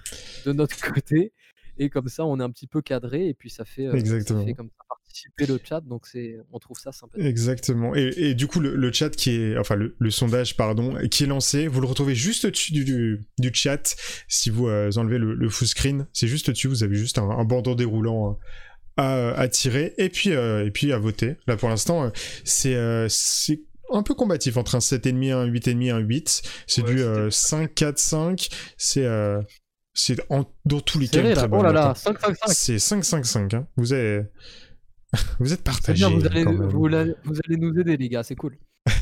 de 0.46 0.52
notre 0.52 0.80
côté. 0.94 1.32
Et 1.78 1.88
comme 1.90 2.08
ça, 2.08 2.26
on 2.26 2.38
est 2.38 2.42
un 2.42 2.50
petit 2.50 2.66
peu 2.66 2.82
cadré. 2.82 3.28
Et 3.28 3.34
puis 3.34 3.50
ça 3.50 3.64
fait, 3.64 3.86
euh, 3.86 3.92
ça 3.92 3.96
Exactement. 3.98 4.44
fait 4.44 4.54
comme 4.54 4.68
ça 4.68 4.84
participer 4.88 5.46
le 5.46 5.60
chat. 5.62 5.80
Donc 5.80 6.06
c'est, 6.06 6.36
on 6.52 6.58
trouve 6.58 6.76
ça 6.78 6.90
sympathique. 6.90 7.24
Exactement. 7.26 7.94
Et, 7.94 8.12
et 8.16 8.34
du 8.34 8.46
coup, 8.48 8.58
le, 8.60 8.74
le 8.74 8.92
chat 8.92 9.10
qui 9.10 9.30
est, 9.30 9.56
enfin 9.58 9.76
le, 9.76 9.94
le 9.98 10.10
sondage, 10.10 10.56
pardon, 10.56 10.96
qui 11.08 11.22
est 11.24 11.26
lancé, 11.28 11.68
vous 11.68 11.80
le 11.80 11.86
retrouvez 11.86 12.14
juste 12.16 12.46
au-dessus 12.46 12.72
du, 12.72 12.84
du, 12.84 13.20
du 13.38 13.50
chat. 13.54 13.94
Si 14.28 14.50
vous 14.50 14.66
enlevez 14.68 15.18
le, 15.18 15.34
le 15.34 15.48
full 15.48 15.68
screen, 15.68 16.06
c'est 16.12 16.26
juste 16.28 16.48
au-dessus. 16.48 16.66
Vous 16.68 16.82
avez 16.82 16.96
juste 16.96 17.18
un, 17.18 17.30
un 17.30 17.44
bandeau 17.44 17.74
déroulant 17.76 18.38
à, 18.96 19.30
à 19.32 19.48
tirer 19.48 19.94
et 19.98 20.08
puis 20.08 20.32
euh, 20.32 20.66
et 20.66 20.70
puis 20.70 20.92
à 20.92 20.98
voter. 20.98 21.36
Là, 21.46 21.56
pour 21.56 21.68
l'instant, 21.68 22.04
euh, 22.04 22.10
c'est 22.44 22.74
euh, 22.74 23.06
c'est 23.08 23.60
un 23.90 24.02
peu 24.02 24.14
combatif 24.14 24.56
entre 24.56 24.74
un 24.74 24.78
7,5, 24.78 25.32
un 25.32 25.46
8,5, 25.46 25.92
un 25.92 25.98
8. 25.98 26.42
C'est 26.66 26.82
Ouais, 26.82 26.94
du 26.94 27.00
euh, 27.02 27.24
pas 27.26 27.30
5, 27.30 27.74
4, 27.74 27.98
5. 27.98 28.48
C'est 28.76 29.04
euh, 29.04 29.40
en- 30.30 30.44
dans 30.64 30.80
tous 30.80 30.98
les 30.98 31.08
cas 31.08 31.22
là. 31.22 31.46
Oh 31.52 31.62
là 31.62 31.72
là, 31.72 31.90
hein. 31.90 31.94
5 31.94 32.18
5 32.18 32.36
5 32.36 32.52
C'est 32.54 32.78
5, 32.78 33.04
5, 33.04 33.24
5. 33.26 33.54
hein. 33.54 33.66
Vous 33.76 33.92
êtes 33.94 34.32
vous 35.40 35.52
êtes 35.52 35.62
partagés. 35.62 36.06
vous 36.06 36.24
allez, 36.26 36.44
vous, 36.44 36.70
vous 36.70 36.86
allez 36.86 37.56
nous 37.58 37.78
aider, 37.78 37.96
les 37.98 38.08
gars, 38.08 38.22
c'est 38.22 38.34
cool. 38.36 38.56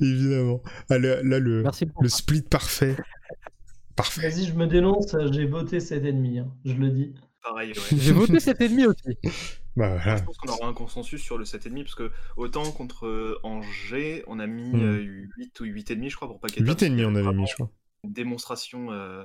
Évidemment. 0.00 0.62
Ah, 0.88 0.98
là, 0.98 1.22
là, 1.22 1.38
le, 1.38 1.62
le 2.00 2.08
split 2.08 2.42
parfait. 2.42 2.96
Parfait. 3.96 4.30
Vas-y, 4.30 4.46
je 4.46 4.54
me 4.54 4.66
dénonce, 4.66 5.14
j'ai 5.32 5.44
voté 5.44 5.78
cet 5.78 6.04
ennemi, 6.06 6.38
hein, 6.38 6.48
je 6.64 6.72
le 6.72 6.88
dis. 6.88 7.12
Pareil, 7.42 7.70
ouais. 7.70 7.98
J'ai 7.98 8.12
voté 8.12 8.34
7,5 8.38 8.86
aussi. 8.86 9.18
Bah 9.76 9.96
voilà. 9.96 10.16
Je 10.16 10.24
pense 10.24 10.36
qu'on 10.36 10.48
aura 10.52 10.66
un 10.66 10.72
consensus 10.74 11.22
sur 11.22 11.38
le 11.38 11.44
7,5 11.44 11.84
parce 11.84 11.94
que 11.94 12.10
autant 12.36 12.70
contre 12.72 13.06
euh, 13.06 13.38
Angers, 13.44 14.24
on 14.26 14.40
a 14.40 14.46
mis 14.48 14.74
euh, 14.82 14.98
8 15.36 15.60
ou 15.60 15.64
8,5 15.64 16.10
je 16.10 16.16
crois 16.16 16.26
pour 16.28 16.40
Paqueta. 16.40 16.64
8,5 16.64 17.04
on 17.06 17.14
avait 17.14 17.32
mis, 17.32 17.46
je 17.46 17.54
crois. 17.54 17.70
Une 18.02 18.12
démonstration 18.12 18.90
euh, 18.90 19.24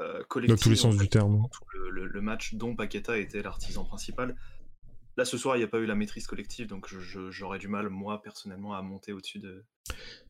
euh, 0.00 0.18
Dans 0.18 0.24
collective. 0.24 0.58
tous 0.58 0.68
les 0.68 0.76
sens 0.76 0.94
en 0.96 0.98
du 0.98 1.08
terme. 1.08 1.46
tout 1.52 1.64
Le, 1.72 1.90
le- 1.90 2.06
le 2.06 2.20
match 2.20 2.54
dont 2.54 2.74
Paqueta 2.74 3.16
était 3.16 3.40
l'artisan 3.40 3.84
principal. 3.84 4.34
Là 5.16 5.24
ce 5.24 5.38
soir, 5.38 5.54
il 5.56 5.60
n'y 5.60 5.64
a 5.64 5.68
pas 5.68 5.78
eu 5.78 5.86
la 5.86 5.94
maîtrise 5.94 6.26
collective, 6.26 6.66
donc 6.66 6.88
j'aurais 7.30 7.60
du 7.60 7.68
mal, 7.68 7.88
moi 7.88 8.20
personnellement, 8.20 8.74
à 8.74 8.82
monter 8.82 9.12
au-dessus 9.12 9.38
de, 9.38 9.64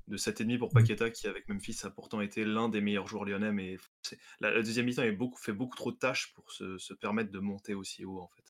de 0.09 0.17
7,5 0.17 0.59
pour 0.59 0.69
Hmm. 0.71 0.75
Paqueta, 0.75 1.11
qui 1.11 1.27
avec 1.27 1.49
Memphis 1.49 1.79
a 1.85 1.91
pourtant 1.91 2.21
été 2.21 2.45
l'un 2.45 2.69
des 2.69 2.81
meilleurs 2.81 3.07
joueurs 3.07 3.25
lyonnais, 3.25 3.53
mais 3.53 3.77
c'est- 4.03 4.19
la, 4.41 4.51
la 4.51 4.63
deuxième 4.63 4.87
mi-temps 4.87 5.03
est 5.03 5.13
beaucoup, 5.13 5.39
fait 5.41 5.53
beaucoup 5.53 5.77
trop 5.77 5.93
de 5.93 5.97
tâches 5.97 6.33
pour 6.35 6.51
se, 6.53 6.77
se 6.79 6.93
permettre 6.95 7.31
de 7.31 7.39
monter 7.39 7.75
aussi 7.75 8.05
haut 8.05 8.21
en 8.21 8.29
fait. 8.29 8.43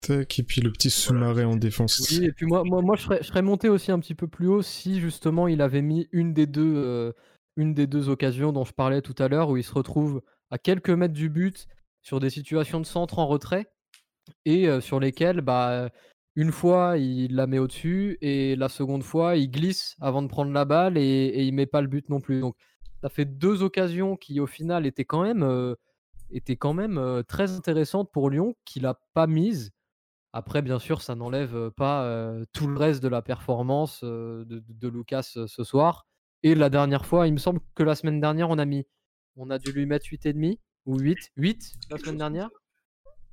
Tac, 0.00 0.38
et 0.38 0.42
puis 0.42 0.60
le 0.60 0.70
petit 0.70 0.90
sous-marin 0.90 1.46
en 1.46 1.56
défense. 1.56 2.08
Oui, 2.10 2.26
et 2.26 2.32
puis 2.32 2.46
moi, 2.46 2.62
moi, 2.64 2.80
moi 2.80 2.96
je, 2.96 3.02
serais, 3.02 3.18
je 3.22 3.26
serais 3.26 3.42
monté 3.42 3.68
aussi 3.68 3.90
un 3.90 3.98
petit 3.98 4.14
peu 4.14 4.28
plus 4.28 4.46
haut 4.46 4.62
si 4.62 5.00
justement 5.00 5.48
il 5.48 5.60
avait 5.60 5.82
mis 5.82 6.08
une 6.12 6.32
des 6.32 6.46
deux, 6.46 6.74
euh, 6.76 7.12
une 7.56 7.74
des 7.74 7.86
deux 7.86 8.08
occasions 8.08 8.52
dont 8.52 8.64
je 8.64 8.72
parlais 8.72 9.02
tout 9.02 9.14
à 9.18 9.28
l'heure, 9.28 9.48
où 9.50 9.56
il 9.56 9.64
se 9.64 9.72
retrouve 9.74 10.22
à 10.50 10.58
quelques 10.58 10.90
mètres 10.90 11.14
du 11.14 11.28
but 11.28 11.66
sur 12.02 12.20
des 12.20 12.30
situations 12.30 12.80
de 12.80 12.86
centre 12.86 13.18
en 13.18 13.26
retrait 13.26 13.66
et 14.44 14.68
euh, 14.68 14.80
sur 14.80 15.00
lesquelles, 15.00 15.40
bah, 15.40 15.90
une 16.36 16.52
fois 16.52 16.98
il 16.98 17.34
la 17.34 17.46
met 17.46 17.58
au-dessus 17.58 18.18
et 18.20 18.56
la 18.56 18.68
seconde 18.68 19.02
fois 19.02 19.36
il 19.36 19.50
glisse 19.50 19.96
avant 20.00 20.22
de 20.22 20.28
prendre 20.28 20.52
la 20.52 20.64
balle 20.64 20.96
et, 20.98 21.02
et 21.02 21.44
il 21.44 21.54
met 21.54 21.66
pas 21.66 21.80
le 21.80 21.88
but 21.88 22.08
non 22.10 22.20
plus. 22.20 22.40
Donc 22.40 22.56
ça 23.02 23.08
fait 23.08 23.24
deux 23.24 23.62
occasions 23.62 24.16
qui 24.16 24.40
au 24.40 24.46
final 24.46 24.86
étaient 24.86 25.04
quand 25.04 25.22
même, 25.22 25.42
euh, 25.42 25.74
étaient 26.30 26.56
quand 26.56 26.74
même 26.74 26.98
euh, 26.98 27.22
très 27.22 27.52
intéressantes 27.52 28.10
pour 28.12 28.30
Lyon 28.30 28.54
qu'il 28.64 28.86
a 28.86 28.98
pas 29.14 29.26
mises. 29.26 29.72
Après, 30.32 30.60
bien 30.62 30.78
sûr, 30.78 31.00
ça 31.02 31.14
n'enlève 31.14 31.56
euh, 31.56 31.70
pas 31.70 32.04
euh, 32.04 32.44
tout 32.52 32.66
le 32.66 32.76
reste 32.78 33.02
de 33.02 33.08
la 33.08 33.22
performance 33.22 34.04
de, 34.04 34.44
de- 34.68 34.88
Lucas 34.88 35.22
ce 35.46 35.64
soir. 35.64 36.06
Et 36.42 36.54
la 36.54 36.68
dernière 36.70 37.06
fois, 37.06 37.26
il 37.26 37.32
me 37.32 37.38
semble 37.38 37.60
que 37.74 37.82
la 37.82 37.94
semaine 37.94 38.20
dernière, 38.20 38.50
on 38.50 38.58
a 38.58 38.64
mis, 38.66 38.86
on 39.36 39.50
a 39.50 39.58
dû 39.58 39.72
lui 39.72 39.86
mettre 39.86 40.06
8,5 40.06 40.58
ou 40.86 40.98
8, 40.98 41.32
8 41.36 41.72
la 41.90 41.98
semaine 41.98 42.18
dernière. 42.18 42.50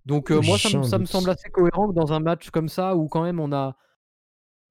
Donc 0.06 0.32
euh, 0.32 0.42
moi, 0.42 0.58
ça, 0.58 0.78
me- 0.78 0.84
ça 0.84 1.06
semble 1.06 1.30
assez 1.30 1.50
cohérent 1.50 1.88
que 1.90 1.94
dans 1.94 2.12
un 2.14 2.20
match 2.20 2.50
comme 2.50 2.68
ça, 2.70 2.96
où 2.96 3.08
quand 3.08 3.24
même 3.24 3.40
on 3.40 3.52
a 3.54 3.78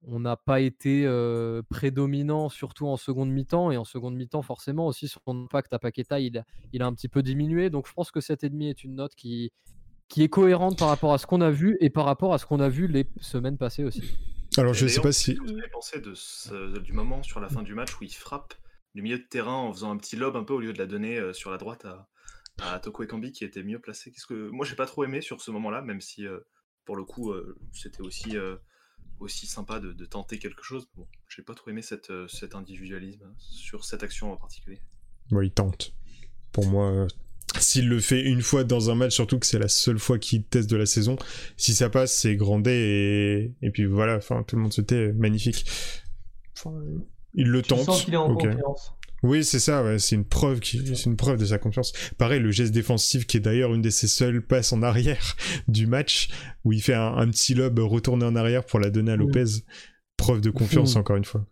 on 0.05 0.19
n'a 0.19 0.35
pas 0.35 0.59
été 0.59 1.05
euh, 1.05 1.61
prédominant, 1.69 2.49
surtout 2.49 2.87
en 2.87 2.97
seconde 2.97 3.29
mi-temps, 3.31 3.71
et 3.71 3.77
en 3.77 3.85
seconde 3.85 4.15
mi-temps, 4.15 4.41
forcément 4.41 4.85
aussi 4.87 5.07
son 5.07 5.21
impact 5.45 5.71
à 5.73 5.79
Paqueta, 5.79 6.19
il, 6.19 6.37
a- 6.39 6.43
il 6.73 6.81
a 6.81 6.87
un 6.87 6.93
petit 6.93 7.07
peu 7.07 7.23
diminué. 7.23 7.69
Donc 7.69 7.87
je 7.87 7.93
pense 7.93 8.11
que 8.11 8.19
7,5 8.19 8.69
est 8.69 8.83
une 8.83 8.95
note 8.95 9.15
qui, 9.15 9.53
qui 10.09 10.21
est 10.23 10.27
cohérente 10.29 10.77
par 10.77 10.89
rapport 10.89 11.13
à 11.13 11.17
ce 11.17 11.25
qu'on 11.25 11.39
a 11.39 11.51
vu 11.51 11.77
et 11.79 11.89
par 11.89 12.03
rapport 12.03 12.33
à 12.33 12.37
ce 12.37 12.45
qu'on 12.45 12.59
a 12.59 12.67
vu 12.67 12.87
les 12.87 13.07
semaines 13.21 13.57
passées 13.57 13.85
aussi. 13.85 14.03
Alors, 14.57 14.73
Et 14.73 14.77
je 14.77 14.79
sais 14.87 14.95
d'ailleurs, 14.97 15.03
pas 15.03 15.11
si. 15.13 15.35
vous 15.35 15.51
avez 15.53 15.69
pensé 15.71 16.01
de 16.01 16.13
ce- 16.13 16.79
du 16.79 16.91
moment 16.91 17.23
sur 17.23 17.39
la 17.39 17.47
fin 17.47 17.63
du 17.63 17.73
match 17.73 17.97
où 17.99 18.03
il 18.03 18.13
frappe 18.13 18.53
du 18.95 19.01
milieu 19.01 19.17
de 19.19 19.23
terrain 19.23 19.55
en 19.55 19.71
faisant 19.73 19.89
un 19.91 19.97
petit 19.97 20.17
lob 20.17 20.35
un 20.35 20.43
peu 20.43 20.53
au 20.53 20.59
lieu 20.59 20.73
de 20.73 20.77
la 20.79 20.85
donner 20.85 21.17
euh, 21.17 21.31
sur 21.31 21.49
la 21.49 21.57
droite 21.57 21.85
à, 21.85 22.09
à 22.61 22.79
Toko 22.79 23.03
Ekambi 23.03 23.31
qui 23.31 23.43
était 23.43 23.63
mieux 23.63 23.79
placé 23.79 24.11
Qu'est-ce 24.11 24.27
que 24.27 24.49
moi 24.49 24.65
j'ai 24.65 24.75
pas 24.75 24.85
trop 24.85 25.03
aimé 25.03 25.21
sur 25.21 25.41
ce 25.41 25.51
moment-là, 25.51 25.81
même 25.81 26.01
si 26.01 26.25
euh, 26.27 26.39
pour 26.85 26.95
le 26.95 27.03
coup 27.03 27.31
euh, 27.31 27.57
c'était 27.71 28.01
aussi 28.01 28.37
euh, 28.37 28.55
aussi 29.19 29.47
sympa 29.47 29.79
de, 29.79 29.93
de 29.93 30.05
tenter 30.05 30.37
quelque 30.39 30.63
chose. 30.63 30.87
Bon, 30.95 31.07
j'ai 31.29 31.43
pas 31.43 31.53
trop 31.55 31.69
aimé 31.71 31.81
cette, 31.81 32.09
euh, 32.09 32.27
cet 32.27 32.55
individualisme 32.55 33.23
hein, 33.25 33.33
sur 33.37 33.85
cette 33.85 34.03
action 34.03 34.31
en 34.31 34.37
particulier. 34.37 34.81
Ouais, 35.31 35.47
il 35.47 35.51
tente. 35.51 35.95
Pour 36.51 36.67
moi, 36.67 36.91
euh, 36.91 37.07
s'il 37.59 37.87
le 37.89 37.99
fait 37.99 38.21
une 38.21 38.41
fois 38.41 38.63
dans 38.63 38.89
un 38.89 38.95
match, 38.95 39.13
surtout 39.13 39.39
que 39.39 39.45
c'est 39.45 39.59
la 39.59 39.67
seule 39.67 39.99
fois 39.99 40.19
qu'il 40.19 40.43
teste 40.43 40.69
de 40.69 40.75
la 40.75 40.85
saison, 40.85 41.15
si 41.57 41.73
ça 41.73 41.89
passe, 41.89 42.15
c'est 42.15 42.35
grandé 42.35 42.71
et, 43.61 43.65
et 43.65 43.71
puis 43.71 43.85
voilà, 43.85 44.17
enfin, 44.17 44.43
tout 44.43 44.55
le 44.55 44.61
monde 44.61 44.73
se 44.73 44.81
tait, 44.81 45.13
magnifique. 45.13 45.65
Enfin, 46.57 46.75
il 47.33 47.47
le 47.47 47.61
Tu 47.61 47.69
tente. 47.69 47.85
sens 47.85 48.03
qu'il 48.03 48.13
est 48.13 48.17
en 48.17 48.33
confiance. 48.33 48.93
Oui, 49.23 49.43
c'est 49.45 49.59
ça, 49.59 49.83
ouais, 49.83 49.99
c'est 49.99 50.15
une 50.15 50.25
preuve 50.25 50.59
qui, 50.59 50.85
c'est 50.97 51.05
une 51.05 51.15
preuve 51.15 51.37
de 51.39 51.45
sa 51.45 51.57
confiance. 51.57 51.93
Pareil, 52.17 52.41
le 52.41 52.51
geste 52.51 52.73
défensif 52.73 53.25
qui 53.25 53.37
est 53.37 53.39
d'ailleurs 53.39 53.73
une 53.73 53.81
de 53.81 53.89
ses 53.89 54.07
seules 54.09 54.45
passes 54.45 54.73
en 54.73 54.83
arrière 54.83 55.35
du 55.69 55.87
match, 55.87 56.27
où 56.65 56.73
il 56.73 56.81
fait 56.81 56.93
un, 56.93 57.15
un 57.15 57.29
petit 57.29 57.53
lob 57.53 57.79
retourné 57.79 58.25
en 58.25 58.35
arrière 58.35 58.65
pour 58.65 58.79
la 58.79 58.89
donner 58.89 59.13
à 59.13 59.15
Mm. 59.17 59.19
Lopez. 59.21 59.45
Preuve 60.17 60.41
de 60.41 60.49
confiance, 60.51 60.95
Mm. 60.95 60.99
encore 60.99 61.15
une 61.15 61.25
fois. 61.25 61.45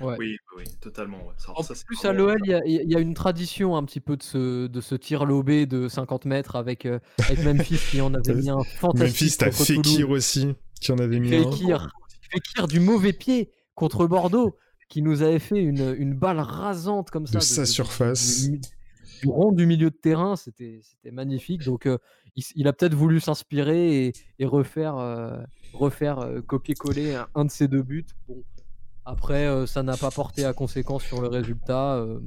Ouais. 0.00 0.16
Oui, 0.18 0.36
oui, 0.56 0.64
totalement. 0.80 1.18
ouais. 1.18 1.34
Ça- 1.38 1.52
En 1.54 1.62
ça, 1.62 1.74
plus, 1.86 2.04
à 2.04 2.12
l'OL, 2.12 2.36
il 2.44 2.50
y, 2.50 2.54
a- 2.54 2.62
il 2.66 2.90
y 2.90 2.96
a 2.96 2.98
une 2.98 3.14
tradition 3.14 3.76
un 3.76 3.84
petit 3.84 4.00
peu 4.00 4.16
de 4.16 4.22
ce, 4.24 4.66
de 4.66 4.80
ce 4.80 4.96
tir 4.96 5.24
lobé 5.24 5.66
de 5.66 5.86
50 5.86 6.24
mètres 6.24 6.56
avec, 6.56 6.84
euh, 6.84 6.98
avec 7.20 7.44
Memphis 7.44 7.78
qui 7.90 8.00
en 8.00 8.12
avait 8.12 8.34
mis 8.34 8.50
un 8.50 8.64
fantastique 8.64 9.22
Memphis, 9.22 9.36
t'as 9.38 9.50
Fekir 9.52 9.82
Toulouse. 9.82 10.10
aussi, 10.10 10.54
qui 10.80 10.90
en 10.90 10.98
avait 10.98 11.20
mis 11.20 11.32
un. 11.36 11.42
Fekir, 11.52 11.88
Fekir 12.32 12.66
du 12.66 12.80
mauvais 12.80 13.12
pied 13.12 13.52
contre 13.76 14.06
Bordeaux, 14.08 14.56
qui 14.88 15.02
nous 15.02 15.22
avait 15.22 15.38
fait 15.38 15.62
une, 15.62 15.94
une 15.98 16.14
balle 16.14 16.40
rasante 16.40 17.10
comme 17.10 17.26
ça. 17.26 17.38
De 17.38 17.42
sa 17.44 17.66
surface. 17.66 18.48
Du, 18.48 18.60
du 19.22 19.28
rond 19.28 19.52
du 19.52 19.66
milieu 19.66 19.90
de 19.90 19.96
terrain, 19.96 20.36
c'était 20.36 20.80
c'était 20.82 21.10
magnifique. 21.10 21.62
Donc, 21.64 21.86
euh, 21.86 21.98
il, 22.56 22.66
a 22.68 22.72
peut-être 22.72 22.94
voulu 22.94 23.20
s'inspirer 23.20 24.06
et, 24.06 24.12
et 24.38 24.44
refaire, 24.46 24.96
euh, 24.96 25.36
refaire 25.72 26.18
euh, 26.18 26.40
copier-coller 26.42 27.14
un, 27.14 27.28
un 27.34 27.44
de 27.44 27.50
ses 27.50 27.68
deux 27.68 27.82
buts. 27.82 28.06
Bon, 28.28 28.42
après, 29.04 29.46
euh, 29.46 29.66
ça 29.66 29.82
n'a 29.82 29.96
pas 29.96 30.10
porté 30.10 30.44
à 30.44 30.52
conséquence 30.52 31.04
sur 31.04 31.20
le 31.22 31.28
résultat. 31.28 31.96
euh, 31.96 32.20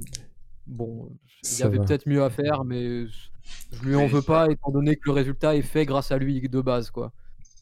bon, 0.65 1.09
il 1.43 1.59
y 1.59 1.63
avait 1.63 1.77
va. 1.77 1.85
peut-être 1.85 2.05
mieux 2.07 2.23
à 2.23 2.29
faire, 2.29 2.63
mais 2.63 3.05
je 3.07 3.83
lui 3.83 3.95
en 3.95 4.07
veux 4.07 4.21
pas, 4.21 4.49
étant 4.51 4.71
donné 4.71 4.95
que 4.95 5.03
le 5.05 5.11
résultat 5.11 5.55
est 5.55 5.61
fait 5.61 5.85
grâce 5.85 6.11
à 6.11 6.17
lui 6.17 6.41
de 6.41 6.61
base, 6.61 6.89
quoi. 6.91 7.13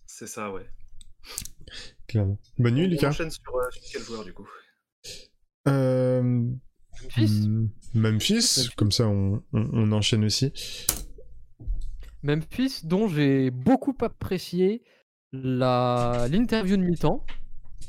C'est 0.05 0.27
ça, 0.27 0.51
ouais. 0.51 0.65
Clairement. 2.07 2.37
Bonne 2.59 2.75
nuit, 2.75 2.85
On 2.85 2.89
Lucas. 2.89 3.09
enchaîne 3.09 3.31
sur, 3.31 3.55
euh, 3.55 3.63
sur 3.71 3.83
quel 3.91 4.01
joueur 4.03 4.23
du 4.23 4.33
coup? 4.33 4.47
Euh, 5.68 6.22
Memphis, 7.03 7.47
hmm, 7.47 7.68
Memphis, 7.93 8.70
comme 8.78 8.91
ça 8.91 9.07
on, 9.07 9.41
on- 9.53 9.70
on 9.74 9.91
enchaîne 9.91 10.24
aussi. 10.26 10.51
Memphis, 12.24 12.82
dont 12.84 13.07
j'ai 13.07 13.51
beaucoup 13.51 13.95
apprécié 14.01 14.84
la- 15.32 16.28
l'interview 16.30 16.78
de 16.78 16.84
mi-temps. 16.84 17.26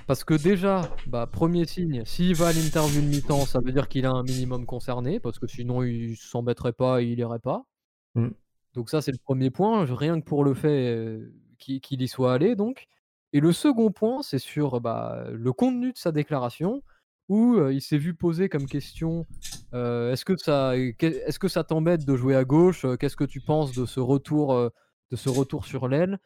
Parce 0.07 0.22
que 0.24 0.35
déjà, 0.35 0.95
bah, 1.09 1.27
premier 1.27 1.64
signe, 1.66 2.05
s'il 2.05 2.35
va 2.37 2.49
à 2.49 2.53
l'interview 2.53 3.01
de 3.01 3.07
mi-temps, 3.07 3.45
ça 3.47 3.61
veut 3.61 3.72
dire 3.72 3.89
qu'il 3.89 4.07
a 4.07 4.11
un 4.11 4.22
minimum 4.22 4.64
concerné, 4.66 5.18
parce 5.18 5.39
que 5.39 5.47
sinon 5.49 5.83
il 5.83 6.16
s'embêterait 6.16 6.72
pas 6.72 7.03
et 7.03 7.07
il 7.07 7.18
irait 7.18 7.41
pas. 7.41 7.64
Mm. 8.14 8.29
Donc 8.74 8.91
ça, 8.91 9.01
c'est 9.01 9.11
le 9.11 9.18
premier 9.18 9.51
point, 9.51 9.85
rien 9.85 10.20
que 10.20 10.24
pour 10.24 10.45
le 10.45 10.55
fait 10.55 10.95
euh, 10.95 11.33
qu'il 11.59 11.81
qu'il 11.81 12.03
y 12.03 12.09
soit 12.09 12.35
allé, 12.35 12.55
donc. 12.55 12.87
Et 13.33 13.41
le 13.41 13.53
second 13.53 13.91
point, 13.91 14.22
c'est 14.22 14.39
sur 14.39 14.81
bah, 14.81 15.27
le 15.33 15.53
contenu 15.53 15.93
de 15.93 15.99
sa 15.99 16.12
déclaration, 16.12 16.83
où 17.29 17.59
il 17.70 17.81
s'est 17.83 17.99
vu 17.99 18.14
poser 18.14 18.49
comme 18.49 18.66
question 18.66 19.27
est-ce 19.72 20.24
que 20.24 20.37
ça, 20.37 20.77
est-ce 20.77 21.39
que 21.39 21.49
ça 21.49 21.64
t'embête 21.64 22.05
de 22.05 22.16
jouer 22.16 22.37
à 22.37 22.45
gauche 22.45 22.87
Qu'est-ce 23.01 23.16
que 23.16 23.24
tu 23.24 23.41
penses 23.41 23.72
de 23.72 23.85
ce 23.87 24.01
retour, 24.01 24.55
de 25.11 25.16
ce 25.16 25.29
retour 25.29 25.66
sur 25.66 25.89
l'aile? 25.89 26.18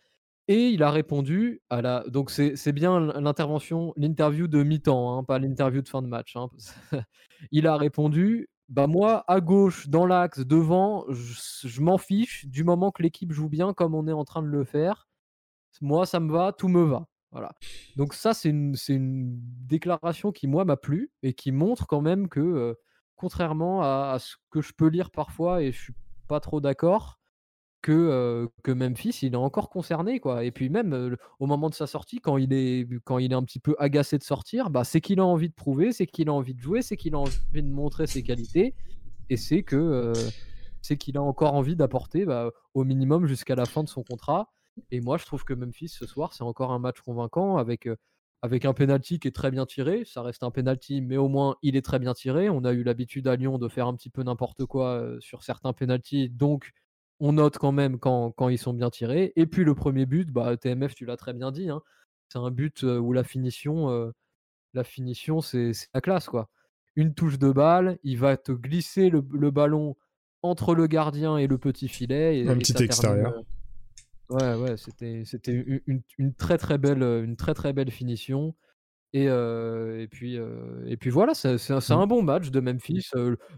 Et 0.49 0.69
il 0.71 0.83
a 0.83 0.91
répondu 0.91 1.63
à 1.71 1.81
la. 1.81 2.05
Donc 2.09 2.31
c'est 2.31 2.73
bien 2.73 3.01
l'intervention, 3.21 3.93
l'interview 3.97 4.49
de 4.49 4.63
mi-temps, 4.65 5.17
hein, 5.19 5.25
pas 5.25 5.39
l'interview 5.39 5.81
de 5.83 5.89
fin 5.89 6.03
de 6.03 6.09
match. 6.09 6.35
hein. 6.37 6.49
il 7.53 7.67
a 7.69 7.77
répondu 7.77 8.49
bah 8.69 8.87
moi 8.87 9.25
à 9.29 9.41
gauche 9.41 9.89
dans 9.89 10.07
l'axe 10.07 10.41
devant, 10.41 11.05
je 11.11 11.81
m'en 11.81 11.99
fiche 11.99 12.47
du 12.47 12.65
moment 12.65 12.91
que 12.93 13.03
l'équipe 13.03 13.33
joue 13.33 13.49
bien 13.49 13.75
comme 13.75 13.95
on 13.95 14.07
est 14.09 14.13
en 14.13 14.25
train 14.25 14.43
de 14.43 14.49
le 14.49 14.65
faire. 14.65 15.09
Moi 15.81 16.07
ça 16.07 16.21
me 16.21 16.33
va, 16.33 16.53
tout 16.53 16.69
me 16.69 16.85
va. 16.85 17.07
Donc 17.97 18.15
ça 18.15 18.35
c'est 18.35 18.49
une, 18.49 18.75
déclaration 19.67 20.33
qui 20.33 20.47
moi 20.47 20.65
m'a 20.65 20.77
plu 20.77 21.13
et 21.23 21.33
qui 21.33 21.53
montre 21.53 21.87
quand 21.87 22.01
même 22.01 22.29
que 22.29 22.77
contrairement 23.15 23.83
à, 23.83 24.17
ce 24.19 24.37
que 24.51 24.61
je 24.61 24.73
peux 24.73 24.89
lire 24.89 25.11
parfois 25.11 25.63
et 25.63 25.73
je 25.73 25.81
suis 25.81 25.95
pas 26.27 26.41
trop 26.41 26.61
d'accord 26.61 27.19
que, 27.83 28.49
que 28.63 28.73
Memphis 28.73 29.21
il 29.23 29.35
est 29.35 29.37
encore 29.37 29.71
concerné 29.71 30.21
quoi. 30.21 30.45
Et 30.45 30.51
puis 30.51 30.69
même 30.69 31.17
au 31.39 31.47
moment 31.47 31.71
de 31.71 31.75
sa 31.75 31.87
sortie 31.87 32.19
quand 32.19 32.37
il 32.37 32.53
est 32.53 32.89
quand 33.05 33.19
il 33.19 33.33
est 33.33 33.37
un 33.37 33.45
petit 33.45 33.61
peu 33.61 33.77
agacé 33.79 34.19
de 34.19 34.25
sortir 34.25 34.71
bah 34.71 34.85
c'est 34.85 35.01
qu'il 35.01 35.21
a 35.21 35.25
envie 35.25 35.49
de 35.49 35.55
prouver 35.55 35.93
c'est 35.93 36.07
qu'il 36.07 36.29
a 36.29 36.33
envie 36.33 36.55
de 36.55 36.61
jouer 36.61 36.83
c'est 36.83 36.97
qu'il 36.97 37.15
a 37.15 37.19
envie 37.19 37.63
de 37.63 37.71
montrer 37.71 38.07
ses 38.07 38.23
qualités 38.23 38.75
et 39.31 39.37
c'est 39.37 39.63
que 39.63 40.13
c'est 40.83 40.97
qu'il 40.97 41.17
a 41.17 41.23
encore 41.23 41.55
envie 41.55 41.77
d'apporter 41.77 42.25
bah, 42.25 42.51
au 42.75 42.85
minimum 42.85 43.27
jusqu'à 43.27 43.55
la 43.55 43.67
fin 43.67 43.85
de 43.85 43.89
son 43.89 44.03
contrat 44.03 44.51
et 44.91 45.01
moi 45.01 45.17
je 45.19 45.27
trouve 45.27 45.45
que 45.45 45.55
Memphis 45.55 45.89
ce 45.89 46.07
soir 46.07 46.33
c'est 46.33 46.43
encore 46.45 46.73
un 46.73 46.79
match 46.79 47.01
convaincant 47.01 47.57
avec 47.57 47.89
avec 48.43 48.65
un 48.65 48.73
penalty 48.73 49.19
qui 49.19 49.29
est 49.29 49.33
très 49.33 49.51
bien 49.51 49.67
tiré, 49.67 50.05
ça 50.07 50.23
reste 50.23 50.43
un 50.43 50.51
penalty, 50.51 51.03
mais 51.03 51.19
au 51.19 51.29
moins 51.29 51.57
il 51.63 51.77
est 51.77 51.85
très 51.85 51.99
bien 51.99 52.15
tiré. 52.15 52.49
On 52.49 52.65
a 52.65 52.73
eu 52.73 52.83
l'habitude 52.83 53.29
à 53.29 53.37
Lyon 53.37 53.59
de 53.59 53.69
faire 53.69 53.87
un 53.87 53.95
petit 53.95 54.09
peu 54.09 54.23
n'importe 54.23 54.65
quoi 54.65 55.05
sur 55.21 55.43
certains 55.43 55.73
penalties, 55.75 56.31
donc 56.31 56.73
on 57.21 57.35
note 57.35 57.59
quand 57.59 57.73
même 57.73 57.99
quand, 57.99 58.33
quand 58.33 58.49
ils 58.49 58.59
sont 58.59 58.73
bien 58.73 58.89
tirés. 58.89 59.35
Et 59.37 59.47
puis 59.47 59.65
le 59.65 59.75
premier 59.75 60.07
but, 60.07 60.31
bah, 60.31 60.57
TMF, 60.57 60.95
tu 60.95 61.05
l'as 61.05 61.19
très 61.19 61.35
bien 61.35 61.53
dit, 61.53 61.69
hein, 61.69 61.83
c'est 62.31 62.39
un 62.39 62.51
but 62.51 62.83
où 62.83 63.13
la 63.13 63.25
finition, 63.25 63.91
euh, 63.91 64.11
la 64.73 64.85
finition, 64.85 65.43
c'est 65.43 65.73
la 65.93 66.01
classe 66.01 66.29
quoi. 66.29 66.49
Une 66.97 67.15
touche 67.15 67.39
de 67.39 67.53
balle, 67.53 67.99
il 68.03 68.19
va 68.19 68.37
te 68.37 68.53
glisser 68.53 69.11
le, 69.11 69.23
le 69.33 69.51
ballon 69.51 69.97
entre 70.43 70.75
le 70.75 70.87
gardien 70.87 71.37
et 71.37 71.47
le 71.47 71.59
petit 71.59 71.89
filet. 71.89 72.41
Et, 72.41 72.49
Un 72.49 72.55
et 72.55 72.59
petit 72.59 72.73
termine, 72.73 72.87
extérieur. 72.87 73.35
Ouais, 74.31 74.55
ouais, 74.55 74.77
c'était 74.77 75.25
c'était 75.25 75.53
une, 76.19 76.35
très 76.35 76.57
très 76.57 76.79
belle 76.79 77.03
une 77.03 77.37
très 77.37 77.53
très 77.55 77.73
belle 77.73 77.91
finition. 77.91 78.55
Et, 79.13 79.29
euh, 79.29 80.01
et 80.01 80.07
puis 80.07 80.39
euh, 80.39 80.85
et 80.87 80.97
puis 80.97 81.11
voilà, 81.11 81.35
c'est 81.35 81.59
c'est 81.59 81.73
un, 81.73 81.81
c'est 81.81 81.95
Mm. 81.95 81.99
un 81.99 82.07
bon 82.07 82.23
match 82.23 82.51
de 82.51 82.61
Memphis. 82.61 83.09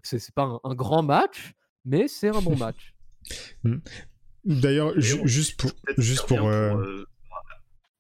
c'est 0.02 0.18
c'est 0.18 0.34
pas 0.34 0.44
un, 0.44 0.60
un 0.64 0.74
grand 0.74 1.02
match, 1.02 1.52
mais 1.84 2.08
c'est 2.08 2.28
un 2.34 2.40
bon 2.40 2.56
match. 2.56 2.94
D'ailleurs, 4.44 4.98
ju- 4.98 5.12
D'ailleurs, 5.14 5.26
juste 5.28 5.60
pour, 5.60 5.70
juste 5.98 6.26
pour, 6.26 6.48
euh, 6.48 7.04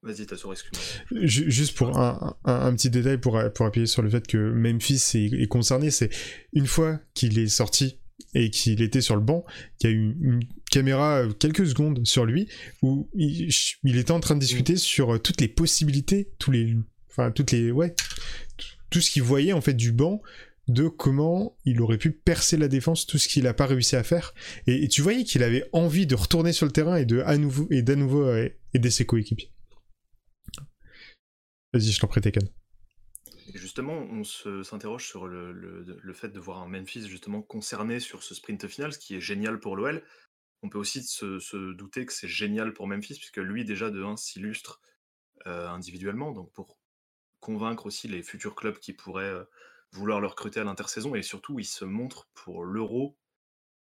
Vas-y, 0.02 0.26
t'as 0.26 0.34
excuse-moi. 0.34 1.26
ju- 1.26 1.48
juste 1.50 1.76
pour 1.76 1.96
un, 1.96 2.36
un- 2.44 2.66
un 2.66 2.74
petit 2.74 2.90
détail 2.90 3.18
pour, 3.18 3.38
pour 3.54 3.66
appuyer 3.66 3.86
sur 3.86 4.02
le 4.02 4.10
fait 4.10 4.26
que 4.26 4.36
Memphis 4.52 4.94
est, 5.14 5.32
est 5.42 5.46
concerné, 5.46 5.90
c'est 5.92 6.10
une 6.52 6.66
fois 6.66 6.98
qu'il 7.14 7.38
est 7.38 7.46
sorti 7.46 8.00
et 8.34 8.50
qu'il 8.50 8.82
était 8.82 9.00
sur 9.00 9.16
le 9.16 9.22
banc, 9.22 9.44
il 9.80 9.86
y 9.86 9.92
a 9.92 9.92
eu 9.92 10.16
une 10.20 10.44
caméra 10.70 11.22
euh, 11.22 11.32
quelques 11.32 11.66
secondes 11.66 12.06
sur 12.06 12.24
lui 12.24 12.48
où 12.80 13.08
il, 13.14 13.50
il 13.84 13.96
était 13.96 14.12
en 14.12 14.20
train 14.20 14.34
de 14.34 14.40
discuter 14.40 14.76
sur 14.76 15.14
euh, 15.14 15.18
toutes 15.18 15.40
les 15.40 15.48
possibilités, 15.48 16.32
tous 16.38 16.50
les, 16.50 16.76
enfin 17.10 17.30
toutes 17.30 17.50
les, 17.50 17.70
ouais, 17.70 17.94
tout 18.90 19.00
ce 19.00 19.10
qu'il 19.10 19.22
voyait 19.22 19.52
en 19.52 19.60
fait 19.60 19.74
du 19.74 19.92
banc 19.92 20.22
de 20.68 20.88
comment 20.88 21.56
il 21.64 21.80
aurait 21.80 21.98
pu 21.98 22.12
percer 22.12 22.56
la 22.56 22.68
défense, 22.68 23.06
tout 23.06 23.18
ce 23.18 23.28
qu'il 23.28 23.44
n'a 23.44 23.54
pas 23.54 23.66
réussi 23.66 23.96
à 23.96 24.02
faire. 24.02 24.32
Et, 24.66 24.84
et 24.84 24.88
tu 24.88 25.02
voyais 25.02 25.24
qu'il 25.24 25.42
avait 25.42 25.68
envie 25.72 26.06
de 26.06 26.14
retourner 26.14 26.52
sur 26.52 26.66
le 26.66 26.72
terrain 26.72 26.96
et 26.96 27.04
de 27.04 27.20
à 27.20 27.36
nouveau 27.36 27.66
et 27.70 27.82
d'à 27.82 27.96
nouveau 27.96 28.22
euh, 28.22 28.48
aider 28.72 28.90
ses 28.90 29.04
coéquipiers. 29.04 29.52
Vas-y, 31.72 31.90
je 31.90 32.00
t'en 32.00 32.06
prie, 32.06 32.20
Tekken. 32.20 32.48
Et 33.54 33.58
justement, 33.58 33.94
on 33.94 34.24
s'interroge 34.24 35.06
sur 35.06 35.26
le, 35.26 36.12
fait 36.14 36.28
de 36.28 36.40
voir 36.40 36.62
un 36.62 36.68
Memphis 36.68 37.06
justement 37.06 37.42
concerné 37.42 38.00
sur 38.00 38.22
ce 38.22 38.34
sprint 38.34 38.66
final, 38.66 38.92
ce 38.92 38.98
qui 38.98 39.14
est 39.14 39.20
génial 39.20 39.60
pour 39.60 39.76
l'OL. 39.76 40.02
On 40.62 40.68
peut 40.68 40.78
aussi 40.78 41.02
se, 41.02 41.72
douter 41.72 42.06
que 42.06 42.12
c'est 42.12 42.28
génial 42.28 42.72
pour 42.72 42.86
Memphis, 42.86 43.16
puisque 43.16 43.38
lui, 43.38 43.64
déjà, 43.64 43.90
de 43.90 44.02
1, 44.02 44.16
s'illustre 44.16 44.80
euh, 45.46 45.68
individuellement, 45.68 46.32
donc 46.32 46.52
pour 46.52 46.78
convaincre 47.40 47.86
aussi 47.86 48.06
les 48.06 48.22
futurs 48.22 48.54
clubs 48.54 48.78
qui 48.78 48.92
pourraient 48.92 49.24
euh, 49.24 49.44
vouloir 49.90 50.20
le 50.20 50.28
recruter 50.28 50.60
à 50.60 50.64
l'intersaison, 50.64 51.14
et 51.14 51.22
surtout, 51.22 51.58
il 51.58 51.64
se 51.64 51.84
montre 51.84 52.28
pour 52.34 52.64
l'Euro, 52.64 53.18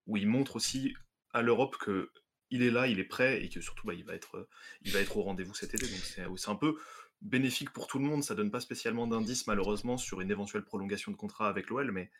où 0.06 0.16
il 0.16 0.28
montre 0.28 0.56
aussi 0.56 0.94
à 1.32 1.42
l'Europe 1.42 1.76
que 1.76 2.10
il 2.50 2.62
est 2.62 2.70
là, 2.70 2.86
il 2.86 2.98
est 2.98 3.04
prêt 3.04 3.42
et 3.42 3.48
que 3.48 3.60
surtout 3.60 3.86
bah, 3.86 3.92
être, 4.14 4.48
il 4.82 4.92
va 4.92 5.00
être 5.00 5.16
au 5.16 5.22
rendez-vous 5.22 5.54
cet 5.54 5.74
été. 5.74 5.86
Donc 5.86 6.38
c'est 6.38 6.48
un 6.48 6.54
peu 6.54 6.78
bénéfique 7.20 7.70
pour 7.70 7.86
tout 7.86 7.98
le 7.98 8.04
monde. 8.04 8.22
Ça 8.22 8.34
donne 8.34 8.50
pas 8.50 8.60
spécialement 8.60 9.06
d'indice 9.06 9.46
malheureusement 9.46 9.96
sur 9.96 10.20
une 10.20 10.30
éventuelle 10.30 10.64
prolongation 10.64 11.12
de 11.12 11.16
contrat 11.16 11.48
avec 11.48 11.68
l'OL, 11.68 11.90
mais 11.90 12.10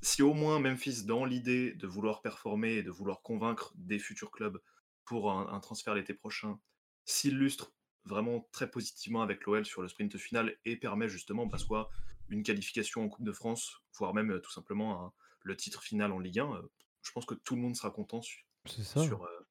si 0.00 0.22
au 0.22 0.32
moins 0.32 0.60
Memphis, 0.60 1.04
dans 1.04 1.24
l'idée 1.24 1.72
de 1.74 1.86
vouloir 1.86 2.22
performer 2.22 2.74
et 2.74 2.82
de 2.82 2.90
vouloir 2.90 3.22
convaincre 3.22 3.72
des 3.76 3.98
futurs 3.98 4.30
clubs 4.30 4.60
pour 5.04 5.32
un, 5.32 5.58
transfert 5.60 5.94
l'été 5.94 6.14
prochain, 6.14 6.60
s'illustre 7.04 7.72
vraiment 8.04 8.48
très 8.52 8.70
positivement 8.70 9.22
avec 9.22 9.44
l'OL 9.44 9.64
sur 9.66 9.82
le 9.82 9.88
sprint 9.88 10.16
final 10.16 10.56
et 10.64 10.76
permet 10.76 11.08
justement 11.08 11.46
bah, 11.46 11.58
soit 11.58 11.90
une 12.28 12.42
qualification 12.42 13.02
en 13.04 13.08
Coupe 13.08 13.24
de 13.24 13.32
France, 13.32 13.80
voire 13.94 14.14
même 14.14 14.32
euh, 14.32 14.40
tout 14.40 14.52
simplement 14.52 15.12
le 15.42 15.56
titre 15.56 15.82
final 15.82 16.12
en 16.12 16.18
Ligue 16.18 16.40
1, 16.40 16.52
euh, 16.52 16.62
je 17.02 17.12
pense 17.12 17.24
que 17.24 17.34
tout 17.34 17.56
le 17.56 17.62
monde 17.62 17.74
sera 17.74 17.90
content 17.90 18.20
sur, 18.20 18.44
sur, 18.66 19.24
euh, 19.24 19.46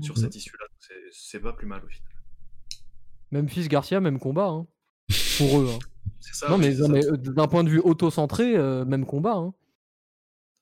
sur 0.00 0.14
mmh. 0.14 0.20
cette 0.20 0.34
issue-là. 0.36 0.66
C'est 1.10 1.40
pas 1.40 1.52
plus 1.52 1.66
mal 1.66 1.84
au 1.84 1.88
final. 1.88 2.12
Memphis 3.30 3.68
Garcia, 3.68 4.00
même 4.00 4.18
combat 4.18 4.48
hein, 4.48 4.66
pour 5.38 5.60
eux. 5.60 5.70
Hein. 5.72 5.78
Ça, 6.20 6.48
non, 6.48 6.58
mais, 6.58 6.74
d'un 6.74 7.48
point 7.48 7.64
de 7.64 7.70
vue 7.70 7.80
auto-centré, 7.80 8.56
même 8.84 9.06
combat. 9.06 9.34
Hein. 9.34 9.54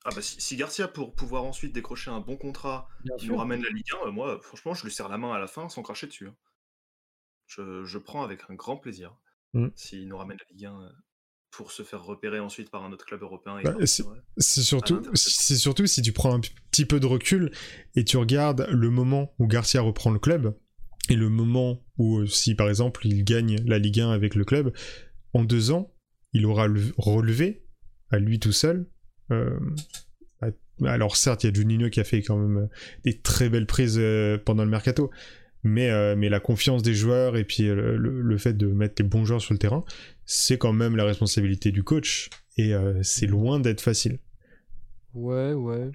Ah 0.04 0.10
bah 0.14 0.22
si, 0.22 0.56
Garcia 0.56 0.88
pour 0.88 1.14
pouvoir 1.14 1.44
ensuite 1.44 1.74
décrocher 1.74 2.10
un 2.10 2.20
bon 2.20 2.36
contrat 2.36 2.88
qui 3.18 3.28
nous 3.28 3.36
ramène 3.36 3.62
la 3.62 3.68
Ligue 3.68 3.90
1, 4.06 4.10
moi 4.10 4.38
franchement 4.40 4.72
je 4.72 4.84
lui 4.84 4.92
serre 4.92 5.08
la 5.08 5.18
main 5.18 5.34
à 5.34 5.38
la 5.38 5.46
fin 5.46 5.68
sans 5.68 5.82
cracher 5.82 6.06
dessus. 6.06 6.30
Je, 7.46 7.84
je, 7.84 7.98
prends 7.98 8.22
avec 8.22 8.40
un 8.48 8.54
grand 8.54 8.78
plaisir 8.78 9.16
mmh. 9.52 9.68
s'il 9.74 10.08
nous 10.08 10.16
ramène 10.16 10.38
la 10.38 10.54
Ligue 10.54 10.66
1 10.66 10.92
pour 11.50 11.72
se 11.72 11.82
faire 11.82 12.02
repérer 12.04 12.40
ensuite 12.40 12.70
par 12.70 12.84
un 12.84 12.92
autre 12.92 13.04
club 13.04 13.22
européen. 13.22 13.60
Bah, 13.62 13.74
c'est 13.84 14.62
surtout, 14.62 15.02
surtout 15.14 15.86
si 15.86 16.00
tu 16.00 16.12
prends 16.12 16.34
un 16.34 16.40
petit 16.40 16.86
peu 16.86 17.00
de 17.00 17.06
recul 17.06 17.50
et 17.94 18.04
tu 18.04 18.16
regardes 18.16 18.66
le 18.70 18.90
moment 18.90 19.34
où 19.38 19.46
Garcia 19.46 19.82
reprend 19.82 20.10
le 20.10 20.18
club 20.18 20.56
et 21.08 21.14
le 21.14 21.28
moment 21.28 21.82
où, 21.96 22.26
si 22.26 22.54
par 22.54 22.68
exemple 22.68 23.06
il 23.06 23.24
gagne 23.24 23.56
la 23.66 23.78
Ligue 23.78 24.00
1 24.00 24.10
avec 24.10 24.34
le 24.34 24.44
club, 24.44 24.72
en 25.32 25.44
deux 25.44 25.70
ans, 25.70 25.94
il 26.32 26.46
aura 26.46 26.68
relevé 26.96 27.64
à 28.10 28.18
lui 28.18 28.38
tout 28.38 28.52
seul. 28.52 28.86
Euh, 29.30 29.58
alors 30.84 31.16
certes, 31.16 31.44
il 31.44 31.48
y 31.48 31.50
a 31.50 31.54
Juninho 31.54 31.90
qui 31.90 32.00
a 32.00 32.04
fait 32.04 32.22
quand 32.22 32.36
même 32.36 32.68
des 33.04 33.18
très 33.18 33.48
belles 33.48 33.66
prises 33.66 33.98
euh, 33.98 34.38
pendant 34.38 34.64
le 34.64 34.70
mercato, 34.70 35.10
mais, 35.64 35.90
euh, 35.90 36.14
la 36.14 36.40
confiance 36.40 36.82
des 36.82 36.94
joueurs 36.94 37.36
et 37.36 37.44
puis 37.44 37.64
le, 37.64 38.38
fait 38.38 38.56
de 38.56 38.66
mettre 38.66 39.02
les 39.02 39.08
bons 39.08 39.24
joueurs 39.24 39.40
sur 39.40 39.54
le 39.54 39.58
terrain, 39.58 39.84
c'est 40.24 40.58
quand 40.58 40.72
même 40.72 40.96
la 40.96 41.04
responsabilité 41.04 41.72
du 41.72 41.82
coach 41.82 42.30
et 42.56 42.74
euh, 42.74 43.02
c'est 43.02 43.26
loin 43.26 43.60
d'être 43.60 43.80
facile. 43.80 44.18
Ouais, 45.18 45.52
ouais. 45.52 45.90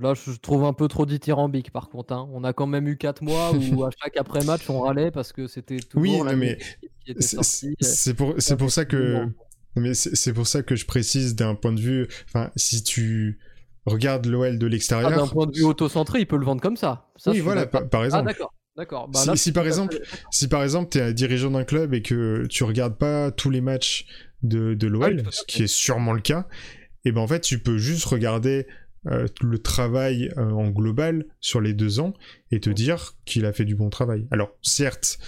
Là, 0.00 0.14
je 0.14 0.38
trouve 0.38 0.64
un 0.64 0.72
peu 0.72 0.86
trop 0.86 1.04
dithyrambique 1.04 1.72
par 1.72 1.88
contre. 1.88 2.14
Hein. 2.14 2.28
On 2.32 2.44
a 2.44 2.52
quand 2.52 2.68
même 2.68 2.86
eu 2.86 2.96
4 2.96 3.22
mois 3.22 3.52
où 3.52 3.84
à 3.84 3.90
chaque 4.02 4.16
après-match, 4.16 4.70
on 4.70 4.80
râlait 4.80 5.10
parce 5.10 5.32
que 5.32 5.48
c'était 5.48 5.78
toujours 5.78 6.20
oui, 6.20 6.24
la 6.24 6.36
mais 6.36 6.58
qui 7.04 7.12
était 7.12 7.20
C'est 7.80 8.14
pour, 8.14 8.36
pour 8.58 8.70
ça 8.70 8.84
que. 8.84 9.26
Mais 9.76 9.94
c'est 9.94 10.32
pour 10.32 10.46
ça 10.46 10.62
que 10.62 10.76
je 10.76 10.86
précise 10.86 11.34
d'un 11.34 11.54
point 11.54 11.72
de 11.72 11.80
vue. 11.80 12.08
Enfin, 12.26 12.50
si 12.56 12.82
tu 12.82 13.40
regardes 13.86 14.26
l'OL 14.26 14.58
de 14.58 14.66
l'extérieur. 14.66 15.10
Ah, 15.12 15.16
d'un 15.16 15.26
point 15.26 15.46
de 15.46 15.56
vue 15.56 15.64
auto-centré, 15.64 16.20
il 16.20 16.26
peut 16.26 16.36
le 16.36 16.44
vendre 16.44 16.60
comme 16.60 16.76
ça. 16.76 17.10
oui, 17.26 17.40
voilà, 17.40 17.66
par, 17.66 17.82
ah, 17.92 18.04
exemple. 18.04 18.24
Ah, 18.28 18.32
d'accord. 18.32 18.54
D'accord. 18.76 19.08
Bah, 19.08 19.36
si, 19.36 19.52
par 19.52 19.66
exemple, 19.66 19.98
si 20.30 20.48
par 20.48 20.62
exemple 20.62 20.90
tu 20.90 20.98
es 20.98 21.12
dirigeant 21.12 21.50
d'un 21.50 21.64
club 21.64 21.92
et 21.92 22.02
que 22.02 22.46
tu 22.46 22.64
regardes 22.64 22.96
pas 22.96 23.30
tous 23.30 23.50
les 23.50 23.60
matchs 23.60 24.06
de, 24.42 24.74
de 24.74 24.86
l'OL, 24.86 25.24
ce 25.30 25.42
qui 25.44 25.64
est 25.64 25.66
sûrement 25.66 26.12
le 26.12 26.20
cas, 26.20 26.46
et 27.04 27.12
ben 27.12 27.20
en 27.20 27.26
fait 27.26 27.40
tu 27.40 27.58
peux 27.58 27.78
juste 27.78 28.04
regarder 28.04 28.66
euh, 29.06 29.26
le 29.40 29.58
travail 29.58 30.30
euh, 30.36 30.50
en 30.50 30.68
global 30.68 31.24
sur 31.40 31.62
les 31.62 31.72
deux 31.72 32.00
ans 32.00 32.12
et 32.50 32.60
te 32.60 32.68
dire 32.68 33.14
qu'il 33.24 33.46
a 33.46 33.52
fait 33.54 33.64
du 33.64 33.74
bon 33.74 33.88
travail. 33.88 34.26
Alors 34.30 34.50
certes, 34.60 35.18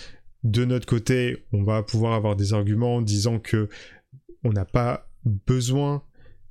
de 0.44 0.66
notre 0.66 0.84
côté, 0.84 1.46
on 1.52 1.62
va 1.62 1.82
pouvoir 1.82 2.12
avoir 2.12 2.36
des 2.36 2.52
arguments 2.52 3.00
disant 3.00 3.38
que 3.38 3.70
on 4.44 4.52
n'a 4.52 4.66
pas 4.66 5.08
besoin 5.24 6.02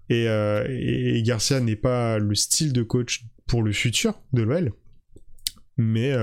et, 0.10 0.28
euh, 0.28 1.22
Garcia 1.24 1.60
n'est 1.60 1.76
pas 1.76 2.18
le 2.18 2.34
style 2.34 2.74
de 2.74 2.82
coach 2.82 3.26
pour 3.46 3.62
le 3.62 3.72
futur 3.72 4.20
de 4.34 4.42
l'OL. 4.42 4.74
Mais 5.78 6.16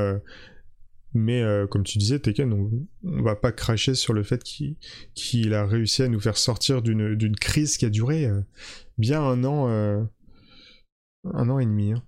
mais 1.15 1.43
comme 1.71 1.85
tu 1.85 1.99
disais, 1.99 2.19
Tekken, 2.19 2.53
on, 2.53 2.71
on, 3.05 3.23
va 3.23 3.35
pas 3.35 3.51
cracher 3.51 3.95
sur 3.95 4.13
le 4.13 4.23
fait 4.23 4.43
qu'il 5.15 5.55
a 5.55 5.67
réussi 5.67 6.03
à 6.03 6.09
nous 6.09 6.21
faire 6.21 6.37
sortir 6.37 6.83
d'une 6.83 7.37
crise 7.37 7.77
qui 7.77 7.87
a 7.87 7.91
duré 7.91 8.29
bien 8.99 9.23
un 9.23 9.45
an, 9.45 9.69
euh, 9.69 10.03
un 11.33 11.49
an 11.49 11.59
et 11.59 11.67
demi. 11.67 11.93
Hein. 11.93 12.03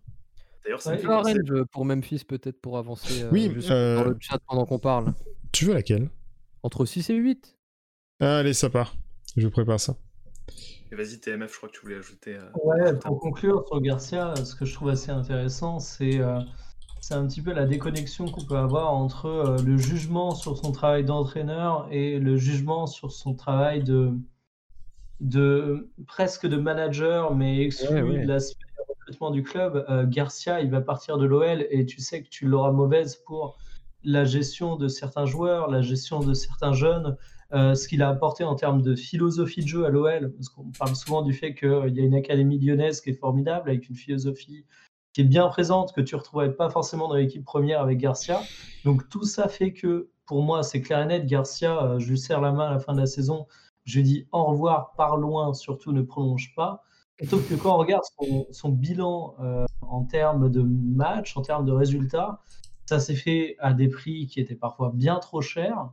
D'ailleurs, 0.64 0.82
c'est 0.82 1.04
un 1.04 1.22
range 1.22 1.64
pour 1.72 1.84
Memphis 1.84 2.24
peut-être 2.26 2.60
pour 2.60 2.78
avancer 2.78 3.24
oui, 3.32 3.48
dans 3.48 4.04
le 4.04 4.16
chat 4.20 4.38
pendant 4.46 4.66
qu'on 4.66 4.78
parle. 4.78 5.14
Tu 5.52 5.64
veux 5.64 5.74
laquelle? 5.74 6.10
Entre 6.62 6.84
6 6.84 7.10
et 7.10 7.14
8. 7.14 7.56
Allez, 8.20 8.52
ça 8.52 8.68
part. 8.68 8.94
Je 9.36 9.48
prépare 9.48 9.80
ça. 9.80 9.96
Vas-y, 10.92 11.20
TMF, 11.20 11.52
je 11.52 11.56
crois 11.56 11.68
que 11.68 11.74
tu 11.74 11.80
voulais 11.82 11.96
ajouter. 11.96 12.38
ouais, 12.64 12.98
pour 12.98 13.18
conclure 13.20 13.64
sur 13.66 13.80
Garcia, 13.80 14.34
ce 14.36 14.54
que 14.54 14.64
je 14.64 14.74
trouve 14.74 14.88
assez 14.88 15.10
intéressant, 15.10 15.78
c'est 15.78 16.20
c'est 17.00 17.14
un 17.14 17.26
petit 17.26 17.40
peu 17.40 17.52
la 17.52 17.66
déconnexion 17.66 18.26
qu'on 18.26 18.44
peut 18.44 18.56
avoir 18.56 18.92
entre 18.92 19.26
euh, 19.26 19.56
le 19.62 19.78
jugement 19.78 20.34
sur 20.34 20.58
son 20.58 20.70
travail 20.70 21.04
d'entraîneur 21.04 21.88
et 21.90 22.18
le 22.18 22.36
jugement 22.36 22.86
sur 22.86 23.10
son 23.10 23.34
travail 23.34 23.82
de, 23.82 24.12
de 25.20 25.90
presque 26.06 26.46
de 26.46 26.56
manager, 26.56 27.34
mais 27.34 27.62
exclu 27.62 28.18
de 28.22 28.26
l'aspect 28.26 28.64
recrutement 28.88 29.30
du 29.30 29.42
club. 29.42 29.84
Euh, 29.88 30.06
Garcia, 30.06 30.60
il 30.60 30.70
va 30.70 30.80
partir 30.80 31.18
de 31.18 31.26
l'OL 31.26 31.66
et 31.70 31.84
tu 31.86 32.00
sais 32.00 32.22
que 32.22 32.28
tu 32.28 32.46
l'auras 32.46 32.72
mauvaise 32.72 33.16
pour 33.26 33.58
la 34.02 34.24
gestion 34.24 34.76
de 34.76 34.88
certains 34.88 35.26
joueurs, 35.26 35.70
la 35.70 35.82
gestion 35.82 36.20
de 36.20 36.32
certains 36.32 36.72
jeunes, 36.72 37.16
euh, 37.52 37.74
ce 37.74 37.88
qu'il 37.88 38.02
a 38.02 38.08
apporté 38.08 38.44
en 38.44 38.54
termes 38.54 38.80
de 38.80 38.94
philosophie 38.94 39.62
de 39.62 39.68
jeu 39.68 39.84
à 39.84 39.90
l'OL, 39.90 40.32
parce 40.32 40.48
qu'on 40.48 40.70
parle 40.78 40.96
souvent 40.96 41.22
du 41.22 41.32
fait 41.32 41.54
qu'il 41.54 41.92
y 41.94 42.00
a 42.00 42.04
une 42.04 42.14
académie 42.14 42.58
lyonnaise 42.58 43.00
qui 43.00 43.10
est 43.10 43.14
formidable, 43.14 43.68
avec 43.68 43.88
une 43.88 43.96
philosophie 43.96 44.64
qui 45.12 45.22
est 45.22 45.24
bien 45.24 45.48
présente, 45.48 45.92
que 45.92 46.00
tu 46.00 46.14
ne 46.14 46.20
retrouvais 46.20 46.52
pas 46.52 46.70
forcément 46.70 47.08
dans 47.08 47.16
l'équipe 47.16 47.44
première 47.44 47.80
avec 47.80 47.98
Garcia. 47.98 48.40
Donc 48.84 49.08
tout 49.08 49.24
ça 49.24 49.48
fait 49.48 49.72
que, 49.72 50.08
pour 50.24 50.42
moi, 50.42 50.62
c'est 50.62 50.80
clair 50.80 51.00
et 51.02 51.06
net, 51.06 51.26
Garcia, 51.26 51.82
euh, 51.82 51.98
je 51.98 52.10
lui 52.10 52.18
serre 52.18 52.40
la 52.40 52.52
main 52.52 52.68
à 52.68 52.70
la 52.70 52.78
fin 52.78 52.94
de 52.94 53.00
la 53.00 53.06
saison, 53.06 53.46
je 53.90 54.00
dis 54.00 54.26
au 54.32 54.44
revoir, 54.44 54.92
par 54.96 55.16
loin, 55.16 55.54
surtout 55.54 55.92
ne 55.92 56.02
prolonge 56.02 56.54
pas. 56.54 56.82
Sauf 57.28 57.46
que 57.48 57.54
quand 57.54 57.74
on 57.74 57.78
regarde 57.78 58.02
son, 58.50 58.68
bilan 58.70 59.34
euh, 59.40 59.66
en 59.82 60.04
termes 60.04 60.50
de 60.50 60.62
match, 60.62 61.36
en 61.36 61.42
termes 61.42 61.66
de 61.66 61.72
résultats, 61.72 62.40
ça 62.86 62.98
s'est 62.98 63.14
fait 63.14 63.56
à 63.58 63.74
des 63.74 63.88
prix 63.88 64.26
qui 64.26 64.40
étaient 64.40 64.54
parfois 64.54 64.90
bien 64.94 65.18
trop 65.18 65.42
chers. 65.42 65.90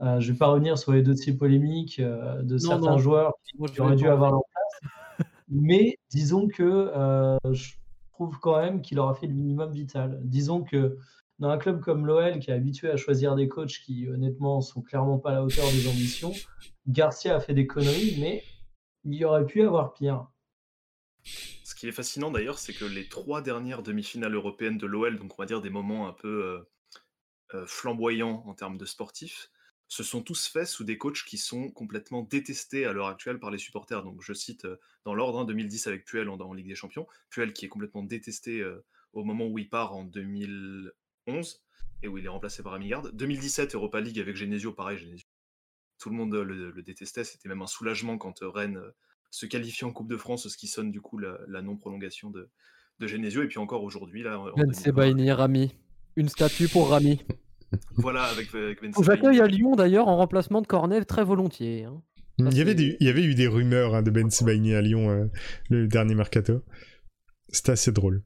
Euh, 0.00 0.18
je 0.18 0.28
ne 0.28 0.32
vais 0.32 0.38
pas 0.38 0.48
revenir 0.48 0.76
sur 0.76 0.92
les 0.92 1.02
dossiers 1.02 1.32
polémiques 1.32 2.00
de 2.00 2.58
certains 2.58 2.98
joueurs 2.98 3.34
qui, 3.44 3.80
auraient 3.80 3.94
dû 3.94 4.08
avoir 4.08 4.32
leur 4.32 4.42
place. 4.50 5.28
Mais 5.48 5.96
disons 6.10 6.48
que 6.48 6.90
trouve 8.14 8.38
quand 8.38 8.60
même 8.60 8.80
qu'il 8.80 8.98
aura 8.98 9.14
fait 9.14 9.26
le 9.26 9.34
minimum 9.34 9.72
vital. 9.72 10.20
Disons 10.24 10.62
que 10.62 10.96
dans 11.44 11.50
un 11.50 11.58
club 11.58 11.82
comme 11.82 12.06
l'OL, 12.06 12.38
qui 12.38 12.50
est 12.50 12.54
habitué 12.54 12.88
à 12.88 12.96
choisir 12.96 13.34
des 13.34 13.48
coachs 13.48 13.78
qui, 13.84 14.08
honnêtement, 14.08 14.62
sont 14.62 14.80
clairement 14.80 15.18
pas 15.18 15.28
à 15.28 15.34
la 15.34 15.44
hauteur 15.44 15.70
des 15.72 15.86
ambitions, 15.86 16.32
Garcia 16.86 17.36
a 17.36 17.40
fait 17.40 17.52
des 17.52 17.66
conneries, 17.66 18.16
mais 18.18 18.42
il 19.04 19.12
y 19.12 19.26
aurait 19.26 19.44
pu 19.44 19.60
avoir 19.60 19.92
pire. 19.92 20.26
Ce 21.22 21.74
qui 21.74 21.86
est 21.86 21.92
fascinant 21.92 22.30
d'ailleurs, 22.30 22.58
c'est 22.58 22.72
que 22.72 22.86
les 22.86 23.10
trois 23.10 23.42
dernières 23.42 23.82
demi-finales 23.82 24.34
européennes 24.34 24.78
de 24.78 24.86
l'OL, 24.86 25.18
donc 25.18 25.38
on 25.38 25.42
va 25.42 25.44
dire 25.44 25.60
des 25.60 25.68
moments 25.68 26.08
un 26.08 26.14
peu 26.14 26.44
euh, 26.44 27.58
euh, 27.58 27.66
flamboyants 27.66 28.42
en 28.46 28.54
termes 28.54 28.78
de 28.78 28.86
sportifs, 28.86 29.50
se 29.86 30.02
sont 30.02 30.22
tous 30.22 30.48
faits 30.48 30.68
sous 30.68 30.84
des 30.84 30.96
coachs 30.96 31.24
qui 31.26 31.36
sont 31.36 31.70
complètement 31.70 32.22
détestés 32.22 32.86
à 32.86 32.94
l'heure 32.94 33.08
actuelle 33.08 33.38
par 33.38 33.50
les 33.50 33.58
supporters. 33.58 34.02
Donc 34.02 34.22
je 34.22 34.32
cite 34.32 34.64
euh, 34.64 34.80
dans 35.04 35.14
l'ordre 35.14 35.44
2010 35.44 35.86
hein, 35.86 35.90
avec 35.90 36.06
Puel 36.06 36.30
en, 36.30 36.54
Ligue 36.54 36.68
des 36.68 36.74
Champions, 36.74 37.06
Puel 37.28 37.52
qui 37.52 37.66
est 37.66 37.68
complètement 37.68 38.02
détesté 38.02 38.64
au 39.12 39.24
moment 39.24 39.46
où 39.46 39.58
il 39.58 39.68
part 39.68 39.94
en 39.94 40.04
2011 41.26 41.62
et 42.02 42.08
où 42.08 42.18
il 42.18 42.24
est 42.24 42.28
remplacé 42.28 42.62
par 42.62 42.74
Amigard. 42.74 43.02
2017 43.12 43.74
Europa 43.74 44.00
League 44.00 44.18
avec 44.18 44.36
Genesio, 44.36 44.72
pareil, 44.72 44.98
Genesio. 44.98 45.26
Tout 45.98 46.10
le 46.10 46.16
monde 46.16 46.34
le, 46.34 46.82
détestait, 46.82 47.24
c'était 47.24 47.48
même 47.48 47.62
un 47.62 47.66
soulagement 47.66 48.18
quand 48.18 48.42
euh, 48.42 48.48
Rennes 48.50 48.80
se 49.30 49.46
qualifie 49.46 49.84
en 49.84 49.92
Coupe 49.92 50.08
de 50.08 50.16
France, 50.16 50.48
ce 50.48 50.56
qui 50.56 50.68
sonne 50.68 50.90
du 50.90 51.00
coup 51.00 51.18
la, 51.18 51.62
non-prolongation 51.62 52.30
de, 52.30 52.48
de 52.98 53.06
Genesio. 53.06 53.42
Et 53.42 53.48
puis 53.48 53.58
encore 53.58 53.82
aujourd'hui, 53.82 54.22
là. 54.22 54.44
Ben 54.56 55.32
Rami. 55.32 55.74
Une 56.16 56.28
statue 56.28 56.68
pour 56.68 56.90
Rami. 56.90 57.22
voilà, 57.96 58.24
avec, 58.24 58.54
avec 58.54 58.80
J'accueille 59.02 59.40
à 59.40 59.46
Lyon 59.46 59.74
d'ailleurs 59.74 60.08
en 60.08 60.16
remplacement 60.16 60.62
de 60.62 60.66
Cornet 60.66 61.04
très 61.04 61.24
volontiers. 61.24 61.84
Hein. 61.84 62.02
Il 62.38 62.56
y, 62.56 62.60
avait 62.60 62.72
il 62.72 62.96
y 63.00 63.08
avait 63.08 63.22
eu 63.22 63.34
des 63.34 63.46
rumeurs 63.46 63.94
hein, 63.94 64.02
de 64.02 64.10
Ben 64.10 64.28
Sebaini 64.28 64.74
à 64.74 64.82
Lyon 64.82 65.08
euh, 65.08 65.26
le 65.70 65.86
dernier 65.86 66.16
mercato. 66.16 66.64
C'était 67.48 67.72
assez 67.72 67.92
drôle. 67.92 68.24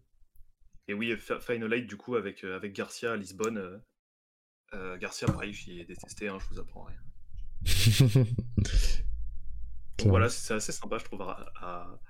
Et 0.88 0.94
oui, 0.94 1.14
Final 1.16 1.72
Eight 1.74 1.86
du 1.86 1.96
coup 1.96 2.16
avec, 2.16 2.44
euh, 2.44 2.56
avec 2.56 2.72
Garcia 2.72 3.12
à 3.12 3.16
Lisbonne. 3.16 3.82
Euh, 4.74 4.96
Garcia, 4.98 5.28
pareil, 5.28 5.54
il 5.66 5.80
est 5.80 5.84
détesté, 5.84 6.28
hein, 6.28 6.38
je 6.40 6.54
vous 6.54 6.60
apprends 6.60 6.84
rien. 6.84 6.96
voilà, 10.04 10.28
c'est 10.28 10.54
assez 10.54 10.72
sympa, 10.72 10.98
je 10.98 11.04
trouve, 11.04 11.22
à, 11.22 12.00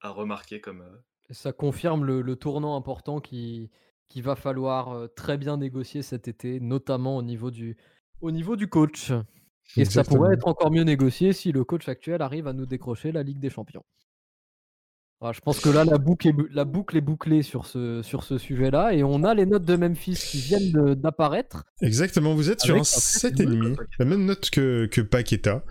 à, 0.00 0.10
remarquer 0.10 0.60
comme. 0.60 0.84
Ça 1.30 1.52
confirme 1.52 2.04
le, 2.04 2.22
le, 2.22 2.36
tournant 2.36 2.76
important 2.76 3.20
qui, 3.20 3.70
qu'il 4.08 4.22
va 4.22 4.36
falloir 4.36 5.08
très 5.14 5.38
bien 5.38 5.56
négocier 5.56 6.02
cet 6.02 6.28
été, 6.28 6.60
notamment 6.60 7.16
au 7.16 7.22
niveau 7.22 7.50
du, 7.50 7.76
au 8.20 8.30
niveau 8.30 8.56
du 8.56 8.68
coach. 8.68 9.12
Et 9.76 9.84
ça 9.84 10.04
pourrait 10.04 10.34
être 10.34 10.48
encore 10.48 10.70
mieux 10.70 10.82
négocié 10.82 11.32
si 11.32 11.52
le 11.52 11.64
coach 11.64 11.88
actuel 11.88 12.22
arrive 12.22 12.46
à 12.46 12.52
nous 12.52 12.66
décrocher 12.66 13.12
la 13.12 13.22
Ligue 13.22 13.38
des 13.38 13.50
Champions. 13.50 13.84
Je 15.30 15.40
pense 15.40 15.60
que 15.60 15.68
là, 15.68 15.84
la 15.84 15.98
boucle 15.98 16.28
est, 16.28 16.34
la 16.50 16.64
boucle 16.64 16.96
est 16.96 17.02
bouclée 17.02 17.42
sur 17.42 17.66
ce, 17.66 18.02
sur 18.02 18.24
ce 18.24 18.38
sujet-là. 18.38 18.92
Et 18.92 19.04
on 19.04 19.22
a 19.22 19.34
les 19.34 19.46
notes 19.46 19.64
de 19.64 19.76
Memphis 19.76 20.14
qui 20.14 20.38
viennent 20.38 20.94
d'apparaître. 20.94 21.64
Exactement, 21.80 22.34
vous 22.34 22.50
êtes 22.50 22.60
sur 22.60 22.74
un 22.74 22.80
7,5. 22.80 23.76
La 24.00 24.04
même 24.04 24.24
note 24.24 24.50
que, 24.50 24.86
que 24.86 25.00
Paqueta. 25.00 25.64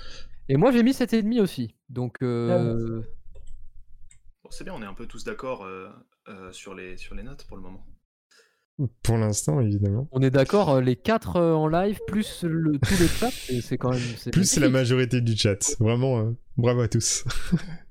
Et 0.47 0.55
moi, 0.55 0.71
j'ai 0.71 0.83
mis 0.83 0.91
7,5 0.91 1.41
aussi. 1.41 1.75
Donc. 1.89 2.17
Euh, 2.21 3.01
c'est 4.49 4.63
bien, 4.63 4.73
on 4.73 4.81
est 4.81 4.85
un 4.85 4.93
peu 4.93 5.05
tous 5.05 5.23
d'accord 5.23 5.65
euh, 5.65 5.87
euh, 6.29 6.51
sur, 6.51 6.73
les, 6.73 6.97
sur 6.97 7.15
les 7.15 7.23
notes 7.23 7.45
pour 7.47 7.57
le 7.57 7.63
moment. 7.63 7.85
Pour 9.03 9.17
l'instant, 9.17 9.59
évidemment. 9.59 10.07
On 10.11 10.21
est 10.21 10.31
d'accord, 10.31 10.81
les 10.81 10.95
4 10.95 11.39
en 11.39 11.67
live, 11.67 11.99
plus 12.07 12.43
le, 12.43 12.79
tout 12.79 12.95
le 12.99 13.07
chat, 13.07 13.29
c'est 13.61 13.77
quand 13.77 13.91
même. 13.91 14.01
Plus 14.31 14.57
la 14.57 14.69
majorité 14.69 15.21
du 15.21 15.35
chat. 15.35 15.75
Vraiment, 15.79 16.33
bravo 16.57 16.81
à 16.81 16.87
tous. 16.87 17.25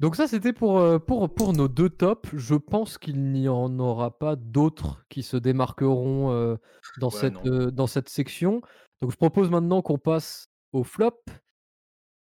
Donc 0.00 0.14
ça, 0.14 0.28
c'était 0.28 0.52
pour, 0.52 0.80
pour, 1.06 1.34
pour 1.34 1.52
nos 1.52 1.66
deux 1.66 1.90
tops. 1.90 2.28
Je 2.32 2.54
pense 2.54 2.98
qu'il 2.98 3.32
n'y 3.32 3.48
en 3.48 3.78
aura 3.78 4.16
pas 4.16 4.36
d'autres 4.36 5.04
qui 5.08 5.22
se 5.22 5.36
démarqueront 5.36 6.56
dans, 7.00 7.10
cette, 7.10 7.42
dans 7.42 7.86
cette 7.86 8.08
section. 8.08 8.62
Donc 9.00 9.10
je 9.10 9.16
propose 9.16 9.50
maintenant 9.50 9.82
qu'on 9.82 9.98
passe 9.98 10.50
au 10.72 10.84
flop. 10.84 11.20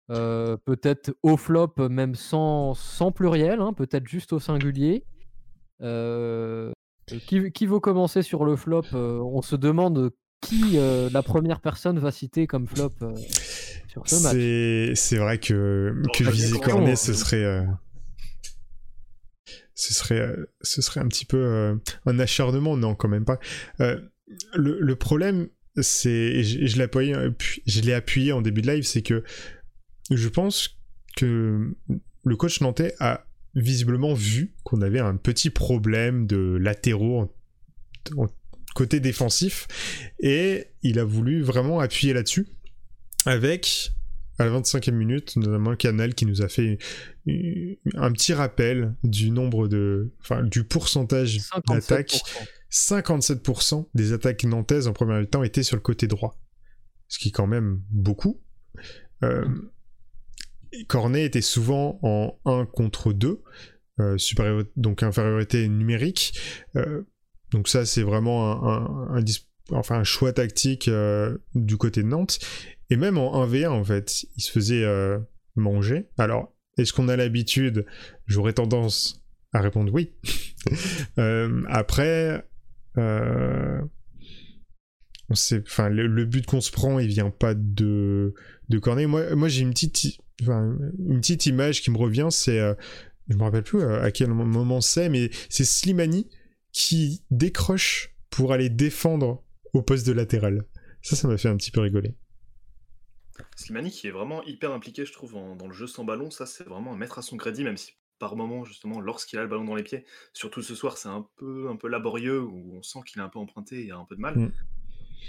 peut-être 0.09 1.14
au 1.23 1.37
flop, 1.37 1.75
même 1.79 2.14
sans, 2.14 2.75
sans 2.75 3.12
pluriel, 3.12 3.61
hein, 3.61 3.73
peut-être 3.73 4.07
juste 4.07 4.33
au 4.33 4.39
singulier. 4.39 5.05
qui, 5.81 7.53
qui 7.53 7.66
veut 7.66 7.81
commencer 7.81 8.23
sur 8.23 8.45
le 8.45 8.57
flop? 8.57 8.85
On 8.93 9.41
se 9.43 9.57
demande 9.57 10.11
qui 10.43 10.77
la 10.77 11.23
première 11.23 11.61
personne 11.61 11.99
va 11.99 12.11
citer 12.11 12.47
comme 12.47 12.66
flop 12.66 12.93
sur 13.93 14.09
ce 14.09 14.22
match. 14.22 14.99
C'est 14.99 15.16
vrai 15.16 15.38
que, 15.38 15.95
que 16.14 16.24
viser 16.30 16.59
Cornet, 16.59 16.97
ce 16.97 17.12
serait. 17.12 17.64
ce 19.74 19.95
serait, 19.95 20.36
ce 20.62 20.82
serait 20.82 21.01
un 21.01 21.09
petit 21.09 21.26
peu 21.26 21.78
un 22.07 22.18
acharnement, 22.18 22.76
non, 22.76 22.95
quand 22.95 23.09
même 23.09 23.24
pas. 23.24 23.38
le, 23.78 23.99
le 24.80 24.97
problème, 24.97 25.49
c'est 25.80 26.43
je, 26.43 26.66
je 26.66 26.76
l'ai 26.76 27.95
appuyé, 27.95 28.32
en 28.32 28.43
début 28.43 28.62
de 28.62 28.70
live, 28.70 28.84
c'est 28.84 29.03
que 29.03 29.24
je 30.11 30.28
pense 30.28 30.78
que 31.16 31.74
le 32.24 32.36
coach 32.36 32.61
nantais 32.61 32.95
a 32.99 33.26
visiblement 33.55 34.14
vu 34.14 34.55
qu'on 34.64 34.80
avait 34.80 35.01
un 35.01 35.16
petit 35.16 35.51
problème 35.51 36.26
de 36.26 36.57
latéraux 36.61 37.32
en, 38.16 38.28
côté 38.74 39.01
défensif 39.01 39.68
et 40.18 40.68
il 40.82 40.99
a 40.99 41.05
voulu 41.05 41.43
vraiment 41.43 41.80
appuyer 41.80 42.14
là-dessus 42.14 42.47
avec 43.27 43.93
à 44.39 44.47
la 44.47 44.61
25e 44.61 44.93
minute 44.93 45.37
notamment 45.37 45.77
canal 45.77 46.14
qui 46.14 46.27
nous 46.27 46.43
a 46.43 46.49
fait 46.49 46.79
un 47.27 48.12
petit 48.12 48.33
rappel 48.33 48.95
du 49.05 49.31
nombre 49.31 49.68
de 49.68 50.12
enfin 50.20 50.43
du 50.43 50.64
pourcentage 50.64 51.39
d'attaques 51.68 52.23
57% 52.70 53.89
des 53.95 54.12
attaques 54.12 54.45
nantaises 54.45 54.89
en 54.89 54.93
premier 54.93 55.27
temps 55.27 55.43
étaient 55.43 55.62
sur 55.62 55.77
le 55.77 55.83
côté 55.83 56.07
droit. 56.07 56.39
Ce 57.09 57.18
qui 57.18 57.29
est 57.29 57.33
quand 57.33 57.47
même 57.47 57.83
beaucoup. 57.91 58.41
Euh, 59.23 59.45
Cornet 60.89 61.25
était 61.25 61.43
souvent 61.43 61.99
en 62.03 62.39
1 62.47 62.64
contre 62.64 63.12
2, 63.12 63.43
euh, 64.01 64.64
donc 64.77 65.03
infériorité 65.03 65.68
numérique. 65.68 66.39
Euh, 66.77 67.03
donc 67.51 67.68
ça 67.68 67.85
c'est 67.85 68.03
vraiment 68.03 68.66
un, 68.66 69.23
enfin, 69.70 69.99
un 70.01 70.05
choix 70.05 70.33
tactique 70.33 70.89
euh, 70.89 71.37
du 71.55 71.77
côté 71.77 72.03
de 72.03 72.09
Nantes. 72.09 72.39
Et 72.93 72.97
même 72.97 73.16
en 73.16 73.47
1v1 73.47 73.68
en 73.68 73.84
fait, 73.84 74.26
il 74.36 74.43
se 74.43 74.53
faisait 74.53 74.84
manger. 75.57 76.11
Alors, 76.18 76.55
est-ce 76.76 76.93
qu'on 76.93 77.09
a 77.09 77.16
l'habitude? 77.16 77.86
J'aurais 78.26 78.53
tendance 78.53 79.24
à 79.55 79.62
répondre 79.62 79.93
oui. 79.95 80.12
après, 81.68 82.45
euh, 82.99 83.80
on 85.28 85.34
sait, 85.34 85.62
enfin, 85.66 85.88
le, 85.88 86.24
but 86.24 86.47
qu'on 86.47 86.61
se 86.61 86.70
prend, 86.70 86.99
il 86.99 87.09
vient 87.09 87.30
pas 87.30 87.55
de 87.55 88.34
de 88.68 88.78
Cornet. 88.78 89.07
Moi, 89.07 89.34
moi, 89.34 89.49
j'ai 89.49 89.62
une 89.62 89.70
petite, 89.70 90.18
une 90.40 91.20
petite 91.20 91.47
image 91.47 91.82
qui 91.82 91.90
me 91.90 91.97
revient. 91.97 92.28
C'est, 92.30 92.61
euh, 92.61 92.74
je 93.28 93.36
me 93.36 93.43
rappelle 93.43 93.62
plus 93.62 93.80
euh, 93.80 94.03
à 94.03 94.11
quel 94.11 94.28
moment 94.30 94.80
c'est, 94.80 95.09
mais 95.09 95.30
c'est 95.49 95.64
Slimani 95.64 96.28
qui 96.72 97.22
décroche 97.30 98.14
pour 98.30 98.53
aller 98.53 98.68
défendre 98.68 99.43
au 99.72 99.82
poste 99.82 100.07
de 100.07 100.12
latéral. 100.12 100.64
Ça, 101.03 101.16
ça 101.16 101.28
m'a 101.28 101.36
fait 101.36 101.49
un 101.49 101.57
petit 101.57 101.70
peu 101.70 101.80
rigoler. 101.80 102.14
Slimani 103.57 103.90
qui 103.90 104.07
est 104.07 104.11
vraiment 104.11 104.43
hyper 104.45 104.72
impliqué, 104.72 105.05
je 105.05 105.12
trouve, 105.12 105.32
dans 105.32 105.66
le 105.66 105.72
jeu 105.72 105.86
sans 105.86 106.05
ballon. 106.05 106.30
Ça, 106.30 106.47
c'est 106.47 106.64
vraiment 106.64 106.93
un 106.93 106.97
mettre 106.97 107.18
à 107.18 107.22
son 107.22 107.36
crédit, 107.36 107.64
même 107.64 107.76
si 107.76 107.93
par 108.22 108.36
moment, 108.36 108.64
justement, 108.64 109.01
lorsqu'il 109.01 109.40
a 109.40 109.43
le 109.43 109.49
ballon 109.49 109.64
dans 109.64 109.74
les 109.74 109.82
pieds. 109.82 110.05
Surtout 110.32 110.62
ce 110.62 110.76
soir, 110.76 110.97
c'est 110.97 111.09
un 111.09 111.26
peu, 111.38 111.68
un 111.68 111.74
peu 111.74 111.88
laborieux, 111.88 112.40
où 112.40 112.76
on 112.78 112.80
sent 112.80 113.01
qu'il 113.05 113.20
est 113.20 113.24
un 113.24 113.28
peu 113.28 113.40
emprunté 113.40 113.84
et 113.84 113.90
a 113.90 113.97
un 113.97 114.05
peu 114.05 114.14
de 114.14 114.20
mal. 114.20 114.38
Mm. 114.38 114.53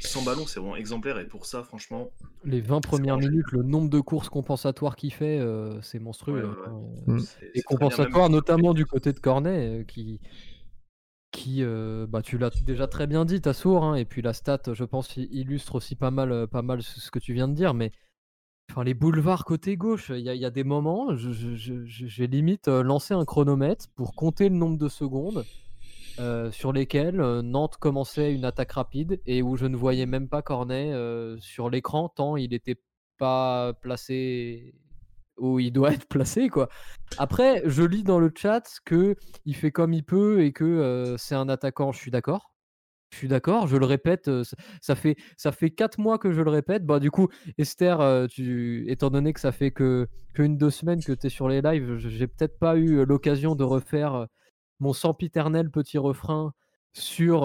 Sans 0.02 0.22
ballon, 0.22 0.46
c'est 0.46 0.60
vraiment 0.60 0.76
exemplaire, 0.76 1.18
et 1.18 1.28
pour 1.28 1.48
ça, 1.48 1.64
franchement. 1.64 2.12
Les 2.44 2.62
20 2.62 2.82
premières 2.82 3.18
minutes, 3.18 3.52
le 3.52 3.64
nombre 3.64 3.90
de 3.90 4.00
courses 4.00 4.30
compensatoires 4.30 4.96
qu'il 4.96 5.12
fait, 5.12 5.40
euh, 5.40 5.82
c'est 5.82 5.98
monstrueux. 5.98 6.56
Hein. 6.68 6.82
Mm. 7.08 7.20
Et 7.56 7.64
compensatoire, 7.64 8.30
notamment 8.30 8.76
du 8.76 8.86
côté 8.86 9.12
de 9.12 9.20
Cornet, 9.20 9.80
euh, 9.80 9.84
qui. 9.84 10.20
Qui, 11.34 11.64
euh, 11.64 12.06
bah, 12.08 12.22
tu 12.22 12.38
l'as 12.38 12.52
déjà 12.64 12.88
très 12.88 13.08
bien 13.08 13.26
dit, 13.26 13.42
Tassour, 13.42 13.84
hein, 13.84 13.96
et 13.96 14.06
puis 14.06 14.22
la 14.22 14.32
stat, 14.32 14.62
je 14.72 14.84
pense, 14.86 15.18
illustre 15.18 15.76
aussi 15.76 15.96
pas 15.96 16.12
mal, 16.12 16.48
pas 16.48 16.62
mal 16.62 16.82
ce 16.82 17.12
que 17.12 17.20
tu 17.20 17.34
viens 17.34 17.50
de 17.50 17.56
dire, 17.56 17.74
mais 17.74 17.92
Enfin, 18.72 18.84
les 18.84 18.94
boulevards 18.94 19.46
côté 19.46 19.78
gauche, 19.78 20.10
il 20.10 20.22
y, 20.22 20.46
a 20.46 20.50
des 20.50 20.64
moments, 20.64 21.10
j'ai 21.16 22.28
limite 22.28 22.68
euh, 22.70 22.82
lancé 22.82 23.14
un 23.14 23.26
chronomètre 23.26 23.88
pour 23.96 24.16
compter 24.16 24.50
le 24.50 24.56
nombre 24.56 24.78
de 24.78 24.88
secondes 24.88 25.46
euh, 26.20 26.50
sur 26.52 26.74
lesquelles 26.74 27.20
euh, 27.20 27.42
Nantes 27.44 27.78
commençait 27.78 28.34
une 28.34 28.46
attaque 28.46 28.72
rapide 28.72 29.22
et 29.28 29.44
où 29.44 29.58
je 29.58 29.66
ne 29.68 29.76
voyais 29.76 30.08
même 30.08 30.28
pas 30.28 30.42
Cornet 30.42 30.92
sur 31.40 31.70
l'écran 31.70 32.10
tant 32.10 32.36
il 32.36 32.50
n'était 32.50 32.80
pas 33.20 33.74
placé 33.74 34.74
où 35.38 35.60
il 35.60 35.72
doit 35.72 35.94
être 35.94 36.08
placé 36.08 36.50
quoi. 36.50 36.70
Après, 37.18 37.62
je 37.66 37.84
lis 37.84 38.04
dans 38.04 38.20
le 38.20 38.32
chat 38.36 38.64
que 38.86 39.16
il 39.46 39.56
fait 39.56 39.72
comme 39.72 39.94
il 39.94 40.04
peut 40.04 40.44
et 40.44 40.52
que 40.52 41.16
c'est 41.18 41.36
un 41.36 41.50
attaquant, 41.50 41.92
je 41.92 42.00
suis 42.00 42.12
d'accord. 42.12 42.52
Je 43.12 43.18
suis 43.20 43.28
d'accord, 43.28 43.68
je 43.68 43.78
le 43.78 43.86
répète, 43.86 44.28
ça 44.82 44.96
fait 44.96 45.18
ça 45.38 45.52
fait 45.52 45.70
quatre 45.70 46.00
mois 46.00 46.18
que 46.18 46.32
je 46.32 46.42
le 46.42 46.50
répète. 46.50 46.84
Bah 46.84 47.00
du 47.00 47.12
coup, 47.12 47.30
Esther, 47.60 48.28
tu, 48.28 48.90
étant 48.90 49.12
donné 49.12 49.34
que 49.34 49.40
ça 49.40 49.52
fait 49.52 49.70
que 49.70 50.08
qu'une 50.34 50.58
deux 50.58 50.72
semaines 50.72 51.04
que 51.04 51.12
tu 51.12 51.28
es 51.28 51.30
sur 51.30 51.48
les 51.48 51.62
lives, 51.62 51.98
j'ai 51.98 52.26
peut-être 52.26 52.58
pas 52.58 52.76
eu 52.76 53.06
l'occasion 53.06 53.54
de 53.54 53.64
refaire 53.64 54.26
mon 54.80 54.94
sempiternel 54.94 55.70
petit 55.70 56.00
refrain 56.00 56.54
sur 56.94 57.44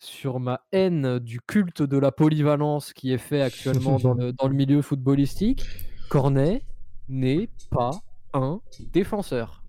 sur 0.00 0.40
ma 0.40 0.62
haine 0.72 1.18
du 1.18 1.40
culte 1.40 1.82
de 1.82 1.98
la 1.98 2.10
polyvalence 2.10 2.92
qui 2.92 3.12
est 3.12 3.18
fait 3.18 3.42
actuellement 3.42 3.98
dans, 4.02 4.14
le, 4.14 4.32
dans 4.32 4.48
le 4.48 4.54
milieu 4.54 4.82
footballistique. 4.82 5.64
Cornet 6.10 6.64
n'est 7.08 7.48
pas 7.70 7.92
un 8.32 8.60
défenseur. 8.92 9.62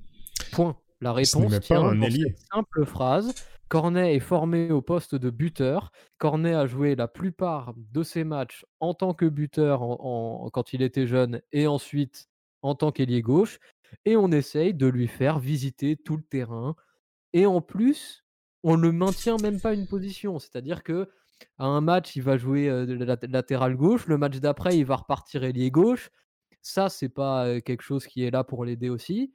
Point. 0.51 0.76
La 0.99 1.13
réponse 1.13 1.59
tient 1.59 1.93
cette 2.01 2.39
simple 2.51 2.84
phrase. 2.84 3.31
Cornet 3.68 4.15
est 4.15 4.19
formé 4.19 4.72
au 4.72 4.81
poste 4.81 5.13
de 5.13 5.30
buteur. 5.30 5.91
Cornet 6.18 6.55
a 6.55 6.65
joué 6.65 6.95
la 6.95 7.07
plupart 7.07 7.76
de 7.77 8.01
ses 8.01 8.23
matchs 8.23 8.65
en 8.80 8.95
tant 8.95 9.13
que 9.13 9.27
buteur 9.27 9.81
quand 10.51 10.73
il 10.73 10.81
était 10.81 11.05
jeune 11.05 11.41
et 11.51 11.68
ensuite 11.68 12.27
en 12.63 12.73
tant 12.73 12.91
qu'ailier 12.91 13.22
gauche. 13.22 13.59
Et 14.05 14.18
on 14.18 14.31
essaye 14.31 14.73
de 14.73 14.88
lui 14.88 15.07
faire 15.07 15.38
visiter 15.38 15.95
tout 15.95 16.18
le 16.18 16.23
terrain. 16.23 16.76
Et 17.34 17.45
en 17.45 17.61
plus, 17.61 18.26
on 18.63 18.77
ne 18.77 18.89
maintient 18.89 19.38
même 19.43 19.61
pas 19.61 19.76
une 19.76 19.88
position. 19.88 20.39
C'est-à-dire 20.39 20.81
que 20.81 21.07
à 21.59 21.65
un 21.65 21.81
match, 21.81 22.15
il 22.15 22.23
va 22.23 22.38
jouer 22.38 22.68
euh, 22.68 23.18
latéral 23.27 23.76
gauche. 23.76 24.07
Le 24.07 24.18
match 24.18 24.38
d'après, 24.38 24.77
il 24.77 24.85
va 24.85 24.95
repartir 24.95 25.43
ailier 25.43 25.69
gauche. 25.69 26.09
Ça, 26.61 26.89
c'est 26.89 27.09
pas 27.09 27.61
quelque 27.61 27.83
chose 27.83 28.05
qui 28.05 28.23
est 28.23 28.31
là 28.31 28.43
pour 28.43 28.65
l'aider 28.65 28.89
aussi 28.89 29.33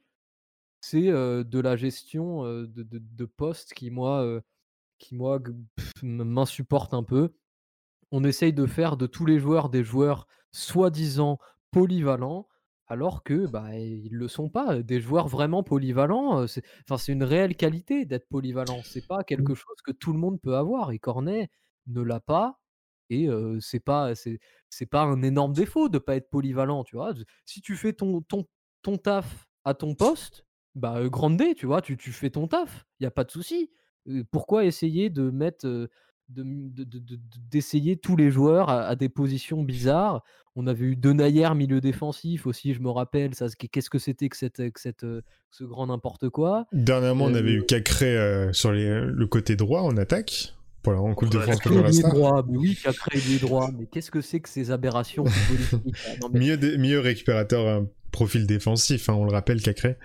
c'est 0.81 1.11
de 1.11 1.59
la 1.59 1.75
gestion 1.75 2.43
de, 2.43 2.67
de, 2.83 3.25
poste 3.25 3.73
qui, 3.73 3.89
moi, 3.89 4.41
qui, 4.99 5.15
moi 5.15 5.39
m'insupporte 6.03 6.93
un 6.93 7.03
peu. 7.03 7.33
On 8.11 8.23
essaye 8.23 8.53
de 8.53 8.65
faire 8.65 8.97
de 8.97 9.05
tous 9.05 9.25
les 9.25 9.39
joueurs 9.39 9.69
des 9.69 9.83
joueurs 9.83 10.27
soi-disant 10.51 11.39
polyvalents, 11.71 12.47
alors 12.87 13.23
que 13.23 13.47
bah, 13.47 13.75
ils 13.77 14.13
le 14.13 14.27
sont 14.27 14.49
pas. 14.49 14.81
Des 14.81 15.01
joueurs 15.01 15.27
vraiment 15.27 15.61
polyvalents, 15.61 16.47
c'est 16.47 16.63
enfin, 16.89 17.03
une 17.11 17.23
réelle 17.23 17.57
qualité 17.57 18.05
d'être 18.05 18.29
polyvalent. 18.29 18.81
C'est 18.83 19.05
pas 19.05 19.23
quelque 19.23 19.51
mmh. 19.51 19.55
chose 19.55 19.81
que 19.83 19.91
tout 19.91 20.13
le 20.13 20.19
monde 20.19 20.39
peut 20.39 20.55
avoir. 20.55 20.91
Et 20.91 20.99
Cornet 20.99 21.49
ne 21.87 22.01
l'a 22.01 22.21
pas. 22.21 22.59
Et 23.09 23.27
c'est 23.59 23.79
pas 23.79 24.13
c'est 24.15 24.85
pas 24.85 25.03
un 25.03 25.21
énorme 25.21 25.53
défaut 25.53 25.89
de 25.89 25.97
pas 25.97 26.15
être 26.15 26.29
polyvalent, 26.29 26.83
tu 26.83 26.95
vois? 26.95 27.13
Si 27.45 27.61
tu 27.61 27.75
fais 27.75 27.93
ton 27.93 28.21
ton 28.21 28.45
ton 28.81 28.97
taf 28.97 29.47
à 29.63 29.73
ton 29.73 29.95
poste, 29.95 30.45
bah, 30.75 30.95
euh, 30.97 31.09
grande 31.09 31.37
D, 31.37 31.55
tu 31.55 31.65
vois? 31.65 31.81
Tu 31.81 31.97
tu 31.97 32.11
fais 32.11 32.29
ton 32.29 32.47
taf, 32.47 32.85
il 32.99 33.03
y 33.03 33.07
a 33.07 33.11
pas 33.11 33.23
de 33.23 33.31
souci. 33.31 33.71
Pourquoi 34.31 34.63
essayer 34.63 35.09
de 35.09 35.29
mettre, 35.29 35.67
heu, 35.67 35.89
de 36.29 36.43
de 36.43 37.19
d'essayer 37.49 37.97
tous 37.97 38.15
les 38.15 38.31
joueurs 38.31 38.69
à 38.69 38.83
à 38.83 38.95
des 38.95 39.09
positions 39.09 39.63
bizarres? 39.63 40.23
On 40.55 40.65
avait 40.65 40.85
eu 40.85 40.95
Denayer, 40.95 41.53
milieu 41.55 41.81
défensif 41.81 42.47
aussi, 42.47 42.73
je 42.73 42.81
me 42.81 42.89
rappelle, 42.89 43.35
ça 43.35 43.47
qu'est 43.49 43.67
qu'est-ce 43.67 43.89
que 43.89 43.99
c'était 43.99 44.27
que 44.27 44.35
cette, 44.37 44.71
que 44.71 44.79
cette, 44.79 45.05
ce 45.51 45.63
grand 45.63 45.87
n'importe 45.87 46.29
quoi? 46.29 46.65
Dernièrement, 46.71 47.25
on 47.25 47.33
avait 47.35 47.53
eu 47.53 47.63
Cacré, 47.65 48.49
sur 48.53 48.71
les 48.71 49.01
le 49.01 49.27
côté 49.27 49.55
droit 49.55 49.81
en 49.81 49.95
attaque, 49.97 50.55
pour 50.87 50.93
la 50.93 50.99
rencontre 51.01 51.31
de 51.33 51.39
France 51.39 51.65
la 51.65 51.91
Star. 51.91 52.45
mais 52.47 52.57
oui, 52.57 52.77
Cacré 52.81 53.17
ailier 53.17 53.39
droit, 53.39 53.71
mais 53.77 53.87
qu'est-ce 53.87 54.09
que 54.09 54.21
c'est 54.21 54.39
que 54.39 54.47
ces 54.47 54.71
aberrations? 54.71 55.25
Non 56.21 56.29
mais 56.31 56.39
Mieux 56.39 56.55
dé 56.57 56.77
mieux 56.77 57.01
récupérateur, 57.01 57.67
heu, 57.67 57.93
profil 58.13 58.47
défensif, 58.47 59.09
hein, 59.09 59.13
on 59.15 59.25
le 59.25 59.31
rappelle, 59.31 59.61
Cacré. 59.61 59.97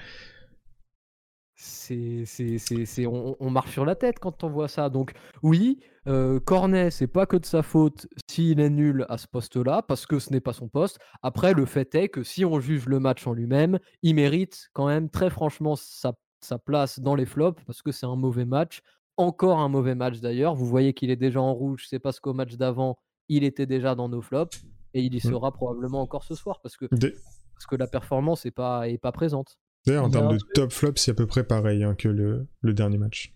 C'est 1.55 2.25
c'est 2.27 2.59
c'est 2.59 2.85
c'est 2.85 3.07
on 3.07 3.37
on 3.39 3.51
marche 3.51 3.71
sur 3.71 3.85
la 3.85 3.95
tête 3.95 4.19
quand 4.19 4.43
on 4.43 4.51
voit 4.51 4.67
ça. 4.67 4.89
Donc 4.89 5.13
oui, 5.45 5.79
heu, 6.09 6.41
Cornet, 6.41 6.91
c'est 6.91 7.07
pas 7.07 7.27
que 7.27 7.37
de 7.37 7.47
sa 7.47 7.63
faute 7.63 8.09
s'il 8.29 8.59
est 8.59 8.71
nul 8.71 9.07
à 9.09 9.19
ce 9.19 9.29
poste-là, 9.29 9.83
parce 9.87 10.05
que 10.05 10.19
ce 10.19 10.33
n'est 10.33 10.41
pas 10.41 10.53
son 10.53 10.67
poste. 10.69 10.99
Après, 11.23 11.55
le 11.55 11.65
fait 11.65 11.95
est 11.95 12.09
que 12.09 12.25
si 12.25 12.45
on 12.45 12.59
juge 12.59 12.87
le 12.87 12.99
match 12.99 13.25
en 13.29 13.35
lui-même, 13.35 13.79
il 14.03 14.17
mérite 14.17 14.69
quand 14.73 14.89
même 14.89 15.11
très 15.11 15.31
franchement 15.31 15.77
sa 15.77 16.15
sa 16.41 16.59
place 16.59 16.99
dans 16.99 17.15
les 17.15 17.27
flops, 17.27 17.63
parce 17.69 17.83
que 17.83 17.93
c'est 17.93 18.07
un 18.07 18.17
mauvais 18.17 18.47
match. 18.47 18.81
Encore 19.17 19.59
un 19.61 19.69
mauvais 19.69 19.95
match 19.95 20.21
d'ailleurs. 20.21 20.55
Vous 20.55 20.67
voyez 20.67 20.95
qu'il 20.95 21.11
est 21.11 21.17
déjà 21.17 21.41
en 21.41 21.53
rouge, 21.53 21.87
c'est 21.89 21.99
parce 21.99 22.19
qu'au 22.21 22.33
match 22.33 22.55
d'avant, 22.57 22.99
il 23.29 23.45
était 23.45 23.67
déjà 23.67 23.95
dans 23.95 24.09
nos 24.09 24.23
flops 24.23 24.65
et 24.95 25.03
il 25.03 25.15
y 25.15 25.19
Mmh. 25.19 25.31
sera 25.31 25.53
probablement 25.53 26.01
encore 26.01 26.25
ce 26.25 26.35
soir 26.35 26.61
parce 26.63 26.77
que 26.77 26.87
parce 26.87 27.67
que 27.69 27.77
la 27.77 27.87
performance 27.87 28.47
est 28.47 28.51
pas 28.51 28.89
est 28.89 28.99
pas 28.99 29.13
présente. 29.13 29.59
d'ailleurs, 29.87 30.05
en 30.05 30.11
termes 30.11 30.33
de 30.33 30.39
truc- 30.39 30.53
top 30.55 30.73
flop, 30.73 30.93
c'est 30.97 31.11
à 31.13 31.15
peu 31.15 31.27
près 31.27 31.45
pareil, 31.45 31.85
hein, 31.85 31.95
que 31.95 32.09
le 32.09 32.47
le 32.61 32.75
dernier 32.75 32.99
match. 32.99 33.35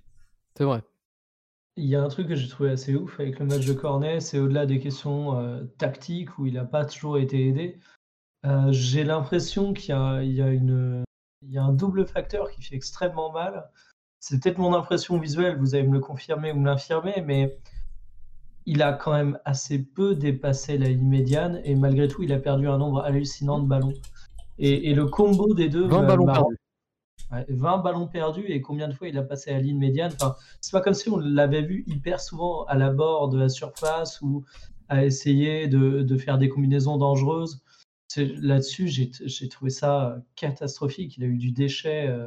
C'est 0.56 0.64
vrai. 0.64 0.82
Il 1.76 1.84
y 1.84 1.94
a 1.94 2.02
un 2.02 2.08
truc 2.08 2.28
que 2.28 2.34
j'ai 2.34 2.48
trouvé 2.48 2.70
assez 2.70 2.94
ouf 2.96 3.20
avec 3.20 3.38
le 3.38 3.44
match 3.46 3.66
de 3.66 3.74
Cornet, 3.74 4.20
c'est 4.20 4.38
au-delà 4.38 4.64
des 4.64 4.78
questions 4.78 5.38
euh, 5.38 5.62
tactiques 5.76 6.38
où 6.38 6.46
il 6.46 6.54
n'a 6.54 6.64
pas 6.64 6.86
toujours 6.86 7.18
été 7.18 7.46
aidé. 7.48 7.78
euh, 8.46 8.68
j'ai 8.72 9.04
l'impression 9.04 9.74
qu'il 9.74 9.90
y 9.90 9.92
a, 9.92 10.22
il 10.22 10.32
y 10.32 10.40
a 10.40 10.48
une, 10.48 11.04
il 11.42 11.50
y 11.52 11.58
a 11.58 11.62
un 11.64 11.72
double 11.74 12.06
facteur 12.06 12.50
qui 12.50 12.62
fait 12.62 12.76
extrêmement 12.76 13.30
mal. 13.30 13.68
C'est 14.28 14.42
peut-être 14.42 14.58
mon 14.58 14.74
impression 14.74 15.20
visuelle, 15.20 15.56
vous 15.56 15.76
allez 15.76 15.86
me 15.86 15.92
le 15.92 16.00
confirmer 16.00 16.50
ou 16.50 16.58
me 16.58 16.66
l'infirmer, 16.66 17.22
mais 17.24 17.56
il 18.66 18.82
a 18.82 18.92
quand 18.92 19.12
même 19.12 19.38
assez 19.44 19.78
peu 19.78 20.16
dépassé 20.16 20.78
la 20.78 20.88
ligne 20.88 21.06
médiane 21.06 21.60
et 21.62 21.76
malgré 21.76 22.08
tout, 22.08 22.24
il 22.24 22.32
a 22.32 22.40
perdu 22.40 22.66
un 22.66 22.76
nombre 22.76 23.02
hallucinant 23.02 23.60
de 23.60 23.68
ballons. 23.68 23.92
Et, 24.58 24.90
et 24.90 24.94
le 24.94 25.06
combo 25.06 25.54
des 25.54 25.68
deux 25.68 25.86
20 25.86 26.02
me- 26.02 26.06
ballons 26.08 26.26
perdus. 26.26 26.56
Ouais, 27.30 27.46
20 27.50 27.78
ballons 27.78 28.08
perdus 28.08 28.46
et 28.48 28.60
combien 28.60 28.88
de 28.88 28.94
fois 28.94 29.06
il 29.06 29.16
a 29.16 29.22
passé 29.22 29.52
la 29.52 29.60
ligne 29.60 29.78
médiane. 29.78 30.10
Enfin, 30.16 30.34
c'est 30.60 30.72
pas 30.72 30.80
comme 30.80 30.94
si 30.94 31.08
on 31.08 31.18
l'avait 31.18 31.62
vu 31.62 31.84
hyper 31.86 32.20
souvent 32.20 32.64
à 32.64 32.74
la 32.74 32.90
bord 32.90 33.28
de 33.28 33.38
la 33.38 33.48
surface 33.48 34.20
ou 34.22 34.44
à 34.88 35.04
essayer 35.04 35.68
de, 35.68 36.02
de 36.02 36.16
faire 36.16 36.38
des 36.38 36.48
combinaisons 36.48 36.96
dangereuses. 36.96 37.62
Là-dessus, 38.16 38.88
j'ai 38.88 39.08
j'ai 39.24 39.48
trouvé 39.48 39.70
ça 39.70 40.16
catastrophique. 40.34 41.16
Il 41.16 41.22
a 41.22 41.26
eu 41.28 41.36
du 41.36 41.52
déchet 41.52 42.08
euh, 42.08 42.26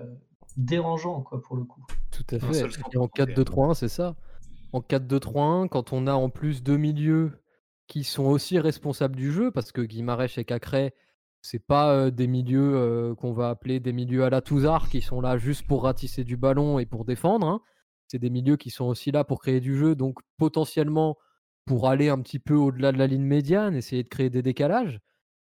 dérangeant, 0.58 1.22
quoi, 1.22 1.42
pour 1.42 1.56
le 1.56 1.64
coup. 1.64 1.84
Tout 2.12 2.26
à 2.36 2.40
fait. 2.40 2.60
Et 2.94 2.98
en 2.98 3.08
tenté, 3.08 3.34
4-2-3-1, 3.34 3.74
c'est 3.74 3.90
ça. 3.90 4.16
En 4.72 4.82
4-2-3-1, 4.82 5.68
quand 5.68 5.94
on 5.94 6.08
a 6.08 6.14
en 6.14 6.30
plus 6.30 6.64
deux 6.64 6.78
milieux 6.78 7.42
qui 7.88 8.04
sont 8.04 8.26
aussi 8.26 8.60
responsables 8.60 9.16
du 9.16 9.32
jeu, 9.32 9.52
parce 9.52 9.72
que 9.72 9.82
Guimarães 9.82 10.38
et 10.38 10.46
Cacré, 10.46 10.94
c'est 11.42 11.66
pas 11.66 11.94
euh, 11.94 12.12
des 12.12 12.28
milieux 12.28 12.76
euh, 12.76 13.16
qu'on 13.16 13.32
va 13.32 13.50
appeler 13.50 13.80
des 13.80 13.94
milieux 13.94 14.24
à 14.24 14.30
la 14.30 14.42
Touzard 14.42 14.90
qui 14.90 15.02
sont 15.02 15.22
là 15.22 15.38
juste 15.38 15.66
pour 15.66 15.84
ratisser 15.84 16.24
du 16.24 16.38
ballon 16.38 16.80
et 16.80 16.86
pour 16.86 17.06
défendre. 17.06 17.48
hein. 17.48 17.62
C'est 18.08 18.20
des 18.20 18.30
milieux 18.30 18.58
qui 18.58 18.70
sont 18.72 18.86
aussi 18.86 19.12
là 19.12 19.24
pour 19.24 19.40
créer 19.40 19.60
du 19.60 19.78
jeu, 19.78 19.96
donc 19.96 20.20
potentiellement 20.38 21.18
pour 21.66 21.88
aller 21.88 22.10
un 22.10 22.20
petit 22.20 22.40
peu 22.40 22.56
au-delà 22.56 22.92
de 22.92 22.98
la 22.98 23.08
ligne 23.08 23.24
médiane, 23.24 23.76
essayer 23.76 24.04
de 24.04 24.10
créer 24.10 24.30
des 24.30 24.42
décalages. 24.42 25.00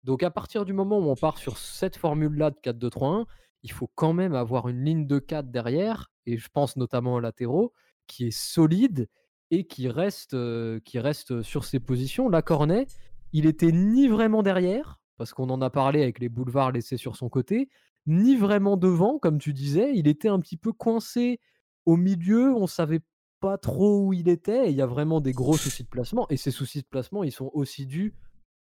Donc 0.03 0.23
à 0.23 0.31
partir 0.31 0.65
du 0.65 0.73
moment 0.73 0.97
où 0.99 1.09
on 1.09 1.15
part 1.15 1.37
sur 1.37 1.57
cette 1.57 1.97
formule-là 1.97 2.51
de 2.51 2.57
4-2-3-1, 2.63 3.25
il 3.63 3.71
faut 3.71 3.89
quand 3.95 4.13
même 4.13 4.35
avoir 4.35 4.67
une 4.67 4.83
ligne 4.83 5.07
de 5.07 5.19
4 5.19 5.49
derrière, 5.49 6.11
et 6.25 6.37
je 6.37 6.49
pense 6.49 6.75
notamment 6.75 7.15
aux 7.15 7.19
latéraux, 7.19 7.73
qui 8.07 8.27
est 8.27 8.37
solide 8.37 9.09
et 9.51 9.65
qui 9.65 9.87
reste, 9.87 10.33
euh, 10.33 10.79
qui 10.81 10.99
reste 10.99 11.41
sur 11.41 11.63
ses 11.63 11.79
positions. 11.79 12.29
La 12.29 12.41
Cornet, 12.41 12.87
il 13.31 13.45
était 13.45 13.71
ni 13.71 14.07
vraiment 14.07 14.43
derrière, 14.43 14.99
parce 15.17 15.33
qu'on 15.33 15.49
en 15.49 15.61
a 15.61 15.69
parlé 15.69 16.01
avec 16.01 16.19
les 16.19 16.29
boulevards 16.29 16.71
laissés 16.71 16.97
sur 16.97 17.15
son 17.15 17.29
côté, 17.29 17.69
ni 18.05 18.35
vraiment 18.35 18.77
devant, 18.77 19.19
comme 19.19 19.39
tu 19.39 19.53
disais. 19.53 19.91
Il 19.95 20.07
était 20.07 20.27
un 20.27 20.39
petit 20.39 20.57
peu 20.57 20.73
coincé 20.73 21.39
au 21.85 21.95
milieu, 21.95 22.53
on 22.53 22.67
savait 22.67 23.01
pas 23.39 23.57
trop 23.57 24.07
où 24.07 24.13
il 24.13 24.29
était, 24.29 24.69
il 24.71 24.75
y 24.75 24.81
a 24.81 24.85
vraiment 24.85 25.21
des 25.21 25.33
gros 25.33 25.57
soucis 25.57 25.83
de 25.83 25.89
placement, 25.89 26.25
et 26.29 26.37
ces 26.37 26.51
soucis 26.51 26.81
de 26.81 26.87
placement, 26.87 27.23
ils 27.23 27.31
sont 27.31 27.51
aussi 27.53 27.85
dus 27.85 28.13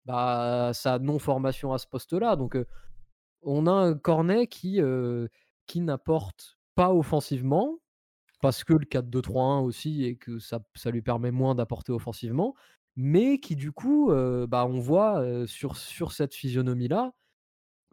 bah, 0.05 0.67
à 0.67 0.73
sa 0.73 0.99
non-formation 0.99 1.73
à 1.73 1.77
ce 1.77 1.87
poste-là. 1.87 2.35
Donc, 2.35 2.55
euh, 2.55 2.65
on 3.41 3.67
a 3.67 3.71
un 3.71 3.93
Cornet 3.95 4.47
qui, 4.47 4.79
n'apporte 5.75 6.57
pas 6.75 6.93
offensivement, 6.93 7.79
parce 8.41 8.63
que 8.63 8.73
le 8.73 8.85
4-2-3-1 8.85 9.63
aussi, 9.63 10.05
et 10.05 10.15
que 10.15 10.39
ça, 10.39 10.61
lui 10.85 11.01
permet 11.01 11.31
moins 11.31 11.55
d'apporter 11.55 11.91
offensivement, 11.91 12.55
mais 12.95 13.39
qui 13.39 13.55
du 13.55 13.71
coup, 13.71 14.11
bah, 14.47 14.65
on 14.65 14.79
voit 14.79 15.23
sur, 15.47 15.77
sur 15.77 16.11
cette 16.11 16.35
physionomie-là, 16.35 17.13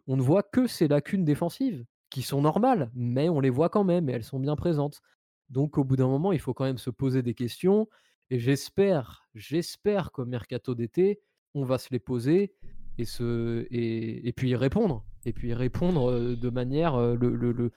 on 0.07 0.17
ne 0.17 0.21
voit 0.21 0.43
que 0.43 0.67
ses 0.67 0.87
lacunes 0.87 1.23
défensives, 1.23 1.85
qui 2.09 2.23
sont 2.23 2.41
normales, 2.41 2.89
mais 2.95 3.29
on 3.29 3.39
les 3.39 3.51
voit 3.51 3.69
quand 3.69 3.83
même, 3.83 4.09
et 4.09 4.13
elles 4.13 4.23
sont 4.23 4.39
bien 4.39 4.55
présentes. 4.55 5.01
Donc 5.49 5.77
au 5.77 5.83
bout 5.83 5.95
d'un 5.95 6.07
moment, 6.07 6.31
il 6.31 6.39
faut 6.39 6.53
quand 6.53 6.65
même 6.65 6.77
se 6.77 6.89
poser 6.89 7.21
des 7.21 7.35
questions, 7.35 7.87
et 8.29 8.39
j'espère, 8.39 9.27
j'espère 9.33 10.11
qu'au 10.11 10.25
mercato 10.25 10.75
d'été, 10.75 11.19
on 11.53 11.65
va 11.65 11.77
se 11.77 11.89
les 11.91 11.99
poser 11.99 12.53
et, 13.01 13.05
se, 13.05 13.65
et, 13.71 14.27
et 14.27 14.33
puis 14.33 14.49
y 14.49 14.55
répondre. 14.55 15.05
Et 15.25 15.33
puis 15.33 15.49
y 15.49 15.53
répondre 15.53 16.09
euh, 16.11 16.35
de 16.35 16.49
manière 16.49 16.95
euh, 16.95 17.15
le, 17.15 17.35
le, 17.35 17.51
le, 17.51 17.71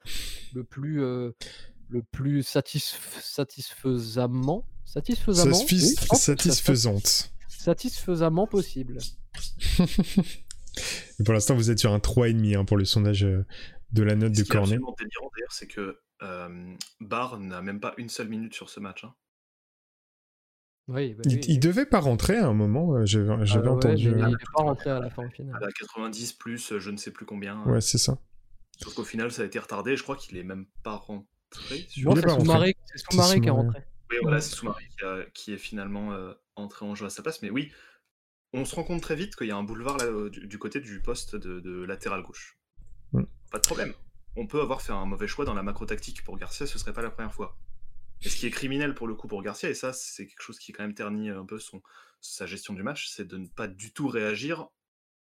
le 0.55 0.65
plus, 0.65 1.03
euh, 1.03 1.33
le 1.89 2.03
plus 2.03 2.41
satisf- 2.43 3.21
satisfaisamment, 3.21 4.67
satisfaisamment, 4.85 5.55
Ça 5.55 5.61
se 5.61 5.67
fis- 5.67 5.83
oui, 5.83 5.95
je 6.01 6.07
pense 6.07 6.19
que 6.19 6.25
ça- 6.25 6.37
satisfaisante. 6.37 7.33
satisfaisamment 7.49 8.47
possible. 8.47 8.99
Et 11.21 11.25
pour 11.25 11.35
l'instant, 11.35 11.55
vous 11.55 11.71
êtes 11.71 11.79
sur 11.79 11.93
un 11.93 11.99
3,5 11.99 12.57
hein, 12.59 12.65
pour 12.65 12.77
le 12.77 12.85
sondage 12.85 13.21
de 13.23 14.03
la 14.03 14.15
note 14.15 14.35
Ce 14.35 14.41
de 14.41 14.45
qui 14.45 14.51
est 14.51 14.53
Cornet. 14.53 14.73
absolument 14.75 14.95
délirant 14.99 15.31
d'ailleurs, 15.37 15.53
c'est 15.53 15.67
que 15.67 15.99
euh, 16.23 16.75
Barr 17.01 17.39
n'a 17.39 17.61
même 17.63 17.81
pas 17.81 17.95
une 17.99 18.09
seule 18.09 18.29
minute 18.29 18.55
sur 18.55 18.71
ce 18.71 18.81
match. 18.81 19.05
hein. 19.05 19.15
Oui, 20.93 21.15
bah 21.15 21.23
Il, 21.27 21.35
oui. 21.37 21.41
il 21.49 21.61
devait 21.61 21.87
pas 21.87 22.01
rentrer 22.01 22.37
à 22.37 22.47
un 22.49 22.53
moment, 22.53 22.95
euh, 22.95 23.07
j'avais 23.07 23.29
Ah 23.31 23.37
ouais, 23.39 23.69
entendu. 23.69 24.11
mais 24.11 24.23
euh, 24.23 24.27
il 24.29 24.31
n'est 24.33 24.37
pas 24.55 24.63
rentré 24.63 24.91
à 24.91 25.01
la 25.01 25.11
fin 25.11 25.27
À 25.27 25.31
finale. 25.31 25.59
la 25.61 25.73
90 25.73 26.33
plus 26.35 26.79
je 26.79 26.91
ne 26.91 26.97
sais 26.97 27.11
plus 27.11 27.25
combien. 27.27 27.63
Ouais, 27.65 27.81
c'est 27.81 27.99
ça. 27.99 28.19
Sauf 28.83 28.95
qu'au 28.95 29.05
final, 29.05 29.31
ça 29.33 29.43
a 29.43 29.45
été 29.45 29.59
retardé. 29.59 29.97
Je 29.97 30.03
crois 30.03 30.17
qu'il 30.17 30.37
est 30.37 30.43
même 30.43 30.67
pas 30.83 30.97
rentré. 30.97 31.27
Il 31.71 31.87
c'est. 31.87 32.99
Soumaré, 33.11 33.41
qui 33.41 33.47
est 33.49 33.51
rentré. 33.51 33.81
Oui, 34.11 34.17
voilà, 34.23 34.41
c'est 34.41 34.55
Soumaré 34.55 34.85
qui, 34.99 35.05
a- 35.05 35.25
qui 35.35 35.53
est 35.53 35.59
finalement 35.59 36.13
euh, 36.13 36.33
entré 36.57 36.85
en 36.87 36.95
jeu 36.95 37.07
à 37.07 37.11
sa 37.11 37.23
place. 37.23 37.43
Mais 37.43 37.51
oui, 37.51 37.71
on 38.53 38.65
se 38.65 38.75
rend 38.75 38.85
compte 38.85 39.03
très 39.03 39.15
vite 39.17 39.37
qu'il 39.37 39.47
y 39.47 39.51
a 39.51 39.57
un 39.57 39.63
boulevard 39.63 39.97
là, 39.99 40.29
du, 40.31 40.47
du 40.47 40.59
côté 40.59 40.81
du 40.81 41.01
poste 41.01 41.37
de, 41.37 41.61
de 41.61 41.85
latéral 41.85 42.23
gauche. 42.23 42.59
Mm. 43.13 43.23
Pas 43.51 43.59
de 43.59 43.67
problème. 43.67 43.93
On 44.37 44.47
peut 44.47 44.61
avoir 44.63 44.81
fait 44.83 44.93
un 44.93 45.05
mauvais 45.05 45.29
choix 45.29 45.45
dans 45.45 45.55
la 45.55 45.63
macro-tactique 45.63 46.25
pour 46.25 46.39
Garcia, 46.39 46.67
ce 46.67 46.79
serait 46.79 46.93
pas 46.95 47.03
la 47.03 47.11
première 47.11 47.35
fois. 47.35 47.57
Et 48.25 48.29
ce 48.29 48.37
qui 48.37 48.47
est 48.47 48.51
criminel 48.51 48.95
pour 48.95 49.07
le 49.07 49.15
coup 49.15 49.27
pour 49.27 49.43
Garcia, 49.43 49.69
et 49.69 49.75
ça, 49.75 49.93
c'est 49.93 50.27
quelque 50.27 50.43
chose 50.43 50.59
qui 50.59 50.73
quand 50.73 50.85
même 50.85 50.95
ternit 50.95 51.31
un 51.31 51.45
peu 51.45 51.59
son, 51.59 51.83
sa 52.21 52.47
gestion 52.47 52.73
du 52.73 52.83
match, 52.83 53.09
c'est 53.09 53.27
de 53.27 53.37
ne 53.37 53.49
pas 53.49 53.67
du 53.67 53.93
tout 53.93 54.09
réagir 54.09 54.69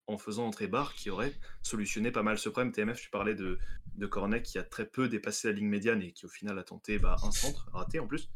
en 0.07 0.17
faisant 0.17 0.47
entrer 0.47 0.67
Barre 0.67 0.93
qui 0.93 1.09
aurait 1.09 1.33
solutionné 1.61 2.11
pas 2.11 2.23
mal 2.23 2.39
ce 2.39 2.47
problème. 2.47 2.71
TMF, 2.71 3.01
tu 3.01 3.09
parlais 3.09 3.35
de, 3.35 3.59
de 3.95 4.39
qui 4.39 4.57
a 4.57 4.63
très 4.63 4.87
peu 4.87 5.09
dépassé 5.09 5.49
la 5.49 5.53
ligne 5.53 5.67
médiane 5.67 6.01
et 6.01 6.13
qui 6.13 6.25
au 6.25 6.29
final 6.29 6.57
a 6.57 6.63
tenté 6.63 6.97
bah, 6.97 7.17
un 7.23 7.31
centre, 7.31 7.69
raté 7.73 7.99
en 7.99 8.07
plus. 8.07 8.29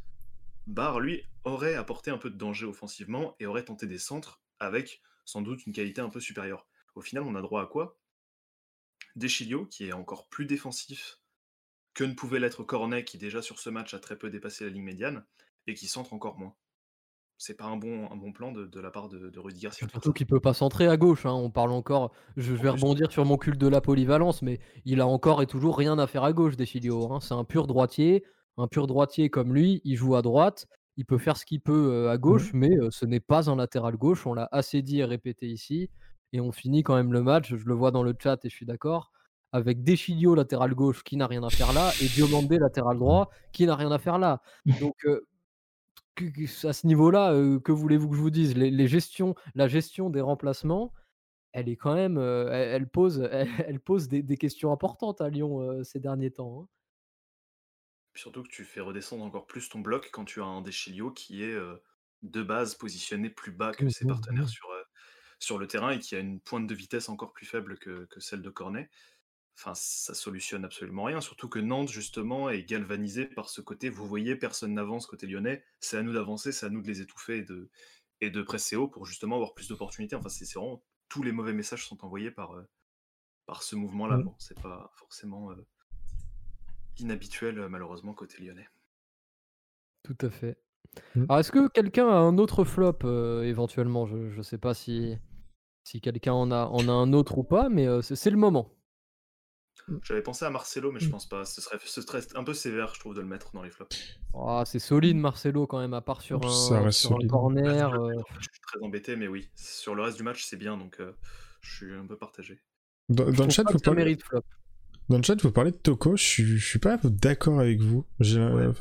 Barre, 0.68 1.00
lui, 1.00 1.24
aurait 1.46 1.76
apporté 1.76 2.12
un 2.12 2.18
peu 2.18 2.30
de 2.30 2.38
danger 2.38 2.66
offensivement 2.66 3.36
et 3.40 3.46
aurait 3.46 3.66
tenté 3.66 3.88
des 3.88 4.00
centres 4.00 4.42
avec 4.60 5.02
sans 5.26 5.42
doute 5.42 5.66
une 5.66 5.74
qualité 5.74 6.02
un 6.02 6.10
peu 6.10 6.20
supérieure. 6.20 6.68
Au 6.96 7.02
final, 7.02 7.24
on 7.24 7.36
a 7.36 7.42
droit 7.42 7.64
à 7.64 7.68
quoi? 7.68 7.98
Deschilio, 9.16 9.66
qui 9.66 9.88
est 9.88 9.94
encore 9.94 10.28
plus 10.28 10.46
défensif 10.46 11.21
que 11.94 12.04
ne 12.04 12.14
pouvait 12.14 12.40
l'être 12.40 12.64
Cornet, 12.64 13.04
qui 13.04 13.18
déjà 13.18 13.42
sur 13.42 13.60
ce 13.60 13.70
match 13.70 13.94
a 13.94 14.00
très 14.00 14.18
peu 14.18 14.30
dépassé 14.30 14.64
la 14.64 14.70
ligne 14.72 14.84
médiane, 14.84 15.26
et 15.68 15.74
qui 15.74 15.88
centre 15.88 16.14
encore 16.14 16.38
moins. 16.38 16.54
C'est 17.38 17.56
pas 17.58 17.66
un 17.66 17.76
bon, 17.76 18.08
un 18.12 18.16
bon 18.16 18.32
plan 18.32 18.52
de, 18.52 18.68
de 18.68 18.80
la 18.80 18.92
part 18.92 19.10
de, 19.10 19.30
de 19.30 19.40
Rudy 19.40 19.62
Garcia. 19.62 19.88
Surtout 19.90 20.14
qu'il 20.14 20.28
peut 20.28 20.40
pas 20.40 20.54
centrer 20.54 20.88
à 20.88 20.96
gauche. 20.96 21.26
hein. 21.26 21.34
On 21.34 21.50
parle 21.50 21.72
encore. 21.72 22.12
Je 22.38 22.54
vais 22.54 22.70
En 22.70 22.74
plus. 22.74 22.82
rebondir 22.84 23.12
sur 23.12 23.26
mon 23.26 23.38
culte 23.38 23.60
de 23.60 23.68
la 23.68 23.82
polyvalence, 23.82 24.44
mais 24.44 24.60
il 24.86 25.02
a 25.02 25.08
encore 25.08 25.42
et 25.42 25.48
toujours 25.48 25.76
rien 25.76 25.98
à 25.98 26.06
faire 26.06 26.24
à 26.24 26.34
gauche, 26.34 26.56
Deschilio. 26.56 27.12
hein. 27.12 27.20
C'est 27.20 27.34
un 27.34 27.44
pur 27.44 27.66
droitier. 27.66 28.24
Un 28.58 28.68
pur 28.68 28.86
droitier 28.86 29.30
comme 29.32 29.56
lui, 29.56 29.82
il 29.86 29.96
joue 29.96 30.16
à 30.16 30.22
droite. 30.22 30.68
Il 30.98 31.06
peut 31.06 31.18
faire 31.18 31.36
ce 31.36 31.46
qu'il 31.46 31.62
peut 31.62 31.90
euh, 31.92 32.12
à 32.12 32.18
gauche, 32.20 32.52
mais 32.54 32.70
euh, 32.78 32.90
ce 32.92 33.06
n'est 33.08 33.20
pas 33.22 33.50
un 33.50 33.56
latéral 33.56 33.98
gauche. 33.98 34.28
On 34.28 34.36
l'a 34.36 34.48
assez 34.52 34.84
dit 34.84 35.00
et 35.00 35.06
répété 35.06 35.48
ici. 35.48 35.90
Et 36.34 36.42
on 36.42 36.52
finit 36.52 36.84
quand 36.84 36.96
même 36.96 37.12
le 37.12 37.24
match. 37.24 37.56
Je 37.56 37.66
le 37.66 37.74
vois 37.74 37.90
dans 37.90 38.04
le 38.04 38.14
chat 38.22 38.44
et 38.46 38.50
je 38.50 38.56
suis 38.56 38.66
d'accord. 38.68 39.12
Avec 39.52 39.84
Deschilio 39.84 40.36
latéral 40.36 40.74
gauche 40.74 41.04
qui 41.04 41.18
n'a 41.18 41.28
rien 41.28 41.44
à 41.44 41.50
faire 41.50 41.74
là 41.74 41.92
et 42.02 42.08
Diomandé 42.08 42.58
latéral 42.58 42.98
droit 42.98 43.30
qui 43.52 43.66
n'a 43.66 43.76
rien 43.76 43.92
à 43.92 44.00
faire 44.00 44.18
là. 44.18 44.42
Donc 44.82 45.06
euh, 45.06 45.22
à 46.64 46.74
ce 46.74 46.88
niveau-là, 46.88 47.34
euh, 47.34 47.60
que 47.60 47.72
voulez-vous 47.72 48.10
que 48.10 48.16
je 48.16 48.22
vous 48.22 48.30
dise? 48.30 48.56
Les, 48.56 48.88
gestions, 48.88 49.36
La 49.56 49.68
gestion 49.68 50.10
des 50.10 50.22
remplacements, 50.22 50.94
elle 51.52 51.68
est 51.68 51.76
quand 51.76 51.96
même, 51.96 52.18
euh, 52.18 52.50
elle, 52.52 52.88
pose, 52.88 53.28
elle, 53.32 53.80
pose 53.80 54.08
des, 54.10 54.38
questions 54.38 54.72
importantes 54.72 55.22
à 55.22 55.30
Lyon 55.30 55.84
ces 55.84 56.00
derniers 56.00 56.32
temps. 56.32 56.62
Hein. 56.62 56.68
Surtout 58.14 58.44
que 58.44 58.50
tu 58.50 58.66
fais 58.66 58.82
redescendre 58.82 59.24
encore 59.24 59.48
plus 59.48 59.70
ton 59.70 59.80
bloc 59.80 60.10
quand 60.12 60.26
tu 60.26 60.42
as 60.42 60.46
un 60.46 60.62
Deschilio 60.62 61.12
qui 61.12 61.44
est 61.44 61.58
de 62.24 62.44
base 62.44 62.76
positionné 62.76 63.30
plus 63.30 63.54
bas 63.54 63.72
que 63.72 63.88
ses 63.88 64.06
partenaires 64.06 64.50
sur, 64.50 64.68
sur 65.42 65.58
le 65.58 65.68
terrain 65.68 65.92
et 65.92 66.00
qui 66.00 66.16
a 66.16 66.20
une 66.20 66.40
pointe 66.40 66.68
de 66.68 66.76
vitesse 66.76 67.10
encore 67.10 67.34
plus 67.34 67.46
faible 67.46 67.78
que, 67.80 68.08
celle 68.20 68.42
de 68.42 68.50
Cornet. 68.50 68.90
Enfin, 69.58 69.74
ça 69.76 70.16
solutionne 70.16 70.66
absolument 70.66 71.04
rien. 71.04 71.22
Surtout 71.22 71.48
que 71.48 71.60
Nantes, 71.60 71.90
justement, 71.90 72.50
est 72.50 72.64
galvanisé 72.64 73.26
par 73.26 73.50
ce 73.50 73.62
côté. 73.62 73.90
Vous 73.90 74.08
voyez, 74.08 74.36
personne 74.36 74.74
n'avance 74.74 75.06
côté 75.06 75.28
lyonnais. 75.28 75.64
C'est 75.82 75.98
à 75.98 76.04
nous 76.04 76.14
d'avancer, 76.14 76.52
c'est 76.52 76.66
à 76.66 76.70
nous 76.70 76.82
de 76.82 76.88
les 76.88 77.02
étouffer 77.02 77.38
et 77.38 77.44
de, 77.44 77.70
et 78.22 78.32
de 78.32 78.42
presser 78.42 78.76
haut 78.76 78.88
pour 78.88 79.06
justement 79.06 79.36
avoir 79.36 79.54
plus 79.54 79.68
d'opportunités. 79.68 80.16
Enfin, 80.16 80.30
c'est 80.30 80.52
vraiment 80.54 80.84
tous 81.10 81.22
les 81.22 81.32
mauvais 81.32 81.54
messages 81.54 81.86
sont 81.86 82.04
envoyés 82.04 82.32
par, 82.32 82.56
par 83.46 83.62
ce 83.62 83.76
mouvement-là. 83.76 84.18
Bon, 84.18 84.34
c'est 84.40 84.60
pas 84.60 84.92
forcément 84.96 85.52
inhabituel, 86.98 87.68
malheureusement, 87.68 88.14
côté 88.14 88.42
lyonnais. 88.42 88.70
Tout 90.04 90.18
à 90.22 90.32
fait. 90.32 90.58
Mmh. 91.16 91.26
Alors, 91.30 91.40
est-ce 91.40 91.52
que 91.52 91.68
quelqu'un 91.68 92.08
a 92.08 92.16
un 92.16 92.38
autre 92.40 92.64
flop 92.64 93.00
éventuellement? 93.44 94.08
Je 94.08 94.36
ne 94.36 94.42
sais 94.42 94.58
pas 94.58 94.74
si, 94.74 95.18
si 95.84 96.02
quelqu'un 96.02 96.34
en 96.34 96.50
a, 96.50 96.66
en 96.66 96.88
a 96.88 96.92
un 96.92 97.14
autre 97.14 97.38
ou 97.38 97.44
pas, 97.44 97.70
mais 97.70 97.86
c'est 98.02 98.32
le 98.32 98.38
moment. 98.38 98.74
Mmh. 99.88 99.98
J'avais 100.04 100.22
pensé 100.22 100.46
à 100.46 100.50
Marcelo, 100.50 100.92
mais 100.92 101.00
je 101.00 101.08
mmh. 101.08 101.12
pense 101.12 101.28
pas. 101.28 101.46
Ce 101.46 101.62
serait, 101.62 101.78
ce 101.84 102.02
serait 102.02 102.22
un 102.36 102.44
peu 102.44 102.54
sévère, 102.54 102.94
je 102.94 103.00
trouve, 103.00 103.16
de 103.16 103.22
le 103.22 103.28
mettre 103.28 103.52
dans 103.54 103.64
les 103.64 103.70
flops. 103.70 103.96
Ah, 104.34 104.64
c'est 104.66 104.80
solide 104.80 105.18
Marcelo 105.18 105.68
quand 105.68 105.80
même, 105.80 105.94
à 105.94 106.02
part 106.02 106.22
sur 106.22 106.46
un, 106.46 106.92
sur 106.92 107.14
un 107.14 107.28
corner. 107.28 107.92
Je 108.40 108.44
suis 108.44 108.62
très 108.62 108.82
embêté, 108.82 109.16
mais 109.16 109.28
oui. 109.28 109.50
Sur 109.56 109.96
le 109.96 110.04
reste 110.04 110.18
du 110.18 110.24
match, 110.24 110.46
c'est 110.46 110.58
bien, 110.58 110.78
donc 110.78 111.02
je 111.62 111.76
suis 111.76 111.94
un 111.94 112.06
peu 112.06 112.18
partagé. 112.18 112.60
Dans, 113.10 113.26
le 113.26 113.50
chat, 113.50 113.64
vous 113.70 113.80
parlez... 113.80 114.04
mérite 114.04 114.24
flop. 114.24 114.44
Dans 115.10 115.18
le 115.18 115.24
chat, 115.24 115.42
vous 115.42 115.52
parlez 115.52 115.72
de 115.72 115.78
Toko, 115.78 116.16
je 116.16 116.24
suis, 116.24 116.58
je 116.58 116.66
suis 116.66 116.80
pas 116.80 116.98
d'accord 117.04 117.60
avec 117.60 117.82
vous. 117.82 118.06
Euh, 118.22 118.72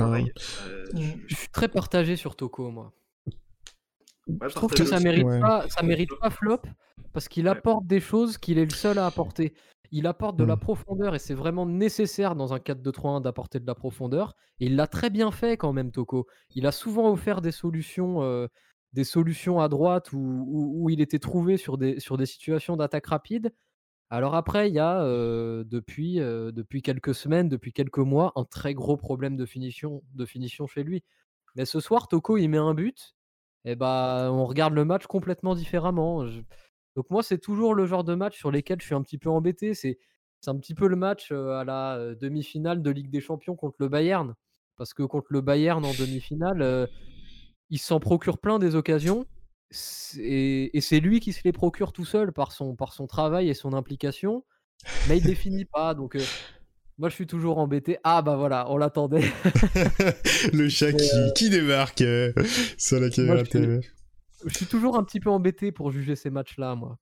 je 0.95 1.35
suis 1.35 1.49
très 1.49 1.69
partagé 1.69 2.15
sur 2.15 2.37
Toko, 2.37 2.71
moi. 2.71 2.93
je 4.29 4.55
trouve 4.55 4.73
que 4.73 4.85
ça 4.85 5.01
mérite, 5.01 5.27
pas, 5.41 5.69
ça 5.69 5.83
mérite 5.83 6.11
pas 6.21 6.31
flop 6.31 6.63
parce 7.13 7.27
qu'il 7.27 7.49
apporte 7.49 7.87
des 7.87 7.99
choses 7.99 8.39
qu'il 8.39 8.59
est 8.59 8.65
le 8.65 8.71
seul 8.71 8.99
à 8.99 9.07
apporter. 9.07 9.55
Il 9.93 10.07
apporte 10.07 10.37
de 10.37 10.45
la 10.45 10.57
mm. 10.57 10.61
profondeur 10.61 11.15
et 11.15 11.19
c'est 11.19 11.35
vraiment 11.35 11.67
nécessaire 11.67 12.37
dans 12.37 12.55
un 12.55 12.59
4-2-3-1 12.59 13.23
d'apporter 13.23 13.61
de 13.61 13.67
la 13.67 13.75
profondeur. 13.75 14.37
Et 14.61 14.67
il 14.67 14.77
l'a 14.77 14.87
très 14.87 15.11
bien 15.11 15.31
fait 15.31 15.57
quand 15.57 15.73
même, 15.73 15.91
Toko. 15.91 16.27
Il 16.55 16.67
a 16.67 16.73
souvent 16.73 17.11
offert 17.11 17.41
des 17.41 17.53
solutions, 17.53 18.23
euh, 18.23 18.47
des 18.93 19.05
solutions 19.05 19.61
à 19.61 19.69
droite 19.69 20.13
où, 20.13 20.47
où, 20.49 20.91
il 20.91 21.01
était 21.01 21.19
trouvé 21.19 21.57
sur 21.57 21.79
des, 21.79 21.99
sur 22.01 22.17
des 22.17 22.27
situations 22.27 22.77
d'attaque 22.77 23.07
rapide. 23.07 23.53
Alors 24.11 24.35
après, 24.35 24.69
il 24.69 24.75
y 24.75 24.81
a 24.81 25.05
depuis, 25.05 26.17
depuis 26.17 26.83
quelques 26.83 27.15
semaines, 27.15 27.49
depuis 27.49 27.73
quelques 27.73 27.99
mois, 27.99 28.33
un 28.35 28.45
très 28.45 28.75
gros 28.75 28.97
problème 28.97 29.37
de 29.37 29.47
finition, 29.47 30.03
de 30.15 30.27
finition 30.27 30.67
chez 30.67 30.83
lui. 30.83 31.05
Mais 31.55 31.65
ce 31.65 31.79
soir, 31.79 32.09
Toko, 32.09 32.37
il 32.37 32.49
met 32.49 32.59
un 32.59 32.75
but, 32.75 33.15
et 33.65 33.77
bah, 33.77 34.31
on 34.33 34.47
regarde 34.47 34.75
le 34.75 34.85
match 34.85 35.07
complètement 35.07 35.55
différemment. 35.55 36.25
Donc 36.97 37.11
moi, 37.11 37.23
c'est 37.23 37.39
toujours 37.39 37.75
le 37.75 37.87
genre 37.87 38.05
de 38.05 38.15
match 38.15 38.37
sur 38.37 38.51
lesquels 38.51 38.81
je 38.81 38.87
suis 38.87 38.95
un 38.95 39.03
petit 39.03 39.19
peu 39.19 39.31
embêté. 39.31 39.75
C'est 39.75 39.99
un 40.47 40.57
petit 40.57 40.75
peu 40.75 40.89
le 40.89 40.97
match 40.97 41.33
à 41.33 41.65
la 41.65 42.15
demi-finale 42.15 42.83
de 42.83 42.91
Ligue 42.91 43.11
des 43.11 43.21
Champions 43.21 43.57
contre 43.57 43.77
le 43.79 43.89
Bayern. 43.89 44.35
Parce 44.77 44.95
que 44.95 45.03
contre 45.03 45.29
le 45.31 45.41
Bayern 45.41 45.85
en 45.85 45.93
demi-finale, 45.93 46.89
il 47.69 47.79
s'en 47.79 48.01
procure 48.01 48.39
plein 48.39 48.59
des 48.59 48.75
occasions 48.75 49.27
et, 50.19 50.81
c'est 50.81 51.01
lui 51.01 51.21
qui 51.21 51.33
se 51.33 51.41
les 51.45 51.53
procure 51.53 51.93
tout 51.93 52.05
seul 52.05 52.33
par 52.33 52.53
son, 52.53 52.75
par 52.75 52.93
son 52.93 53.07
travail 53.07 53.49
et 53.49 53.55
son 53.55 53.73
implication, 53.73 54.45
mais 55.09 55.19
il 55.19 55.25
définit 55.25 55.65
pas. 55.65 55.95
Donc, 55.95 56.17
euh, 56.17 56.23
moi, 56.99 57.09
je 57.09 57.15
suis 57.15 57.27
toujours 57.27 57.59
embêté. 57.59 57.99
Ah, 58.03 58.23
bah 58.23 58.37
voilà, 58.37 58.71
on 58.71 58.77
l'attendait. 58.77 59.23
le 60.53 60.69
chat 60.69 60.93
qui, 60.93 61.09
euh, 61.15 61.31
qui, 61.37 61.51
débarque 61.51 62.03
euh, 62.03 62.33
sur 62.77 62.99
la 62.99 63.11
caméra 63.11 63.45
je, 63.45 63.81
je 64.47 64.55
suis 64.55 64.67
toujours 64.67 64.97
un 64.97 65.05
petit 65.05 65.21
peu 65.21 65.31
embêté 65.31 65.73
pour 65.73 65.91
juger 65.91 66.17
ces 66.17 66.31
matchs-là, 66.31 66.75
moi. 66.75 66.99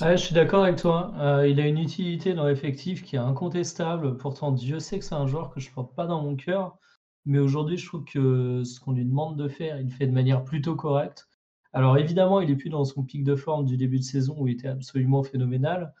je 0.00 0.16
suis 0.16 0.34
d'accord 0.34 0.64
avec 0.64 0.76
toi. 0.76 1.12
il 1.46 1.60
a 1.60 1.66
une 1.66 1.78
utilité 1.78 2.34
dans 2.34 2.46
l'effectif 2.46 3.02
qui 3.02 3.16
est 3.16 3.20
incontestable. 3.20 4.16
Pourtant, 4.16 4.52
Dieu 4.52 4.80
sait 4.80 4.98
que 4.98 5.04
c'est 5.04 5.14
un 5.14 5.26
joueur 5.26 5.50
que 5.50 5.60
je 5.60 5.70
porte 5.70 5.94
pas 5.94 6.06
dans 6.06 6.22
mon 6.22 6.36
cœur. 6.36 6.78
Mais 7.26 7.38
aujourd'hui, 7.38 7.76
je 7.76 7.86
trouve 7.86 8.04
que 8.04 8.64
ce 8.64 8.80
qu'on 8.80 8.92
lui 8.92 9.04
demande 9.04 9.36
de 9.36 9.48
faire, 9.48 9.78
il 9.78 9.88
le 9.88 9.92
fait 9.92 10.06
de 10.06 10.12
manière 10.12 10.44
plutôt 10.44 10.74
correcte. 10.76 11.28
Alors 11.72 11.98
évidemment, 11.98 12.40
il 12.40 12.48
n'est 12.48 12.56
plus 12.56 12.70
dans 12.70 12.84
son 12.84 13.02
pic 13.04 13.24
de 13.24 13.36
forme 13.36 13.66
du 13.66 13.76
début 13.76 13.98
de 13.98 14.04
saison 14.04 14.34
où 14.38 14.48
il 14.48 14.54
était 14.54 14.68
absolument 14.68 15.22
phénoménal. 15.22 15.92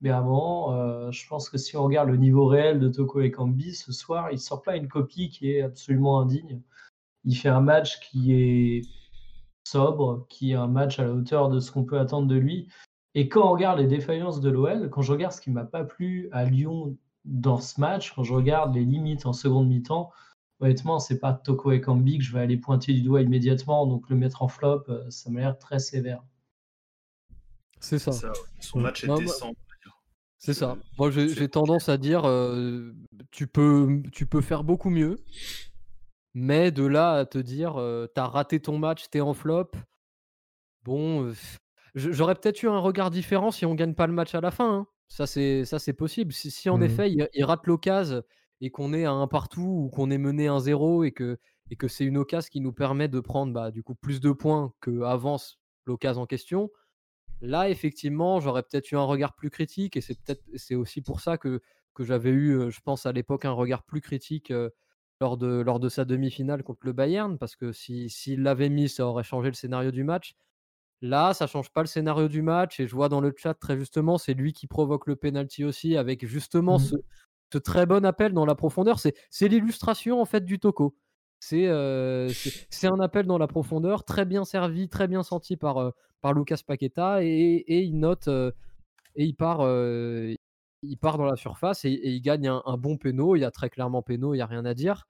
Mais 0.00 0.10
à 0.10 0.18
un 0.18 0.22
moment, 0.22 0.74
euh, 0.74 1.10
je 1.10 1.26
pense 1.26 1.48
que 1.48 1.56
si 1.56 1.76
on 1.76 1.84
regarde 1.84 2.10
le 2.10 2.16
niveau 2.18 2.46
réel 2.46 2.78
de 2.78 2.88
Toko 2.88 3.22
Ekambi, 3.22 3.74
ce 3.74 3.92
soir, 3.92 4.28
il 4.30 4.34
ne 4.34 4.38
sort 4.38 4.62
pas 4.62 4.76
une 4.76 4.88
copie 4.88 5.30
qui 5.30 5.50
est 5.50 5.62
absolument 5.62 6.20
indigne. 6.20 6.60
Il 7.24 7.34
fait 7.36 7.48
un 7.48 7.62
match 7.62 8.00
qui 8.00 8.34
est 8.34 8.82
sobre, 9.64 10.26
qui 10.28 10.52
est 10.52 10.54
un 10.54 10.68
match 10.68 10.98
à 10.98 11.04
la 11.04 11.12
hauteur 11.12 11.48
de 11.48 11.58
ce 11.60 11.72
qu'on 11.72 11.84
peut 11.84 11.98
attendre 11.98 12.28
de 12.28 12.36
lui. 12.36 12.68
Et 13.14 13.28
quand 13.28 13.48
on 13.48 13.52
regarde 13.52 13.78
les 13.78 13.86
défaillances 13.86 14.40
de 14.40 14.50
l'OL, 14.50 14.90
quand 14.90 15.02
je 15.02 15.12
regarde 15.12 15.32
ce 15.32 15.40
qui 15.40 15.50
ne 15.50 15.54
m'a 15.54 15.64
pas 15.64 15.84
plu 15.84 16.28
à 16.32 16.44
Lyon 16.44 16.96
dans 17.24 17.58
ce 17.58 17.80
match, 17.80 18.12
quand 18.14 18.22
je 18.22 18.34
regarde 18.34 18.74
les 18.74 18.84
limites 18.84 19.26
en 19.26 19.32
seconde 19.32 19.68
mi-temps, 19.68 20.10
honnêtement, 20.60 20.98
c'est 20.98 21.18
pas 21.18 21.32
Toko 21.32 21.72
et 21.72 21.80
Kambi 21.80 22.18
que 22.18 22.24
je 22.24 22.32
vais 22.32 22.40
aller 22.40 22.56
pointer 22.56 22.92
du 22.92 23.02
doigt 23.02 23.22
immédiatement. 23.22 23.86
Donc 23.86 24.08
le 24.10 24.16
mettre 24.16 24.42
en 24.42 24.48
flop, 24.48 24.84
euh, 24.88 25.08
ça 25.10 25.30
m'a 25.30 25.40
l'air 25.40 25.58
très 25.58 25.78
sévère. 25.78 26.22
C'est 27.80 27.98
ça. 27.98 28.12
Son 28.60 28.80
match 28.80 29.04
était 29.04 29.26
C'est 30.38 30.54
ça. 30.54 30.76
Moi, 30.98 31.10
j'ai 31.10 31.48
tendance 31.48 31.88
à 31.88 31.98
dire, 31.98 32.24
euh, 32.24 32.94
tu, 33.30 33.46
peux, 33.46 34.02
tu 34.10 34.26
peux 34.26 34.40
faire 34.40 34.64
beaucoup 34.64 34.90
mieux, 34.90 35.18
mais 36.34 36.70
de 36.70 36.84
là 36.84 37.12
à 37.12 37.26
te 37.26 37.38
dire, 37.38 37.80
euh, 37.80 38.06
t'as 38.14 38.26
raté 38.26 38.60
ton 38.60 38.78
match, 38.78 39.08
t'es 39.10 39.20
en 39.20 39.34
flop. 39.34 39.70
Bon, 40.82 41.32
j'aurais 41.94 42.34
peut-être 42.34 42.62
eu 42.62 42.68
un 42.68 42.78
regard 42.78 43.10
différent 43.10 43.50
si 43.50 43.64
on 43.64 43.74
gagne 43.74 43.94
pas 43.94 44.06
le 44.06 44.12
match 44.12 44.34
à 44.34 44.40
la 44.40 44.50
fin. 44.50 44.78
Hein. 44.78 44.86
Ça, 45.08 45.26
c'est 45.26 45.92
possible. 45.96 46.32
Si, 46.32 46.68
en 46.68 46.78
mmh. 46.78 46.82
effet, 46.82 47.10
il, 47.10 47.28
il 47.32 47.44
rate 47.44 47.66
l'occasion 47.66 48.22
et 48.60 48.70
qu'on 48.70 48.92
est 48.92 49.04
à 49.04 49.12
un 49.12 49.26
partout 49.26 49.84
ou 49.84 49.90
qu'on 49.90 50.10
est 50.10 50.18
mené 50.18 50.46
1-0 50.46 51.06
et 51.06 51.12
que, 51.12 51.38
et 51.70 51.76
que 51.76 51.88
c'est 51.88 52.04
une 52.04 52.16
occasion 52.16 52.48
qui 52.50 52.60
nous 52.60 52.72
permet 52.72 53.08
de 53.08 53.20
prendre 53.20 53.52
bah, 53.52 53.70
du 53.70 53.82
coup 53.82 53.94
plus 53.94 54.20
de 54.20 54.32
points 54.32 54.72
que 54.80 55.02
avance 55.02 55.58
l'occasion 55.86 56.22
en 56.22 56.26
question, 56.26 56.70
là 57.40 57.68
effectivement 57.68 58.40
j'aurais 58.40 58.62
peut-être 58.62 58.90
eu 58.90 58.96
un 58.96 59.04
regard 59.04 59.34
plus 59.34 59.50
critique 59.50 59.96
et 59.96 60.00
c'est 60.00 60.18
peut-être 60.18 60.42
c'est 60.54 60.74
aussi 60.74 61.02
pour 61.02 61.20
ça 61.20 61.36
que, 61.36 61.60
que 61.94 62.04
j'avais 62.04 62.30
eu, 62.30 62.70
je 62.70 62.80
pense 62.80 63.06
à 63.06 63.12
l'époque, 63.12 63.44
un 63.44 63.52
regard 63.52 63.82
plus 63.82 64.00
critique 64.00 64.52
lors, 65.20 65.36
de, 65.36 65.46
lors 65.46 65.80
de 65.80 65.88
sa 65.88 66.04
demi-finale 66.04 66.62
contre 66.62 66.80
le 66.84 66.92
Bayern 66.92 67.38
parce 67.38 67.56
que 67.56 67.72
s'il 67.72 68.10
si, 68.10 68.36
l'avait 68.36 68.68
mis, 68.68 68.88
ça 68.88 69.06
aurait 69.06 69.24
changé 69.24 69.48
le 69.48 69.54
scénario 69.54 69.90
du 69.90 70.04
match. 70.04 70.34
Là, 71.02 71.34
ça 71.34 71.46
change 71.46 71.70
pas 71.70 71.82
le 71.82 71.86
scénario 71.86 72.28
du 72.28 72.42
match 72.42 72.80
et 72.80 72.86
je 72.86 72.94
vois 72.94 73.08
dans 73.08 73.20
le 73.20 73.32
chat 73.36 73.54
très 73.54 73.76
justement, 73.76 74.18
c'est 74.18 74.34
lui 74.34 74.52
qui 74.52 74.66
provoque 74.66 75.06
le 75.06 75.16
penalty 75.16 75.64
aussi 75.64 75.96
avec 75.96 76.26
justement 76.26 76.78
mmh 76.78 76.98
ce, 77.52 77.58
très 77.58 77.86
bon 77.86 78.04
appel 78.04 78.32
dans 78.32 78.46
la 78.46 78.56
profondeur. 78.56 78.98
C'est 78.98 79.48
l'illustration 79.48 80.20
en 80.20 80.24
fait 80.24 80.44
du 80.44 80.58
Toko. 80.58 80.96
C'est 81.38 81.68
un 81.68 83.00
appel 83.00 83.26
dans 83.26 83.38
la 83.38 83.46
profondeur, 83.46 84.02
très 84.04 84.24
bien 84.24 84.44
servi, 84.44 84.88
très 84.88 85.06
bien 85.06 85.22
senti 85.22 85.56
par, 85.56 85.92
par 86.20 86.32
Lucas 86.32 86.60
Paqueta 86.66 87.22
et, 87.22 87.64
il 87.68 87.98
note 87.98 88.28
et 88.28 89.24
il 89.24 89.34
part, 89.36 89.60
il 90.88 90.96
part 90.96 91.18
dans 91.18 91.24
la 91.24 91.36
surface 91.36 91.84
et, 91.84 92.00
il 92.02 92.20
gagne 92.20 92.48
un, 92.48 92.76
bon 92.76 92.96
péno. 92.96 93.36
Il 93.36 93.40
y 93.40 93.44
a 93.44 93.50
très 93.50 93.70
clairement 93.70 94.02
péno, 94.02 94.34
il 94.34 94.38
n'y 94.38 94.42
a 94.42 94.46
rien 94.46 94.64
à 94.64 94.74
dire. 94.74 95.06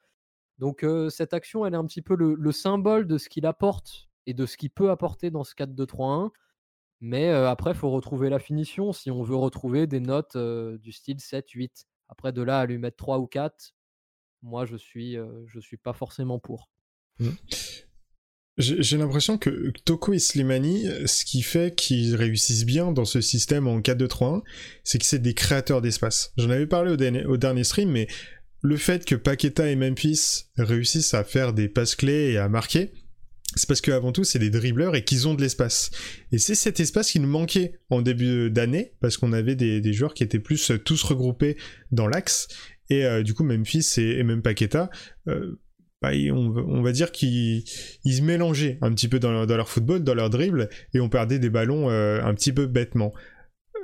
Donc 0.59 0.85
cette 1.09 1.35
action, 1.35 1.67
elle 1.67 1.75
est 1.75 1.79
un 1.79 1.87
petit 1.87 2.03
peu 2.03 2.15
le, 2.17 2.53
symbole 2.53 3.07
de 3.07 3.19
ce 3.19 3.29
qu'il 3.29 3.47
apporte 3.47 4.09
et 4.27 4.35
de 4.35 4.47
ce 4.47 4.57
qu'il 4.57 4.71
peut 4.71 4.91
apporter 4.91 5.31
dans 5.31 5.45
ce 5.45 5.55
4-2-3-1. 5.55 6.31
Mais 7.01 7.29
après, 7.31 7.73
il 7.73 7.77
faut 7.77 7.91
retrouver 7.91 8.31
la 8.31 8.39
finition 8.39 8.93
si 8.93 9.11
on 9.11 9.23
veut 9.23 9.37
retrouver 9.37 9.87
des 9.87 10.01
notes 10.01 10.37
du 10.37 10.93
style 10.93 11.19
7-8. 11.19 11.87
Après, 12.09 12.33
de 12.33 12.43
là 12.43 12.61
à 12.61 12.67
lui 12.67 12.79
mettre 12.79 12.97
3 12.97 13.19
ou 13.19 13.27
4, 13.27 13.75
moi, 14.43 14.65
je 14.65 14.77
suis, 14.77 15.17
je 15.47 15.61
suis 15.61 15.77
pas 15.77 15.93
forcément 15.93 16.39
pour. 16.39 16.71
Mmh. 17.19 17.29
J'ai 18.57 18.97
l'impression 18.97 19.37
que 19.37 19.73
Toko 19.85 20.13
et 20.13 20.21
Slimani, 20.21 20.87
ce 21.07 21.25
qui 21.25 21.43
fait 21.43 21.75
qu'ils 21.75 22.15
réussissent 22.15 22.65
bien 22.65 22.93
dans 22.93 23.05
ce 23.05 23.21
système 23.21 23.67
en 23.67 23.81
4-2-3-1, 23.81 24.43
c'est 24.85 24.99
que 24.99 25.05
c'est 25.05 25.19
des 25.19 25.35
créateurs 25.35 25.83
d'espace. 25.83 26.33
J'en 26.37 26.51
avais 26.51 26.67
parlé 26.67 26.93
au 27.27 27.37
dernier, 27.37 27.65
stream, 27.65 27.91
mais 27.91 28.07
le 28.63 28.77
fait 28.77 29.05
que 29.05 29.17
Paqueta 29.17 29.69
et 29.69 29.75
Memphis 29.75 30.45
réussissent 30.57 31.15
à 31.15 31.25
faire 31.25 31.53
des 31.53 31.69
passes 31.69 31.97
clés 31.97 32.31
et 32.31 32.39
à 32.39 32.49
marquer, 32.49 32.93
c'est 33.57 33.69
parce 33.69 33.81
qu'avant 33.81 34.13
tout, 34.13 34.25
c'est 34.25 34.39
des 34.39 34.51
dribbleurs 34.51 34.97
et 34.97 35.05
qu'ils 35.05 35.29
ont 35.29 35.35
de 35.35 35.41
l'espace. 35.41 35.91
Et 36.33 36.39
c'est 36.39 36.55
cet 36.55 36.81
espace 36.81 37.13
qui 37.13 37.21
nous 37.21 37.29
manquait 37.29 37.79
en 37.91 38.03
début 38.03 38.51
d'année, 38.51 38.93
parce 39.01 39.17
qu'on 39.17 39.33
avait 39.33 39.55
des, 39.55 39.93
joueurs 39.93 40.15
qui 40.15 40.23
étaient 40.23 40.41
plus 40.41 40.71
euh, 40.71 40.79
tous 40.79 41.03
regroupés 41.03 41.57
dans 41.93 42.09
l'axe. 42.09 42.49
Et 42.91 43.05
euh, 43.05 43.23
du 43.23 43.35
coup, 43.35 43.45
Memphis 43.45 43.95
et, 43.99 44.23
même 44.25 44.43
Paqueta, 44.43 44.91
euh, 45.29 45.61
bah, 46.05 46.33
on, 46.33 46.83
va 46.83 46.93
dire 46.93 47.13
qu'ils 47.13 47.65
se 47.67 48.23
mélangeaient 48.23 48.79
un 48.83 48.93
petit 48.93 49.09
peu 49.09 49.19
dans 49.19 49.45
leur, 49.45 49.69
football, 49.69 50.03
dans 50.03 50.15
leur 50.15 50.31
dribble, 50.31 50.69
et 50.93 51.01
on 51.01 51.09
perdait 51.09 51.39
des 51.39 51.51
ballons 51.51 51.89
un 51.89 52.35
petit 52.35 52.53
peu 52.53 52.67
bêtement 52.67 53.13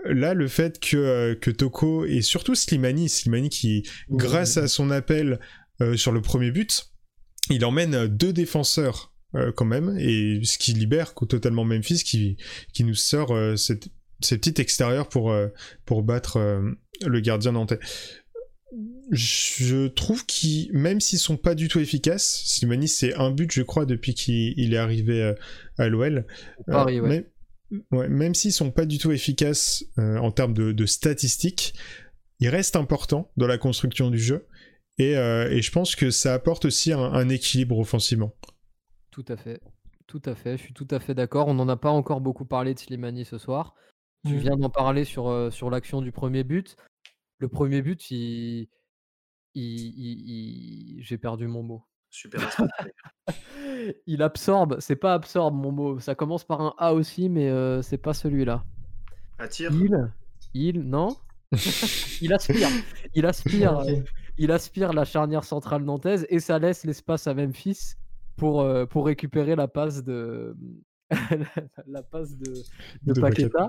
là, 0.07 0.33
le 0.33 0.49
fait 0.49 0.81
que, 0.81 1.35
que 1.35 1.51
Toko 1.51 2.07
et 2.07 2.23
surtout 2.23 2.55
Slimani, 2.55 3.11
Slimani 3.11 3.51
qui, 3.51 3.87
grâce 4.09 4.57
à 4.57 4.67
son 4.67 4.91
appel 4.91 5.39
sur 5.95 6.11
le 6.13 6.23
premier 6.23 6.51
but, 6.51 6.91
il 7.51 7.65
emmène 7.65 8.07
deux 8.07 8.33
défenseurs 8.33 9.11
euh, 9.37 9.53
quand 9.53 9.65
même, 9.65 9.97
et 9.97 10.41
ce 10.43 10.59
qui 10.59 10.73
libère 10.73 11.15
totalement 11.15 11.65
Memphis, 11.65 12.03
qui, 12.03 12.37
qui 12.73 12.83
nous 12.83 12.97
sort 12.97 13.31
euh, 13.31 13.55
cette, 13.55 13.89
ces 14.21 14.39
petits 14.39 14.61
extérieurs 14.61 15.09
pour, 15.09 15.31
euh, 15.31 15.49
pour 15.85 16.03
battre 16.03 16.39
le 17.07 17.21
gardien 17.21 17.53
nantais. 17.53 17.79
Je 19.11 19.89
trouve 19.89 20.25
qu'ils, 20.25 20.73
même 20.73 21.01
s'ils 21.01 21.19
sont 21.19 21.37
pas 21.37 21.55
du 21.55 21.69
tout 21.69 21.81
efficaces, 21.81 22.43
Slimani 22.47 22.89
c'est 22.89 23.15
un 23.15 23.31
but 23.31 23.51
je 23.51 23.63
crois 23.63 23.85
depuis 23.85 24.15
qu'il 24.15 24.75
est 24.75 24.77
arrivé 24.77 25.35
à 25.79 25.89
l'OL. 25.89 26.27
Paris, 26.67 27.01
ouais. 27.01 27.27
Même, 27.91 28.35
s'ils 28.35 28.53
sont 28.53 28.73
pas 28.73 28.85
du 28.85 28.99
tout 28.99 29.13
efficaces 29.13 29.85
en 29.97 30.31
termes 30.33 30.55
de, 30.55 30.87
statistiques, 30.87 31.75
ils 32.41 32.49
restent 32.49 32.77
importants 32.77 33.31
dans 33.37 33.47
la 33.47 33.59
construction 33.59 34.11
du 34.11 34.19
jeu. 34.19 34.47
Et, 34.99 35.13
et, 35.13 35.63
je 35.63 35.71
pense 35.71 35.95
que 35.95 36.11
ça 36.11 36.35
apporte 36.35 36.65
aussi 36.65 36.93
un 36.93 37.29
équilibre 37.29 37.79
offensivement. 37.79 38.35
Tout 39.11 39.25
à 39.29 39.37
fait. 39.37 39.61
Tout 40.11 40.23
à 40.25 40.35
fait. 40.35 40.57
Je 40.57 40.63
suis 40.63 40.75
tout 40.75 40.89
à 40.91 40.99
fait 40.99 41.15
d'accord. 41.15 41.47
On 41.47 41.55
n'en 41.55 41.69
a 41.69 41.77
pas 41.77 41.91
encore 41.91 42.21
beaucoup 42.21 42.45
parlé 42.45 42.75
de 42.75 42.81
Slimani 42.81 43.25
ce 43.25 43.39
soir. 43.39 43.75
Tu 44.27 44.35
mmh. 44.35 44.39
viens 44.39 44.57
d'en 44.57 44.69
parler 44.69 45.05
sur, 45.05 45.29
euh, 45.29 45.51
sur 45.51 45.71
l'action 45.71 46.03
du 46.03 46.11
premier 46.11 46.43
but. 46.43 46.77
Le 47.39 47.49
premier 47.49 47.81
but, 47.81 48.11
il... 48.11 48.69
il, 49.55 51.03
j'ai 51.03 51.19
perdu 51.19 51.47
mon 51.47 51.63
mot. 51.63 51.85
Super. 52.11 52.41
il 54.07 54.23
absorbe, 54.23 54.79
c'est 54.81 54.97
pas 54.97 55.15
absorbe 55.15 55.55
mon 55.55 55.73
mot. 55.73 56.01
Ça 56.01 56.15
commence 56.15 56.45
par 56.45 56.61
un 56.61 56.75
A 56.79 56.93
aussi, 56.93 57.29
mais 57.29 57.49
euh, 57.49 57.83
c'est 57.83 57.99
pas 57.99 58.15
celui-là. 58.15 58.65
Attire. 59.39 59.71
Il, 59.73 60.13
il, 60.55 60.81
non? 60.81 61.17
il 62.21 62.33
aspire, 62.33 62.69
il 63.15 63.27
aspire, 63.27 63.83
il 64.39 64.53
aspire 64.53 64.93
la 64.93 65.05
charnière 65.05 65.45
centrale 65.45 65.83
nantaise 65.83 66.27
et 66.31 66.39
ça 66.39 66.59
laisse 66.59 66.85
l'espace 66.85 67.27
à 67.27 67.35
Memphis 67.35 67.95
pour, 68.37 68.61
euh, 68.61 68.87
pour 68.87 69.07
récupérer 69.07 69.57
la 69.57 69.67
passe 69.67 70.05
de, 70.05 70.57
la, 71.87 72.03
passe 72.03 72.37
de, 72.37 72.53
de, 73.03 73.21
Paqueta. 73.21 73.69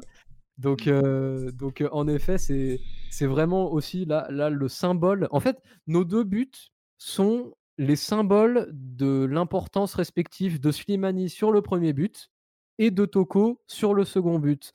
Donc, 0.58 0.88
euh, 0.88 1.52
donc, 1.52 1.82
euh, 1.82 1.90
en 1.92 2.08
effet, 2.08 2.38
c'est, 2.38 2.80
c'est 3.10 3.26
vraiment 3.26 3.72
aussi 3.72 4.06
là, 4.06 4.28
là 4.30 4.50
le 4.50 4.68
symbole. 4.68 5.28
En 5.32 5.40
fait, 5.40 5.62
nos 5.88 6.04
deux 6.06 6.24
buts 6.24 6.52
sont 6.98 7.54
les 7.78 7.96
symboles 7.96 8.70
de 8.72 9.26
l'importance 9.26 9.96
respective 9.96 10.60
de 10.60 10.72
Slimani 10.72 11.30
sur 11.30 11.52
le 11.52 11.62
premier 11.62 11.94
but 11.94 12.30
et 12.78 12.92
de 12.92 13.06
Toko 13.06 13.62
sur 13.68 13.94
le 13.94 14.06
second 14.06 14.40
but. 14.40 14.74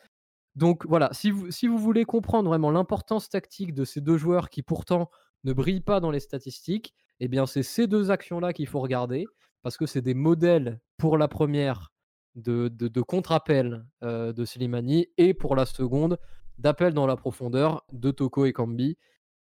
Donc 0.57 0.87
voilà, 0.87 1.11
si 1.13 1.31
vous, 1.31 1.51
si 1.51 1.69
vous 1.69 1.79
voulez 1.79 2.05
comprendre 2.05 2.49
vraiment 2.49 2.71
l'importance 2.71 3.29
tactique 3.29 3.75
de 3.75 3.85
ces 3.85 4.01
deux 4.01 4.17
joueurs 4.17 4.49
qui 4.49 4.63
pourtant 4.63 5.11
ne 5.45 5.53
brillent 5.53 5.81
pas 5.83 6.01
dans 6.01 6.11
les 6.11 6.21
statistiques, 6.21 6.95
eh 7.21 7.29
bien 7.29 7.47
c'est 7.47 7.63
ces 7.63 7.87
deux 7.87 8.11
actions-là 8.11 8.53
qu'il 8.53 8.67
faut 8.67 8.81
regarder 8.81 9.27
parce 9.63 9.77
que 9.77 9.87
c'est 9.87 10.03
des 10.03 10.15
modèles 10.15 10.81
pour 10.97 11.19
la 11.19 11.29
première 11.29 11.93
de, 12.37 13.01
contre-appel 13.01 13.85
euh, 14.03 14.33
de 14.33 14.45
Slimani 14.45 15.09
et 15.17 15.35
pour 15.35 15.57
la 15.57 15.67
seconde 15.67 16.19
d'appel 16.59 16.95
dans 16.95 17.07
la 17.07 17.17
profondeur 17.17 17.85
de 17.93 18.11
Toko 18.11 18.45
et 18.45 18.53
Kambi. 18.53 18.97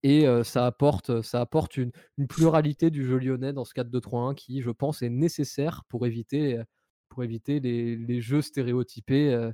Et 0.05 0.27
euh, 0.27 0.43
ça 0.43 0.67
apporte, 0.67 1.23
ça 1.23 1.41
apporte 1.41 1.77
une, 1.77 1.93
pluralité 2.29 2.91
du 2.91 3.05
jeu 3.05 3.19
lyonnais 3.19 3.53
dans 3.53 3.65
ce 3.65 3.73
4-2-3-1 3.75 4.35
qui, 4.35 4.61
je 4.61 4.71
pense, 4.71 5.03
est 5.03 5.11
nécessaire 5.11 5.83
pour 5.89 6.07
éviter, 6.07 6.61
pour 7.09 7.23
éviter 7.23 7.61
les, 7.61 8.21
jeux 8.21 8.43
stéréotypés 8.43 9.33
euh, 9.33 9.53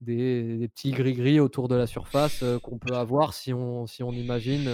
des, 0.00 0.68
petits 0.74 0.92
gris-gris 0.92 1.38
autour 1.38 1.68
de 1.68 1.74
la 1.74 1.86
surface 1.86 2.42
qu'on 2.62 2.78
peut 2.78 2.94
avoir 2.94 3.34
si 3.34 3.52
on, 3.52 3.86
si 3.86 4.02
on 4.02 4.12
imagine, 4.12 4.70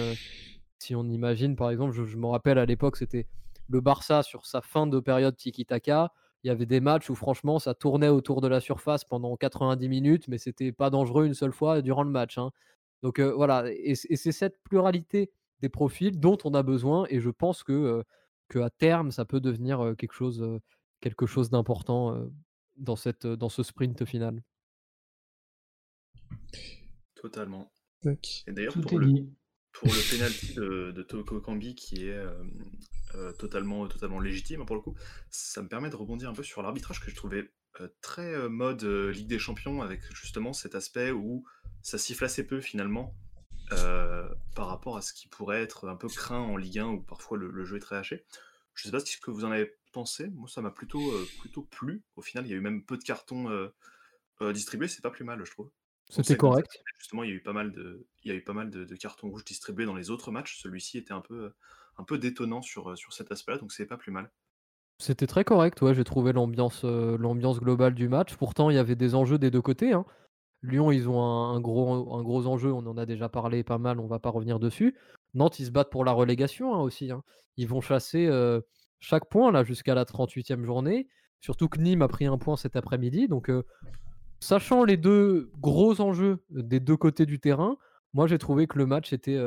si 0.79 0.95
on 0.95 1.03
imagine 1.09 1.55
par 1.55 1.69
exemple, 1.71 1.93
je, 1.93 2.05
je 2.05 2.17
me 2.17 2.27
rappelle 2.27 2.57
à 2.57 2.65
l'époque, 2.65 2.95
c'était 2.97 3.27
le 3.67 3.81
Barça 3.81 4.23
sur 4.23 4.45
sa 4.45 4.61
fin 4.61 4.87
de 4.87 4.99
période 4.99 5.35
tiki-taka, 5.35 6.11
il 6.43 6.47
y 6.47 6.51
avait 6.51 6.65
des 6.65 6.79
matchs 6.79 7.09
où 7.09 7.15
franchement 7.15 7.59
ça 7.59 7.73
tournait 7.73 8.09
autour 8.09 8.41
de 8.41 8.47
la 8.47 8.59
surface 8.59 9.03
pendant 9.03 9.35
90 9.37 9.87
minutes, 9.89 10.27
mais 10.27 10.37
c'était 10.37 10.71
pas 10.71 10.89
dangereux 10.89 11.25
une 11.25 11.33
seule 11.33 11.53
fois 11.53 11.81
durant 11.81 12.03
le 12.03 12.09
match. 12.09 12.37
Hein. 12.37 12.51
Donc 13.03 13.19
euh, 13.19 13.33
voilà, 13.33 13.65
et, 13.71 13.95
c'est 13.95 14.31
cette 14.31 14.61
pluralité 14.63 15.31
des 15.59 15.69
profils 15.69 16.19
dont 16.19 16.37
on 16.43 16.53
a 16.53 16.63
besoin, 16.63 17.05
et 17.09 17.19
je 17.19 17.29
pense 17.29 17.63
que, 17.63 17.73
euh, 17.73 18.03
que 18.47 18.59
à 18.59 18.69
terme 18.69 19.11
ça 19.11 19.25
peut 19.25 19.39
devenir 19.39 19.93
quelque 19.97 20.13
chose, 20.13 20.59
quelque 20.99 21.25
chose 21.25 21.49
d'important 21.49 22.27
dans, 22.77 22.95
cette, 22.95 23.27
dans 23.27 23.49
ce 23.49 23.63
sprint 23.63 24.05
final. 24.05 24.41
Totalement. 27.15 27.71
Et 28.47 28.51
d'ailleurs, 28.51 28.73
pour 28.73 28.97
le, 28.97 29.27
pour 29.71 29.87
le 29.93 30.11
penalty 30.11 30.53
de, 30.55 30.91
de 30.91 31.03
Toko 31.03 31.39
Kambi 31.39 31.75
qui 31.75 32.07
est 32.07 32.13
euh, 32.13 32.43
totalement, 33.37 33.87
totalement 33.87 34.19
légitime 34.19 34.61
hein, 34.61 34.65
pour 34.65 34.75
le 34.75 34.81
coup. 34.81 34.95
Ça 35.29 35.61
me 35.61 35.67
permet 35.67 35.89
de 35.89 35.95
rebondir 35.95 36.29
un 36.29 36.33
peu 36.33 36.43
sur 36.43 36.61
l'arbitrage 36.61 36.99
que 36.99 37.09
je 37.09 37.15
trouvais 37.15 37.51
euh, 37.79 37.87
très 38.01 38.33
euh, 38.33 38.49
mode 38.49 38.83
Ligue 38.83 39.27
des 39.27 39.39
Champions 39.39 39.81
avec 39.81 40.01
justement 40.13 40.53
cet 40.53 40.75
aspect 40.75 41.11
où 41.11 41.45
ça 41.81 41.97
siffle 41.97 42.25
assez 42.25 42.45
peu 42.45 42.61
finalement 42.61 43.15
par 44.53 44.67
rapport 44.67 44.97
à 44.97 45.01
ce 45.01 45.13
qui 45.13 45.29
pourrait 45.29 45.61
être 45.61 45.87
un 45.87 45.95
peu 45.95 46.09
craint 46.09 46.41
en 46.41 46.57
Ligue 46.57 46.79
1 46.79 46.87
où 46.87 47.01
parfois 47.01 47.37
le, 47.37 47.63
jeu 47.63 47.77
est 47.77 47.79
très 47.79 47.95
haché. 47.95 48.25
Je 48.73 48.83
sais 48.83 48.91
pas 48.91 48.99
ce 48.99 49.17
que 49.17 49.31
vous 49.31 49.45
en 49.45 49.51
avez 49.51 49.77
pensé. 49.93 50.27
Moi, 50.27 50.49
ça 50.49 50.61
m'a 50.61 50.71
plutôt, 50.71 51.01
plutôt 51.39 51.61
plu. 51.61 52.03
Au 52.17 52.21
final, 52.21 52.45
il 52.45 52.49
y 52.49 52.53
a 52.53 52.57
eu 52.57 52.61
même 52.61 52.83
peu 52.83 52.97
de 52.97 53.03
cartons 53.03 53.71
distribués. 54.41 54.89
C'est 54.89 55.01
pas 55.01 55.09
plus 55.09 55.23
mal, 55.23 55.41
je 55.45 55.51
trouve. 55.51 55.71
C'était 56.09 56.35
correct. 56.35 56.69
Justement, 56.97 57.23
il 57.23 57.29
y 57.29 57.31
a 57.31 57.35
eu 57.35 57.41
pas 57.41 57.53
mal 57.53 57.71
de, 57.71 58.05
il 58.25 58.31
y 58.31 58.35
a 58.35 58.37
eu 58.37 58.43
pas 58.43 58.51
mal 58.51 58.69
de, 58.69 58.83
de 58.83 58.95
cartons 58.97 59.29
rouges 59.29 59.45
distribués 59.45 59.85
dans 59.85 59.95
les 59.95 60.09
autres 60.09 60.31
matchs. 60.31 60.59
Celui-ci 60.61 60.97
était 60.97 61.13
un 61.13 61.21
peu, 61.21 61.53
un 61.97 62.03
peu 62.03 62.17
détonnant 62.17 62.61
sur, 62.61 62.91
euh, 62.91 62.95
sur 62.95 63.13
cet 63.13 63.31
aspect-là, 63.31 63.57
donc 63.57 63.71
c'est 63.71 63.85
pas 63.85 63.97
plus 63.97 64.11
mal. 64.11 64.31
C'était 65.01 65.27
très 65.27 65.43
correct, 65.43 65.81
ouais, 65.81 65.95
j'ai 65.95 66.03
trouvé 66.03 66.31
l'ambiance 66.31 66.83
euh, 66.85 67.17
l'ambiance 67.17 67.59
globale 67.59 67.95
du 67.95 68.07
match. 68.07 68.35
Pourtant, 68.35 68.69
il 68.69 68.75
y 68.75 68.79
avait 68.79 68.95
des 68.95 69.15
enjeux 69.15 69.39
des 69.39 69.49
deux 69.49 69.61
côtés. 69.61 69.93
Hein. 69.93 70.05
Lyon, 70.61 70.91
ils 70.91 71.09
ont 71.09 71.19
un, 71.23 71.59
gros, 71.59 72.13
un 72.15 72.21
gros 72.21 72.45
enjeu, 72.45 72.71
on 72.71 72.85
en 72.85 72.97
a 72.97 73.07
déjà 73.07 73.27
parlé 73.27 73.63
pas 73.63 73.79
mal, 73.79 73.99
on 73.99 74.05
va 74.05 74.19
pas 74.19 74.29
revenir 74.29 74.59
dessus. 74.59 74.95
Nantes, 75.33 75.59
ils 75.59 75.65
se 75.65 75.71
battent 75.71 75.89
pour 75.89 76.05
la 76.05 76.11
relégation 76.11 76.75
hein, 76.75 76.81
aussi. 76.81 77.09
Hein. 77.09 77.23
Ils 77.57 77.67
vont 77.67 77.81
chasser 77.81 78.27
euh, 78.27 78.61
chaque 78.99 79.27
point 79.27 79.51
là 79.51 79.63
jusqu'à 79.63 79.95
la 79.95 80.05
38e 80.05 80.63
journée. 80.65 81.07
Surtout 81.39 81.67
que 81.67 81.79
Nîmes 81.79 82.03
a 82.03 82.07
pris 82.07 82.27
un 82.27 82.37
point 82.37 82.55
cet 82.55 82.75
après-midi. 82.75 83.27
Donc, 83.27 83.49
sachant 84.39 84.83
les 84.83 84.97
deux 84.97 85.51
gros 85.59 85.99
enjeux 85.99 86.43
des 86.51 86.79
deux 86.79 86.97
côtés 86.97 87.25
du 87.25 87.39
terrain, 87.39 87.77
moi 88.13 88.27
j'ai 88.27 88.37
trouvé 88.37 88.67
que 88.67 88.77
le 88.77 88.85
match 88.85 89.13
était, 89.13 89.39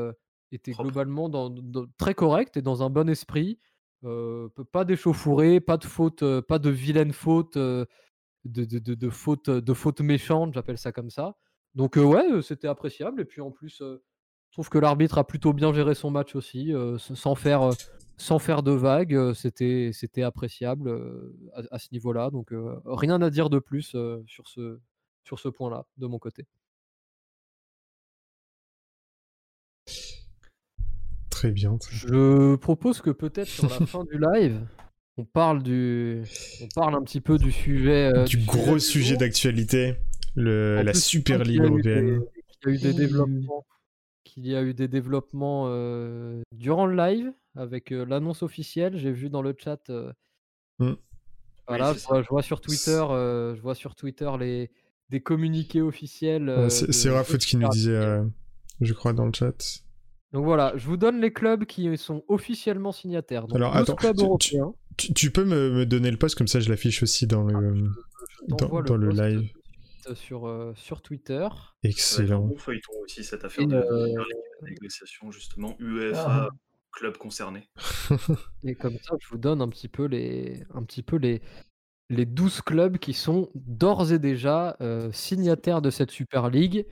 était 0.54 0.72
globalement 0.72 1.28
dans, 1.28 1.52
très 1.98 2.14
correct 2.14 2.56
et 2.56 2.62
dans 2.62 2.82
un 2.82 2.90
bon 2.90 3.08
esprit. 3.08 3.58
Euh, 4.04 4.48
pas 4.72 4.84
d'échauffourée, 4.84 5.60
pas 5.60 5.78
de 5.78 5.84
faute, 5.84 6.22
euh, 6.22 6.42
pas 6.42 6.58
de 6.58 6.68
vilaine 6.68 7.12
faute, 7.12 7.56
euh, 7.56 7.86
de, 8.44 8.64
de, 8.64 8.94
de, 8.94 9.10
faute, 9.10 9.48
de 9.48 9.74
faute 9.74 10.00
méchante, 10.00 10.52
j'appelle 10.52 10.76
ça 10.76 10.92
comme 10.92 11.10
ça. 11.10 11.36
Donc 11.74 11.96
ouais, 11.96 12.42
c'était 12.42 12.68
appréciable. 12.68 13.22
Et 13.22 13.24
puis 13.24 13.40
en 13.40 13.50
plus, 13.50 13.78
je 13.80 13.98
trouve 14.52 14.68
que 14.68 14.78
l'arbitre 14.78 15.18
a 15.18 15.26
plutôt 15.26 15.52
bien 15.52 15.72
géré 15.72 15.94
son 15.94 16.10
match 16.10 16.36
aussi, 16.36 16.72
sans 16.98 17.34
faire, 17.34 17.70
sans 18.18 18.38
faire 18.38 18.62
de 18.62 18.72
vagues. 18.72 19.32
c'était, 19.32 19.90
c'était 19.92 20.22
appréciable 20.22 20.90
à, 21.54 21.62
à, 21.70 21.78
ce 21.78 21.88
niveau-là. 21.92 22.30
Donc 22.30 22.52
rien 22.84 23.20
à 23.22 23.30
dire 23.30 23.48
de 23.48 23.58
plus 23.58 23.96
sur 24.26 24.46
ce, 24.46 24.78
sur 25.24 25.38
ce 25.38 25.48
point-là 25.48 25.86
de 25.96 26.06
mon 26.06 26.18
côté. 26.18 26.46
Bien. 31.50 31.76
Je 31.90 32.56
propose 32.56 33.00
que 33.00 33.10
peut-être 33.10 33.48
sur 33.48 33.68
la 33.68 33.86
fin 33.86 34.04
du 34.04 34.18
live, 34.18 34.60
on 35.16 35.24
parle 35.24 35.62
du, 35.62 36.22
on 36.60 36.68
parle 36.74 36.94
un 36.94 37.02
petit 37.02 37.20
peu 37.20 37.38
du 37.38 37.52
sujet, 37.52 38.12
euh, 38.14 38.24
du, 38.24 38.38
gros 38.38 38.78
sujet 38.78 39.16
d'actualité, 39.16 39.96
le 40.34 40.82
la 40.82 40.94
Super 40.94 41.44
Ligue 41.44 41.62
européenne. 41.62 42.22
Il 42.66 42.72
y 42.72 42.72
a 42.72 42.74
eu 42.74 42.78
des 42.78 42.92
développements, 42.94 43.64
qu'il 44.24 44.46
y 44.46 44.56
a 44.56 44.62
eu 44.62 44.74
des 44.74 44.88
développements 44.88 45.66
euh, 45.68 46.42
durant 46.52 46.86
le 46.86 46.96
live 46.96 47.32
avec 47.54 47.92
euh, 47.92 48.04
l'annonce 48.04 48.42
officielle. 48.42 48.96
J'ai 48.96 49.12
vu 49.12 49.30
dans 49.30 49.42
le 49.42 49.54
chat. 49.56 49.88
Mm. 50.80 50.94
Voilà, 51.68 51.94
je, 51.94 52.28
vois, 52.28 52.42
sur 52.42 52.60
Twitter, 52.60 53.02
je 53.08 53.60
vois 53.60 53.74
sur 53.74 53.94
Twitter 53.94 54.30
les 54.38 54.70
des 55.10 55.20
communiqués 55.20 55.80
officiels. 55.80 56.66
c'est 56.70 57.10
Rafoot 57.10 57.40
qui 57.40 57.56
nous 57.56 57.68
disait, 57.68 58.20
je 58.80 58.92
crois, 58.92 59.12
dans 59.12 59.26
le 59.26 59.32
chat. 59.32 59.83
Donc 60.34 60.44
voilà, 60.44 60.72
je 60.76 60.86
vous 60.86 60.96
donne 60.96 61.20
les 61.20 61.32
clubs 61.32 61.64
qui 61.64 61.96
sont 61.96 62.24
officiellement 62.28 62.90
signataires. 62.92 63.46
Donc 63.46 63.56
Alors, 63.56 63.72
12 63.72 63.80
attends, 63.82 63.94
clubs 63.94 64.16
tu- 64.16 64.24
européens. 64.24 64.74
Tu, 64.96 65.14
tu 65.14 65.30
peux 65.30 65.44
me, 65.44 65.70
me 65.70 65.86
donner 65.86 66.10
le 66.10 66.16
post 66.18 66.36
comme 66.36 66.46
ça 66.48 66.60
je 66.60 66.68
l'affiche 66.68 67.02
aussi 67.02 67.26
dans 67.26 67.44
le 67.44 67.74
Je 68.48 68.54
dans, 68.56 68.96
le 68.96 69.10
live. 69.10 69.48
Sur, 70.14 70.46
euh, 70.46 70.72
sur 70.76 71.00
Twitter. 71.02 71.48
Excellent. 71.82 72.40
bon 72.46 72.58
feuilleton 72.58 72.92
aussi, 73.02 73.24
cette 73.24 73.44
affaire 73.44 73.64
euh, 73.70 74.08
de 74.08 74.68
négociation, 74.68 75.30
justement, 75.30 75.76
UEFA, 75.80 76.24
Ah. 76.26 76.48
club 76.92 77.16
concerné. 77.16 77.68
Et 78.64 78.74
comme 78.74 78.98
ça, 79.02 79.14
je 79.20 79.28
vous 79.28 79.38
donne 79.38 79.62
un 79.62 79.68
petit 79.68 79.88
peu 79.88 80.04
les, 80.04 80.62
un 80.74 80.82
petit 80.82 81.02
peu 81.02 81.16
les, 81.16 81.40
les 82.10 82.26
12 82.26 82.60
clubs 82.60 82.98
qui 82.98 83.14
sont 83.14 83.48
d'ores 83.54 84.12
et 84.12 84.18
déjà 84.18 84.76
euh, 84.82 85.10
signataires 85.12 85.80
de 85.80 85.90
cette 85.90 86.10
Super 86.10 86.50
League, 86.50 86.86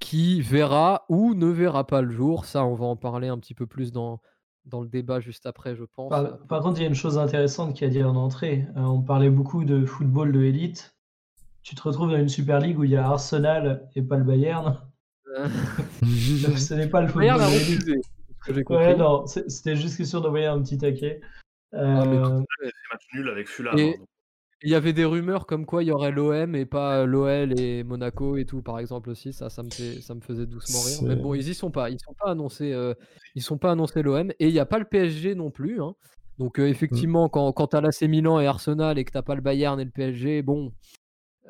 qui 0.00 0.40
verra 0.40 1.04
ou 1.08 1.34
ne 1.34 1.46
verra 1.46 1.86
pas 1.86 2.02
le 2.02 2.10
jour. 2.10 2.44
Ça, 2.44 2.64
on 2.64 2.74
va 2.74 2.86
en 2.86 2.96
parler 2.96 3.28
un 3.28 3.38
petit 3.38 3.54
peu 3.54 3.66
plus 3.66 3.92
dans, 3.92 4.20
dans 4.64 4.80
le 4.80 4.88
débat 4.88 5.20
juste 5.20 5.46
après, 5.46 5.74
je 5.76 5.84
pense. 5.84 6.10
Par, 6.10 6.38
par 6.46 6.62
contre, 6.62 6.78
il 6.78 6.82
y 6.82 6.86
a 6.86 6.88
une 6.88 6.94
chose 6.94 7.18
intéressante 7.18 7.74
qui 7.74 7.84
a 7.84 7.88
dit 7.88 8.02
en 8.02 8.16
entrée. 8.16 8.66
Euh, 8.76 8.80
on 8.80 9.02
parlait 9.02 9.30
beaucoup 9.30 9.64
de 9.64 9.84
football 9.84 10.32
de 10.32 10.42
élite. 10.42 10.94
Tu 11.62 11.74
te 11.74 11.82
retrouves 11.82 12.10
dans 12.10 12.16
une 12.18 12.28
Super 12.28 12.60
League 12.60 12.78
où 12.78 12.84
il 12.84 12.90
y 12.90 12.96
a 12.96 13.06
Arsenal 13.06 13.88
et 13.94 14.02
pas 14.02 14.16
le 14.16 14.24
Bayern. 14.24 14.80
Euh, 15.38 15.46
Ce 16.56 16.72
n'est 16.72 16.88
pas 16.88 17.02
le 17.02 17.08
football 17.08 17.36
Bayern 17.38 17.40
a 17.42 18.52
de 18.52 18.64
Ouais, 18.70 18.96
non, 18.96 19.26
c'est- 19.26 19.46
c'était 19.50 19.76
juste 19.76 19.98
question 19.98 20.20
d'envoyer 20.20 20.46
un 20.46 20.60
petit 20.62 20.78
taquet. 20.78 21.20
Ah, 21.74 22.06
mais 22.06 22.16
Euh, 22.16 22.40
Il 22.62 22.66
a 22.66 22.70
fait 22.70 22.72
match 22.92 23.02
nul 23.12 23.28
avec 23.28 23.46
Fulham. 23.46 23.78
Et- 23.78 23.90
hein, 23.90 23.96
donc. 23.98 24.08
Il 24.62 24.70
y 24.70 24.74
avait 24.74 24.92
des 24.92 25.04
rumeurs 25.04 25.46
comme 25.46 25.66
quoi 25.66 25.84
il 25.84 25.86
y 25.86 25.92
aurait 25.92 26.10
l'OM 26.10 26.56
et 26.56 26.66
pas 26.66 27.06
l'OL 27.06 27.58
et 27.60 27.84
Monaco 27.84 28.36
et 28.36 28.44
tout, 28.44 28.60
par 28.60 28.80
exemple 28.80 29.08
aussi. 29.10 29.32
Ça, 29.32 29.50
ça 29.50 29.62
me, 29.62 29.70
fait, 29.70 30.00
ça 30.00 30.14
me 30.16 30.20
faisait 30.20 30.46
doucement 30.46 30.80
rire. 30.80 30.98
Mais 31.04 31.14
bon, 31.14 31.34
ils 31.34 31.48
y 31.48 31.54
sont 31.54 31.70
pas. 31.70 31.90
Ils 31.90 32.00
sont 32.00 32.14
pas 32.14 32.30
annoncés. 32.32 32.72
euh, 32.72 32.94
ils 33.36 33.42
sont 33.42 33.58
pas 33.58 33.70
annoncés 33.70 34.02
l'OM 34.02 34.30
et 34.38 34.48
il 34.48 34.52
n'y 34.52 34.58
a 34.58 34.66
pas 34.66 34.80
le 34.80 34.84
PSG 34.84 35.36
non 35.36 35.50
plus. 35.52 35.80
hein. 35.80 35.94
Donc 36.38 36.58
euh, 36.58 36.66
effectivement, 36.68 37.28
quand, 37.28 37.52
quand 37.52 37.68
tu 37.68 37.76
as 37.76 37.80
l'AC 37.80 38.02
Milan 38.02 38.40
et 38.40 38.46
Arsenal 38.46 38.98
et 38.98 39.04
que 39.04 39.12
t'as 39.12 39.22
pas 39.22 39.34
le 39.36 39.40
Bayern 39.40 39.78
et 39.80 39.84
le 39.84 39.90
PSG, 39.90 40.42
bon, 40.42 40.72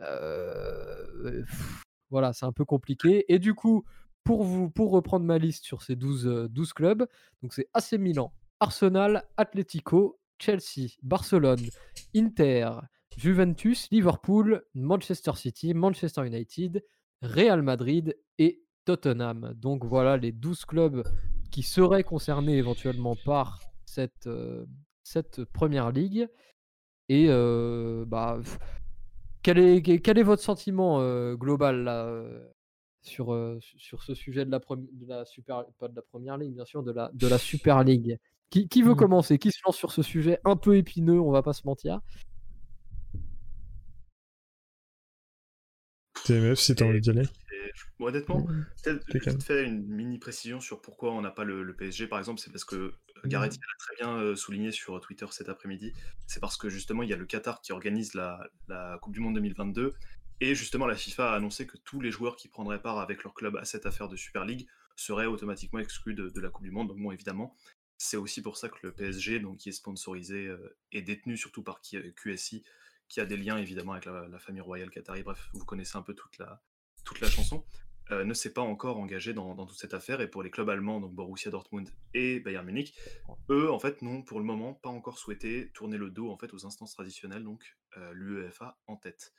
euh, 0.02 1.42
pff, 1.44 1.82
voilà, 2.10 2.32
c'est 2.32 2.46
un 2.46 2.52
peu 2.52 2.64
compliqué. 2.64 3.24
Et 3.32 3.38
du 3.38 3.54
coup, 3.54 3.84
pour 4.24 4.44
vous, 4.44 4.70
pour 4.70 4.90
reprendre 4.90 5.24
ma 5.24 5.38
liste 5.38 5.64
sur 5.64 5.82
ces 5.82 5.96
12, 5.96 6.26
euh, 6.26 6.48
12 6.48 6.72
clubs, 6.72 7.06
donc 7.42 7.52
c'est 7.54 7.68
AC 7.74 7.92
Milan, 7.98 8.32
Arsenal, 8.60 9.24
Atlético, 9.36 10.18
Chelsea, 10.38 10.88
Barcelone, 11.02 11.60
Inter, 12.14 12.70
Juventus, 13.18 13.88
Liverpool, 13.90 14.62
Manchester 14.74 15.32
City, 15.34 15.74
Manchester 15.74 16.24
United, 16.24 16.84
Real 17.20 17.62
Madrid 17.62 18.16
et 18.38 18.62
Tottenham. 18.84 19.54
Donc 19.56 19.84
voilà 19.84 20.16
les 20.16 20.30
12 20.30 20.64
clubs 20.64 21.02
qui 21.50 21.64
seraient 21.64 22.04
concernés 22.04 22.56
éventuellement 22.58 23.16
par 23.24 23.58
cette, 23.86 24.28
euh, 24.28 24.64
cette 25.02 25.44
première 25.46 25.90
ligue. 25.90 26.28
Et 27.08 27.26
euh, 27.28 28.04
bah, 28.06 28.38
quel, 29.42 29.58
est, 29.58 29.82
quel 30.00 30.16
est 30.16 30.22
votre 30.22 30.42
sentiment 30.42 31.00
euh, 31.00 31.34
global 31.34 31.82
là, 31.82 32.22
sur, 33.02 33.36
sur 33.60 34.04
ce 34.04 34.14
sujet 34.14 34.44
de 34.44 34.50
la, 34.52 34.60
de 34.60 35.06
la 35.08 35.24
super, 35.24 35.64
pas 35.80 35.88
de 35.88 35.96
la 35.96 36.02
première 36.02 36.38
ligue, 36.38 36.54
bien 36.54 36.64
sûr, 36.64 36.84
de 36.84 36.92
la, 36.92 37.10
de 37.14 37.26
la 37.26 37.38
Super 37.38 37.82
League 37.82 38.16
qui, 38.50 38.68
qui 38.68 38.82
veut 38.82 38.94
Mm. 38.94 38.96
commencer? 38.96 39.38
Qui 39.38 39.50
se 39.50 39.58
lance 39.66 39.76
sur 39.76 39.90
ce 39.92 40.02
sujet 40.02 40.38
un 40.44 40.56
peu 40.56 40.76
épineux, 40.76 41.20
on 41.20 41.30
va 41.30 41.42
pas 41.42 41.52
se 41.52 41.66
mentir 41.66 42.00
TMF 46.28 46.58
si 46.58 46.74
t'as 46.74 46.84
envie 46.84 47.00
d'y 47.00 47.10
aller. 47.10 47.22
Et 47.22 47.70
je- 47.74 48.04
honnêtement, 48.04 48.46
peut-être 48.82 49.42
fait 49.42 49.64
une 49.64 49.86
mini 49.86 50.18
précision 50.18 50.60
sur 50.60 50.80
pourquoi 50.80 51.12
on 51.12 51.20
n'a 51.22 51.30
pas 51.30 51.44
le, 51.44 51.62
le 51.62 51.74
PSG, 51.74 52.06
par 52.06 52.18
exemple, 52.18 52.40
c'est 52.40 52.50
parce 52.50 52.64
que 52.64 52.76
euh, 52.76 52.92
Gareth 53.24 53.54
l'a 53.54 53.76
très 53.78 53.96
bien 53.96 54.16
euh, 54.18 54.36
souligné 54.36 54.70
sur 54.70 55.00
Twitter 55.00 55.26
cet 55.30 55.48
après-midi. 55.48 55.92
C'est 56.26 56.40
parce 56.40 56.56
que 56.56 56.68
justement, 56.68 57.02
il 57.02 57.08
y 57.10 57.12
a 57.12 57.16
le 57.16 57.26
Qatar 57.26 57.60
qui 57.60 57.72
organise 57.72 58.14
la, 58.14 58.48
la 58.68 58.98
Coupe 59.02 59.12
du 59.14 59.20
Monde 59.20 59.34
2022. 59.34 59.94
Et 60.40 60.54
justement, 60.54 60.86
la 60.86 60.94
FIFA 60.94 61.32
a 61.32 61.36
annoncé 61.36 61.66
que 61.66 61.76
tous 61.78 62.00
les 62.00 62.10
joueurs 62.12 62.36
qui 62.36 62.48
prendraient 62.48 62.80
part 62.80 62.98
avec 63.00 63.24
leur 63.24 63.34
club 63.34 63.56
à 63.56 63.64
cette 63.64 63.86
affaire 63.86 64.08
de 64.08 64.16
Super 64.16 64.44
League 64.44 64.68
seraient 64.94 65.26
automatiquement 65.26 65.80
exclus 65.80 66.14
de, 66.14 66.28
de 66.28 66.40
la 66.40 66.50
Coupe 66.50 66.64
du 66.64 66.70
Monde. 66.70 66.88
Donc, 66.88 66.98
bon, 66.98 67.10
évidemment, 67.10 67.56
c'est 67.96 68.16
aussi 68.16 68.40
pour 68.42 68.56
ça 68.56 68.68
que 68.68 68.76
le 68.84 68.92
PSG, 68.92 69.40
donc, 69.40 69.58
qui 69.58 69.70
est 69.70 69.72
sponsorisé 69.72 70.54
et 70.92 70.98
est 70.98 71.02
détenu 71.02 71.36
surtout 71.36 71.64
par 71.64 71.80
QSI, 71.80 72.62
qui 73.08 73.20
a 73.20 73.26
des 73.26 73.36
liens 73.36 73.58
évidemment 73.58 73.92
avec 73.92 74.04
la, 74.04 74.28
la 74.28 74.38
famille 74.38 74.60
royale 74.60 74.90
qatari. 74.90 75.22
Bref, 75.22 75.48
vous 75.52 75.64
connaissez 75.64 75.96
un 75.96 76.02
peu 76.02 76.14
toute 76.14 76.38
la, 76.38 76.62
toute 77.04 77.20
la 77.20 77.28
chanson 77.28 77.64
euh, 78.10 78.24
ne 78.24 78.32
s'est 78.32 78.52
pas 78.52 78.62
encore 78.62 78.98
engagé 78.98 79.34
dans, 79.34 79.54
dans 79.54 79.66
toute 79.66 79.78
cette 79.78 79.92
affaire. 79.92 80.20
Et 80.20 80.28
pour 80.28 80.42
les 80.42 80.50
clubs 80.50 80.68
allemands, 80.68 81.00
donc 81.00 81.14
Borussia 81.14 81.50
Dortmund 81.50 81.90
et 82.14 82.40
Bayern 82.40 82.64
Munich, 82.64 82.94
eux, 83.50 83.70
en 83.70 83.78
fait, 83.78 84.00
n'ont 84.00 84.22
pour 84.22 84.38
le 84.38 84.46
moment 84.46 84.74
pas 84.74 84.88
encore 84.88 85.18
souhaité 85.18 85.70
tourner 85.74 85.98
le 85.98 86.10
dos 86.10 86.30
en 86.30 86.38
fait 86.38 86.54
aux 86.54 86.64
instances 86.64 86.94
traditionnelles, 86.94 87.44
donc 87.44 87.76
euh, 87.96 88.12
l'UEFA 88.14 88.78
en 88.86 88.96
tête. 88.96 89.34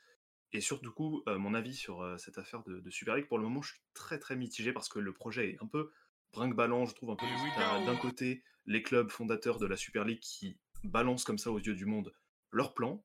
Et 0.52 0.60
surtout, 0.60 0.84
du 0.84 0.90
coup, 0.90 1.22
euh, 1.28 1.38
mon 1.38 1.54
avis 1.54 1.74
sur 1.74 2.16
cette 2.18 2.38
affaire 2.38 2.62
de, 2.64 2.80
de 2.80 2.90
Super 2.90 3.16
League, 3.16 3.28
pour 3.28 3.38
le 3.38 3.44
moment, 3.44 3.62
je 3.62 3.72
suis 3.72 3.82
très 3.94 4.18
très 4.18 4.36
mitigé 4.36 4.72
parce 4.72 4.88
que 4.88 4.98
le 4.98 5.12
projet 5.12 5.50
est 5.50 5.62
un 5.62 5.66
peu 5.66 5.90
brinque-ballant, 6.32 6.86
je 6.86 6.94
trouve 6.94 7.10
un 7.10 7.16
peu. 7.16 7.26
T'as 7.56 7.84
D'un 7.84 7.96
côté, 7.96 8.42
les 8.66 8.82
clubs 8.82 9.10
fondateurs 9.10 9.58
de 9.58 9.66
la 9.66 9.76
Super 9.76 10.04
League 10.04 10.20
qui 10.20 10.58
balancent 10.84 11.24
comme 11.24 11.38
ça 11.38 11.50
aux 11.50 11.58
yeux 11.58 11.74
du 11.74 11.86
monde 11.86 12.12
leur 12.50 12.74
plan. 12.74 13.04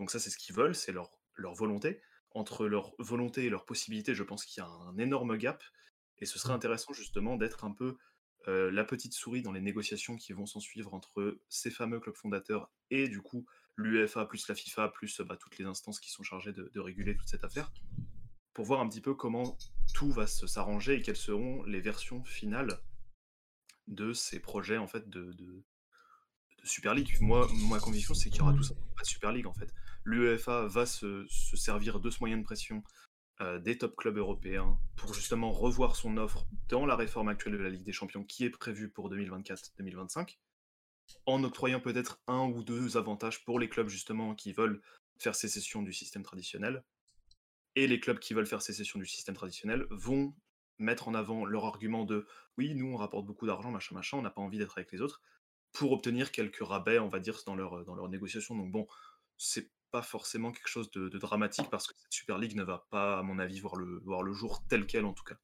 Donc 0.00 0.10
ça, 0.10 0.18
c'est 0.18 0.30
ce 0.30 0.38
qu'ils 0.38 0.54
veulent, 0.54 0.74
c'est 0.74 0.92
leur, 0.92 1.10
leur 1.36 1.54
volonté 1.54 2.00
entre 2.32 2.66
leur 2.66 2.94
volonté 2.98 3.44
et 3.44 3.48
leurs 3.48 3.64
possibilités, 3.64 4.14
je 4.14 4.24
pense 4.24 4.44
qu'il 4.44 4.60
y 4.60 4.66
a 4.66 4.68
un 4.68 4.98
énorme 4.98 5.36
gap. 5.36 5.62
Et 6.18 6.26
ce 6.26 6.38
serait 6.38 6.52
intéressant 6.52 6.92
justement 6.92 7.36
d'être 7.36 7.64
un 7.64 7.72
peu 7.72 7.96
euh, 8.48 8.70
la 8.72 8.84
petite 8.84 9.14
souris 9.14 9.42
dans 9.42 9.52
les 9.52 9.60
négociations 9.60 10.16
qui 10.16 10.32
vont 10.32 10.46
s'en 10.46 10.60
suivre 10.60 10.94
entre 10.94 11.38
ces 11.48 11.70
fameux 11.70 12.00
clubs 12.00 12.16
fondateurs 12.16 12.70
et 12.90 13.08
du 13.08 13.22
coup 13.22 13.46
l'UEFA 13.76 14.26
plus 14.26 14.46
la 14.48 14.54
FIFA 14.54 14.88
plus 14.88 15.20
bah, 15.20 15.36
toutes 15.36 15.58
les 15.58 15.64
instances 15.64 15.98
qui 16.00 16.10
sont 16.10 16.22
chargées 16.22 16.52
de, 16.52 16.70
de 16.74 16.80
réguler 16.80 17.16
toute 17.16 17.28
cette 17.28 17.44
affaire, 17.44 17.72
pour 18.52 18.64
voir 18.64 18.80
un 18.80 18.88
petit 18.88 19.00
peu 19.00 19.14
comment 19.14 19.56
tout 19.94 20.10
va 20.12 20.26
s'arranger 20.26 20.94
et 20.94 21.02
quelles 21.02 21.16
seront 21.16 21.62
les 21.64 21.80
versions 21.80 22.22
finales 22.24 22.80
de 23.86 24.12
ces 24.12 24.40
projets 24.40 24.78
en 24.78 24.86
fait 24.86 25.08
de, 25.08 25.32
de- 25.32 25.64
de 26.58 26.66
Super 26.66 26.94
League. 26.94 27.16
Moi, 27.20 27.48
ma 27.68 27.78
conviction, 27.78 28.14
c'est 28.14 28.30
qu'il 28.30 28.38
y 28.38 28.42
aura 28.42 28.54
tout 28.54 28.62
simplement 28.62 28.94
pas 28.96 29.02
de 29.02 29.08
Super 29.08 29.32
League 29.32 29.46
en 29.46 29.54
fait. 29.54 29.72
L'UEFA 30.04 30.66
va 30.66 30.86
se, 30.86 31.26
se 31.28 31.56
servir 31.56 32.00
de 32.00 32.10
ce 32.10 32.18
moyen 32.20 32.38
de 32.38 32.42
pression 32.42 32.82
euh, 33.40 33.58
des 33.58 33.76
top 33.78 33.96
clubs 33.96 34.16
européens 34.16 34.78
pour 34.94 35.12
justement 35.12 35.50
revoir 35.50 35.96
son 35.96 36.18
offre 36.18 36.46
dans 36.68 36.86
la 36.86 36.94
réforme 36.94 37.28
actuelle 37.28 37.54
de 37.54 37.62
la 37.62 37.68
Ligue 37.68 37.82
des 37.82 37.92
Champions 37.92 38.22
qui 38.22 38.44
est 38.44 38.50
prévue 38.50 38.88
pour 38.88 39.12
2024-2025, 39.12 40.38
en 41.26 41.42
octroyant 41.42 41.80
peut-être 41.80 42.20
un 42.28 42.46
ou 42.46 42.62
deux 42.62 42.96
avantages 42.96 43.44
pour 43.44 43.58
les 43.58 43.68
clubs 43.68 43.88
justement 43.88 44.36
qui 44.36 44.52
veulent 44.52 44.80
faire 45.18 45.34
sécession 45.34 45.82
du 45.82 45.92
système 45.92 46.22
traditionnel. 46.22 46.84
Et 47.74 47.88
les 47.88 47.98
clubs 47.98 48.20
qui 48.20 48.34
veulent 48.34 48.46
faire 48.46 48.62
sécession 48.62 49.00
du 49.00 49.06
système 49.06 49.34
traditionnel 49.34 49.84
vont 49.90 50.32
mettre 50.78 51.08
en 51.08 51.14
avant 51.14 51.44
leur 51.44 51.64
argument 51.64 52.04
de 52.04 52.26
oui, 52.56 52.76
nous 52.76 52.92
on 52.92 52.96
rapporte 52.96 53.26
beaucoup 53.26 53.46
d'argent, 53.46 53.72
machin, 53.72 53.96
machin, 53.96 54.16
on 54.16 54.22
n'a 54.22 54.30
pas 54.30 54.42
envie 54.42 54.58
d'être 54.58 54.78
avec 54.78 54.92
les 54.92 55.00
autres, 55.00 55.20
pour 55.72 55.90
obtenir 55.90 56.30
quelques 56.30 56.62
rabais, 56.62 57.00
on 57.00 57.08
va 57.08 57.18
dire, 57.18 57.40
dans 57.46 57.56
leur, 57.56 57.84
dans 57.84 57.96
leur 57.96 58.08
négociation. 58.08 58.54
Donc 58.54 58.70
bon, 58.70 58.86
c'est 59.36 59.72
pas 59.94 60.02
forcément 60.02 60.50
quelque 60.50 60.66
chose 60.66 60.90
de, 60.90 61.08
dramatique 61.18 61.70
parce 61.70 61.86
que 61.86 61.94
cette 61.96 62.12
Super 62.12 62.36
League 62.36 62.56
ne 62.56 62.64
va 62.64 62.84
pas, 62.90 63.20
à 63.20 63.22
mon 63.22 63.38
avis, 63.38 63.60
voir 63.60 63.76
le, 63.76 64.00
voir 64.04 64.24
le 64.24 64.32
jour 64.32 64.64
tel 64.68 64.86
quel 64.86 65.04
en 65.04 65.12
tout 65.12 65.22
cas. 65.22 65.36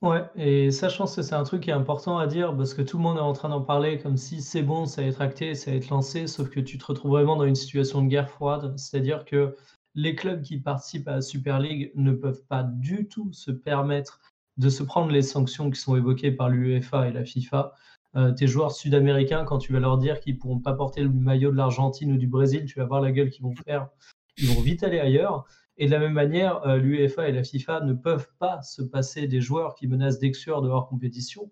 Ouais, 0.00 0.24
et 0.34 0.72
ça, 0.72 0.88
je 0.88 0.98
pense 0.98 1.14
que 1.14 1.22
c'est 1.22 1.36
un 1.36 1.44
truc 1.44 1.62
qui 1.62 1.70
est 1.70 1.72
important 1.72 2.18
à 2.18 2.26
dire 2.26 2.56
parce 2.56 2.74
que 2.74 2.82
tout 2.82 2.96
le 2.96 3.04
monde 3.04 3.18
est 3.18 3.20
en 3.20 3.32
train 3.32 3.48
d'en 3.48 3.60
parler 3.60 4.00
comme 4.00 4.16
si 4.16 4.42
c'est 4.42 4.64
bon, 4.64 4.86
ça 4.86 5.02
va 5.02 5.06
être 5.06 5.20
acté, 5.20 5.54
ça 5.54 5.70
va 5.70 5.76
être 5.76 5.88
lancé, 5.88 6.26
sauf 6.26 6.50
que 6.50 6.58
tu 6.58 6.78
te 6.78 6.84
retrouves 6.84 7.12
vraiment 7.12 7.36
dans 7.36 7.44
une 7.44 7.54
situation 7.54 8.02
de 8.02 8.08
guerre 8.08 8.28
froide. 8.28 8.76
C'est-à-dire 8.76 9.24
que 9.24 9.54
les 9.94 10.16
clubs 10.16 10.42
qui 10.42 10.58
participent 10.58 11.06
à 11.06 11.12
la 11.12 11.20
Super 11.20 11.60
League 11.60 11.92
ne 11.94 12.10
peuvent 12.10 12.44
pas 12.48 12.64
du 12.64 13.06
tout 13.06 13.32
se 13.32 13.52
permettre 13.52 14.18
de 14.58 14.68
se 14.68 14.82
prendre 14.82 15.10
les 15.10 15.22
sanctions 15.22 15.70
qui 15.70 15.80
sont 15.80 15.96
évoquées 15.96 16.32
par 16.32 16.48
l'UEFA 16.48 17.08
et 17.08 17.12
la 17.12 17.24
FIFA. 17.24 17.72
Euh, 18.14 18.32
tes 18.32 18.46
joueurs 18.46 18.72
sud-américains, 18.72 19.44
quand 19.44 19.58
tu 19.58 19.72
vas 19.72 19.80
leur 19.80 19.96
dire 19.96 20.20
qu'ils 20.20 20.38
pourront 20.38 20.60
pas 20.60 20.74
porter 20.74 21.02
le 21.02 21.08
maillot 21.08 21.50
de 21.50 21.56
l'Argentine 21.56 22.12
ou 22.12 22.18
du 22.18 22.26
Brésil, 22.26 22.66
tu 22.66 22.78
vas 22.78 22.84
voir 22.84 23.00
la 23.00 23.10
gueule 23.12 23.30
qu'ils 23.30 23.44
vont 23.44 23.54
faire. 23.64 23.88
Ils 24.36 24.48
vont 24.48 24.60
vite 24.60 24.82
aller 24.82 25.00
ailleurs. 25.00 25.46
Et 25.78 25.86
de 25.86 25.90
la 25.90 25.98
même 25.98 26.12
manière, 26.12 26.66
euh, 26.66 26.76
l'UEFA 26.76 27.28
et 27.28 27.32
la 27.32 27.42
FIFA 27.42 27.80
ne 27.80 27.94
peuvent 27.94 28.28
pas 28.38 28.60
se 28.60 28.82
passer 28.82 29.26
des 29.26 29.40
joueurs 29.40 29.74
qui 29.74 29.86
menacent 29.86 30.18
d'exclure 30.18 30.60
de 30.60 30.68
leur 30.68 30.86
compétition. 30.88 31.50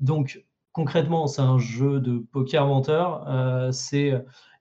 Donc, 0.00 0.44
concrètement, 0.72 1.26
c'est 1.26 1.40
un 1.40 1.58
jeu 1.58 2.00
de 2.00 2.18
poker 2.18 2.66
menteur. 2.66 3.26
Euh, 3.28 3.72
c'est 3.72 4.12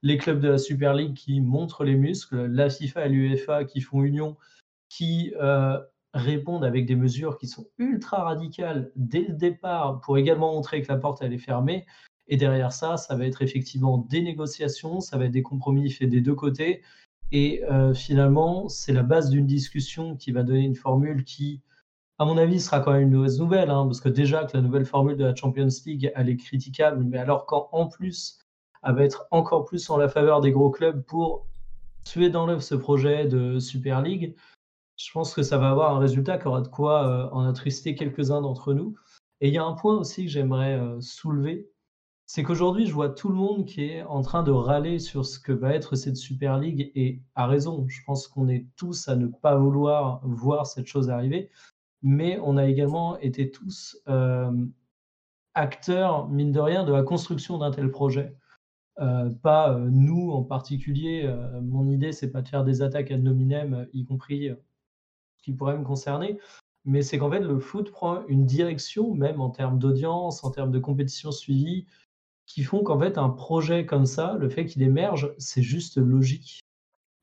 les 0.02 0.18
clubs 0.18 0.40
de 0.40 0.48
la 0.48 0.58
Super 0.58 0.94
League 0.94 1.14
qui 1.16 1.42
montrent 1.42 1.84
les 1.84 1.96
muscles, 1.96 2.46
la 2.46 2.70
FIFA 2.70 3.08
et 3.08 3.10
l'UEFA 3.10 3.66
qui 3.66 3.82
font 3.82 4.02
union, 4.04 4.38
qui 4.88 5.34
répondent 6.14 6.66
avec 6.66 6.86
des 6.86 6.96
mesures 6.96 7.38
qui 7.38 7.48
sont 7.48 7.68
ultra 7.78 8.24
radicales 8.24 8.92
dès 8.96 9.22
le 9.22 9.34
départ 9.34 10.02
pour 10.02 10.18
également 10.18 10.54
montrer 10.54 10.82
que 10.82 10.92
la 10.92 10.98
porte 10.98 11.22
elle 11.22 11.34
est 11.34 11.38
fermée. 11.38 11.86
Et 12.28 12.38
derrière 12.38 12.72
ça, 12.72 12.98
ça 12.98 13.16
va 13.16 13.26
être 13.26 13.42
effectivement 13.42 13.98
des 13.98 14.22
négociations, 14.22 15.00
ça 15.00 15.18
va 15.18 15.26
être 15.26 15.32
des 15.32 15.42
compromis 15.42 15.90
faits 15.90 16.10
des 16.10 16.22
deux 16.22 16.36
côtés. 16.36 16.82
Et 17.32 17.64
euh, 17.66 17.94
finalement, 17.94 18.68
c'est 18.68 18.94
la 18.94 19.04
base 19.04 19.30
d'une 19.30 19.48
discussion 19.48 20.16
qui 20.16 20.32
va 20.32 20.44
donner 20.44 20.64
une 20.66 20.76
formule 20.76 21.24
qui, 21.24 21.62
à 22.20 22.26
mon 22.26 22.38
avis, 22.38 22.60
sera 22.60 22.82
quand 22.82 22.92
même 22.92 23.04
une 23.04 23.12
mauvaise 23.12 23.40
nouvelle, 23.40 23.70
hein, 23.70 23.86
parce 23.86 24.02
que 24.02 24.10
déjà 24.10 24.44
que 24.46 24.56
la 24.58 24.64
nouvelle 24.64 24.86
formule 24.86 25.16
de 25.16 25.24
la 25.24 25.36
Champions 25.36 25.68
League, 25.86 26.12
elle 26.16 26.30
est 26.30 26.38
critiquable, 26.38 27.04
mais 27.04 27.18
alors 27.18 27.46
qu'en 27.46 27.88
plus, 27.88 28.40
elle 28.84 28.96
va 28.96 29.04
être 29.04 29.28
encore 29.32 29.66
plus 29.66 29.90
en 29.90 29.98
la 29.98 30.10
faveur 30.10 30.42
des 30.42 30.52
gros 30.52 30.72
clubs 30.72 31.04
pour 31.04 31.48
tuer 32.04 32.30
dans 32.30 32.46
l'œuf 32.46 32.64
ce 32.64 32.76
projet 32.76 33.28
de 33.28 33.60
Super 33.60 34.02
League, 34.02 34.36
je 35.06 35.12
pense 35.12 35.34
que 35.34 35.44
ça 35.44 35.58
va 35.58 35.70
avoir 35.70 35.96
un 35.96 36.00
résultat 36.00 36.38
qui 36.38 36.48
aura 36.48 36.62
de 36.62 36.68
quoi 36.68 37.08
euh, 37.08 37.30
en 37.32 37.48
attrister 37.48 37.96
quelques-uns 37.96 38.42
d'entre 38.42 38.74
nous. 38.74 38.96
Et 39.40 39.48
il 39.48 39.54
y 39.54 39.58
a 39.58 39.64
un 39.64 39.74
point 39.74 39.98
aussi 39.98 40.26
que 40.26 40.32
j'aimerais 40.32 40.80
euh, 40.80 41.00
soulever, 41.02 41.70
c'est 42.28 42.44
qu'aujourd'hui, 42.44 42.86
je 42.86 42.94
vois 42.94 43.10
tout 43.10 43.30
le 43.30 43.36
monde 43.36 43.66
qui 43.66 43.84
est 43.84 44.04
en 44.04 44.22
train 44.22 44.44
de 44.44 44.52
râler 44.52 45.00
sur 45.00 45.26
ce 45.26 45.40
que 45.40 45.52
va 45.52 45.74
être 45.74 45.96
cette 45.96 46.16
Super 46.16 46.60
League, 46.60 46.92
et 46.96 47.22
à 47.36 47.48
raison. 47.48 47.86
Je 47.88 48.00
pense 48.06 48.28
qu'on 48.28 48.48
est 48.48 48.68
tous 48.78 49.10
à 49.10 49.16
ne 49.16 49.28
pas 49.28 49.58
vouloir 49.58 50.22
voir 50.24 50.66
cette 50.66 50.88
chose 50.88 51.10
arriver, 51.10 51.50
mais 52.02 52.40
on 52.42 52.56
a 52.56 52.68
également 52.68 53.18
été 53.20 53.52
tous 53.52 53.98
euh, 54.08 54.52
acteurs, 55.56 56.30
mine 56.30 56.54
de 56.54 56.60
rien, 56.60 56.86
de 56.86 56.94
la 56.94 57.04
construction 57.04 57.58
d'un 57.58 57.72
tel 57.72 57.92
projet. 57.92 58.36
pas 59.42 59.78
nous 59.90 60.32
en 60.32 60.44
particulier. 60.44 61.28
mon 61.62 61.90
idée, 61.90 62.12
c'est 62.14 62.32
pas 62.32 62.42
de 62.42 62.48
faire 62.48 62.64
des 62.64 62.82
attaques 62.82 63.12
ad 63.12 63.24
nominem, 63.24 63.88
y 63.94 64.06
compris 64.06 64.52
qui 65.42 65.54
pourrait 65.54 65.78
me 65.78 65.84
concerner, 65.84 66.38
mais 66.86 67.02
c'est 67.02 67.18
qu'en 67.18 67.30
fait, 67.30 67.42
le 67.42 67.60
foot 67.60 67.92
prend 67.92 68.26
une 68.28 68.46
direction, 68.46 69.14
même 69.14 69.40
en 69.40 69.50
termes 69.50 69.78
d'audience, 69.78 70.44
en 70.44 70.52
termes 70.52 70.72
de 70.72 70.80
compétition 70.80 71.32
suivie, 71.32 71.86
qui 72.48 72.64
font 72.64 72.84
qu'en 72.84 73.00
fait, 73.00 73.18
un 73.18 73.30
projet 73.30 73.86
comme 73.86 74.06
ça, 74.06 74.36
le 74.40 74.50
fait 74.50 74.66
qu'il 74.66 74.82
émerge, 74.82 75.34
c'est 75.38 75.62
juste 75.62 75.98
logique. 75.98 76.62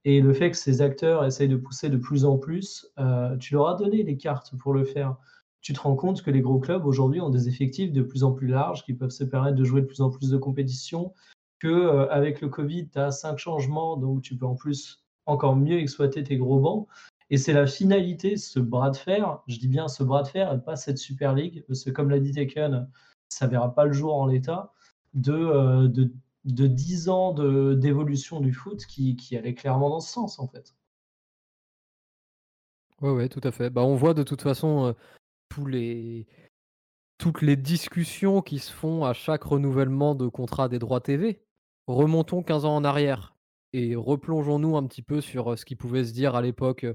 Et 0.04 0.20
le 0.20 0.32
fait 0.32 0.50
que 0.50 0.56
ces 0.56 0.80
acteurs 0.80 1.24
essayent 1.24 1.48
de 1.48 1.56
pousser 1.56 1.90
de 1.90 1.96
plus 1.96 2.24
en 2.24 2.38
plus, 2.38 2.90
euh, 2.98 3.36
tu 3.36 3.54
leur 3.54 3.68
as 3.68 3.74
donné 3.74 4.02
les 4.04 4.16
cartes 4.16 4.56
pour 4.56 4.72
le 4.72 4.84
faire. 4.84 5.16
Tu 5.60 5.72
te 5.72 5.80
rends 5.80 5.96
compte 5.96 6.22
que 6.22 6.30
les 6.30 6.40
gros 6.40 6.60
clubs 6.60 6.86
aujourd'hui 6.86 7.20
ont 7.20 7.30
des 7.30 7.48
effectifs 7.48 7.92
de 7.92 8.02
plus 8.02 8.22
en 8.22 8.32
plus 8.32 8.46
larges 8.46 8.84
qui 8.84 8.94
peuvent 8.94 9.10
se 9.10 9.24
permettre 9.24 9.56
de 9.56 9.64
jouer 9.64 9.82
de 9.82 9.86
plus 9.86 10.00
en 10.00 10.08
plus 10.08 10.30
de 10.30 10.38
compétitions, 10.38 11.12
que 11.58 11.68
euh, 11.68 12.08
avec 12.10 12.40
le 12.40 12.48
Covid, 12.48 12.88
tu 12.88 12.98
as 12.98 13.10
cinq 13.10 13.38
changements, 13.38 13.96
donc 13.96 14.22
tu 14.22 14.36
peux 14.36 14.46
en 14.46 14.54
plus 14.54 15.04
encore 15.26 15.56
mieux 15.56 15.78
exploiter 15.78 16.22
tes 16.22 16.36
gros 16.36 16.60
bancs. 16.60 16.88
Et 17.30 17.36
c'est 17.36 17.52
la 17.52 17.66
finalité, 17.66 18.36
ce 18.36 18.58
bras 18.58 18.90
de 18.90 18.96
fer, 18.96 19.42
je 19.48 19.58
dis 19.58 19.68
bien 19.68 19.88
ce 19.88 20.02
bras 20.02 20.22
de 20.22 20.28
fer, 20.28 20.52
et 20.52 20.60
pas 20.62 20.76
cette 20.76 20.98
Super 20.98 21.34
League, 21.34 21.64
parce 21.68 21.84
que 21.84 21.90
comme 21.90 22.08
l'a 22.10 22.20
dit 22.20 22.32
Taken, 22.32 22.88
ça 23.28 23.46
ne 23.46 23.50
verra 23.50 23.74
pas 23.74 23.84
le 23.84 23.92
jour 23.92 24.14
en 24.14 24.26
l'état, 24.26 24.72
de, 25.14 25.32
euh, 25.32 25.88
de, 25.88 26.10
de 26.44 26.66
10 26.66 27.08
ans 27.10 27.32
d'évolution 27.74 28.40
du 28.40 28.52
foot 28.52 28.86
qui, 28.86 29.16
qui 29.16 29.36
allait 29.36 29.54
clairement 29.54 29.90
dans 29.90 30.00
ce 30.00 30.10
sens, 30.10 30.38
en 30.38 30.48
fait. 30.48 30.74
Ouais, 33.00 33.10
ouais, 33.10 33.28
tout 33.28 33.40
à 33.44 33.52
fait. 33.52 33.70
Bah, 33.70 33.82
on 33.84 33.94
voit 33.94 34.14
de 34.14 34.22
toute 34.22 34.42
façon 34.42 34.86
euh, 34.86 34.92
tous 35.48 35.66
les... 35.66 36.26
toutes 37.18 37.42
les 37.42 37.56
discussions 37.56 38.42
qui 38.42 38.58
se 38.58 38.72
font 38.72 39.04
à 39.04 39.12
chaque 39.12 39.44
renouvellement 39.44 40.14
de 40.14 40.28
contrat 40.28 40.68
des 40.68 40.78
droits 40.78 41.00
TV. 41.00 41.44
Remontons 41.86 42.42
15 42.42 42.64
ans 42.64 42.76
en 42.76 42.84
arrière 42.84 43.36
et 43.72 43.94
replongeons-nous 43.96 44.76
un 44.76 44.86
petit 44.86 45.02
peu 45.02 45.20
sur 45.20 45.52
euh, 45.52 45.56
ce 45.56 45.64
qui 45.64 45.76
pouvait 45.76 46.04
se 46.04 46.12
dire 46.12 46.34
à 46.34 46.42
l'époque 46.42 46.86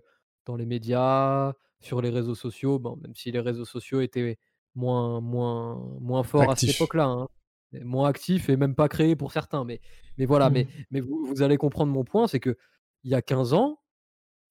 dans 0.46 0.56
les 0.56 0.66
médias, 0.66 1.54
sur 1.80 2.02
les 2.02 2.10
réseaux 2.10 2.36
sociaux, 2.36 2.80
bon, 2.80 2.98
même 2.98 3.16
si 3.16 3.32
les 3.32 3.40
réseaux 3.40 3.66
sociaux 3.66 4.02
étaient 4.02 4.38
moins, 4.76 5.22
moins, 5.22 5.76
moins 6.00 6.24
forts 6.24 6.50
à 6.50 6.56
cette 6.56 6.72
époque-là, 6.72 7.06
hein, 7.06 7.28
moins 7.84 8.08
actifs 8.08 8.50
et 8.50 8.58
même 8.58 8.76
pas 8.76 8.88
créés 8.88 9.16
pour 9.16 9.32
certains. 9.32 9.66
Mais, 9.66 9.82
mais 10.18 10.26
voilà, 10.26 10.50
mais, 10.50 10.64
mmh. 10.64 10.84
mais 10.92 11.00
vous, 11.02 11.26
vous, 11.26 11.42
allez 11.42 11.58
comprendre 11.58 11.92
mon 11.92 12.04
point, 12.04 12.28
c'est 12.28 12.40
que 12.40 12.58
il 13.04 13.12
y 13.12 13.16
a 13.16 13.22
15 13.22 13.54
ans, 13.54 13.82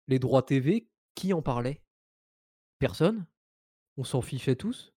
les 0.08 0.18
droits 0.18 0.42
TV, 0.42 0.88
qui 1.14 1.32
en 1.32 1.42
parlait? 1.42 1.82
Personne? 2.78 3.26
On 3.96 4.04
s'en 4.04 4.20
fichait 4.20 4.56
tous? 4.56 4.92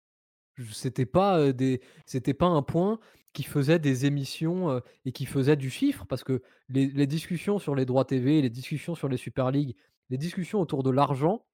C'était 0.73 1.07
pas 1.07 1.53
des, 1.53 1.81
c'était 2.07 2.35
pas 2.35 2.47
un 2.47 2.63
point 2.63 2.99
qui 3.33 3.43
faisait 3.43 3.79
des 3.79 4.05
émissions 4.05 4.83
et 5.07 5.13
qui 5.13 5.25
faisait 5.25 5.57
du 5.57 5.71
chiffre 5.71 6.05
parce 6.07 6.25
que 6.25 6.43
les, 6.69 6.87
les, 6.87 7.07
discussions 7.07 7.59
sur 7.59 7.75
les 7.75 7.87
droits 7.87 8.05
TV, 8.05 8.43
les 8.43 8.51
discussions 8.51 8.95
sur 8.95 9.09
les 9.09 9.17
Super 9.17 9.51
League, 9.51 9.75
les 10.11 10.19
discussions 10.19 10.61
autour 10.61 10.83
de 10.83 10.91
l'argent, 10.91 11.47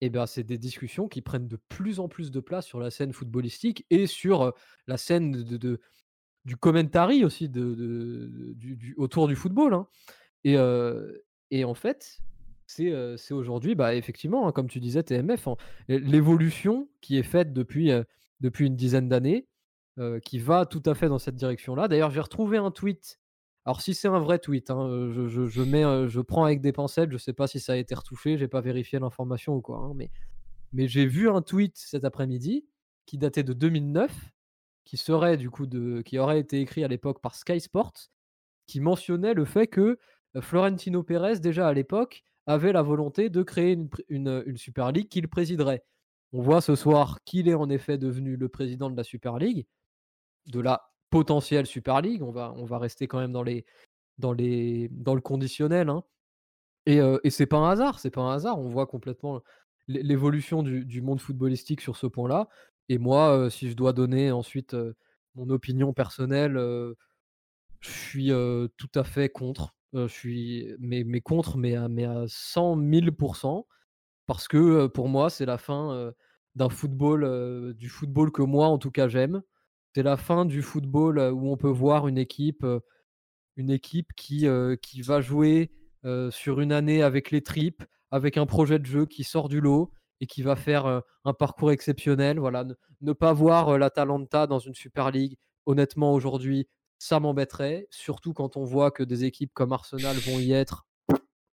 eh 0.00 0.10
ben, 0.10 0.26
c'est 0.26 0.44
des 0.44 0.58
discussions 0.58 1.08
qui 1.08 1.22
prennent 1.22 1.48
de 1.48 1.58
plus 1.68 2.00
en 2.00 2.08
plus 2.08 2.30
de 2.30 2.40
place 2.40 2.66
sur 2.66 2.78
la 2.80 2.90
scène 2.90 3.12
footballistique 3.12 3.84
et 3.90 4.06
sur 4.06 4.54
la 4.86 4.96
scène 4.96 5.42
du 6.44 6.56
commentary 6.56 7.24
aussi 7.24 7.50
autour 8.96 9.26
du 9.28 9.34
football. 9.34 9.74
Hein. 9.74 9.88
Et, 10.44 11.64
en 11.64 11.74
fait, 11.74 12.20
c'est 12.66 12.92
c'est 13.16 13.34
aujourd'hui, 13.34 13.74
bah, 13.74 13.94
effectivement, 13.94 14.46
hein, 14.46 14.52
comme 14.52 14.68
tu 14.68 14.78
disais, 14.78 15.02
TMF, 15.02 15.48
hein, 15.48 15.56
l'évolution 15.88 16.88
qui 17.00 17.18
est 17.18 17.24
faite 17.24 17.52
depuis, 17.52 17.90
depuis 18.40 18.66
une 18.66 18.76
dizaine 18.76 19.08
d'années, 19.08 19.48
qui 20.22 20.38
va 20.38 20.64
tout 20.64 20.82
à 20.86 20.94
fait 20.94 21.08
dans 21.08 21.18
cette 21.18 21.34
direction-là. 21.34 21.88
D'ailleurs, 21.88 22.12
j'ai 22.12 22.20
retrouvé 22.20 22.56
un 22.56 22.70
tweet 22.70 23.18
alors 23.68 23.82
si 23.82 23.92
c'est 23.92 24.08
un 24.08 24.18
vrai 24.18 24.38
tweet, 24.38 24.70
hein, 24.70 24.88
je, 25.12 25.62
mets, 25.62 26.08
je 26.08 26.20
prends 26.22 26.44
avec 26.44 26.62
des 26.62 26.72
pincettes, 26.72 27.10
je 27.10 27.16
ne 27.16 27.18
sais 27.18 27.34
pas 27.34 27.46
si 27.46 27.60
ça 27.60 27.74
a 27.74 27.76
été 27.76 27.94
retouché, 27.94 28.38
j'ai 28.38 28.48
pas 28.48 28.62
vérifié 28.62 28.98
l'information 28.98 29.56
ou 29.56 29.60
quoi, 29.60 29.80
hein, 29.80 29.92
mais, 29.94 30.88
j'ai 30.88 31.04
vu 31.04 31.28
un 31.28 31.42
tweet 31.42 31.76
cet 31.76 32.06
après-midi 32.06 32.64
qui 33.04 33.18
datait 33.18 33.42
de 33.42 33.52
2009, 33.52 34.10
qui 34.86 34.96
serait 34.96 35.36
du 35.36 35.50
coup 35.50 35.66
qui 36.02 36.18
aurait 36.18 36.40
été 36.40 36.62
écrit 36.62 36.82
à 36.82 36.88
l'époque 36.88 37.20
par 37.20 37.34
Sky 37.34 37.60
Sports, 37.60 37.92
qui 38.66 38.80
mentionnait 38.80 39.34
le 39.34 39.44
fait 39.44 39.66
que 39.66 39.98
Florentino 40.40 41.02
Pérez 41.02 41.38
déjà 41.38 41.68
à 41.68 41.74
l'époque 41.74 42.22
avait 42.46 42.72
la 42.72 42.80
volonté 42.80 43.28
de 43.28 43.42
créer 43.42 43.72
une, 43.72 43.90
une, 44.08 44.44
une 44.46 44.56
Super 44.56 44.92
League 44.92 45.10
qu'il 45.10 45.28
présiderait. 45.28 45.84
On 46.32 46.40
voit 46.40 46.62
ce 46.62 46.74
soir 46.74 47.18
qu'il 47.26 47.48
est 47.48 47.54
en 47.54 47.68
effet 47.68 47.98
devenu 47.98 48.38
le 48.38 48.48
président 48.48 48.88
de 48.88 48.96
la 48.96 49.04
Super 49.04 49.36
League, 49.36 49.66
de 50.46 50.60
la 50.60 50.88
potentielle 51.10 51.66
Super 51.66 52.00
League. 52.00 52.22
On 52.22 52.30
va, 52.30 52.52
on 52.56 52.64
va 52.64 52.78
rester 52.78 53.06
quand 53.06 53.18
même 53.18 53.32
dans, 53.32 53.42
les, 53.42 53.64
dans, 54.18 54.32
les, 54.32 54.88
dans 54.90 55.14
le 55.14 55.20
conditionnel. 55.20 55.88
Hein. 55.88 56.04
Et, 56.86 57.00
et 57.22 57.30
c'est 57.30 57.46
pas 57.46 57.58
un 57.58 57.70
hasard, 57.70 57.98
c'est 57.98 58.10
pas 58.10 58.22
un 58.22 58.34
hasard. 58.34 58.58
On 58.58 58.68
voit 58.68 58.86
complètement 58.86 59.42
l'évolution 59.88 60.62
du, 60.62 61.02
monde 61.02 61.20
footballistique 61.20 61.80
sur 61.80 61.96
ce 61.96 62.06
point-là. 62.06 62.48
Et 62.88 62.98
moi, 62.98 63.48
si 63.50 63.68
je 63.70 63.76
dois 63.76 63.92
donner 63.92 64.30
ensuite 64.30 64.74
mon 65.34 65.50
opinion 65.50 65.92
personnelle, 65.92 66.54
je 67.80 67.90
suis 67.90 68.30
tout 68.76 68.90
à 68.94 69.04
fait 69.04 69.28
contre. 69.28 69.74
je 69.92 70.06
suis 70.06 70.74
mais, 70.78 71.04
mais 71.04 71.20
contre, 71.20 71.58
mais 71.58 71.74
à, 71.74 71.88
mais 71.88 72.04
à 72.04 72.24
100 72.26 72.78
000% 72.78 73.66
parce 74.26 74.48
que 74.48 74.86
pour 74.86 75.08
moi, 75.08 75.30
c'est 75.30 75.46
la 75.46 75.58
fin 75.58 76.12
d'un 76.54 76.68
football, 76.68 77.74
du 77.74 77.88
football 77.88 78.30
que 78.32 78.42
moi, 78.42 78.68
en 78.68 78.78
tout 78.78 78.90
cas, 78.90 79.08
j'aime. 79.08 79.42
C'est 79.94 80.02
la 80.02 80.16
fin 80.16 80.44
du 80.44 80.62
football 80.62 81.18
où 81.18 81.50
on 81.50 81.56
peut 81.56 81.68
voir 81.68 82.08
une 82.08 82.18
équipe, 82.18 82.64
qui, 84.16 84.46
va 85.02 85.20
jouer 85.20 85.70
sur 86.30 86.60
une 86.60 86.72
année 86.72 87.02
avec 87.02 87.30
les 87.30 87.42
tripes, 87.42 87.82
avec 88.10 88.36
un 88.36 88.46
projet 88.46 88.78
de 88.78 88.86
jeu 88.86 89.06
qui 89.06 89.24
sort 89.24 89.48
du 89.48 89.60
lot 89.60 89.92
et 90.20 90.26
qui 90.26 90.42
va 90.42 90.56
faire 90.56 91.02
un 91.24 91.32
parcours 91.32 91.72
exceptionnel. 91.72 92.38
Voilà, 92.38 92.64
ne, 93.00 93.12
pas 93.12 93.32
voir 93.32 93.78
la 93.78 93.90
Talenta 93.90 94.46
dans 94.46 94.58
une 94.58 94.74
Super 94.74 95.10
League, 95.10 95.36
honnêtement, 95.66 96.12
aujourd'hui, 96.12 96.68
ça 96.98 97.20
m'embêterait, 97.20 97.86
surtout 97.90 98.32
quand 98.32 98.56
on 98.56 98.64
voit 98.64 98.90
que 98.90 99.02
des 99.02 99.24
équipes 99.24 99.52
comme 99.54 99.72
Arsenal 99.72 100.16
vont 100.16 100.38
y 100.38 100.52
être. 100.52 100.86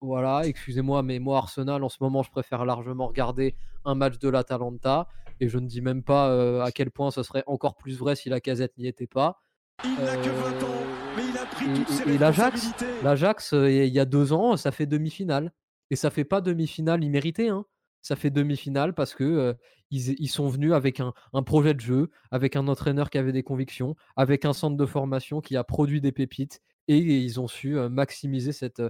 Voilà, 0.01 0.41
excusez-moi, 0.45 1.03
mais 1.03 1.19
moi, 1.19 1.37
Arsenal, 1.37 1.83
en 1.83 1.89
ce 1.89 1.97
moment, 2.01 2.23
je 2.23 2.31
préfère 2.31 2.65
largement 2.65 3.07
regarder 3.07 3.55
un 3.85 3.95
match 3.95 4.19
de 4.19 4.29
l'Atalanta. 4.29 5.07
Et 5.39 5.49
je 5.49 5.57
ne 5.57 5.67
dis 5.67 5.81
même 5.81 6.03
pas 6.03 6.63
à 6.63 6.71
quel 6.71 6.91
point 6.91 7.11
ce 7.11 7.23
serait 7.23 7.43
encore 7.47 7.75
plus 7.75 7.97
vrai 7.97 8.15
si 8.15 8.29
la 8.29 8.39
casette 8.39 8.77
n'y 8.77 8.87
était 8.87 9.07
pas. 9.07 9.39
Il 9.83 9.91
n'a 10.03 10.15
que 10.15 10.29
20 10.29 10.63
ans, 10.63 10.83
mais 11.17 11.23
il 11.29 11.37
a 11.37 11.45
pris 11.45 11.65
toutes 11.73 11.89
ses 11.89 12.09
et 12.09 12.17
l'Ajax, 12.17 12.71
l'Ajax, 13.03 13.51
il 13.53 13.87
y 13.87 13.99
a 13.99 14.05
deux 14.05 14.31
ans, 14.31 14.55
ça 14.55 14.71
fait 14.71 14.85
demi-finale. 14.85 15.51
Et 15.91 15.95
ça 15.95 16.09
fait 16.09 16.23
pas 16.23 16.41
demi-finale 16.41 17.03
imméritée, 17.03 17.49
hein. 17.49 17.65
Ça 18.01 18.15
fait 18.15 18.29
demi-finale 18.29 18.93
parce 18.93 19.15
que 19.15 19.55
ils, 19.91 20.27
sont 20.27 20.47
venus 20.47 20.73
avec 20.73 20.99
un, 20.99 21.13
projet 21.43 21.73
de 21.73 21.79
jeu, 21.79 22.09
avec 22.31 22.55
un 22.55 22.67
entraîneur 22.67 23.09
qui 23.09 23.17
avait 23.17 23.31
des 23.31 23.43
convictions, 23.43 23.95
avec 24.15 24.45
un 24.45 24.53
centre 24.53 24.77
de 24.77 24.85
formation 24.85 25.41
qui 25.41 25.55
a 25.55 25.63
produit 25.63 26.01
des 26.01 26.11
pépites, 26.11 26.61
et 26.87 26.97
ils 26.97 27.39
ont 27.39 27.47
su 27.47 27.75
maximiser 27.89 28.51
cette, 28.51 28.81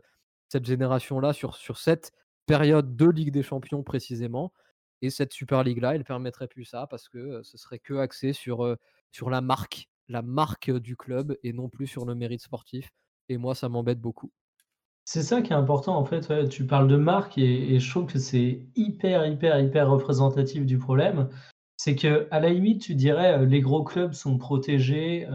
cette 0.49 0.65
génération-là 0.65 1.33
sur, 1.33 1.55
sur 1.55 1.77
cette 1.77 2.11
période 2.45 2.95
de 2.95 3.09
Ligue 3.09 3.31
des 3.31 3.43
Champions 3.43 3.83
précisément. 3.83 4.51
Et 5.01 5.09
cette 5.09 5.33
Super 5.33 5.63
League-là, 5.63 5.95
elle 5.95 6.03
permettrait 6.03 6.47
plus 6.47 6.65
ça 6.65 6.87
parce 6.87 7.09
que 7.09 7.41
ce 7.43 7.57
serait 7.57 7.79
que 7.79 7.95
axé 7.95 8.33
sur, 8.33 8.75
sur 9.11 9.29
la 9.29 9.41
marque, 9.41 9.89
la 10.07 10.21
marque 10.21 10.71
du 10.71 10.95
club 10.95 11.37
et 11.43 11.53
non 11.53 11.69
plus 11.69 11.87
sur 11.87 12.05
le 12.05 12.15
mérite 12.15 12.41
sportif. 12.41 12.91
Et 13.29 13.37
moi, 13.37 13.55
ça 13.55 13.69
m'embête 13.69 13.99
beaucoup. 13.99 14.31
C'est 15.05 15.21
ça 15.21 15.41
qui 15.43 15.53
est 15.53 15.55
important 15.55 15.95
en 15.97 16.05
fait. 16.05 16.49
tu 16.49 16.65
parles 16.65 16.87
de 16.87 16.97
marque 16.97 17.37
et, 17.37 17.79
je 17.79 17.89
trouve 17.89 18.07
que 18.07 18.17
c'est 18.17 18.65
hyper, 18.75 19.25
hyper, 19.27 19.59
hyper 19.59 19.89
représentatif 19.89 20.65
du 20.65 20.79
problème. 20.79 21.29
C'est 21.77 21.95
que 21.95 22.27
à 22.31 22.39
la 22.39 22.49
limite, 22.49 22.81
tu 22.81 22.95
dirais 22.95 23.45
les 23.45 23.61
gros 23.61 23.83
clubs 23.83 24.13
sont 24.13 24.37
protégés. 24.37 25.27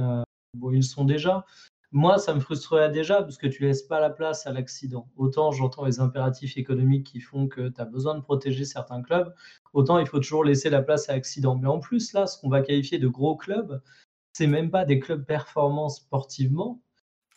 ils 0.72 0.84
sont 0.84 1.04
déjà. 1.04 1.44
Moi, 1.92 2.18
ça 2.18 2.34
me 2.34 2.40
frustrerait 2.40 2.90
déjà 2.90 3.22
parce 3.22 3.36
que 3.36 3.48
tu 3.48 3.64
laisses 3.64 3.82
pas 3.82 4.00
la 4.00 4.10
place 4.10 4.46
à 4.46 4.52
l'accident. 4.52 5.08
Autant 5.16 5.50
j'entends 5.50 5.84
les 5.84 5.98
impératifs 5.98 6.56
économiques 6.56 7.06
qui 7.06 7.20
font 7.20 7.48
que 7.48 7.68
tu 7.68 7.80
as 7.80 7.84
besoin 7.84 8.14
de 8.14 8.20
protéger 8.20 8.64
certains 8.64 9.02
clubs, 9.02 9.34
autant 9.72 9.98
il 9.98 10.06
faut 10.06 10.18
toujours 10.18 10.44
laisser 10.44 10.70
la 10.70 10.82
place 10.82 11.08
à 11.08 11.14
l'accident. 11.14 11.56
Mais 11.56 11.66
en 11.66 11.80
plus, 11.80 12.12
là, 12.12 12.26
ce 12.26 12.40
qu'on 12.40 12.48
va 12.48 12.62
qualifier 12.62 12.98
de 12.98 13.08
gros 13.08 13.36
clubs, 13.36 13.82
c'est 14.32 14.46
même 14.46 14.70
pas 14.70 14.84
des 14.84 15.00
clubs 15.00 15.24
performants 15.24 15.88
sportivement, 15.88 16.80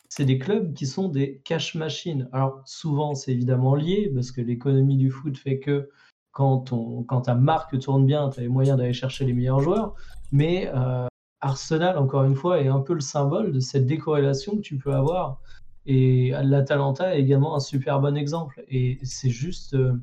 c'est 0.10 0.26
des 0.26 0.38
clubs 0.38 0.74
qui 0.76 0.86
sont 0.86 1.10
des 1.10 1.42
cash 1.44 1.74
machines. 1.74 2.30
Alors 2.32 2.62
souvent, 2.66 3.16
c'est 3.16 3.32
évidemment 3.32 3.74
lié 3.74 4.12
parce 4.14 4.32
que 4.32 4.42
l'économie 4.42 4.98
du 4.98 5.10
foot 5.10 5.36
fait 5.36 5.60
que 5.60 5.90
quand, 6.32 6.72
on, 6.72 7.04
quand 7.04 7.22
ta 7.22 7.34
marque 7.34 7.80
tourne 7.80 8.06
bien, 8.06 8.30
tu 8.30 8.40
as 8.40 8.44
les 8.44 8.50
moyens 8.50 8.78
d'aller 8.78 8.94
chercher 8.94 9.26
les 9.26 9.34
meilleurs 9.34 9.62
joueurs. 9.62 9.96
Mais 10.32 10.72
euh, 10.76 11.08
Arsenal, 11.44 11.98
encore 11.98 12.24
une 12.24 12.36
fois, 12.36 12.62
est 12.62 12.68
un 12.70 12.80
peu 12.80 12.94
le 12.94 13.02
symbole 13.02 13.52
de 13.52 13.60
cette 13.60 13.86
décorrélation 13.86 14.56
que 14.56 14.62
tu 14.62 14.78
peux 14.78 14.94
avoir. 14.94 15.42
Et 15.86 16.32
l'Atalanta 16.44 17.16
est 17.16 17.22
également 17.22 17.56
un 17.56 17.60
super 17.60 18.00
bon 18.00 18.16
exemple. 18.16 18.64
Et 18.70 19.00
c'est 19.04 19.30
juste, 19.30 19.74
euh, 19.76 19.94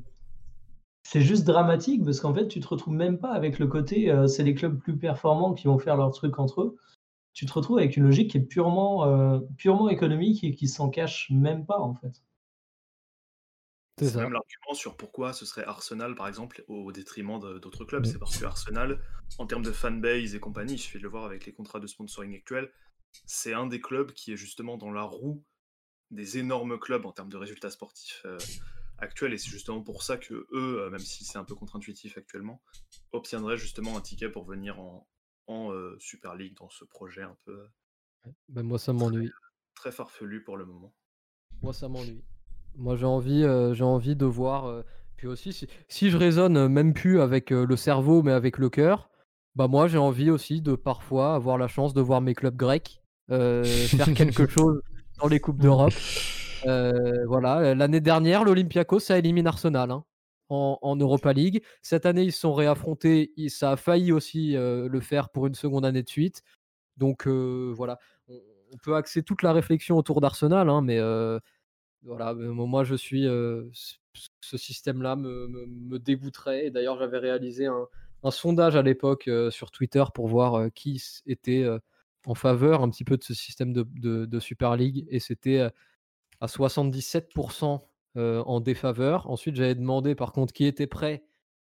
juste 1.15 1.45
dramatique 1.45 2.05
parce 2.05 2.19
qu'en 2.19 2.33
fait, 2.33 2.47
tu 2.47 2.59
te 2.59 2.67
retrouves 2.67 2.93
même 2.93 3.17
pas 3.17 3.31
avec 3.33 3.59
le 3.59 3.67
côté, 3.67 4.11
euh, 4.11 4.27
c'est 4.27 4.43
les 4.43 4.53
clubs 4.53 4.77
plus 4.77 4.97
performants 4.97 5.53
qui 5.53 5.67
vont 5.67 5.79
faire 5.79 5.97
leur 5.97 6.11
truc 6.11 6.37
entre 6.39 6.61
eux. 6.61 6.77
Tu 7.33 7.45
te 7.45 7.53
retrouves 7.53 7.79
avec 7.79 7.97
une 7.97 8.03
logique 8.03 8.31
qui 8.31 8.37
est 8.37 8.41
purement, 8.41 9.05
euh, 9.05 9.39
purement 9.57 9.89
économique 9.89 10.43
et 10.43 10.53
qui 10.53 10.67
s'en 10.67 10.89
cache 10.89 11.29
même 11.31 11.65
pas 11.65 11.79
en 11.79 11.95
fait. 11.95 12.21
C'est 13.97 14.15
même 14.15 14.33
l'argument 14.33 14.73
sur 14.73 14.97
pourquoi 14.97 15.33
ce 15.33 15.45
serait 15.45 15.63
Arsenal, 15.63 16.15
par 16.15 16.27
exemple, 16.27 16.63
au 16.67 16.91
détriment 16.91 17.39
d'autres 17.39 17.85
clubs. 17.85 18.05
C'est 18.05 18.17
parce 18.17 18.37
que 18.37 18.45
Arsenal, 18.45 18.99
en 19.37 19.45
termes 19.45 19.63
de 19.63 19.71
fanbase 19.71 20.33
et 20.33 20.39
compagnie, 20.39 20.73
il 20.73 20.79
suffit 20.79 20.97
de 20.97 21.03
le 21.03 21.09
voir 21.09 21.25
avec 21.25 21.45
les 21.45 21.53
contrats 21.53 21.79
de 21.79 21.87
sponsoring 21.87 22.35
actuels, 22.35 22.71
c'est 23.25 23.53
un 23.53 23.67
des 23.67 23.81
clubs 23.81 24.11
qui 24.11 24.33
est 24.33 24.37
justement 24.37 24.77
dans 24.77 24.91
la 24.91 25.03
roue 25.03 25.43
des 26.09 26.37
énormes 26.37 26.79
clubs 26.79 27.05
en 27.05 27.11
termes 27.11 27.29
de 27.29 27.37
résultats 27.37 27.71
sportifs 27.71 28.21
euh, 28.25 28.37
actuels. 28.97 29.33
Et 29.33 29.37
c'est 29.37 29.49
justement 29.49 29.81
pour 29.81 30.03
ça 30.03 30.17
que 30.17 30.47
eux, 30.51 30.81
euh, 30.81 30.89
même 30.89 30.99
si 30.99 31.23
c'est 31.23 31.37
un 31.37 31.43
peu 31.43 31.55
contre-intuitif 31.55 32.17
actuellement, 32.17 32.61
obtiendraient 33.11 33.57
justement 33.57 33.97
un 33.97 34.01
ticket 34.01 34.29
pour 34.29 34.45
venir 34.45 34.79
en, 34.79 35.07
euh, 35.49 35.97
Super 35.99 36.35
League 36.35 36.55
dans 36.57 36.69
ce 36.69 36.85
projet 36.85 37.23
un 37.23 37.37
peu. 37.43 37.67
Ben 38.47 38.63
moi, 38.63 38.79
ça 38.79 38.93
m'ennuie. 38.93 39.29
très 39.75 39.91
farfelu 39.91 40.43
pour 40.43 40.55
le 40.55 40.65
moment. 40.65 40.93
Moi, 41.61 41.73
ça 41.73 41.89
m'ennuie. 41.89 42.23
Moi, 42.77 42.95
j'ai 42.95 43.05
envie, 43.05 43.43
euh, 43.43 43.73
j'ai 43.73 43.83
envie 43.83 44.15
de 44.15 44.25
voir. 44.25 44.65
Euh, 44.65 44.83
puis 45.17 45.27
aussi, 45.27 45.53
si, 45.53 45.67
si 45.87 46.09
je 46.09 46.17
raisonne 46.17 46.67
même 46.67 46.93
plus 46.93 47.21
avec 47.21 47.51
euh, 47.51 47.65
le 47.65 47.75
cerveau, 47.75 48.23
mais 48.23 48.31
avec 48.31 48.57
le 48.57 48.69
cœur, 48.69 49.09
bah 49.55 49.67
moi, 49.67 49.87
j'ai 49.87 49.97
envie 49.97 50.29
aussi 50.29 50.61
de 50.61 50.75
parfois 50.75 51.35
avoir 51.35 51.57
la 51.57 51.67
chance 51.67 51.93
de 51.93 52.01
voir 52.01 52.21
mes 52.21 52.33
clubs 52.33 52.55
grecs 52.55 53.01
faire 53.29 54.13
quelque 54.13 54.47
chose 54.49 54.81
dans 55.21 55.27
les 55.27 55.39
coupes 55.39 55.61
d'Europe. 55.61 55.93
voilà, 56.65 57.75
l'année 57.75 58.01
dernière, 58.01 58.43
l'Olympiakos 58.43 58.99
ça 58.99 59.17
élimine 59.17 59.47
Arsenal 59.47 59.91
hein, 59.91 60.03
en, 60.49 60.95
Europa 60.97 61.31
League. 61.31 61.63
Cette 61.81 62.05
année, 62.05 62.23
ils 62.23 62.31
se 62.31 62.41
sont 62.41 62.53
réaffrontés. 62.53 63.31
ça 63.47 63.71
a 63.71 63.75
failli 63.77 64.11
aussi 64.11 64.53
le 64.53 64.99
faire 65.01 65.29
pour 65.29 65.47
une 65.47 65.55
seconde 65.55 65.85
année 65.85 66.03
de 66.03 66.09
suite. 66.09 66.41
Donc 66.97 67.27
voilà, 67.27 67.99
on, 68.27 68.77
peut 68.83 68.95
axer 68.95 69.23
toute 69.23 69.43
la 69.43 69.53
réflexion 69.53 69.97
autour 69.97 70.19
d'Arsenal, 70.19 70.69
hein, 70.69 70.81
mais 70.81 70.99
voilà, 72.03 72.33
moi 72.33 72.83
je 72.83 72.95
suis. 72.95 73.23
ce 73.23 74.57
système-là 74.57 75.15
me, 75.15 75.97
dégoûterait. 75.99 76.65
Et 76.65 76.71
d'ailleurs, 76.71 76.97
j'avais 76.97 77.19
réalisé 77.19 77.67
un, 77.67 77.87
sondage 78.31 78.75
à 78.75 78.81
l'époque 78.81 79.29
sur 79.49 79.71
Twitter 79.71 80.03
pour 80.13 80.27
voir 80.27 80.71
qui 80.73 81.01
était 81.25 81.67
en 82.25 82.35
faveur 82.35 82.81
un 82.83 82.89
petit 82.89 83.03
peu 83.03 83.17
de 83.17 83.23
ce 83.23 83.33
système 83.33 83.73
de, 83.73 84.39
Super 84.39 84.75
League. 84.75 85.05
Et 85.09 85.19
c'était 85.19 85.69
à 86.39 86.47
77% 86.47 87.79
en 88.15 88.59
défaveur. 88.59 89.29
Ensuite, 89.29 89.55
j'avais 89.55 89.75
demandé 89.75 90.15
par 90.15 90.31
contre 90.33 90.53
qui 90.53 90.65
était 90.65 90.87
prêt 90.87 91.23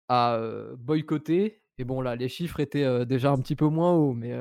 à 0.08 0.40
boycotter. 0.78 1.62
Et 1.80 1.84
bon, 1.84 2.02
là, 2.02 2.16
les 2.16 2.30
chiffres 2.30 2.60
étaient 2.60 3.06
déjà 3.06 3.32
un 3.32 3.40
petit 3.40 3.56
peu 3.56 3.68
moins 3.68 3.94
hauts, 3.94 4.14
mais 4.14 4.34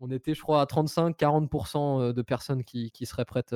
on 0.00 0.10
était, 0.10 0.34
je 0.34 0.40
crois, 0.40 0.62
à 0.62 0.64
35-40% 0.64 2.12
de 2.12 2.22
personnes 2.22 2.64
qui, 2.64 2.90
qui, 2.90 3.04
seraient 3.04 3.24
prêtes 3.24 3.54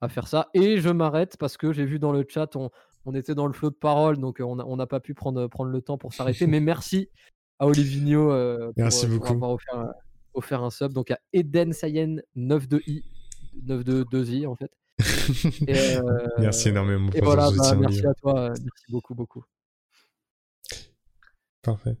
à 0.00 0.08
faire 0.08 0.28
ça. 0.28 0.48
Et 0.54 0.78
je 0.80 0.88
m'arrête 0.88 1.36
parce 1.38 1.56
que 1.56 1.72
j'ai 1.72 1.84
vu 1.84 1.98
dans 1.98 2.12
le 2.12 2.24
chat, 2.28 2.56
on, 2.56 2.70
on, 3.04 3.14
était 3.14 3.34
dans 3.34 3.46
le 3.46 3.52
flot 3.52 3.70
de 3.70 3.76
parole, 3.76 4.18
donc 4.18 4.40
on 4.40 4.76
n'a 4.76 4.86
pas 4.86 5.00
pu 5.00 5.14
prendre, 5.14 5.46
prendre 5.48 5.70
le 5.70 5.80
temps 5.80 5.98
pour 5.98 6.12
s'arrêter. 6.12 6.46
Mais 6.46 6.60
merci 6.60 7.10
à 7.58 7.66
Olivigno 7.66 8.32
euh, 8.32 8.66
pour, 8.66 8.72
merci 8.76 9.06
euh, 9.06 9.18
avoir 9.20 9.52
offert, 9.52 9.94
offert, 10.34 10.62
un 10.62 10.70
sub. 10.70 10.92
Donc 10.92 11.10
à 11.10 11.18
Eden 11.32 11.72
Sayen 11.72 12.16
92i, 12.36 13.02
92i 13.66 14.46
en 14.46 14.54
fait. 14.54 14.70
Euh, 15.68 16.26
merci 16.38 16.68
énormément. 16.68 17.10
Et 17.12 17.20
voilà, 17.20 17.50
bah, 17.56 17.74
merci 17.74 18.06
à 18.06 18.14
toi, 18.14 18.48
merci 18.48 18.84
beaucoup, 18.90 19.14
beaucoup. 19.14 19.44
Parfait. 21.62 21.96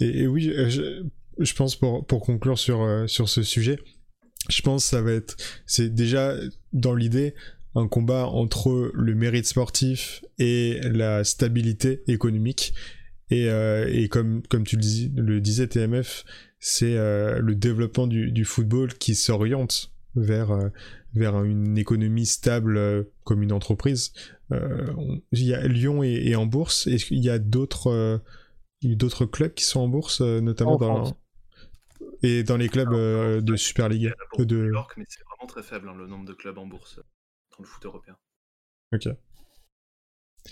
Et, 0.00 0.26
oui, 0.26 0.42
je, 0.42 1.04
je, 1.38 1.54
pense 1.54 1.76
pour, 1.76 2.06
pour 2.06 2.24
conclure 2.24 2.58
sur, 2.58 3.04
sur 3.08 3.28
ce 3.28 3.42
sujet, 3.42 3.78
je 4.48 4.62
pense 4.62 4.84
que 4.84 4.90
ça 4.90 5.02
va 5.02 5.12
être, 5.12 5.36
c'est 5.66 5.94
déjà 5.94 6.34
dans 6.72 6.94
l'idée 6.94 7.34
un 7.76 7.88
combat 7.88 8.26
entre 8.26 8.90
le 8.94 9.14
mérite 9.14 9.46
sportif 9.46 10.24
et 10.38 10.80
la 10.82 11.24
stabilité 11.24 12.02
économique. 12.08 12.72
Et, 13.30 13.50
euh, 13.50 13.86
et 13.92 14.08
comme, 14.08 14.42
comme 14.48 14.64
tu 14.64 14.76
le, 14.76 14.82
dis, 14.82 15.12
le 15.14 15.40
disais, 15.40 15.66
TMF, 15.66 16.24
c'est 16.58 16.96
euh, 16.96 17.38
le 17.40 17.54
développement 17.54 18.06
du, 18.06 18.32
du 18.32 18.44
football 18.44 18.94
qui 18.94 19.14
s'oriente 19.14 19.92
vers, 20.14 20.52
euh, 20.52 20.68
vers 21.12 21.42
une 21.44 21.76
économie 21.76 22.24
stable 22.24 23.06
comme 23.24 23.42
une 23.42 23.52
entreprise. 23.52 24.12
il 24.50 25.44
y 25.44 25.52
a 25.52 25.66
Lyon 25.66 26.02
et, 26.02 26.34
en 26.34 26.46
bourse. 26.46 26.86
Est-ce 26.86 27.06
qu'il 27.06 27.22
y 27.22 27.30
a 27.30 27.38
d'autres 27.38 28.22
d'autres 28.82 29.24
clubs 29.26 29.52
qui 29.52 29.64
sont 29.64 29.80
en 29.80 29.88
bourse, 29.88 30.20
notamment 30.20 30.76
dans, 30.76 31.16
et 32.22 32.42
dans 32.42 32.56
les 32.56 32.68
clubs 32.68 32.92
euh, 32.92 33.40
de 33.40 33.56
Super 33.56 33.88
League. 33.88 34.12
de 34.38 34.56
New 34.56 34.72
York, 34.72 34.94
mais 34.96 35.04
c'est 35.08 35.22
vraiment 35.24 35.46
très 35.46 35.62
faible 35.62 35.88
hein, 35.88 35.94
le 35.96 36.06
nombre 36.06 36.24
de 36.24 36.32
clubs 36.32 36.58
en 36.58 36.66
bourse 36.66 36.98
euh, 36.98 37.02
dans 37.52 37.58
le 37.60 37.64
foot 37.64 37.84
européen. 37.84 38.16
Ok. 38.92 39.08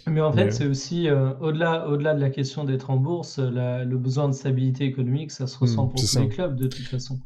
Mais 0.09 0.21
en 0.21 0.33
fait, 0.33 0.51
c'est 0.51 0.67
aussi, 0.67 1.09
euh, 1.09 1.35
au-delà 1.39 1.87
au 1.87 1.97
-delà 1.97 2.17
de 2.17 2.21
la 2.21 2.31
question 2.31 2.65
d'être 2.65 2.91
en 2.91 2.97
bourse, 2.97 3.39
le 3.39 3.97
besoin 3.97 4.29
de 4.29 4.35
stabilité 4.35 4.85
économique, 4.85 5.31
ça 5.31 5.47
se 5.47 5.57
ressent 5.57 5.87
hmm, 5.87 5.91
pour 5.91 6.01
tous 6.01 6.19
les 6.19 6.29
clubs 6.29 6.57
de 6.57 6.67
toute 6.67 6.87
façon. 6.87 7.21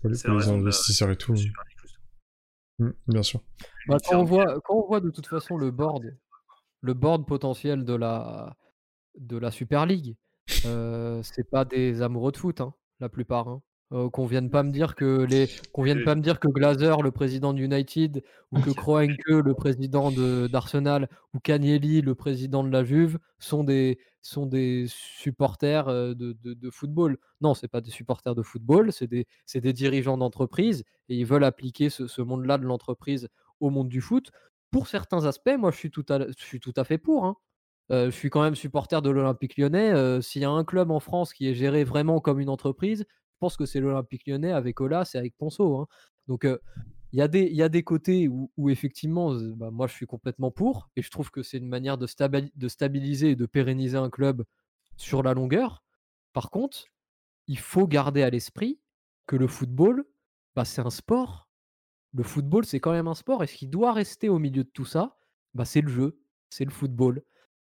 Pour 0.00 0.10
les, 0.10 0.26
investisseurs 0.26 1.10
et 1.10 1.16
tout. 1.16 1.34
Hmm, 2.78 2.90
bien 3.06 3.22
sûr. 3.22 3.40
Bah, 3.88 3.96
quand, 4.06 4.20
on 4.20 4.24
voit, 4.24 4.60
quand 4.60 4.74
on 4.74 4.86
voit 4.86 5.00
de 5.00 5.10
toute 5.10 5.26
façon 5.26 5.56
le 5.56 5.70
board, 5.70 6.14
le 6.82 6.94
board 6.94 7.26
potentiel 7.26 7.84
de 7.84 7.94
la, 7.94 8.54
de 9.18 9.38
la 9.38 9.50
Super 9.50 9.86
League, 9.86 10.14
c'est 10.46 11.50
pas 11.50 11.64
des 11.64 12.02
amoureux 12.02 12.32
de 12.32 12.36
foot, 12.36 12.60
hein, 12.60 12.74
la 13.00 13.08
plupart. 13.08 13.48
Hein. 13.48 13.62
Euh, 13.92 14.08
qu'on 14.08 14.24
vienne 14.24 14.50
pas 14.50 14.62
me 14.62 14.70
dire 14.70 14.94
que 14.94 15.26
les 15.28 15.48
qu'on 15.72 15.82
vienne 15.82 16.04
pas 16.04 16.14
me 16.14 16.22
dire 16.22 16.38
que 16.38 16.46
Glazer, 16.46 17.02
le 17.02 17.10
président 17.10 17.52
d'United, 17.52 18.22
ou 18.52 18.60
que 18.60 18.70
Kroenke, 19.16 19.26
le 19.26 19.52
président 19.52 20.12
d'Arsenal, 20.12 21.08
ou 21.34 21.40
Cagnelli, 21.40 22.00
le 22.00 22.14
président 22.14 22.62
de 22.62 22.70
la 22.70 22.84
Juve, 22.84 23.18
sont 23.40 23.64
des 23.64 23.98
sont 24.22 24.46
des 24.46 24.84
supporters 24.86 25.88
euh, 25.88 26.14
de, 26.14 26.36
de, 26.44 26.70
football. 26.70 27.18
Non, 27.40 27.54
c'est 27.54 27.66
pas 27.66 27.80
des 27.80 27.90
supporters 27.90 28.36
de 28.36 28.42
football, 28.42 28.92
c'est 28.92 29.08
des, 29.08 29.26
des 29.52 29.72
dirigeants 29.72 30.18
d'entreprise 30.18 30.84
et 31.08 31.16
ils 31.16 31.26
veulent 31.26 31.44
appliquer 31.44 31.90
ce, 31.90 32.06
ce 32.06 32.22
monde-là 32.22 32.58
de 32.58 32.66
l'entreprise 32.66 33.28
au 33.58 33.70
monde 33.70 33.88
du 33.88 34.00
foot. 34.00 34.30
Pour 34.70 34.86
certains 34.86 35.24
aspects, 35.24 35.56
moi, 35.58 35.72
je 35.72 35.78
suis 35.78 35.90
tout 35.90 36.06
à, 36.10 36.28
je 36.28 36.44
suis 36.44 36.60
tout 36.60 36.74
à 36.76 36.84
fait 36.84 36.98
pour. 36.98 37.24
Hein. 37.24 37.36
Euh, 37.90 38.06
je 38.06 38.14
suis 38.14 38.30
quand 38.30 38.42
même 38.42 38.54
supporter 38.54 39.02
de 39.02 39.10
l'Olympique 39.10 39.56
lyonnais. 39.56 40.22
S'il 40.22 40.42
y 40.42 40.44
a 40.44 40.50
un 40.50 40.62
club 40.64 40.92
en 40.92 41.00
France 41.00 41.32
qui 41.32 41.48
est 41.48 41.54
géré 41.54 41.82
vraiment 41.82 42.20
comme 42.20 42.38
une 42.38 42.50
entreprise, 42.50 43.04
pense 43.40 43.56
que 43.56 43.66
c'est 43.66 43.80
l'Olympique 43.80 44.26
lyonnais 44.26 44.52
avec 44.52 44.80
Ola, 44.80 45.04
c'est 45.04 45.18
avec 45.18 45.36
Ponceau. 45.36 45.78
Hein. 45.78 45.86
Donc, 46.28 46.46
il 47.12 47.18
y, 47.18 47.22
a 47.22 47.28
des, 47.28 47.48
y 47.50 47.62
a 47.62 47.68
des 47.68 47.82
côtés 47.82 48.28
où, 48.28 48.70
effectivement, 48.70 49.34
bah, 49.56 49.70
moi, 49.72 49.88
je 49.88 49.94
suis 49.94 50.06
complètement 50.06 50.52
pour. 50.52 50.90
Et 50.94 51.02
je 51.02 51.10
trouve 51.10 51.30
que 51.30 51.42
c'est 51.42 51.58
une 51.58 51.68
manière 51.68 51.98
de, 51.98 52.06
de 52.54 52.68
stabiliser 52.68 53.30
et 53.30 53.36
de 53.36 53.46
pérenniser 53.46 53.96
un 53.96 54.10
club 54.10 54.44
sur 54.96 55.22
la 55.22 55.34
longueur. 55.34 55.82
Par 56.32 56.50
contre, 56.50 56.84
il 57.48 57.58
faut 57.58 57.88
garder 57.88 58.22
à 58.22 58.30
l'esprit 58.30 58.78
que 59.26 59.36
le 59.36 59.48
football, 59.48 60.04
bah, 60.54 60.64
c'est 60.64 60.82
un 60.82 60.90
sport. 60.90 61.48
Le 62.12 62.22
football, 62.22 62.64
c'est 62.64 62.80
quand 62.80 62.92
même 62.92 63.08
un 63.08 63.14
sport. 63.14 63.42
Et 63.42 63.46
ce 63.46 63.56
qui 63.56 63.66
doit 63.66 63.92
rester 63.92 64.28
au 64.28 64.38
milieu 64.38 64.62
de 64.62 64.70
tout 64.70 64.84
ça, 64.84 65.16
bah, 65.54 65.64
c'est 65.64 65.80
le 65.80 65.88
jeu, 65.88 66.20
c'est 66.50 66.64
le 66.64 66.70
football. 66.70 67.22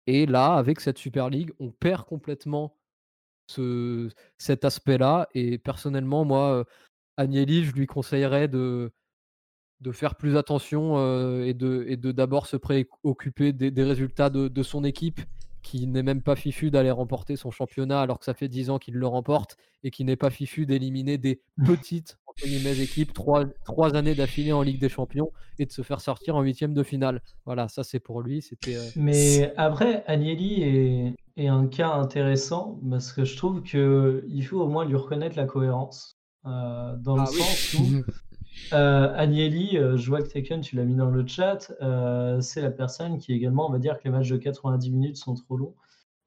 Et 0.08 0.26
là, 0.26 0.54
avec 0.56 0.80
cette 0.80 0.98
Super 0.98 1.30
League, 1.30 1.52
on 1.60 1.72
perd 1.72 2.06
complètement 2.06 2.78
cet 4.38 4.66
aspect-là. 4.66 5.28
Et 5.34 5.58
personnellement, 5.58 6.26
moi, 6.26 6.66
Agnelli, 7.18 7.64
je 7.66 7.74
lui 7.74 7.88
conseillerais 7.88 8.48
de, 8.48 8.92
faire 9.92 10.16
plus 10.16 10.38
attention 10.38 10.98
et 11.44 11.54
de 11.54 12.12
d'abord 12.12 12.48
se 12.48 12.58
préoccuper 12.58 13.54
des, 13.54 13.84
résultats 13.84 14.30
de, 14.30 14.64
son 14.64 14.84
équipe 14.84 15.22
qui 15.72 15.88
n'est 15.88 16.04
même 16.04 16.22
pas 16.22 16.36
fifu 16.36 16.70
d'aller 16.70 16.92
remporter 16.92 17.38
son 17.38 17.50
championnat 17.52 18.02
alors 18.02 18.20
que 18.20 18.26
ça 18.26 18.34
fait 18.34 18.50
10 18.50 18.70
ans 18.70 18.78
qu'il 18.78 18.96
le 18.96 19.08
remporte 19.08 19.56
et 19.84 19.92
qui 19.92 20.04
n'est 20.04 20.18
pas 20.18 20.30
fifu 20.30 20.66
d'éliminer 20.66 21.18
des 21.18 21.42
petites 21.66 22.18
entre 22.28 22.46
guillemets, 22.46 22.78
équipes, 22.80 23.14
trois, 23.14 23.46
trois 23.66 23.96
années 23.96 24.16
d'affilée 24.16 24.52
en 24.54 24.62
Ligue 24.62 24.80
des 24.80 24.90
Champions 24.90 25.32
et 25.60 25.66
de 25.66 25.72
se 25.72 25.82
faire 25.82 26.00
sortir 26.02 26.36
en 26.36 26.42
huitième 26.42 26.74
de 26.74 26.84
finale. 26.84 27.22
Voilà, 27.46 27.68
ça 27.68 27.84
c'est 27.84 28.00
pour 28.00 28.22
lui. 28.22 28.42
C'était. 28.42 28.76
euh, 28.76 28.90
Mais 28.96 29.54
après, 29.58 30.04
Agnelli 30.08 30.64
est, 30.64 31.16
est 31.38 31.48
un 31.48 31.68
cas 31.68 31.90
intéressant 31.92 32.80
parce 32.90 33.12
que 33.14 33.26
je 33.26 33.36
trouve 33.38 33.62
que 33.64 34.26
il 34.30 34.46
faut 34.46 34.62
au 34.62 34.68
moins 34.68 34.86
lui 34.86 34.96
reconnaître 34.96 35.36
la 35.38 35.46
cohérence. 35.46 36.18
euh, 36.46 36.96
dans 36.98 37.16
le 37.18 37.22
Ah 37.22 37.30
oui. 37.32 37.40
sens 37.40 37.74
où 37.76 37.80
euh, 38.74 39.14
Agnelli, 39.16 39.78
euh, 39.78 39.98
je 39.98 40.08
vois 40.10 40.22
que 40.22 40.60
tu 40.60 40.76
l'as 40.76 40.84
mis 40.84 40.96
dans 40.96 41.10
le 41.10 41.26
chat, 41.26 41.72
euh, 41.82 42.40
c'est 42.42 42.62
la 42.62 42.72
personne 42.72 43.18
qui 43.18 43.34
également, 43.34 43.70
va 43.70 43.80
dire 43.80 43.98
que 44.00 44.06
les 44.06 44.12
matchs 44.12 44.30
de 44.30 44.38
90 44.38 44.92
minutes 44.92 45.18
sont 45.18 45.36
trop 45.36 45.58
longs. 45.58 45.76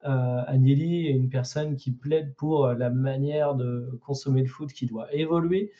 Euh, 0.05 0.43
Agnelli 0.47 1.07
est 1.07 1.13
une 1.13 1.29
personne 1.29 1.75
qui 1.75 1.91
plaide 1.91 2.35
pour 2.35 2.67
la 2.67 2.89
manière 2.89 3.55
de 3.55 3.99
consommer 4.05 4.41
le 4.41 4.47
foot 4.47 4.71
qui 4.71 4.85
doit 4.85 5.11
évoluer. 5.13 5.71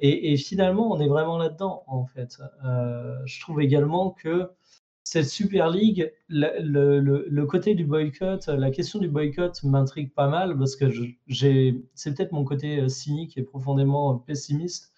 Et, 0.00 0.36
finalement, 0.36 0.90
on 0.92 1.00
est 1.00 1.08
vraiment 1.08 1.38
là-dedans, 1.38 1.84
en 1.86 2.04
fait. 2.04 2.38
Je 2.62 3.40
trouve 3.40 3.60
également 3.62 4.10
que 4.10 4.50
cette 5.04 5.28
Super 5.28 5.70
League, 5.70 6.12
le, 6.28 7.44
côté 7.44 7.74
du 7.74 7.84
boycott, 7.84 8.48
la 8.48 8.70
question 8.70 8.98
du 8.98 9.08
boycott 9.08 9.62
m'intrigue 9.62 10.12
pas 10.12 10.28
mal 10.28 10.58
parce 10.58 10.76
que 10.76 10.86
c'est 11.26 11.74
peut-être 12.04 12.32
mon 12.32 12.44
côté 12.44 12.88
cynique 12.88 13.38
et 13.38 13.42
profondément 13.42 14.16
pessimiste, 14.16 14.93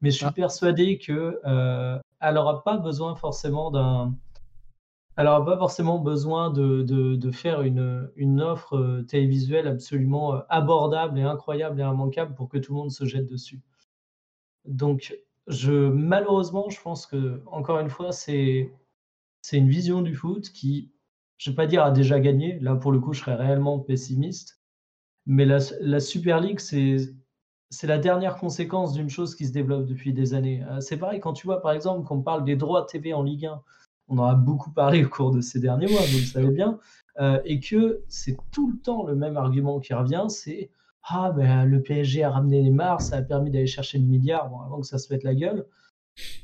mais 0.00 0.10
je 0.10 0.16
suis 0.16 0.26
Ah. 0.26 0.32
persuadé 0.32 0.98
que 0.98 1.40
euh, 1.46 1.98
elle 2.20 2.34
n'aura 2.34 2.62
pas 2.64 2.76
besoin 2.78 3.14
forcément 3.16 3.70
d'un, 3.70 4.14
elle 5.16 5.26
pas 5.26 5.56
forcément 5.58 5.98
besoin 5.98 6.50
de, 6.50 6.82
de- 6.82 7.14
de 7.14 7.30
faire 7.30 7.62
une, 7.62 8.10
une 8.16 8.40
offre 8.40 8.76
euh, 8.76 9.02
télévisuelle 9.02 9.68
absolument 9.68 10.34
euh, 10.34 10.40
abordable 10.48 11.18
et 11.18 11.22
incroyable 11.22 11.80
et 11.80 11.84
immanquable 11.84 12.34
pour 12.34 12.48
que 12.48 12.58
tout 12.58 12.72
le 12.72 12.78
monde 12.80 12.90
se 12.90 13.04
jette 13.04 13.26
dessus. 13.26 13.60
Donc, 14.64 15.16
je, 15.46 15.72
malheureusement, 15.90 16.68
je 16.70 16.80
pense 16.80 17.06
que, 17.06 17.42
encore 17.46 17.78
une 17.80 17.90
fois, 17.90 18.12
c'est, 18.12 18.72
c'est 19.42 19.58
une 19.58 19.68
vision 19.68 20.02
du 20.02 20.14
foot 20.14 20.50
qui, 20.52 20.92
je 21.38 21.50
ne 21.50 21.54
vais 21.54 21.56
pas 21.56 21.66
dire 21.66 21.84
a 21.84 21.90
déjà 21.90 22.20
gagné, 22.20 22.58
là 22.60 22.76
pour 22.76 22.92
le 22.92 23.00
coup, 23.00 23.12
je 23.12 23.20
serais 23.20 23.36
réellement 23.36 23.78
pessimiste, 23.80 24.60
mais 25.26 25.46
la, 25.46 25.58
la 25.80 26.00
Super 26.00 26.40
League, 26.40 26.60
c'est, 26.60 26.98
c'est 27.70 27.86
la 27.86 27.98
dernière 27.98 28.36
conséquence 28.36 28.92
d'une 28.92 29.08
chose 29.08 29.34
qui 29.34 29.46
se 29.46 29.52
développe 29.52 29.86
depuis 29.86 30.12
des 30.12 30.34
années. 30.34 30.64
Euh, 30.70 30.80
C'est 30.80 30.96
pareil 30.96 31.20
quand 31.20 31.32
tu 31.32 31.46
vois, 31.46 31.62
par 31.62 31.72
exemple, 31.72 32.06
qu'on 32.06 32.20
parle 32.20 32.44
des 32.44 32.56
droits 32.56 32.84
TV 32.84 33.14
en 33.14 33.22
Ligue 33.22 33.46
1, 33.46 33.62
on 34.08 34.18
en 34.18 34.24
a 34.24 34.34
beaucoup 34.34 34.72
parlé 34.72 35.04
au 35.04 35.08
cours 35.08 35.30
de 35.30 35.40
ces 35.40 35.60
derniers 35.60 35.86
mois, 35.86 36.00
vous 36.00 36.18
le 36.18 36.24
savez 36.24 36.50
bien, 36.50 36.80
euh, 37.20 37.40
et 37.44 37.60
que 37.60 38.02
c'est 38.08 38.36
tout 38.50 38.70
le 38.70 38.78
temps 38.78 39.06
le 39.06 39.14
même 39.14 39.36
argument 39.36 39.78
qui 39.78 39.94
revient, 39.94 40.26
c'est 40.28 40.70
ah 41.04 41.32
ben 41.32 41.64
le 41.64 41.80
PSG 41.80 42.24
a 42.24 42.30
ramené 42.30 42.60
Neymar, 42.62 43.00
ça 43.00 43.16
a 43.16 43.22
permis 43.22 43.50
d'aller 43.50 43.66
chercher 43.66 43.98
le 43.98 44.04
milliard 44.04 44.50
bon, 44.50 44.60
avant 44.60 44.80
que 44.80 44.86
ça 44.86 44.98
se 44.98 45.12
mette 45.12 45.22
la 45.22 45.34
gueule. 45.34 45.66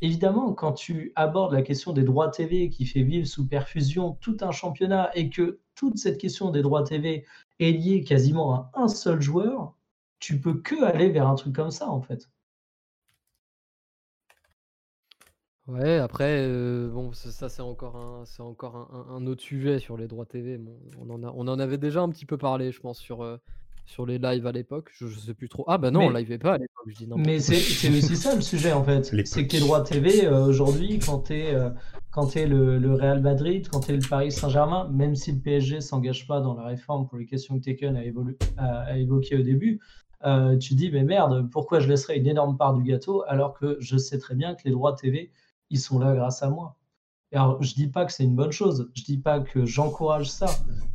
Évidemment, 0.00 0.52
quand 0.54 0.72
tu 0.72 1.12
abordes 1.16 1.52
la 1.52 1.62
question 1.62 1.92
des 1.92 2.04
droits 2.04 2.30
TV 2.30 2.70
qui 2.70 2.86
fait 2.86 3.02
vivre 3.02 3.26
sous 3.26 3.46
perfusion 3.46 4.12
tout 4.20 4.36
un 4.40 4.52
championnat 4.52 5.10
et 5.14 5.28
que 5.28 5.60
toute 5.74 5.98
cette 5.98 6.18
question 6.18 6.50
des 6.50 6.62
droits 6.62 6.84
TV 6.84 7.26
est 7.58 7.72
liée 7.72 8.02
quasiment 8.02 8.54
à 8.54 8.70
un 8.74 8.88
seul 8.88 9.20
joueur, 9.20 9.75
tu 10.26 10.40
peux 10.40 10.54
que 10.60 10.82
aller 10.82 11.08
vers 11.10 11.28
un 11.28 11.36
truc 11.36 11.54
comme 11.54 11.70
ça 11.70 11.88
en 11.88 12.00
fait. 12.02 12.28
Ouais, 15.68 15.98
après, 15.98 16.42
euh, 16.46 16.88
bon, 16.88 17.12
ça, 17.12 17.30
ça, 17.32 17.48
c'est 17.48 17.62
encore 17.62 17.96
un, 17.96 18.24
c'est 18.24 18.42
encore 18.42 18.76
un, 18.76 18.88
un- 18.92 19.16
un 19.16 19.26
autre 19.26 19.42
sujet 19.42 19.78
sur 19.80 19.96
les 19.96 20.06
droits 20.06 20.26
TV. 20.26 20.58
Bon, 20.58 20.76
on 21.00 21.10
en 21.10 21.22
a, 21.24 21.32
on 21.34 21.46
en 21.48 21.58
avait 21.58 21.78
déjà 21.78 22.02
un 22.02 22.08
petit 22.08 22.26
peu 22.26 22.38
parlé, 22.38 22.70
je 22.70 22.80
pense, 22.80 22.98
sur, 23.00 23.22
euh, 23.24 23.36
sur 23.84 24.06
les 24.06 24.18
lives 24.18 24.46
à 24.46 24.52
l'époque. 24.52 24.90
Je, 24.94 25.08
je 25.08 25.18
sais 25.18 25.34
plus 25.34 25.48
trop. 25.48 25.64
Ah 25.66 25.78
bah 25.78 25.90
non, 25.90 26.02
on 26.06 26.10
Mais- 26.10 26.20
livait 26.20 26.38
pas 26.38 26.54
à 26.54 26.58
l'époque, 26.58 26.84
je 26.88 26.94
dis 26.94 27.06
n'importe 27.08 27.26
Mais 27.26 27.40
c'est 27.40 27.56
c'est 27.56 27.88
aussi 27.88 28.16
ça 28.16 28.34
le 28.36 28.42
sujet 28.42 28.72
en 28.72 28.84
fait. 28.84 29.12
C'est 29.26 29.46
que 29.48 29.54
les 29.54 29.60
droits 29.60 29.82
TV 29.82 30.26
euh, 30.26 30.44
aujourd'hui, 30.44 31.00
quand 31.00 31.18
tu 31.22 31.34
es, 31.34 31.56
quand 32.12 32.28
t'es 32.28 32.46
le, 32.46 32.78
le 32.78 32.94
Real 32.94 33.20
Madrid, 33.20 33.66
quand 33.68 33.80
tu 33.80 33.90
es 33.92 33.96
le 33.96 34.08
Paris 34.08 34.30
Saint-Germain, 34.30 34.88
même 34.92 35.16
si 35.16 35.32
le 35.32 35.38
PSG 35.40 35.80
s'engage 35.80 36.28
pas 36.28 36.40
dans 36.40 36.54
la 36.54 36.62
réforme 36.64 37.08
pour 37.08 37.18
les 37.18 37.26
questions 37.26 37.58
que 37.58 37.64
Taken 37.64 37.96
a, 37.96 38.04
évolu- 38.04 38.38
a, 38.56 38.82
a 38.82 38.96
évoquées 38.98 39.36
au 39.36 39.42
début, 39.42 39.80
euh, 40.24 40.56
tu 40.56 40.74
dis 40.74 40.90
mais 40.90 41.04
merde, 41.04 41.50
pourquoi 41.50 41.80
je 41.80 41.88
laisserais 41.88 42.18
une 42.18 42.26
énorme 42.26 42.56
part 42.56 42.74
du 42.74 42.82
gâteau 42.82 43.22
alors 43.28 43.58
que 43.58 43.76
je 43.80 43.96
sais 43.96 44.18
très 44.18 44.34
bien 44.34 44.54
que 44.54 44.62
les 44.64 44.70
droits 44.70 44.94
TV, 44.94 45.30
ils 45.70 45.80
sont 45.80 45.98
là 45.98 46.14
grâce 46.14 46.42
à 46.42 46.50
moi. 46.50 46.76
Alors, 47.32 47.62
je 47.62 47.74
dis 47.74 47.88
pas 47.88 48.06
que 48.06 48.12
c'est 48.12 48.24
une 48.24 48.36
bonne 48.36 48.52
chose, 48.52 48.88
je 48.94 49.02
dis 49.02 49.18
pas 49.18 49.40
que 49.40 49.66
j'encourage 49.66 50.30
ça. 50.30 50.46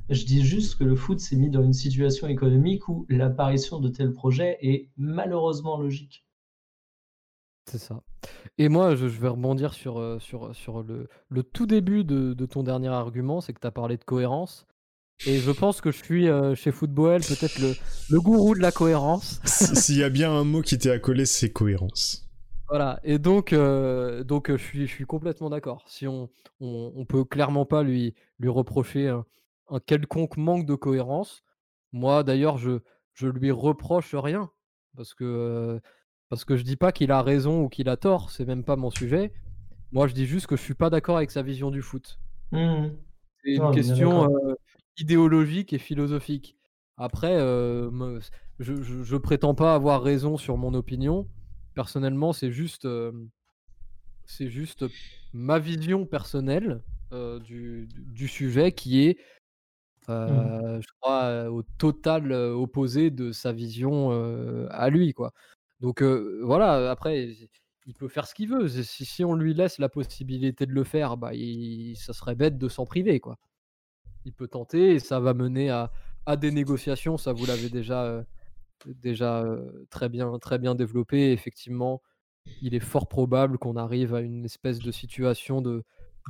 Je 0.09 0.25
dis 0.25 0.43
juste 0.43 0.77
que 0.77 0.83
le 0.83 0.95
foot 0.95 1.19
s'est 1.19 1.35
mis 1.35 1.49
dans 1.49 1.61
une 1.61 1.73
situation 1.73 2.27
économique 2.27 2.87
où 2.87 3.05
l'apparition 3.09 3.79
de 3.79 3.89
tels 3.89 4.13
projets 4.13 4.57
est 4.61 4.89
malheureusement 4.97 5.77
logique. 5.77 6.25
C'est 7.65 7.77
ça. 7.77 8.01
Et 8.57 8.69
moi, 8.69 8.95
je, 8.95 9.05
vais 9.05 9.27
rebondir 9.27 9.73
sur, 9.73 9.99
euh, 9.99 10.17
le 11.29 11.43
tout 11.43 11.65
début 11.65 12.03
de, 12.03 12.33
de 12.33 12.45
ton 12.45 12.63
dernier 12.63 12.89
argument, 12.89 13.39
c'est 13.39 13.53
que 13.53 13.59
tu 13.59 13.67
as 13.67 13.71
parlé 13.71 13.97
de 13.97 14.03
cohérence. 14.03 14.65
Et 15.27 15.37
je 15.39 15.51
pense 15.51 15.81
que 15.81 15.91
je 15.91 15.97
suis 16.03 16.27
euh, 16.27 16.55
chez 16.55 16.71
Football 16.71 17.21
peut-être 17.21 17.59
le, 17.59 17.73
le 18.09 18.21
gourou 18.21 18.55
de 18.55 18.59
la 18.59 18.71
cohérence. 18.71 19.39
Si- 19.45 19.75
S'il 19.75 19.97
y 19.97 20.03
a 20.03 20.09
bien 20.09 20.31
un 20.31 20.43
mot 20.43 20.61
qui 20.61 20.77
t'est 20.77 20.89
accolé, 20.91 21.25
c'est 21.25 21.51
cohérence. 21.51 22.27
Voilà, 22.69 22.99
et 23.03 23.19
donc, 23.19 23.51
euh, 23.53 24.23
donc 24.23 24.49
euh, 24.49 24.57
je, 24.57 24.63
suis, 24.63 24.87
je 24.87 24.91
suis 24.93 25.05
complètement 25.05 25.49
d'accord. 25.49 25.83
Si 25.87 26.07
on, 26.07 26.29
on, 26.61 26.93
on 26.95 27.05
peut 27.05 27.25
clairement 27.25 27.65
pas 27.65 27.83
lui, 27.83 28.15
lui 28.39 28.49
reprocher 28.49 29.09
un, 29.09 29.25
un 29.69 29.79
quelconque 29.79 30.37
manque 30.37 30.65
de 30.65 30.75
cohérence, 30.75 31.43
moi 31.91 32.23
d'ailleurs, 32.23 32.57
je, 32.57 32.79
je 33.13 33.27
lui 33.27 33.51
reproche 33.51 34.15
rien. 34.15 34.49
Parce 34.95 35.13
que, 35.13 35.23
euh, 35.25 35.79
parce 36.29 36.45
que 36.45 36.55
je 36.55 36.63
dis 36.63 36.77
pas 36.77 36.91
qu'il 36.93 37.11
a 37.11 37.21
raison 37.21 37.63
ou 37.63 37.69
qu'il 37.69 37.89
a 37.89 37.97
tort, 37.97 38.29
c'est 38.31 38.45
même 38.45 38.63
pas 38.63 38.75
mon 38.77 38.89
sujet. 38.89 39.33
Moi, 39.91 40.07
je 40.07 40.13
dis 40.13 40.25
juste 40.25 40.47
que 40.47 40.55
je 40.55 40.61
suis 40.61 40.73
pas 40.73 40.89
d'accord 40.89 41.17
avec 41.17 41.31
sa 41.31 41.41
vision 41.41 41.71
du 41.71 41.81
foot. 41.81 42.19
Mhm. 42.51 42.97
C'est 43.43 43.51
une 43.55 43.71
question 43.71 44.25
euh, 44.33 44.55
idéologique 44.97 45.73
et 45.73 45.79
philosophique. 45.79 46.57
Après, 46.97 47.35
euh, 47.35 47.89
me- 47.91 48.19
je, 48.59 48.81
je, 48.83 49.03
je 49.03 49.17
prétends 49.17 49.55
pas 49.55 49.73
avoir 49.73 50.03
raison 50.03 50.37
sur 50.37 50.57
mon 50.57 50.73
opinion. 50.73 51.27
Personnellement, 51.73 52.33
c'est 52.33 52.51
juste, 52.51 52.85
euh, 52.85 53.11
c'est 54.25 54.49
juste 54.49 54.85
ma 55.33 55.59
vision 55.59 56.05
personnelle 56.05 56.81
euh, 57.13 57.39
du, 57.39 57.87
sujet 58.27 58.71
qui 58.71 59.03
est, 59.03 59.17
euh, 60.09 60.79
je 60.81 60.87
crois, 60.99 61.49
au 61.49 61.63
total 61.63 62.31
opposé 62.33 63.11
de 63.11 63.31
sa 63.31 63.51
vision 63.53 64.11
à 64.69 64.89
lui, 64.89 65.13
quoi. 65.13 65.33
Donc 65.79 66.03
voilà. 66.03 66.91
Après, 66.91 67.35
il 67.87 67.93
peut 67.95 68.07
faire 68.07 68.27
ce 68.27 68.35
qu'il 68.35 68.49
veut. 68.49 68.67
Si, 68.69 69.05
si 69.05 69.23
on 69.25 69.35
lui 69.35 69.53
laisse 69.53 69.79
la 69.79 69.89
possibilité 69.89 70.65
de 70.65 70.73
le 70.73 70.83
faire, 70.83 71.17
bah, 71.17 71.33
il- 71.33 71.95
ça 71.97 72.13
serait 72.13 72.35
bête 72.35 72.57
de 72.57 72.69
s'en 72.69 72.85
priver, 72.85 73.19
quoi 73.19 73.37
il 74.25 74.33
peut 74.33 74.47
tenter 74.47 74.93
et 74.93 74.99
ça 74.99 75.19
va 75.19 75.33
mener 75.33 75.69
à, 75.69 75.91
à 76.25 76.37
des 76.37 76.51
négociations. 76.51 77.17
Ça, 77.17 77.33
vous 77.33 77.45
l'avez 77.45 77.69
déjà, 77.69 78.03
euh, 78.05 78.23
déjà 78.85 79.41
euh, 79.41 79.85
très, 79.89 80.09
bien, 80.09 80.37
très 80.39 80.59
bien 80.59 80.75
développé. 80.75 81.31
Effectivement, 81.31 82.01
il 82.61 82.73
est 82.75 82.79
fort 82.79 83.07
probable 83.07 83.57
qu'on 83.57 83.75
arrive 83.75 84.13
à 84.13 84.21
une 84.21 84.45
espèce 84.45 84.79
de 84.79 84.91
situation 84.91 85.61
de, 85.61 85.83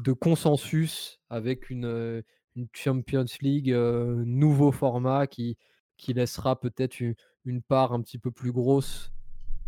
de 0.04 0.14
consensus 0.14 1.20
avec 1.30 1.70
une, 1.70 1.86
euh, 1.86 2.22
une 2.56 2.68
Champions 2.74 3.26
League 3.42 3.74
nouveau 3.74 4.72
format 4.72 5.28
qui, 5.28 5.58
qui 5.98 6.14
laissera 6.14 6.60
peut-être 6.60 7.00
une, 7.00 7.16
une 7.46 7.62
part 7.62 7.94
un 7.94 8.02
petit 8.02 8.18
peu 8.18 8.32
plus 8.32 8.52
grosse 8.52 9.12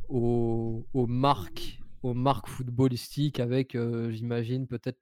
aux, 0.09 0.85
aux 0.93 1.07
marques 1.07 1.79
aux 2.01 2.13
marques 2.13 2.49
footballistiques 2.49 3.39
avec, 3.39 3.77
j'imagine, 4.09 4.67
peut-être 4.67 4.99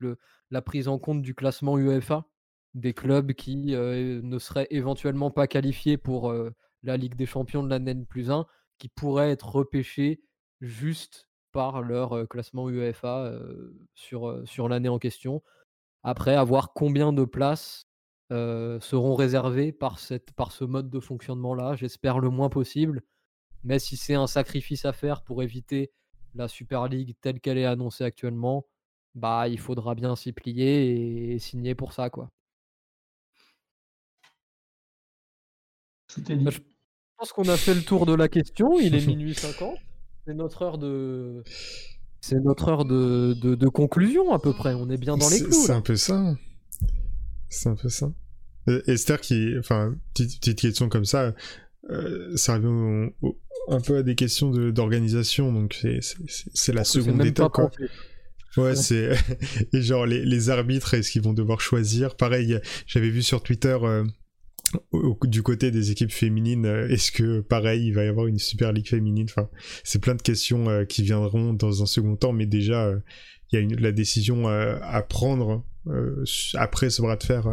la 0.51 0.61
prise 0.61 0.87
en 0.87 0.99
compte 0.99 1.23
du 1.23 1.33
classement 1.33 1.79
UEFA 1.79 2.27
des 2.73 2.93
clubs 2.93 3.33
qui 3.33 3.75
euh, 3.75 4.21
ne 4.23 4.39
seraient 4.39 4.67
éventuellement 4.69 5.31
pas 5.31 5.47
qualifiés 5.47 5.97
pour 5.97 6.29
euh, 6.29 6.51
la 6.83 6.97
Ligue 6.97 7.15
des 7.15 7.25
Champions 7.25 7.63
de 7.63 7.69
l'année 7.69 7.95
plus 8.05 8.31
1, 8.31 8.45
qui 8.77 8.87
pourraient 8.87 9.31
être 9.31 9.49
repêchés 9.49 10.23
juste 10.61 11.27
par 11.51 11.81
leur 11.81 12.13
euh, 12.13 12.25
classement 12.25 12.69
UEFA 12.69 13.33
sur, 13.93 14.41
sur 14.45 14.69
l'année 14.69 14.89
en 14.89 14.99
question. 14.99 15.43
Après, 16.03 16.35
à 16.35 16.43
voir 16.43 16.73
combien 16.73 17.13
de 17.13 17.25
places 17.25 17.85
seront 18.29 19.15
réservées 19.15 19.73
par, 19.73 19.99
cette, 19.99 20.31
par 20.31 20.53
ce 20.53 20.63
mode 20.63 20.89
de 20.89 21.01
fonctionnement-là. 21.01 21.75
J'espère 21.75 22.19
le 22.19 22.29
moins 22.29 22.47
possible. 22.47 23.01
Mais 23.65 23.77
si 23.77 23.97
c'est 23.97 24.13
un 24.13 24.25
sacrifice 24.25 24.85
à 24.85 24.93
faire 24.93 25.21
pour 25.21 25.43
éviter 25.43 25.91
la 26.33 26.47
Super 26.47 26.87
League 26.87 27.15
telle 27.19 27.41
qu'elle 27.41 27.57
est 27.57 27.65
annoncée 27.65 28.05
actuellement, 28.05 28.65
bah 29.15 29.49
il 29.49 29.59
faudra 29.59 29.95
bien 29.95 30.15
s'y 30.15 30.31
plier 30.31 30.91
et, 30.91 31.33
et 31.33 31.39
signer 31.39 31.75
pour 31.75 31.91
ça, 31.91 32.09
quoi. 32.09 32.31
Dit. 36.17 36.35
Bah, 36.35 36.51
je 36.51 36.59
pense 37.17 37.31
qu'on 37.33 37.47
a 37.49 37.57
fait 37.57 37.73
le 37.73 37.81
tour 37.81 38.05
de 38.05 38.13
la 38.13 38.27
question. 38.27 38.79
Il 38.79 38.95
est 38.95 39.05
minuit 39.05 39.33
50. 39.35 39.75
C'est 40.27 40.33
notre 40.33 40.61
heure 40.63 40.77
de. 40.77 41.43
C'est 42.19 42.39
notre 42.39 42.67
heure 42.69 42.85
de, 42.85 43.33
de, 43.41 43.55
de 43.55 43.67
conclusion 43.67 44.31
à 44.33 44.39
peu 44.39 44.53
près. 44.53 44.73
On 44.73 44.89
est 44.89 44.97
bien 44.97 45.17
dans 45.17 45.29
les 45.29 45.39
clous. 45.39 45.51
c'est 45.51 45.71
un 45.71 45.81
peu 45.81 45.95
ça. 45.95 46.35
C'est 47.49 47.69
un 47.69 47.75
peu 47.75 47.89
ça. 47.89 48.11
Esther 48.87 49.19
qui, 49.21 49.55
enfin, 49.57 49.95
petite, 50.13 50.39
petite 50.39 50.59
question 50.59 50.87
comme 50.87 51.03
ça, 51.05 51.33
euh, 51.89 52.35
ça 52.37 52.55
revient 52.55 52.67
au, 53.21 53.27
au- 53.29 53.39
un 53.69 53.81
peu 53.81 53.97
à 53.97 54.03
des 54.03 54.13
questions 54.15 54.51
de- 54.51 54.69
d'organisation, 54.69 55.51
donc 55.51 55.79
c'est- 55.81 56.73
la 56.73 56.83
seconde 56.83 57.25
étape. 57.25 57.51
quoi. 57.53 57.71
Ouais, 58.57 58.75
c'est 58.75 59.11
et 59.73 59.81
genre 59.81 60.05
les, 60.05 60.23
les 60.23 60.49
arbitres 60.51 60.93
est-ce 60.93 61.09
qu'ils 61.11 61.23
vont 61.23 61.33
devoir 61.33 61.59
choisir? 61.59 62.15
Pareil, 62.15 62.59
j'avais 62.85 63.09
vu 63.09 63.23
sur 63.23 63.41
Twitter 63.41 63.77
euh, 63.81 64.03
du 65.23 65.43
côté 65.43 65.71
des 65.71 65.91
équipes 65.91 66.11
féminines, 66.11 66.65
euh, 66.65 66.87
est-ce 66.87 67.11
que 67.11 67.41
pareil 67.41 67.87
il 67.87 67.93
va 67.93 68.03
y 68.03 68.07
avoir 68.07 68.27
une 68.27 68.39
super 68.39 68.71
ligue 68.71 68.87
féminine? 68.87 69.27
Enfin, 69.29 69.49
c'est 69.83 70.01
plein 70.01 70.15
de 70.15 70.21
questions 70.21 70.69
euh, 70.69 70.85
qui 70.85 71.03
viendront 71.03 71.53
dans 71.53 71.83
un 71.83 71.85
second 71.85 72.15
temps, 72.15 72.33
mais 72.33 72.45
déjà 72.45 72.85
euh, 72.85 72.99
il 73.51 73.55
y 73.55 73.59
a 73.59 73.61
une, 73.61 73.75
la 73.79 73.91
décision 73.91 74.47
à 74.47 75.01
prendre 75.01 75.65
après 76.53 76.89
ce 76.89 77.01
bras 77.01 77.17
de 77.17 77.23
fer 77.23 77.51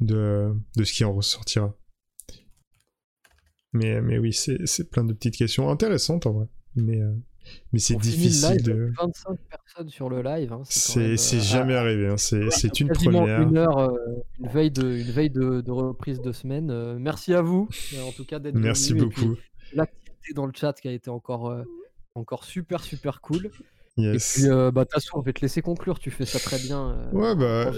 de, 0.00 0.52
de 0.76 0.84
ce 0.84 0.92
qui 0.92 1.04
en 1.04 1.14
ressortira. 1.14 1.74
Mais, 3.72 4.02
mais 4.02 4.18
oui, 4.18 4.34
c'est 4.34 4.90
plein 4.90 5.04
de 5.04 5.14
petites 5.14 5.36
questions 5.36 5.70
intéressantes 5.70 6.26
en 6.26 6.32
vrai. 6.32 6.46
Mais, 6.76 6.98
mais 7.72 7.78
c'est 7.78 7.96
difficile 7.96 8.50
live, 8.56 8.62
de. 8.64 8.92
25 9.00 9.38
personnes 9.48 9.88
sur 9.88 10.08
le 10.08 10.22
live. 10.22 10.52
hein, 10.52 10.62
C'est 10.64 11.14
euh, 11.14 11.40
jamais 11.40 11.74
à- 11.74 11.80
arrivé, 11.80 12.08
hein. 12.08 12.16
c'est 12.16 12.80
une 12.80 12.88
première. 12.88 13.40
une 13.42 13.56
heure, 13.56 13.78
euh, 13.78 13.96
une 14.40 14.48
veille 14.48 14.70
de, 14.70 14.82
une 14.96 15.10
veille 15.10 15.30
de, 15.30 15.60
de 15.60 15.70
reprise 15.70 16.20
de 16.20 16.32
semaine. 16.32 16.70
Euh, 16.70 16.96
merci 16.98 17.34
à 17.34 17.42
vous, 17.42 17.68
euh, 17.94 18.02
en 18.02 18.12
tout 18.12 18.24
cas 18.24 18.38
d'être 18.38 18.54
Merci 18.56 18.92
puis 18.92 19.02
beaucoup. 19.02 19.36
L'activité 19.72 20.32
dans 20.34 20.46
le 20.46 20.52
chat 20.54 20.72
qui 20.80 20.88
a 20.88 20.92
été 20.92 21.10
encore, 21.10 21.48
euh, 21.50 21.62
encore 22.14 22.44
super 22.44 22.82
super 22.82 23.20
cool. 23.20 23.50
Yes. 23.96 24.38
Et 24.38 24.40
puis, 24.42 24.50
euh, 24.50 24.70
bah, 24.70 24.84
Tassou, 24.86 25.18
on 25.18 25.20
va 25.20 25.32
te 25.32 25.40
laisser 25.42 25.60
conclure. 25.62 25.98
Tu 25.98 26.10
fais 26.10 26.24
ça 26.24 26.38
très 26.38 26.58
bien. 26.58 26.90
euh, 26.90 27.10
Ouais, 27.12 27.34
bah, 27.34 27.70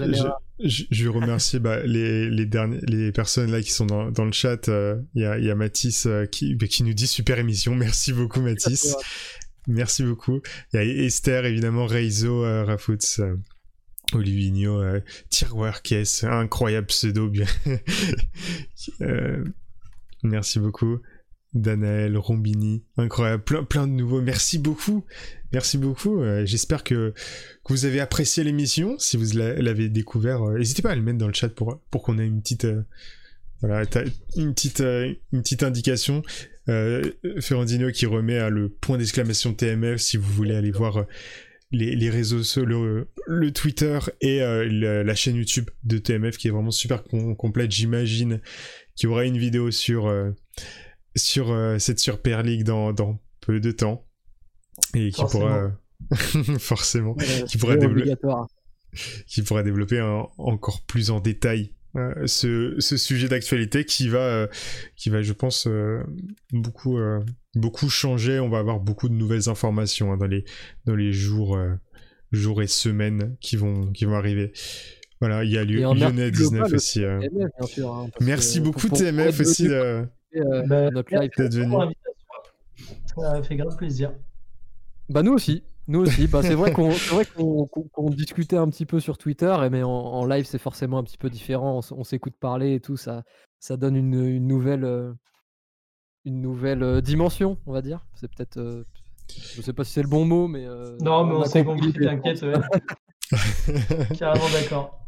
je, 0.61 0.85
je, 0.91 1.09
remercier 1.09 1.59
bah, 1.59 1.83
les, 1.85 2.29
les, 2.31 2.47
derniers, 2.47 2.79
les 2.83 3.11
personnes 3.13 3.51
là 3.51 3.61
qui 3.61 3.73
sont 3.73 3.87
dans, 3.87 4.11
dans 4.11 4.25
le 4.27 4.31
chat. 4.31 4.69
euh, 4.69 5.01
Il 5.15 5.23
y, 5.23 5.25
a, 5.27 5.39
y 5.39 5.51
a 5.51 5.55
Mathis 5.55 6.07
euh, 6.07 6.27
qui, 6.27 6.55
bah, 6.55 6.67
qui 6.69 6.85
nous 6.85 6.93
dit 6.93 7.07
super 7.09 7.39
émission. 7.39 7.75
Merci 7.75 8.13
beaucoup, 8.13 8.41
Mathis. 8.41 8.95
Merci 9.69 10.03
beaucoup. 10.03 10.41
Esther, 10.75 11.45
évidemment, 11.47 11.87
Reizo, 11.87 12.45
euh, 12.45 12.65
Rafoots, 12.65 13.21
euh, 13.21 13.37
euh, 14.81 15.01
Tiroir 15.31 15.83
incroyable 16.25 16.87
pseudo. 16.89 17.29
Bien. 17.29 17.47
Euh, 19.01 19.45
merci 20.25 20.59
beaucoup. 20.59 20.99
Danaël, 21.55 22.17
Rombini, 22.17 22.83
incroyable, 22.97 23.45
plein, 23.45 23.87
de 23.87 23.93
nouveaux. 23.93 24.21
Merci 24.23 24.59
beaucoup. 24.59 25.05
Merci 25.53 25.79
beaucoup. 25.79 26.21
Euh, 26.21 26.45
J'espère 26.47 26.83
que, 26.83 27.13
vous 27.69 27.85
avez 27.85 28.01
apprécié 28.01 28.43
l'émission. 28.43 28.99
Si 28.99 29.17
vous 29.17 29.37
l'a- 29.37 29.55
l'avez 29.55 29.89
découvert, 29.89 30.43
n'hésitez 30.43 30.83
pas 30.83 30.91
à 30.91 30.97
le 30.97 31.03
mettre 31.03 31.19
dans 31.19 31.29
le 31.29 31.35
chat 31.35 31.51
pour, 31.51 31.79
qu'on 32.03 32.19
ait 32.19 32.27
une 32.27 32.41
petite, 32.41 32.67
une 34.37 34.55
une 35.33 35.43
petite 35.43 35.63
indication. 35.63 36.23
Euh, 36.69 37.03
Ferrandino 37.41 37.91
qui 37.91 38.07
remet 38.07 38.39
à 38.39 38.49
le 38.51 38.69
point 38.69 38.97
d'exclamation 38.99 39.53
TMF 39.53 40.01
si 40.01 40.17
vous 40.17 40.33
voulez 40.33 40.55
aller 40.55 40.71
voir 40.71 40.97
euh, 40.99 41.05
les, 41.73 41.97
les 41.97 42.09
réseaux 42.11 42.39
sociaux, 42.43 42.65
le, 42.65 43.09
le 43.27 43.51
Twitter 43.53 43.99
et 44.21 44.43
euh, 44.43 44.65
le- 44.65 45.03
la 45.03 45.15
chaîne 45.15 45.37
YouTube 45.37 45.71
de 45.85 45.99
TMF 45.99 46.37
qui 46.37 46.49
est 46.49 46.51
vraiment 46.53 46.71
super 46.71 47.03
com- 47.03 47.35
complète. 47.37 47.73
J'imagine 47.73 48.41
qu'il 48.95 49.09
y 49.09 49.13
aura 49.13 49.25
une 49.25 49.39
vidéo 49.39 49.71
sur, 49.73 50.07
euh, 50.07 50.31
sur 51.17 51.51
euh, 51.51 51.79
cette 51.79 51.99
Super 51.99 52.43
League 52.43 52.63
dans, 52.65 52.93
dans 52.93 53.19
peu 53.41 53.59
de 53.59 53.73
temps 53.73 54.07
et 54.95 55.11
qui 55.11 55.23
pourra 55.31 55.73
forcément 56.59 57.15
qui 57.49 57.59
pourra 57.59 57.77
qui 59.27 59.43
pourra 59.43 59.63
développer 59.63 59.99
un- 59.99 60.27
encore 60.39 60.83
plus 60.87 61.11
en 61.11 61.19
détail 61.21 61.73
euh, 61.97 62.13
ce, 62.27 62.75
ce 62.79 62.97
sujet 62.97 63.29
d'actualité 63.29 63.85
qui 63.85 64.09
va, 64.09 64.19
euh, 64.21 64.47
qui 64.97 65.11
va, 65.11 65.23
je 65.23 65.33
pense, 65.33 65.67
euh, 65.67 66.03
beaucoup, 66.53 66.99
beaucoup 67.55 67.89
changer. 67.89 68.41
On 68.41 68.49
va 68.49 68.59
avoir 68.59 68.81
beaucoup 68.81 69.09
de 69.09 69.15
nouvelles 69.15 69.49
informations 69.49 70.13
hein, 70.13 70.17
dans 70.17 70.27
les, 70.27 70.45
dans 70.87 70.95
les 70.97 71.13
jours, 71.13 71.59
jours 72.33 72.63
et 72.63 72.67
semaines 72.67 73.37
qui 73.41 73.57
vont, 73.57 73.93
qui 73.93 74.05
vont 74.05 74.15
arriver. 74.15 74.53
Voilà, 75.21 75.45
il 75.45 75.51
y 75.53 75.59
a 75.59 75.65
Lyonnais 75.65 76.11
merci 76.13 76.31
19 76.33 76.51
global 76.51 76.75
aussi. 76.75 77.05
euh. 77.05 77.21
TMF, 77.21 77.51
bien 77.59 77.67
sûr, 77.67 77.95
hein, 77.95 78.09
Merci 78.21 78.59
que 78.59 78.65
beaucoup 78.65 78.81
pour- 78.81 78.89
pour- 78.89 78.99
TMF 78.99 79.37
pour 79.37 79.47
aussi. 79.47 79.69
euh, 79.69 80.03
euh, 80.35 80.63
Bah, 80.67 80.91
d'être 80.91 81.55
venu. 81.55 81.95
Ça 83.15 83.43
fait 83.43 83.57
grave 83.57 83.77
plaisir. 83.77 84.13
Bah 85.09 85.23
nous 85.23 85.33
aussi, 85.35 85.63
nous 85.89 86.01
aussi. 86.01 86.27
Bah 86.29 86.43
c'est 86.43 86.55
vrai 86.55 86.73
qu'on 86.73 88.11
discutait 88.11 88.57
un 88.57 88.69
petit 88.69 88.87
peu 88.87 89.01
sur 89.01 89.19
Twitter, 89.19 89.55
mais 89.71 89.83
en, 89.83 89.91
en 89.91 90.27
live 90.27 90.45
c'est 90.45 90.59
forcément 90.59 90.99
un 90.99 91.03
petit 91.05 91.19
peu 91.19 91.31
différent. 91.31 91.81
On, 91.91 91.95
on 92.01 92.05
s'écoute 92.05 92.35
parler 92.39 92.75
et 92.75 92.81
tout, 92.81 92.97
ça 92.97 93.23
ça 93.59 93.77
donne 93.77 93.97
une, 93.97 94.15
une 94.15 94.47
nouvelle 94.47 94.85
euh, 94.85 95.13
une 96.25 96.41
nouvelle 96.41 96.83
euh, 96.83 97.01
dimension, 97.01 97.59
on 97.67 97.73
va 97.73 97.83
dire. 97.83 98.07
C'est 98.15 98.29
peut-être, 98.31 98.59
euh, 98.59 98.85
je 99.55 99.61
sais 99.63 99.73
pas 99.73 99.83
si 99.85 99.93
c'est 99.93 100.03
le 100.03 100.09
bon 100.09 100.25
mot, 100.25 100.47
mais 100.49 100.67
euh, 100.67 100.97
Non, 101.01 101.25
mais 101.25 101.35
on 101.35 101.43
a 101.43 101.47
s'est 101.47 101.65
compris 101.65 101.93
t'inquiète. 101.93 102.45
Carrément 104.19 104.49
d'accord. 104.53 104.99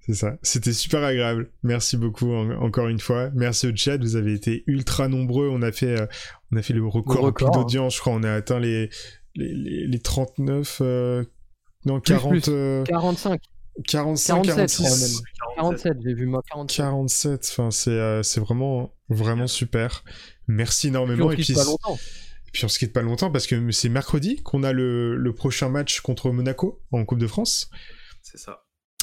C'est 0.00 0.14
ça. 0.14 0.36
C'était 0.42 0.72
super 0.74 1.02
agréable. 1.02 1.50
Merci 1.62 1.96
beaucoup 1.96 2.30
en- 2.30 2.50
encore 2.60 2.88
une 2.88 3.00
fois. 3.00 3.30
Merci 3.34 3.68
au 3.68 3.74
chat. 3.74 3.96
Vous 3.96 4.16
avez 4.16 4.34
été 4.34 4.62
ultra 4.66 5.08
nombreux. 5.08 5.48
On 5.48 5.62
a 5.62 5.72
fait, 5.72 5.98
euh, 6.00 6.06
on 6.52 6.56
a 6.58 6.62
fait 6.62 6.74
le 6.74 6.86
record, 6.86 7.14
Le 7.16 7.20
record, 7.22 7.56
hein. 7.56 7.60
d'audience. 7.62 7.94
Je 7.96 8.00
crois 8.00 8.12
on 8.12 8.22
a 8.22 8.32
atteint 8.32 8.60
les, 8.60 8.90
les, 9.34 9.52
les, 9.54 9.86
les 9.86 9.98
39, 10.00 10.78
euh, 10.80 11.24
non, 11.86 12.00
Plus, 12.00 12.12
40, 12.14 12.30
plus. 12.30 12.42
euh, 12.48 12.84
45, 12.84 13.40
45, 13.88 14.42
47, 14.44 14.70
je 14.70 14.76
crois 14.76 14.90
46, 14.90 15.14
même. 15.14 15.22
47, 15.56 15.92
j'ai 16.04 16.14
vu 16.14 16.26
moi 16.26 16.42
47. 16.50 16.76
47. 16.76 17.48
Enfin, 17.50 17.70
c'est, 17.70 17.90
euh, 17.90 18.22
c'est 18.22 18.40
vraiment, 18.40 18.92
vraiment 19.08 19.46
super. 19.46 20.04
Merci 20.46 20.86
Puis 20.86 20.88
énormément. 20.88 21.26
on 21.26 21.30
Et 21.32 21.36
quitte 21.36 21.46
puis, 21.46 21.54
pas 21.54 21.64
longtemps. 21.64 21.96
et 21.96 22.50
puis 22.52 22.64
on 22.64 22.68
se 22.68 22.78
quitte 22.78 22.92
pas 22.92 23.02
longtemps 23.02 23.30
parce 23.30 23.46
que 23.46 23.70
c'est 23.72 23.88
mercredi 23.88 24.42
qu'on 24.42 24.62
a 24.62 24.72
le, 24.72 25.16
le 25.16 25.34
prochain 25.34 25.68
match 25.68 26.00
contre 26.00 26.30
Monaco 26.30 26.80
en 26.92 27.04
Coupe 27.04 27.18
de 27.18 27.26
France. 27.26 27.68
C'est 28.22 28.38
ça. 28.38 28.60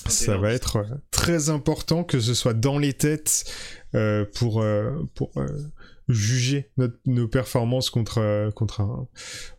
Ça 0.08 0.36
va 0.38 0.52
être 0.52 0.78
euh, 0.78 0.84
très 1.12 1.50
important 1.52 2.04
que 2.04 2.20
ce 2.20 2.34
soit 2.34 2.56
dans 2.56 2.80
les 2.80 2.94
têtes 2.94 3.46
euh, 3.94 4.26
pour, 4.34 4.62
euh, 4.62 4.92
pour 5.14 5.32
euh, 5.38 5.46
juger 6.12 6.72
nos 7.06 7.28
performances 7.28 7.90
contre, 7.90 8.20
euh, 8.20 8.52
contre 8.52 9.08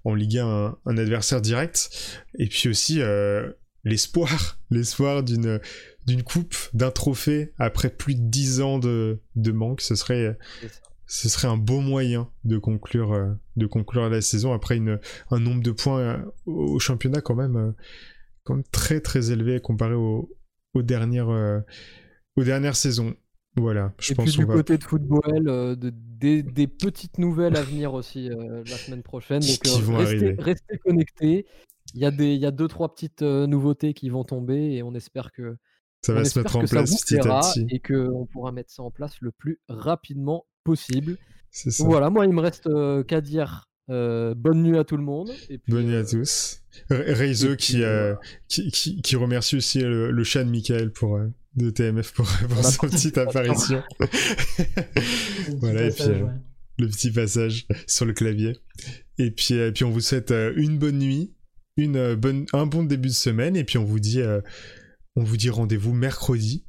en 0.04 0.14
Ligue 0.14 0.38
1 0.38 0.46
un, 0.46 0.78
un 0.86 0.96
adversaire 0.96 1.40
direct. 1.40 1.90
Et 2.38 2.46
puis 2.48 2.68
aussi 2.68 3.00
euh, 3.00 3.50
l'espoir, 3.84 4.58
l'espoir 4.70 5.22
d'une 5.22 5.60
d'une 6.04 6.24
coupe, 6.24 6.56
d'un 6.74 6.90
trophée 6.90 7.52
après 7.58 7.88
plus 7.88 8.16
de 8.16 8.22
10 8.22 8.60
ans 8.60 8.78
de, 8.80 9.20
de 9.36 9.52
manque. 9.52 9.80
Ce 9.80 9.94
serait, 9.94 10.36
ce 11.06 11.28
serait 11.28 11.46
un 11.46 11.56
beau 11.56 11.78
moyen 11.78 12.28
de 12.42 12.58
conclure, 12.58 13.12
euh, 13.12 13.30
de 13.54 13.66
conclure 13.66 14.10
la 14.10 14.20
saison 14.20 14.52
après 14.52 14.78
une, 14.78 14.98
un 15.30 15.38
nombre 15.38 15.62
de 15.62 15.70
points 15.70 16.24
au, 16.44 16.74
au 16.74 16.78
championnat 16.80 17.20
quand 17.20 17.36
même, 17.36 17.72
quand 18.42 18.54
même 18.54 18.64
très 18.72 19.00
très 19.00 19.30
élevé 19.30 19.60
comparé 19.60 19.94
aux, 19.94 20.28
aux, 20.74 20.82
dernières, 20.82 21.62
aux 22.36 22.42
dernières 22.42 22.76
saisons. 22.76 23.14
Voilà, 23.56 23.92
je 23.98 24.12
Et 24.12 24.14
pense 24.16 24.30
puis 24.30 24.38
du 24.38 24.44
va... 24.46 24.54
côté 24.54 24.78
de 24.78 24.84
football, 24.84 25.48
euh, 25.48 25.76
de- 25.76 25.92
des, 25.94 26.42
des 26.42 26.66
petites 26.66 27.18
nouvelles 27.18 27.56
à 27.56 27.62
venir 27.62 27.92
aussi 27.92 28.30
euh, 28.30 28.62
la 28.66 28.76
semaine 28.76 29.02
prochaine. 29.02 29.40
Donc 29.42 29.58
euh, 29.66 29.96
restez, 29.96 30.34
restez 30.38 30.78
connectés. 30.78 31.46
Il 31.94 32.00
y, 32.00 32.06
a 32.06 32.10
des, 32.10 32.32
il 32.34 32.40
y 32.40 32.46
a 32.46 32.50
deux, 32.50 32.68
trois 32.68 32.94
petites 32.94 33.20
euh, 33.22 33.46
nouveautés 33.46 33.92
qui 33.92 34.08
vont 34.08 34.24
tomber 34.24 34.72
et 34.74 34.82
on 34.82 34.94
espère 34.94 35.32
que, 35.32 35.56
Ça 36.00 36.12
on 36.12 36.16
va 36.16 36.24
se 36.24 36.38
mettre 36.38 36.56
en 36.56 36.64
place 36.64 37.02
petit 37.02 37.18
à 37.18 37.40
petit. 37.40 37.66
et 37.68 37.80
qu'on 37.80 38.24
pourra 38.26 38.52
mettre 38.52 38.70
ça 38.70 38.82
en 38.82 38.90
place 38.90 39.20
le 39.20 39.32
plus 39.32 39.60
rapidement 39.68 40.46
possible. 40.64 41.18
Ça. 41.50 41.84
Voilà, 41.84 42.08
moi 42.08 42.24
il 42.24 42.32
me 42.32 42.40
reste 42.40 42.68
qu'à 43.06 43.20
dire 43.20 43.66
euh, 43.90 44.32
bonne 44.34 44.62
nuit 44.62 44.78
à 44.78 44.84
tout 44.84 44.96
le 44.96 45.02
monde. 45.02 45.30
Et 45.50 45.58
puis, 45.58 45.72
Bonne 45.72 45.86
nuit 45.88 45.96
à 45.96 46.04
tous. 46.04 46.62
Re- 46.88 47.12
Reizo 47.12 47.48
et 47.52 47.56
puis, 47.56 47.66
qui, 47.66 47.82
euh, 47.82 48.14
qui, 48.48 48.70
qui, 48.70 49.02
qui 49.02 49.16
remercie 49.16 49.56
aussi 49.56 49.80
le, 49.80 50.10
le 50.10 50.24
chat 50.24 50.44
de 50.44 50.50
Michael 50.50 50.92
pour, 50.92 51.16
euh, 51.16 51.26
de 51.56 51.70
TMF 51.70 52.12
pour, 52.12 52.26
pour 52.48 52.64
son 52.64 52.88
petite 52.88 53.18
apparition. 53.18 53.82
Petit 53.98 55.56
voilà, 55.58 55.86
et 55.86 55.90
puis 55.90 55.98
passage, 55.98 56.22
ouais. 56.22 56.30
le 56.78 56.88
petit 56.88 57.10
passage 57.10 57.66
sur 57.86 58.04
le 58.04 58.12
clavier. 58.12 58.56
Et 59.18 59.30
puis, 59.30 59.54
euh, 59.54 59.70
puis 59.70 59.84
on 59.84 59.90
vous 59.90 60.00
souhaite 60.00 60.30
euh, 60.30 60.52
une 60.56 60.78
bonne 60.78 60.98
nuit, 60.98 61.34
une, 61.76 61.96
euh, 61.96 62.16
bonne, 62.16 62.46
un 62.52 62.66
bon 62.66 62.84
début 62.84 63.08
de 63.08 63.14
semaine, 63.14 63.56
et 63.56 63.64
puis 63.64 63.78
on 63.78 63.84
vous 63.84 64.00
dit, 64.00 64.20
on 65.16 65.22
vous 65.22 65.36
dit 65.36 65.50
rendez-vous 65.50 65.92
mercredi. 65.92 66.66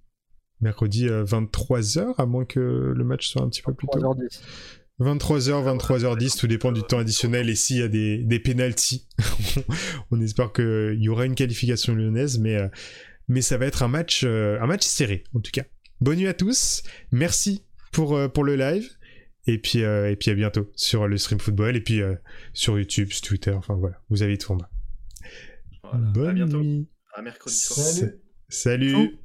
Mercredi 0.61 1.07
23h, 1.07 2.14
à 2.18 2.26
moins 2.26 2.45
que 2.45 2.60
le 2.95 3.03
match 3.03 3.27
soit 3.27 3.41
un 3.41 3.49
petit 3.49 3.61
peu 3.61 3.73
plus 3.73 3.88
tôt. 3.88 3.99
3h10. 3.99 4.39
23h, 5.01 5.77
23h10, 5.77 6.39
tout 6.39 6.47
dépend 6.47 6.72
du 6.72 6.84
temps 6.84 6.99
additionnel 6.99 7.49
et 7.49 7.55
s'il 7.55 7.77
y 7.77 7.81
a 7.81 7.89
des, 7.89 8.19
des 8.19 8.39
pénalties. 8.39 9.07
on 10.11 10.22
espère 10.22 10.53
qu'il 10.53 10.99
y 10.99 11.10
aura 11.10 11.26
une 11.26 11.35
qualification 11.35 11.95
lyonnaise, 11.95 12.39
mais, 12.39 12.57
mais 13.28 13.41
ça 13.41 13.58
va 13.58 13.66
être 13.66 13.84
un 13.84 13.88
match, 13.88 14.24
euh, 14.24 14.60
un 14.62 14.68
match 14.68 14.84
serré, 14.84 15.24
en 15.34 15.40
tout 15.40 15.52
cas. 15.52 15.64
Bonne 16.02 16.18
nuit 16.18 16.28
à 16.28 16.34
tous, 16.34 16.84
merci 17.12 17.64
pour, 17.91 18.16
euh, 18.16 18.28
pour 18.28 18.44
le 18.44 18.56
live, 18.56 18.90
et 19.48 19.58
puis, 19.58 19.84
euh, 19.84 20.10
et 20.12 20.16
puis 20.16 20.32
à 20.32 20.36
bientôt 20.36 20.70
sur 20.76 21.08
le 21.08 21.18
stream 21.18 21.40
football, 21.40 21.76
et 21.76 21.82
puis 21.82 22.02
euh, 22.02 22.16
sur 22.54 22.78
YouTube, 22.78 23.12
sur 23.12 23.22
Twitter, 23.22 23.52
enfin 23.52 23.76
voilà, 23.76 24.02
vous 24.10 24.24
avez 24.24 24.38
tout 24.38 24.52
en 24.52 24.56
bas. 24.58 24.70
Voilà. 25.84 25.98
à 25.98 26.12
Bonne 26.12 26.36
bientôt. 26.36 26.62
nuit. 26.62 26.88
À 27.16 27.22
mercredi 27.22 27.56
soir. 27.56 28.10
Salut. 28.50 29.18